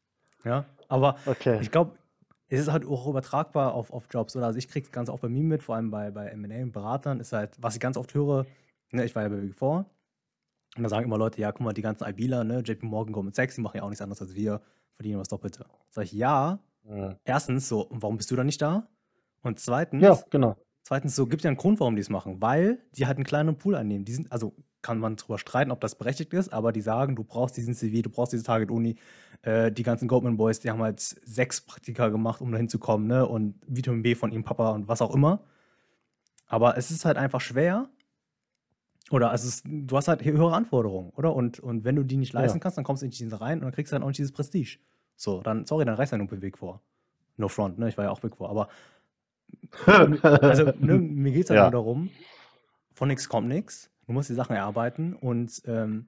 Ja, 0.44 0.64
aber 0.88 1.16
Okay. 1.26 1.58
ich 1.62 1.70
glaube, 1.70 1.92
es 2.50 2.60
ist 2.60 2.72
halt 2.72 2.86
auch 2.86 3.06
übertragbar 3.06 3.74
auf, 3.74 3.92
auf 3.92 4.04
Jobs. 4.10 4.34
Oder? 4.36 4.46
Also 4.46 4.58
ich 4.58 4.68
kriege 4.68 4.86
es 4.86 4.92
ganz 4.92 5.08
oft 5.10 5.22
bei 5.22 5.28
mir 5.28 5.42
mit, 5.44 5.62
vor 5.62 5.76
allem 5.76 5.90
bei, 5.90 6.10
bei 6.10 6.26
M&A 6.28 6.62
und 6.62 6.72
Beratern, 6.72 7.20
ist 7.20 7.32
halt, 7.32 7.50
was 7.60 7.74
ich 7.74 7.80
ganz 7.80 7.96
oft 7.96 8.12
höre, 8.14 8.46
ne, 8.92 9.04
ich 9.04 9.14
war 9.14 9.22
ja 9.22 9.28
bei 9.28 9.36
Big 9.36 9.54
Four, 9.54 9.86
und 10.76 10.82
da 10.82 10.88
sagen 10.88 11.06
immer 11.06 11.18
Leute, 11.18 11.40
ja, 11.40 11.50
guck 11.52 11.62
mal, 11.62 11.72
die 11.72 11.82
ganzen 11.82 12.06
IBler, 12.06 12.44
ne, 12.44 12.60
JP 12.60 12.86
Morgan, 12.86 13.12
Goldman 13.12 13.34
Sachs, 13.34 13.54
die 13.56 13.60
machen 13.62 13.78
ja 13.78 13.82
auch 13.82 13.88
nichts 13.88 14.02
anderes 14.02 14.20
als 14.22 14.34
wir, 14.34 14.60
verdienen 14.94 15.18
was 15.18 15.28
Doppelte. 15.28 15.66
Sag 15.90 16.04
ich, 16.04 16.12
ja, 16.12 16.58
Mhm. 16.84 17.16
erstens 17.24 17.68
so, 17.68 17.86
warum 17.90 18.16
bist 18.16 18.30
du 18.30 18.36
da 18.36 18.44
nicht 18.44 18.62
da? 18.62 18.88
Und 19.42 19.58
zweitens, 19.60 20.02
Ja, 20.02 20.18
genau. 20.30 20.56
Zweitens, 20.84 21.14
so 21.14 21.26
gibt 21.26 21.44
ja 21.44 21.48
einen 21.48 21.58
Grund, 21.58 21.80
warum 21.80 21.96
die 21.96 22.00
es 22.00 22.08
machen, 22.08 22.40
weil 22.40 22.78
die 22.96 23.06
halt 23.06 23.18
einen 23.18 23.26
kleinen 23.26 23.58
Pool 23.58 23.74
einnehmen. 23.74 24.06
Die 24.06 24.12
sind, 24.12 24.32
also 24.32 24.54
kann 24.80 24.98
man 24.98 25.16
drüber 25.16 25.36
streiten, 25.36 25.70
ob 25.70 25.82
das 25.82 25.96
berechtigt 25.96 26.32
ist, 26.32 26.50
aber 26.50 26.72
die 26.72 26.80
sagen, 26.80 27.14
du 27.14 27.24
brauchst 27.24 27.58
diesen 27.58 27.74
CV, 27.74 28.00
du 28.00 28.08
brauchst 28.08 28.32
diese 28.32 28.42
Target-Uni. 28.44 28.96
Äh, 29.42 29.70
die 29.70 29.82
ganzen 29.82 30.08
Goldman 30.08 30.38
Boys, 30.38 30.60
die 30.60 30.70
haben 30.70 30.80
halt 30.80 31.00
sechs 31.00 31.60
Praktika 31.60 32.08
gemacht, 32.08 32.40
um 32.40 32.50
da 32.52 32.56
hinzukommen, 32.56 33.06
ne? 33.06 33.26
Und 33.26 33.56
Vitamin 33.66 34.02
B 34.02 34.14
von 34.14 34.32
ihrem 34.32 34.44
Papa 34.44 34.70
und 34.70 34.88
was 34.88 35.02
auch 35.02 35.14
immer. 35.14 35.44
Aber 36.46 36.78
es 36.78 36.90
ist 36.90 37.04
halt 37.04 37.18
einfach 37.18 37.42
schwer. 37.42 37.90
Oder 39.10 39.30
also 39.30 39.48
es, 39.48 39.62
du 39.64 39.96
hast 39.96 40.08
halt 40.08 40.24
höhere 40.24 40.54
Anforderungen, 40.54 41.10
oder? 41.10 41.34
Und, 41.34 41.60
und 41.60 41.84
wenn 41.84 41.96
du 41.96 42.02
die 42.04 42.16
nicht 42.16 42.32
leisten 42.32 42.58
Ja. 42.58 42.62
kannst, 42.62 42.76
dann 42.76 42.84
kommst 42.84 43.02
du 43.02 43.06
nicht 43.06 43.20
in 43.20 43.26
diese 43.28 43.40
rein 43.40 43.58
und 43.58 43.64
dann 43.64 43.72
kriegst 43.72 43.92
du 43.92 43.94
dann 43.96 44.02
auch 44.02 44.08
nicht 44.08 44.18
dieses 44.18 44.32
Prestige. 44.32 44.78
So, 45.16 45.40
dann, 45.40 45.64
sorry, 45.66 45.84
dann 45.84 45.94
reißt 45.94 46.12
du 46.12 46.18
nur 46.18 46.26
Big 46.28 46.58
Four. 46.58 46.80
No 47.36 47.48
front, 47.48 47.78
ne? 47.78 47.88
Ich 47.88 47.96
war 47.96 48.04
ja 48.04 48.10
auch 48.10 48.20
Big 48.20 48.36
Four, 48.36 48.50
aber 48.50 48.68
also 50.42 50.72
ne, 50.78 50.98
mir 50.98 51.32
geht 51.32 51.44
es 51.44 51.50
halt 51.50 51.58
Ja. 51.58 51.64
nur 51.64 51.70
darum, 51.72 52.10
von 52.94 53.08
nichts 53.08 53.28
kommt 53.28 53.48
nichts. 53.48 53.90
Du 54.06 54.12
musst 54.12 54.28
die 54.30 54.34
Sachen 54.34 54.56
erarbeiten 54.56 55.14
und 55.14 55.62
ähm, 55.66 56.06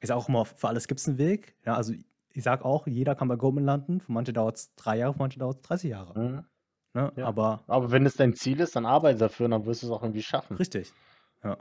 ich 0.00 0.08
sage 0.08 0.18
auch 0.18 0.28
immer, 0.28 0.44
für 0.44 0.68
alles 0.68 0.88
gibt 0.88 1.00
es 1.00 1.08
einen 1.08 1.18
Weg. 1.18 1.56
Ja, 1.64 1.74
also 1.74 1.92
ich 2.34 2.42
sage 2.42 2.64
auch, 2.64 2.86
jeder 2.86 3.14
kann 3.14 3.28
bei 3.28 3.36
Goldman 3.36 3.64
landen. 3.64 4.00
Für 4.00 4.12
manche 4.12 4.32
dauert 4.32 4.56
es 4.56 4.74
drei 4.74 4.98
Jahre, 4.98 5.12
für 5.12 5.18
manche 5.20 5.38
dauert 5.38 5.56
es 5.56 5.62
30 5.62 5.90
Jahre. 5.90 6.18
Mhm. 6.18 6.44
Ne? 6.94 7.12
Ja. 7.16 7.26
Aber 7.26 7.62
Aber 7.66 7.90
wenn 7.90 8.06
es 8.06 8.14
dein 8.14 8.34
Ziel 8.34 8.60
ist, 8.60 8.76
dann 8.76 8.86
arbeite 8.86 9.18
dafür 9.18 9.46
und 9.46 9.52
dann 9.52 9.66
wirst 9.66 9.82
du 9.82 9.86
es 9.86 9.92
auch 9.92 10.02
irgendwie 10.02 10.22
schaffen. 10.22 10.56
richtig. 10.56 10.92
Ja, 11.44 11.58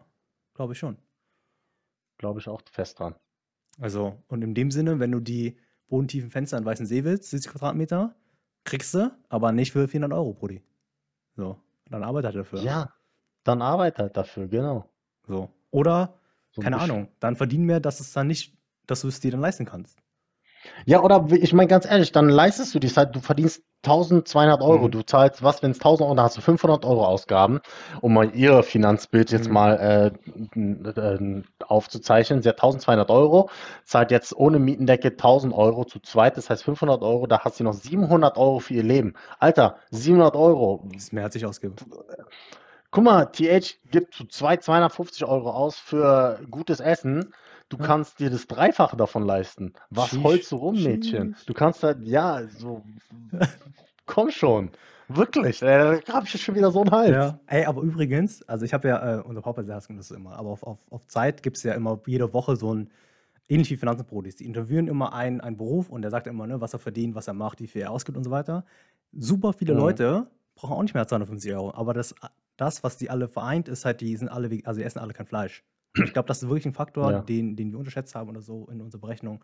glaube 0.53 0.73
ich 0.73 0.79
schon. 0.79 0.97
Glaube 2.17 2.39
ich 2.39 2.47
auch 2.47 2.61
fest 2.71 2.99
dran. 2.99 3.15
Also, 3.79 4.21
und 4.27 4.43
in 4.43 4.53
dem 4.53 4.71
Sinne, 4.71 4.99
wenn 4.99 5.11
du 5.11 5.19
die 5.19 5.57
bodentiefen 5.87 6.29
Fenster 6.29 6.57
in 6.57 6.65
Weißen 6.65 6.85
See 6.85 7.03
willst, 7.03 7.29
70 7.29 7.51
Quadratmeter, 7.51 8.15
kriegst 8.63 8.93
du, 8.93 9.11
aber 9.29 9.51
nicht 9.51 9.71
für 9.71 9.87
400 9.87 10.17
Euro, 10.17 10.33
Brudi. 10.33 10.61
So, 11.35 11.59
dann 11.85 12.03
arbeite 12.03 12.27
halt 12.27 12.37
dafür. 12.37 12.61
Ja, 12.61 12.93
dann 13.43 13.61
arbeite 13.61 14.03
halt 14.03 14.17
dafür, 14.17 14.47
genau. 14.47 14.89
So. 15.27 15.49
Oder, 15.71 16.19
So 16.51 16.61
ein 16.61 16.63
keine 16.63 16.79
Ahnung, 16.79 17.07
dann 17.19 17.35
verdienen 17.35 17.65
mehr, 17.65 17.79
dass 17.79 17.99
es 17.99 18.13
dann 18.13 18.27
nicht, 18.27 18.57
dass 18.87 19.01
du 19.01 19.07
es 19.07 19.19
dir 19.19 19.31
dann 19.31 19.41
leisten 19.41 19.65
kannst. 19.65 19.97
Ja, 20.85 21.01
oder 21.01 21.27
ich 21.31 21.53
meine 21.53 21.67
ganz 21.67 21.85
ehrlich, 21.85 22.11
dann 22.11 22.29
leistest 22.29 22.75
du 22.75 22.79
dies 22.79 22.95
halt, 22.97 23.15
du 23.15 23.19
verdienst 23.19 23.63
1200 23.84 24.61
Euro, 24.61 24.88
Mhm. 24.88 24.91
du 24.91 25.01
zahlst 25.03 25.43
was, 25.43 25.63
wenn 25.63 25.71
es 25.71 25.79
1000 25.79 26.05
Euro, 26.05 26.15
dann 26.15 26.25
hast 26.25 26.38
du 26.38 26.41
500 26.41 26.86
Euro 26.86 27.05
Ausgaben, 27.05 27.59
um 28.01 28.13
mal 28.13 28.29
ihr 28.36 28.61
Finanzbild 28.63 29.32
jetzt 29.32 29.47
Mhm. 29.47 29.53
mal 29.53 30.13
äh, 30.55 30.59
äh, 30.99 31.43
aufzuzeichnen. 31.67 32.41
Sie 32.41 32.49
hat 32.49 32.57
1200 32.57 33.09
Euro, 33.09 33.49
zahlt 33.84 34.11
jetzt 34.11 34.36
ohne 34.36 34.59
Mietendecke 34.59 35.17
1000 35.17 35.53
Euro 35.53 35.86
zu 35.86 35.99
zweit, 35.99 36.38
das 36.38 36.49
heißt 36.49 36.63
500 36.63 37.01
Euro, 37.01 37.27
da 37.27 37.39
hat 37.39 37.55
sie 37.55 37.63
noch 37.63 37.73
700 37.73 38.38
Euro 38.38 38.59
für 38.59 38.75
ihr 38.75 38.84
Leben. 38.84 39.13
Alter, 39.39 39.77
700 39.89 40.36
Euro. 40.36 40.84
Das 40.93 41.03
ist 41.03 41.13
mehr, 41.13 41.23
als 41.23 41.36
ich 41.36 41.45
ausgebe. 41.45 41.75
Guck 42.91 43.03
mal, 43.05 43.25
TH 43.25 43.79
gibt 43.89 44.13
zu 44.13 44.25
zweit 44.25 44.63
250 44.63 45.25
Euro 45.25 45.51
aus 45.51 45.77
für 45.77 46.39
gutes 46.51 46.82
Essen. 46.82 47.34
Du 47.72 47.78
Ja. 47.78 47.86
kannst 47.86 48.19
dir 48.19 48.30
das 48.30 48.47
Dreifache 48.47 48.97
davon 48.97 49.24
leisten. 49.24 49.72
Was 49.89 50.09
Sheesh. 50.09 50.24
heulst 50.24 50.51
du 50.51 50.57
rum, 50.57 50.84
Mädchen? 50.84 51.34
Sheesh. 51.34 51.45
Du 51.45 51.53
kannst 51.53 51.84
halt, 51.84 52.05
ja, 52.05 52.43
so 52.49 52.84
Komm 54.05 54.30
schon. 54.30 54.72
Wirklich, 55.07 55.61
äh, 55.61 56.01
da 56.05 56.13
habe 56.13 56.26
ich 56.26 56.41
schon 56.41 56.55
wieder 56.55 56.69
so 56.72 56.82
einen 56.82 56.91
Hals. 56.91 57.11
Ja, 57.11 57.39
ey, 57.47 57.63
aber 57.65 57.82
übrigens, 57.82 58.43
also 58.43 58.65
ich 58.65 58.74
habe 58.74 58.89
ja, 58.89 59.19
äh, 59.19 59.22
unser 59.22 59.41
Papa 59.41 59.63
sagt 59.63 59.89
das 59.89 60.11
immer, 60.11 60.36
aber 60.36 60.49
auf, 60.49 60.63
auf, 60.63 60.80
auf 60.89 61.07
Zeit 61.07 61.43
gibt 61.43 61.55
es 61.57 61.63
ja 61.63 61.74
immer 61.74 61.99
jede 62.05 62.34
Woche 62.34 62.57
so 62.57 62.74
ein, 62.74 62.89
ähnlich 63.47 63.69
wie 63.72 63.78
Finanzenbrodis, 63.78 64.36
die 64.36 64.45
interviewen 64.45 64.88
immer 64.88 65.13
einen, 65.13 65.39
einen 65.39 65.55
Beruf 65.55 65.89
und 65.89 66.01
der 66.01 66.11
sagt 66.11 66.28
immer, 66.28 66.45
ne, 66.45 66.59
was 66.59 66.74
er 66.74 66.80
verdient, 66.80 67.15
was 67.15 67.28
er 67.28 67.34
macht, 67.34 67.61
wie 67.61 67.67
viel 67.67 67.82
er 67.84 67.91
ausgibt 67.91 68.17
und 68.17 68.26
so 68.26 68.32
weiter. 68.32 68.65
Super 69.13 69.53
viele 69.53 69.74
Mhm. 69.74 69.80
Leute 69.80 70.28
brauchen 70.55 70.74
auch 70.74 70.82
nicht 70.82 70.93
mehr 70.93 71.01
als 71.03 71.09
250 71.09 71.53
Euro, 71.53 71.74
aber 71.74 71.93
das, 71.93 72.15
das, 72.57 72.84
was 72.84 72.97
die 72.97 73.09
alle 73.09 73.30
vereint, 73.30 73.69
ist 73.69 73.86
halt, 73.86 74.01
die 74.01 74.15
sind 74.17 74.28
alle, 74.30 74.49
also 74.65 74.80
die 74.80 74.86
essen 74.86 74.99
alle 74.99 75.13
kein 75.13 75.26
Fleisch. 75.26 75.63
Ich 75.95 76.13
glaube, 76.13 76.27
das 76.27 76.41
ist 76.41 76.47
wirklich 76.49 76.65
ein 76.65 76.73
Faktor, 76.73 77.11
Ja. 77.11 77.19
den, 77.21 77.55
den 77.55 77.71
wir 77.71 77.79
unterschätzt 77.79 78.15
haben 78.15 78.29
oder 78.29 78.41
so 78.41 78.67
in 78.71 78.81
unserer 78.81 79.01
Berechnung. 79.01 79.43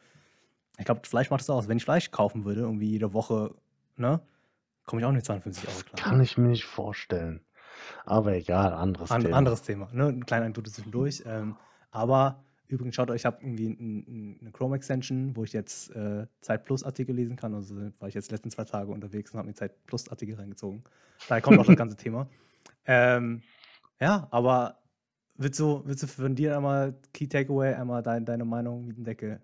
Ich 0.78 0.86
glaube, 0.86 1.02
Fleisch 1.06 1.30
macht 1.30 1.42
es 1.42 1.50
aus. 1.50 1.68
Wenn 1.68 1.78
ich 1.78 1.84
Fleisch 1.84 2.12
kaufen 2.12 2.46
würde, 2.46 2.62
irgendwie 2.62 2.90
jede 2.90 3.14
Woche, 3.14 3.54
ne, 3.96 4.22
komme 4.86 5.02
ich 5.02 5.06
auch 5.06 5.12
nicht 5.12 5.26
250 5.26 5.68
Euro 5.68 5.78
klar. 5.80 5.96
Kann 6.10 6.22
ich 6.22 6.38
mir 6.38 6.48
nicht 6.50 6.66
vorstellen. 6.66 7.42
Aber 8.06 8.34
egal, 8.34 8.74
anderes 8.74 9.12
An, 9.12 9.22
Thema. 9.24 9.38
anderes 9.38 9.62
Thema, 9.64 9.90
ne? 9.92 10.08
Ein 10.08 10.26
kleiner 10.26 10.46
Anekdote 10.46 10.72
zwischendurch. 10.72 11.24
Ähm, 11.26 11.56
aber 11.92 12.44
übrigens, 12.68 12.96
schaut 12.96 13.10
euch, 13.12 13.18
ich 13.22 13.26
habe 13.26 13.38
irgendwie 13.42 13.68
ein, 13.70 14.06
ein, 14.08 14.38
eine 14.42 14.52
Chrome-Extension, 14.52 15.36
wo 15.36 15.44
ich 15.44 15.54
jetzt 15.54 15.90
äh, 15.96 16.28
Zeit 16.42 16.66
Plus-Artikel 16.66 17.16
lesen 17.16 17.36
kann. 17.36 17.54
Also 17.54 17.76
war 18.00 18.08
ich 18.08 18.14
jetzt 18.16 18.30
die 18.30 18.36
letzten 18.36 18.50
zwei 18.52 18.64
Tage 18.66 18.92
unterwegs 18.92 19.32
und 19.32 19.38
habe 19.40 19.48
mir 19.48 19.54
Zeit 19.54 19.86
Plus-Artikel 19.86 20.36
reingezogen. 20.36 20.84
Daher 21.28 21.42
kommt 21.42 21.60
auch 21.60 21.66
das 21.66 21.76
ganze 21.76 21.96
Thema. 21.98 22.28
Ähm, 22.86 23.42
ja, 24.00 24.28
aber 24.32 24.78
willst 25.38 25.60
du, 25.60 25.82
willst 25.86 26.04
du 26.04 26.08
von 26.08 26.36
dir 26.36 26.56
einmal 26.58 26.96
Key 27.14 27.28
Takeaway, 27.28 27.74
einmal 27.74 28.04
dein, 28.04 28.26
deine 28.26 28.46
Meinung, 28.46 28.86
Mietendecke, 28.86 29.42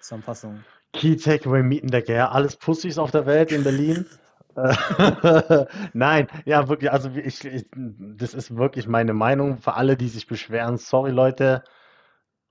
Zusammenfassung? 0.00 0.66
Key 0.92 1.16
Takeaway 1.16 1.62
Mietendecke, 1.62 2.14
ja, 2.14 2.30
alles 2.30 2.56
Pussys 2.56 2.98
auf 2.98 3.10
der 3.10 3.26
Welt 3.26 3.52
in 3.52 3.64
Berlin. 3.64 4.06
Nein, 5.94 6.28
ja, 6.44 6.68
wirklich, 6.68 6.90
also 6.92 7.10
ich, 7.10 7.44
ich, 7.44 7.66
das 7.74 8.34
ist 8.34 8.54
wirklich 8.56 8.86
meine 8.86 9.14
Meinung. 9.14 9.58
Für 9.58 9.74
alle, 9.74 9.96
die 9.96 10.08
sich 10.08 10.26
beschweren, 10.26 10.76
sorry 10.76 11.10
Leute, 11.10 11.64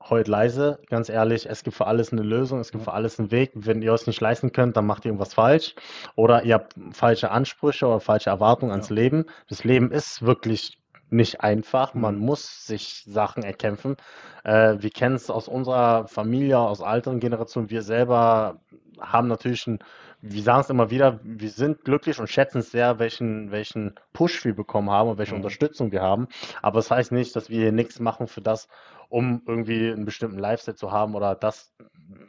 heult 0.10 0.28
leise, 0.28 0.80
ganz 0.90 1.10
ehrlich, 1.10 1.48
es 1.48 1.64
gibt 1.64 1.78
für 1.78 1.86
alles 1.86 2.12
eine 2.12 2.24
Lösung, 2.24 2.60
es 2.60 2.72
gibt 2.72 2.84
für 2.86 2.94
alles 2.94 3.20
einen 3.20 3.30
Weg. 3.30 3.52
Wenn 3.54 3.84
ihr 3.84 3.94
es 3.94 4.08
nicht 4.08 4.20
leisten 4.20 4.52
könnt, 4.52 4.76
dann 4.78 4.88
macht 4.88 5.06
ihr 5.06 5.10
irgendwas 5.10 5.36
falsch. 5.36 5.76
Oder 6.16 6.44
ihr 6.44 6.56
habt 6.56 6.76
falsche 6.92 7.30
Ansprüche 7.30 7.86
oder 7.86 8.00
falsche 8.00 8.32
Erwartungen 8.32 8.72
ans 8.72 8.90
Ja. 8.90 8.96
Leben. 8.96 9.26
Das 9.48 9.64
Leben 9.64 9.92
ist 9.92 10.24
wirklich 10.24 10.81
nicht 11.12 11.42
einfach. 11.42 11.94
Man 11.94 12.16
Mhm. 12.16 12.20
muss 12.20 12.66
sich 12.66 13.04
Sachen 13.08 13.44
erkämpfen. 13.44 13.98
Äh, 14.44 14.76
wir 14.80 14.90
kennen 14.92 15.16
es 15.16 15.30
aus 15.30 15.48
unserer 15.48 16.08
Familie, 16.08 16.60
aus 16.60 16.80
älteren 16.82 17.20
Generationen. 17.20 17.70
Wir 17.70 17.82
selber 17.84 18.62
haben 19.00 19.28
natürlich 19.28 19.68
ein, 19.68 19.80
wir 20.22 20.42
sagen 20.44 20.62
es 20.62 20.70
immer 20.70 20.90
wieder, 20.92 21.20
wir 21.24 21.50
sind 21.50 21.84
glücklich 21.84 22.20
und 22.20 22.30
schätzen 22.30 22.60
es 22.60 22.72
sehr, 22.72 23.00
welchen, 23.00 23.52
welchen 23.52 23.96
Push 24.14 24.46
wir 24.46 24.56
bekommen 24.56 24.90
haben 24.90 25.10
und 25.10 25.18
welche 25.18 25.34
Mhm. 25.34 25.36
Unterstützung 25.36 25.92
wir 25.92 26.02
haben. 26.02 26.28
Aber 26.62 26.80
es 26.80 26.88
das 26.90 26.98
heißt 26.98 27.12
nicht, 27.12 27.36
dass 27.36 27.50
wir 27.50 27.60
hier 27.60 27.72
nichts 27.72 28.00
machen 28.00 28.28
für 28.28 28.42
das, 28.42 28.68
um 29.10 29.42
irgendwie 29.48 29.92
einen 29.92 30.06
bestimmten 30.06 30.38
Lifestyle 30.40 30.76
zu 30.76 30.92
haben 30.92 31.16
oder 31.16 31.36
das 31.36 31.74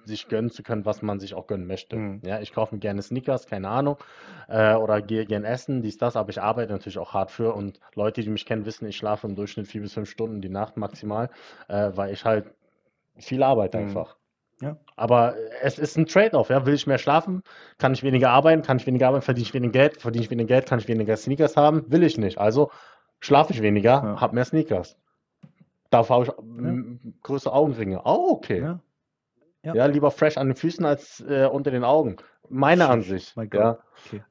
sich 0.05 0.29
gönnen 0.29 0.51
zu 0.51 0.63
können, 0.63 0.85
was 0.85 1.03
man 1.03 1.21
sich 1.21 1.35
auch 1.35 1.47
gönnen 1.47 1.67
möchte. 1.67 1.97
Mhm. 1.97 2.21
Ja, 2.23 2.41
ich 2.41 2.53
kaufe 2.53 2.75
mir 2.75 2.81
gerne 2.81 3.03
Sneakers, 3.03 3.47
keine 3.47 3.69
Ahnung, 3.69 3.99
äh, 4.49 4.75
oder 4.75 5.01
gehe 5.03 5.27
gerne 5.27 5.47
essen, 5.47 5.83
dies, 5.83 5.99
das, 5.99 6.17
aber 6.17 6.31
ich 6.31 6.41
arbeite 6.41 6.73
natürlich 6.73 6.99
auch 6.99 7.15
hart 7.15 7.31
für 7.31 7.55
und 7.55 7.81
Leute, 7.95 8.23
die 8.23 8.31
mich 8.31 8.47
kennen, 8.47 8.67
wissen, 8.67 8.87
ich 8.87 8.97
schlafe 8.97 9.27
im 9.27 9.37
Durchschnitt 9.37 9.69
vier 9.69 9.83
bis 9.83 9.95
fünf 9.95 10.11
Stunden 10.11 10.41
die 10.41 10.49
Nacht 10.49 10.77
maximal, 10.77 11.31
äh, 11.69 11.91
weil 11.95 12.13
ich 12.13 12.25
halt 12.25 12.47
viel 13.19 13.43
arbeite 13.43 13.79
Mhm. 13.79 13.79
einfach. 13.79 14.17
Ja. 14.63 14.77
Aber 14.97 15.35
es 15.61 15.79
ist 15.79 15.97
ein 15.99 16.07
Trade-off, 16.07 16.49
ja. 16.49 16.65
Will 16.65 16.75
ich 16.75 16.87
mehr 16.87 16.99
schlafen, 16.99 17.43
kann 17.79 17.93
ich 17.95 18.03
weniger 18.05 18.31
arbeiten, 18.31 18.63
kann 18.63 18.77
ich 18.77 18.87
weniger 18.87 19.09
arbeiten, 19.09 19.25
verdiene 19.25 19.47
ich 19.47 19.55
weniger 19.55 19.73
Geld, 19.73 20.01
verdiene 20.01 20.25
ich 20.25 20.31
weniger 20.31 20.47
Geld, 20.49 20.67
kann 20.67 20.79
ich 20.79 20.87
weniger 20.89 21.17
Sneakers 21.17 21.57
haben, 21.57 21.85
will 21.91 22.05
ich 22.05 22.17
nicht. 22.17 22.39
Also 22.39 22.71
schlafe 23.21 23.53
ich 23.53 23.61
weniger, 23.61 23.91
Ja. 23.91 24.21
habe 24.21 24.35
mehr 24.37 24.45
Sneakers. 24.45 24.97
Dafür 25.91 26.15
habe 26.17 26.25
ich 26.27 26.39
m, 26.39 27.15
größere 27.23 27.53
Augenringe. 27.53 28.03
Oh, 28.05 28.31
okay. 28.31 28.61
Ja. 28.61 28.81
Ja. 29.65 29.75
Ja. 29.75 29.87
lieber 29.87 30.11
fresh 30.11 30.39
an 30.39 30.49
den 30.49 30.57
Füßen 30.57 30.85
als 30.85 31.21
äh, 31.21 31.47
unter 31.47 31.71
den 31.71 31.85
Augen. 31.85 32.17
Meine 32.49 32.89
Ansicht. 32.89 33.37
Mein 33.37 33.51
Ja. 33.53 33.79
Okay. 34.07 34.23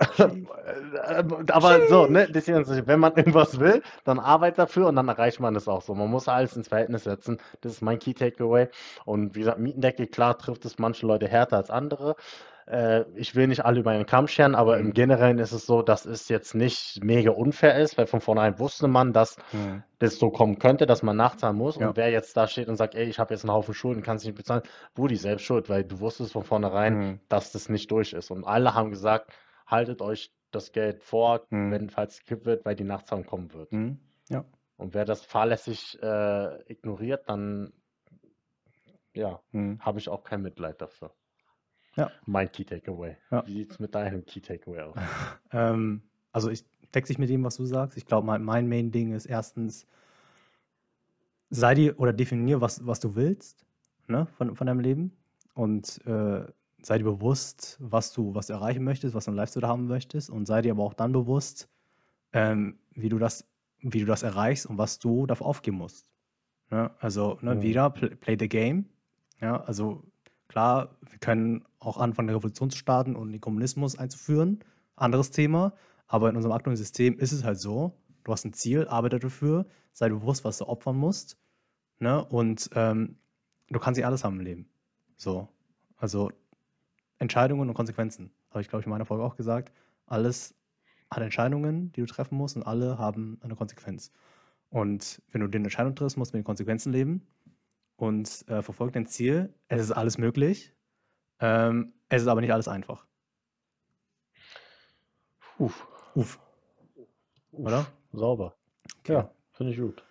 Aber 1.52 1.86
so, 1.88 2.06
ne, 2.06 2.26
deswegen, 2.28 2.66
wenn 2.86 3.00
man 3.00 3.14
irgendwas 3.16 3.58
will, 3.60 3.82
dann 4.04 4.18
arbeitet 4.18 4.58
dafür 4.58 4.88
und 4.88 4.96
dann 4.96 5.08
erreicht 5.08 5.40
man 5.40 5.54
das 5.54 5.68
auch 5.68 5.82
so. 5.82 5.94
Man 5.94 6.10
muss 6.10 6.28
alles 6.28 6.56
ins 6.56 6.68
Verhältnis 6.68 7.04
setzen. 7.04 7.38
Das 7.60 7.72
ist 7.72 7.82
mein 7.82 7.98
Key 7.98 8.14
Takeaway. 8.14 8.68
Und 9.04 9.34
wie 9.34 9.40
gesagt, 9.40 9.58
Mietendecke, 9.58 10.06
klar 10.06 10.36
trifft 10.38 10.64
es 10.64 10.78
manche 10.78 11.06
Leute 11.06 11.28
härter 11.28 11.56
als 11.58 11.70
andere. 11.70 12.16
Äh, 12.66 13.02
ich 13.14 13.34
will 13.34 13.46
nicht 13.46 13.64
alle 13.64 13.80
über 13.80 13.90
einen 13.90 14.06
Kamm 14.06 14.26
scheren, 14.26 14.54
aber 14.54 14.78
Mhm. 14.78 14.86
im 14.86 14.92
Generellen 14.94 15.38
ist 15.38 15.52
es 15.52 15.66
so, 15.66 15.82
dass 15.82 16.06
es 16.06 16.28
jetzt 16.30 16.54
nicht 16.54 17.04
mega 17.04 17.30
unfair 17.30 17.76
ist, 17.78 17.98
weil 17.98 18.06
von 18.06 18.20
vornherein 18.22 18.58
wusste 18.58 18.88
man, 18.88 19.12
dass 19.12 19.36
Mhm. 19.52 19.82
das 19.98 20.18
so 20.18 20.30
kommen 20.30 20.58
könnte, 20.58 20.86
dass 20.86 21.02
man 21.02 21.16
nachzahlen 21.16 21.56
muss. 21.56 21.76
Ja. 21.76 21.88
Und 21.88 21.96
wer 21.98 22.10
jetzt 22.10 22.36
da 22.38 22.46
steht 22.46 22.68
und 22.68 22.76
sagt, 22.76 22.94
ey, 22.94 23.04
ich 23.04 23.18
habe 23.18 23.34
jetzt 23.34 23.44
einen 23.44 23.52
Haufen 23.52 23.74
Schulden, 23.74 24.02
kannst 24.02 24.24
nicht 24.24 24.34
bezahlen, 24.36 24.62
Brudi, 24.94 25.16
selbst 25.16 25.44
schuld, 25.44 25.68
weil 25.68 25.84
du 25.84 26.00
wusstest 26.00 26.32
von 26.32 26.42
vornherein, 26.44 26.94
Mhm. 26.98 27.20
dass 27.28 27.52
das 27.52 27.68
nicht 27.68 27.90
durch 27.90 28.14
ist. 28.14 28.30
Und 28.30 28.44
alle 28.44 28.74
haben 28.74 28.90
gesagt, 28.90 29.30
haltet 29.66 30.02
euch 30.02 30.32
das 30.50 30.72
Geld 30.72 31.02
vor, 31.02 31.46
Mhm. 31.50 31.70
wenn 31.70 31.90
falls 31.90 32.14
es 32.14 32.20
gekippt 32.20 32.46
wird, 32.46 32.64
weil 32.64 32.76
die 32.76 32.84
Nachzahlung 32.84 33.26
kommen 33.26 33.52
wird. 33.52 33.72
Mhm. 33.72 33.98
Ja. 34.28 34.44
Und 34.76 34.94
wer 34.94 35.04
das 35.04 35.24
fahrlässig 35.24 35.98
äh, 36.02 36.72
ignoriert, 36.72 37.28
dann 37.28 37.72
ja, 39.14 39.40
Mhm. 39.52 39.78
habe 39.80 39.98
ich 39.98 40.08
auch 40.08 40.24
kein 40.24 40.42
Mitleid 40.42 40.80
dafür. 40.80 41.12
Ja. 41.96 42.10
Mein 42.26 42.50
Key 42.50 42.64
Takeaway. 42.64 43.16
Ja. 43.30 43.46
Wie 43.46 43.52
sieht 43.52 43.70
es 43.70 43.78
mit 43.78 43.94
deinem 43.94 44.24
Key 44.24 44.40
Takeaway 44.40 44.80
aus? 44.80 44.96
Ähm, 45.52 46.02
also 46.32 46.50
ich 46.50 46.64
decke 46.92 47.06
sich 47.06 47.18
mit 47.18 47.28
dem, 47.30 47.44
was 47.44 47.56
du 47.56 47.64
sagst. 47.64 47.96
Ich 47.96 48.06
glaube, 48.06 48.26
mein, 48.26 48.42
mein 48.42 48.68
Main-Ding 48.68 49.12
ist 49.12 49.26
erstens, 49.26 49.86
sei 51.50 51.74
dir 51.74 51.98
oder 52.00 52.12
definier, 52.12 52.60
was, 52.60 52.84
was 52.86 52.98
du 52.98 53.14
willst 53.14 53.64
ne, 54.08 54.26
von, 54.26 54.56
von 54.56 54.66
deinem 54.66 54.80
Leben. 54.80 55.16
Und 55.54 56.04
äh, 56.06 56.44
sei 56.84 56.98
dir 56.98 57.04
bewusst, 57.04 57.76
was 57.80 58.12
du, 58.12 58.34
was 58.34 58.46
du 58.48 58.52
erreichen 58.52 58.84
möchtest, 58.84 59.14
was 59.14 59.24
du 59.24 59.30
im 59.30 59.36
Lifestyle 59.36 59.66
haben 59.68 59.86
möchtest. 59.86 60.30
Und 60.30 60.46
sei 60.46 60.62
dir 60.62 60.72
aber 60.72 60.82
auch 60.84 60.94
dann 60.94 61.12
bewusst, 61.12 61.68
ähm, 62.32 62.78
wie 62.92 63.08
du 63.08 63.18
das, 63.18 63.46
wie 63.80 64.00
du 64.00 64.06
das 64.06 64.22
erreichst 64.22 64.66
und 64.66 64.78
was 64.78 64.98
du 64.98 65.26
dafür 65.26 65.46
aufgeben 65.46 65.78
musst. 65.78 66.06
Ne? 66.70 66.90
Also 66.98 67.38
ne, 67.42 67.54
Mhm. 67.56 67.62
wieder 67.62 67.90
play, 67.90 68.14
play 68.14 68.36
the 68.38 68.48
game. 68.48 68.86
Ja, 69.40 69.62
also 69.62 70.02
klar, 70.48 70.96
wir 71.08 71.18
können 71.18 71.64
auch 71.78 71.98
anfangen, 71.98 72.28
eine 72.28 72.36
Revolution 72.38 72.70
zu 72.70 72.78
starten 72.78 73.16
und 73.16 73.32
den 73.32 73.40
Kommunismus 73.40 73.98
einzuführen. 73.98 74.60
Anderes 74.96 75.30
Thema. 75.30 75.74
Aber 76.06 76.28
in 76.28 76.36
unserem 76.36 76.52
aktuellen 76.54 76.76
System 76.76 77.18
ist 77.18 77.32
es 77.32 77.44
halt 77.44 77.58
so, 77.58 77.96
du 78.24 78.32
hast 78.32 78.44
ein 78.44 78.52
Ziel, 78.52 78.86
arbeite 78.88 79.18
dafür, 79.18 79.66
sei 79.92 80.08
dir 80.08 80.16
bewusst, 80.16 80.44
was 80.44 80.58
du 80.58 80.66
opfern 80.66 80.96
musst. 80.96 81.38
Ne? 81.98 82.24
Und 82.24 82.70
ähm, 82.74 83.16
du 83.70 83.78
kannst 83.78 83.96
nicht 83.96 84.06
alles 84.06 84.22
haben 84.24 84.38
im 84.38 84.44
Leben. 84.44 84.68
So. 85.16 85.48
Also 85.96 86.30
Entscheidungen 87.18 87.68
und 87.68 87.74
Konsequenzen. 87.74 88.32
Habe 88.50 88.60
ich, 88.60 88.68
glaube 88.68 88.80
ich, 88.80 88.86
in 88.86 88.90
meiner 88.90 89.06
Folge 89.06 89.24
auch 89.24 89.36
gesagt. 89.36 89.72
Alles 90.06 90.54
hat 91.10 91.22
Entscheidungen, 91.22 91.92
die 91.92 92.00
du 92.00 92.06
treffen 92.06 92.36
musst 92.36 92.56
und 92.56 92.62
alle 92.62 92.98
haben 92.98 93.38
eine 93.42 93.56
Konsequenz. 93.56 94.12
Und 94.70 95.22
wenn 95.30 95.40
du 95.40 95.46
den 95.48 95.64
Entscheidung 95.64 95.94
triffst, 95.94 96.16
musst 96.16 96.32
du 96.32 96.36
mit 96.36 96.42
den 96.42 96.46
Konsequenzen 96.46 96.92
leben 96.92 97.26
und 97.96 98.44
äh, 98.48 98.62
verfolg 98.62 98.92
dein 98.92 99.06
Ziel. 99.06 99.54
Es 99.68 99.80
ist 99.80 99.92
alles 99.92 100.18
möglich. 100.18 100.74
Ähm, 101.40 101.92
es 102.08 102.22
ist 102.22 102.28
aber 102.28 102.40
nicht 102.40 102.52
alles 102.52 102.68
einfach. 102.68 103.06
Uff, 105.58 105.86
Uff. 106.14 106.40
uff, 106.96 107.08
Oder? 107.52 107.86
Sauber. 108.12 108.56
Okay. 109.00 109.12
Ja, 109.14 109.30
finde 109.52 109.72
ich 109.72 109.78
gut. 109.78 110.04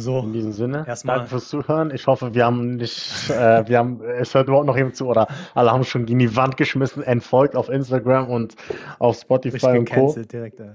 So, 0.00 0.20
In 0.20 0.32
diesem 0.32 0.52
Sinne, 0.52 0.84
Erstmal- 0.86 1.16
danke 1.16 1.30
fürs 1.30 1.48
Zuhören. 1.48 1.90
Ich 1.94 2.06
hoffe, 2.06 2.32
wir 2.34 2.44
haben 2.46 2.76
nicht, 2.76 3.28
äh, 3.30 3.66
wir 3.68 3.78
haben, 3.78 4.00
es 4.02 4.34
hört 4.34 4.48
überhaupt 4.48 4.66
noch 4.66 4.76
jemand 4.76 4.96
zu 4.96 5.06
oder 5.06 5.28
alle 5.54 5.70
haben 5.70 5.84
schon 5.84 6.06
gegen 6.06 6.18
die 6.20 6.34
Wand 6.36 6.56
geschmissen, 6.56 7.02
entfolgt 7.02 7.54
auf 7.56 7.68
Instagram 7.68 8.28
und 8.30 8.54
auf 8.98 9.18
Spotify 9.18 9.66
richtig 9.66 9.78
und 9.78 9.90
Co. 9.90 10.14
direkt. 10.32 10.60
Äh. 10.60 10.74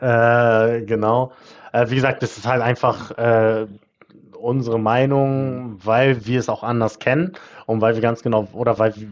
Äh, 0.00 0.82
genau. 0.84 1.32
Äh, 1.72 1.90
wie 1.90 1.94
gesagt, 1.94 2.22
das 2.22 2.36
ist 2.38 2.46
halt 2.46 2.62
einfach 2.62 3.10
äh, 3.18 3.66
unsere 4.40 4.78
Meinung, 4.78 5.76
weil 5.84 6.26
wir 6.26 6.40
es 6.40 6.48
auch 6.48 6.62
anders 6.62 6.98
kennen 6.98 7.32
und 7.66 7.80
weil 7.80 7.94
wir 7.94 8.02
ganz 8.02 8.22
genau, 8.22 8.48
oder 8.52 8.78
weil, 8.78 8.96
wir- 8.96 9.08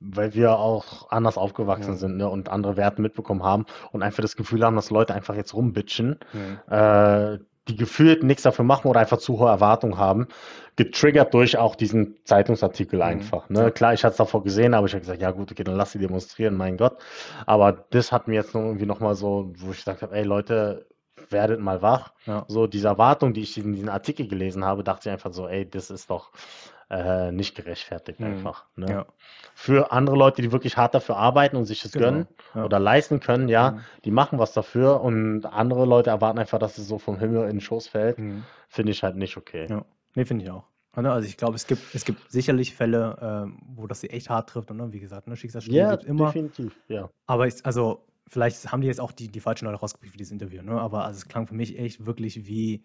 weil 0.00 0.34
wir 0.34 0.58
auch 0.58 1.10
anders 1.10 1.36
aufgewachsen 1.36 1.92
Ja. 1.92 1.96
sind 1.98 2.16
ne, 2.16 2.28
und 2.28 2.48
andere 2.48 2.76
Werte 2.76 3.02
mitbekommen 3.02 3.42
haben 3.42 3.66
und 3.92 4.02
einfach 4.02 4.22
das 4.22 4.34
Gefühl 4.36 4.64
haben, 4.64 4.74
dass 4.76 4.90
Leute 4.90 5.14
einfach 5.14 5.34
jetzt 5.34 5.52
rumbitchen, 5.54 6.18
Mhm. 6.32 6.72
äh, 6.74 7.38
die 7.68 7.76
gefühlt 7.76 8.22
nichts 8.22 8.42
dafür 8.42 8.64
machen 8.64 8.88
oder 8.88 9.00
einfach 9.00 9.18
zu 9.18 9.38
hohe 9.38 9.48
Erwartungen 9.48 9.98
haben, 9.98 10.26
getriggert 10.76 11.34
durch 11.34 11.58
auch 11.58 11.74
diesen 11.76 12.16
Zeitungsartikel 12.24 12.98
Mhm. 12.98 13.04
einfach. 13.04 13.48
Ne? 13.48 13.70
Klar, 13.70 13.92
ich 13.92 14.02
hatte 14.02 14.12
es 14.12 14.16
davor 14.18 14.42
gesehen, 14.42 14.74
aber 14.74 14.86
ich 14.86 14.92
habe 14.92 15.00
gesagt, 15.00 15.20
ja 15.20 15.30
gut, 15.30 15.52
okay, 15.52 15.64
dann 15.64 15.76
lass 15.76 15.92
sie 15.92 15.98
demonstrieren, 15.98 16.56
mein 16.56 16.76
Gott. 16.76 16.96
Aber 17.46 17.72
das 17.90 18.12
hat 18.12 18.28
mir 18.28 18.34
jetzt 18.34 18.54
irgendwie 18.54 18.86
nochmal 18.86 19.14
so, 19.14 19.52
wo 19.56 19.70
ich 19.72 19.78
gesagt 19.78 20.02
habe, 20.02 20.16
ey 20.16 20.24
Leute, 20.24 20.86
werdet 21.28 21.60
mal 21.60 21.82
wach. 21.82 22.12
Ja. 22.26 22.44
So 22.48 22.66
diese 22.66 22.88
Erwartung, 22.88 23.34
die 23.34 23.42
ich 23.42 23.58
in 23.58 23.72
diesem 23.72 23.90
Artikel 23.90 24.26
gelesen 24.26 24.64
habe, 24.64 24.82
dachte 24.82 25.08
ich 25.08 25.12
einfach 25.12 25.32
so, 25.32 25.46
ey, 25.46 25.68
das 25.68 25.90
ist 25.90 26.10
doch 26.10 26.32
äh, 26.90 27.30
nicht 27.30 27.54
gerechtfertigt 27.54 28.20
Mhm. 28.20 28.26
einfach. 28.26 28.66
Ne? 28.76 28.86
Ja. 28.90 29.06
Für 29.54 29.92
andere 29.92 30.16
Leute, 30.16 30.42
die 30.42 30.50
wirklich 30.52 30.76
hart 30.76 30.94
dafür 30.94 31.16
arbeiten 31.16 31.56
und 31.56 31.64
sich 31.64 31.82
das 31.82 31.92
Genau. 31.92 32.06
gönnen 32.06 32.26
Ja. 32.54 32.64
oder 32.64 32.78
leisten 32.80 33.20
können, 33.20 33.48
ja, 33.48 33.72
Mhm. 33.72 33.80
die 34.04 34.10
machen 34.10 34.38
was 34.38 34.52
dafür 34.52 35.00
und 35.00 35.46
andere 35.46 35.86
Leute 35.86 36.10
erwarten 36.10 36.38
einfach, 36.38 36.58
dass 36.58 36.76
es 36.78 36.88
so 36.88 36.98
vom 36.98 37.18
Himmel 37.18 37.44
in 37.44 37.50
den 37.56 37.60
Schoß 37.60 37.86
fällt. 37.88 38.18
Mhm. 38.18 38.44
Finde 38.68 38.92
ich 38.92 39.02
halt 39.02 39.16
nicht 39.16 39.36
okay. 39.36 39.66
Ja. 39.70 39.84
Ne, 40.16 40.26
finde 40.26 40.44
ich 40.44 40.50
auch. 40.50 40.64
Also 40.92 41.28
ich 41.28 41.36
glaube, 41.36 41.54
es 41.54 41.68
gibt, 41.68 41.94
es 41.94 42.04
gibt 42.04 42.28
sicherlich 42.32 42.74
Fälle, 42.74 43.16
ähm, 43.22 43.60
wo 43.76 43.86
das 43.86 44.00
sie 44.00 44.10
echt 44.10 44.28
hart 44.28 44.48
trifft. 44.50 44.72
Und 44.72 44.78
ne, 44.78 44.92
wie 44.92 44.98
gesagt, 44.98 45.28
ne, 45.28 45.36
Schicksalsschläge 45.36 45.78
Ja, 45.78 45.90
gibt 45.92 46.04
immer. 46.04 46.26
definitiv, 46.26 46.74
ja. 46.88 47.08
Aber 47.26 47.46
ich, 47.46 47.64
also, 47.64 48.04
vielleicht 48.26 48.72
haben 48.72 48.80
die 48.80 48.88
jetzt 48.88 49.00
auch 49.00 49.12
die, 49.12 49.28
die 49.28 49.38
falschen 49.38 49.66
Leute 49.66 49.78
rausgekriegt 49.78 50.10
für 50.12 50.18
dieses 50.18 50.32
Interview, 50.32 50.62
ne? 50.62 50.72
Aber 50.80 51.04
also, 51.04 51.18
es 51.18 51.28
klang 51.28 51.46
für 51.46 51.54
mich 51.54 51.78
echt 51.78 52.04
wirklich 52.06 52.44
wie 52.48 52.82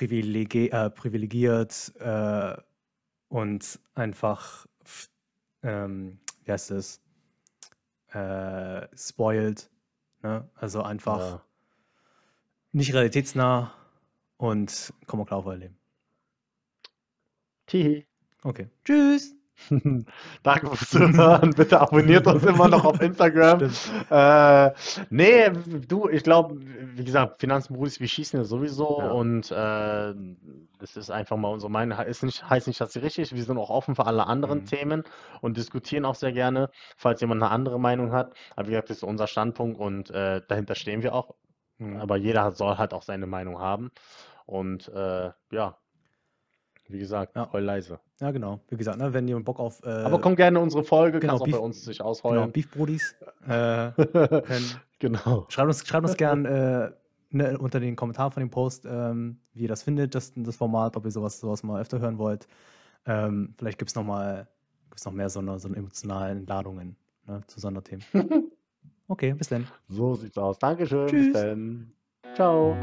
äh, 0.00 0.90
privilegiert 0.90 1.92
äh, 2.00 2.56
und 3.28 3.80
einfach, 3.94 4.66
ähm, 5.62 6.18
wie 6.44 6.52
heißt 6.52 6.70
es, 6.72 7.00
äh, 8.12 8.86
spoiled. 8.96 9.70
Ne? 10.22 10.48
Also 10.54 10.82
einfach 10.82 11.18
Ja. 11.20 11.44
nicht 12.72 12.92
realitätsnah 12.94 13.72
und 14.36 14.92
komm 15.06 15.20
mal 15.20 15.26
klar 15.26 15.40
auf 15.40 15.46
euer 15.46 15.56
Leben. 15.56 15.76
Tihi. 17.66 18.06
Okay. 18.44 18.68
Tschüss. 18.84 19.34
Danke 20.42 20.66
fürs 20.76 20.90
Zuhören. 20.90 21.50
Bitte 21.54 21.80
abonniert 21.80 22.26
uns 22.26 22.44
immer 22.44 22.68
noch 22.68 22.84
auf 22.84 23.00
Instagram. 23.00 23.62
Äh, 24.10 24.72
nee, 25.10 25.50
du, 25.88 26.08
ich 26.08 26.22
glaube, 26.22 26.56
wie 26.60 27.04
gesagt, 27.04 27.40
Finanzenbrudis, 27.40 28.00
wir 28.00 28.08
schießen 28.08 28.38
ja 28.40 28.44
sowieso 28.44 28.98
Ja. 28.98 29.10
und 29.10 29.50
äh, 29.50 30.14
das 30.78 30.96
ist 30.96 31.10
einfach 31.10 31.36
mal 31.36 31.48
unsere 31.48 31.70
Meinung. 31.70 31.98
Ist 32.00 32.22
nicht, 32.24 32.48
heißt 32.48 32.66
nicht, 32.66 32.80
dass 32.80 32.92
sie 32.92 32.98
richtig 32.98 33.22
ist. 33.22 33.34
Wir 33.34 33.44
sind 33.44 33.58
auch 33.58 33.70
offen 33.70 33.94
für 33.94 34.06
alle 34.06 34.26
anderen 34.26 34.60
Mhm. 34.60 34.66
Themen 34.66 35.02
und 35.40 35.56
diskutieren 35.56 36.04
auch 36.04 36.14
sehr 36.16 36.32
gerne, 36.32 36.70
falls 36.96 37.20
jemand 37.20 37.42
eine 37.42 37.50
andere 37.50 37.78
Meinung 37.80 38.12
hat. 38.12 38.34
Aber 38.56 38.66
wie 38.68 38.72
gesagt, 38.72 38.90
das 38.90 38.98
ist 38.98 39.02
unser 39.04 39.26
Standpunkt 39.26 39.78
und 39.78 40.10
äh, 40.10 40.42
dahinter 40.48 40.74
stehen 40.74 41.02
wir 41.02 41.14
auch. 41.14 41.34
Mhm. 41.78 41.96
Aber 41.98 42.16
jeder 42.16 42.52
soll 42.52 42.76
halt 42.76 42.92
auch 42.92 43.02
seine 43.02 43.26
Meinung 43.26 43.58
haben. 43.60 43.90
Und 44.46 44.88
äh, 44.88 45.30
ja, 45.52 45.78
wie 46.88 46.98
gesagt, 46.98 47.36
Ja. 47.36 47.50
heul 47.52 47.62
leise. 47.62 47.98
Ja, 48.20 48.30
genau. 48.30 48.60
Wie 48.68 48.76
gesagt, 48.76 48.98
ne, 48.98 49.12
wenn 49.12 49.26
jemand 49.26 49.44
Bock 49.44 49.58
auf 49.58 49.82
äh, 49.84 49.88
Aber 49.88 50.20
komm 50.20 50.36
gerne 50.36 50.58
in 50.58 50.64
unsere 50.64 50.84
Folge, 50.84 51.20
genau, 51.20 51.38
kannst 51.38 51.54
auch 51.54 51.58
bei 51.58 51.64
uns 51.64 51.84
sich 51.84 51.98
genau, 51.98 52.10
ausheulen. 52.10 52.52
Beef 52.52 52.70
Brudis, 52.70 53.14
äh, 53.48 53.90
Genau. 54.98 55.46
Schreibt 55.48 55.68
uns, 55.68 55.86
schreibt 55.86 56.06
uns 56.06 56.16
gern 56.16 56.44
äh, 56.46 56.90
ne, 57.30 57.58
unter 57.58 57.80
den 57.80 57.96
Kommentaren 57.96 58.32
von 58.32 58.40
dem 58.40 58.50
Post, 58.50 58.86
ähm, 58.86 59.38
wie 59.52 59.62
ihr 59.62 59.68
das 59.68 59.82
findet, 59.82 60.14
das, 60.14 60.32
das 60.36 60.56
Format, 60.56 60.96
ob 60.96 61.04
ihr 61.04 61.10
sowas, 61.10 61.40
sowas 61.40 61.62
mal 61.62 61.80
öfter 61.80 61.98
hören 61.98 62.18
wollt. 62.18 62.46
Ähm, 63.06 63.54
vielleicht 63.58 63.78
gibt 63.78 63.90
es 63.90 63.94
noch 63.94 64.04
mal 64.04 64.48
gibt's 64.88 65.04
noch 65.04 65.12
mehr 65.12 65.28
so 65.28 65.40
eine, 65.40 65.58
so 65.58 65.68
eine 65.68 65.76
emotionalen 65.76 66.46
Ladungen 66.46 66.96
ne, 67.26 67.42
zu 67.48 67.58
Sonderthemen. 67.58 68.04
Okay, 69.08 69.34
bis 69.34 69.48
dann. 69.48 69.66
So 69.88 70.14
sieht's 70.14 70.38
aus. 70.38 70.58
Dankeschön. 70.58 71.08
Tschüss. 71.08 71.32
Bis 71.32 71.42
dann. 71.42 71.92
Ciao. 72.34 72.76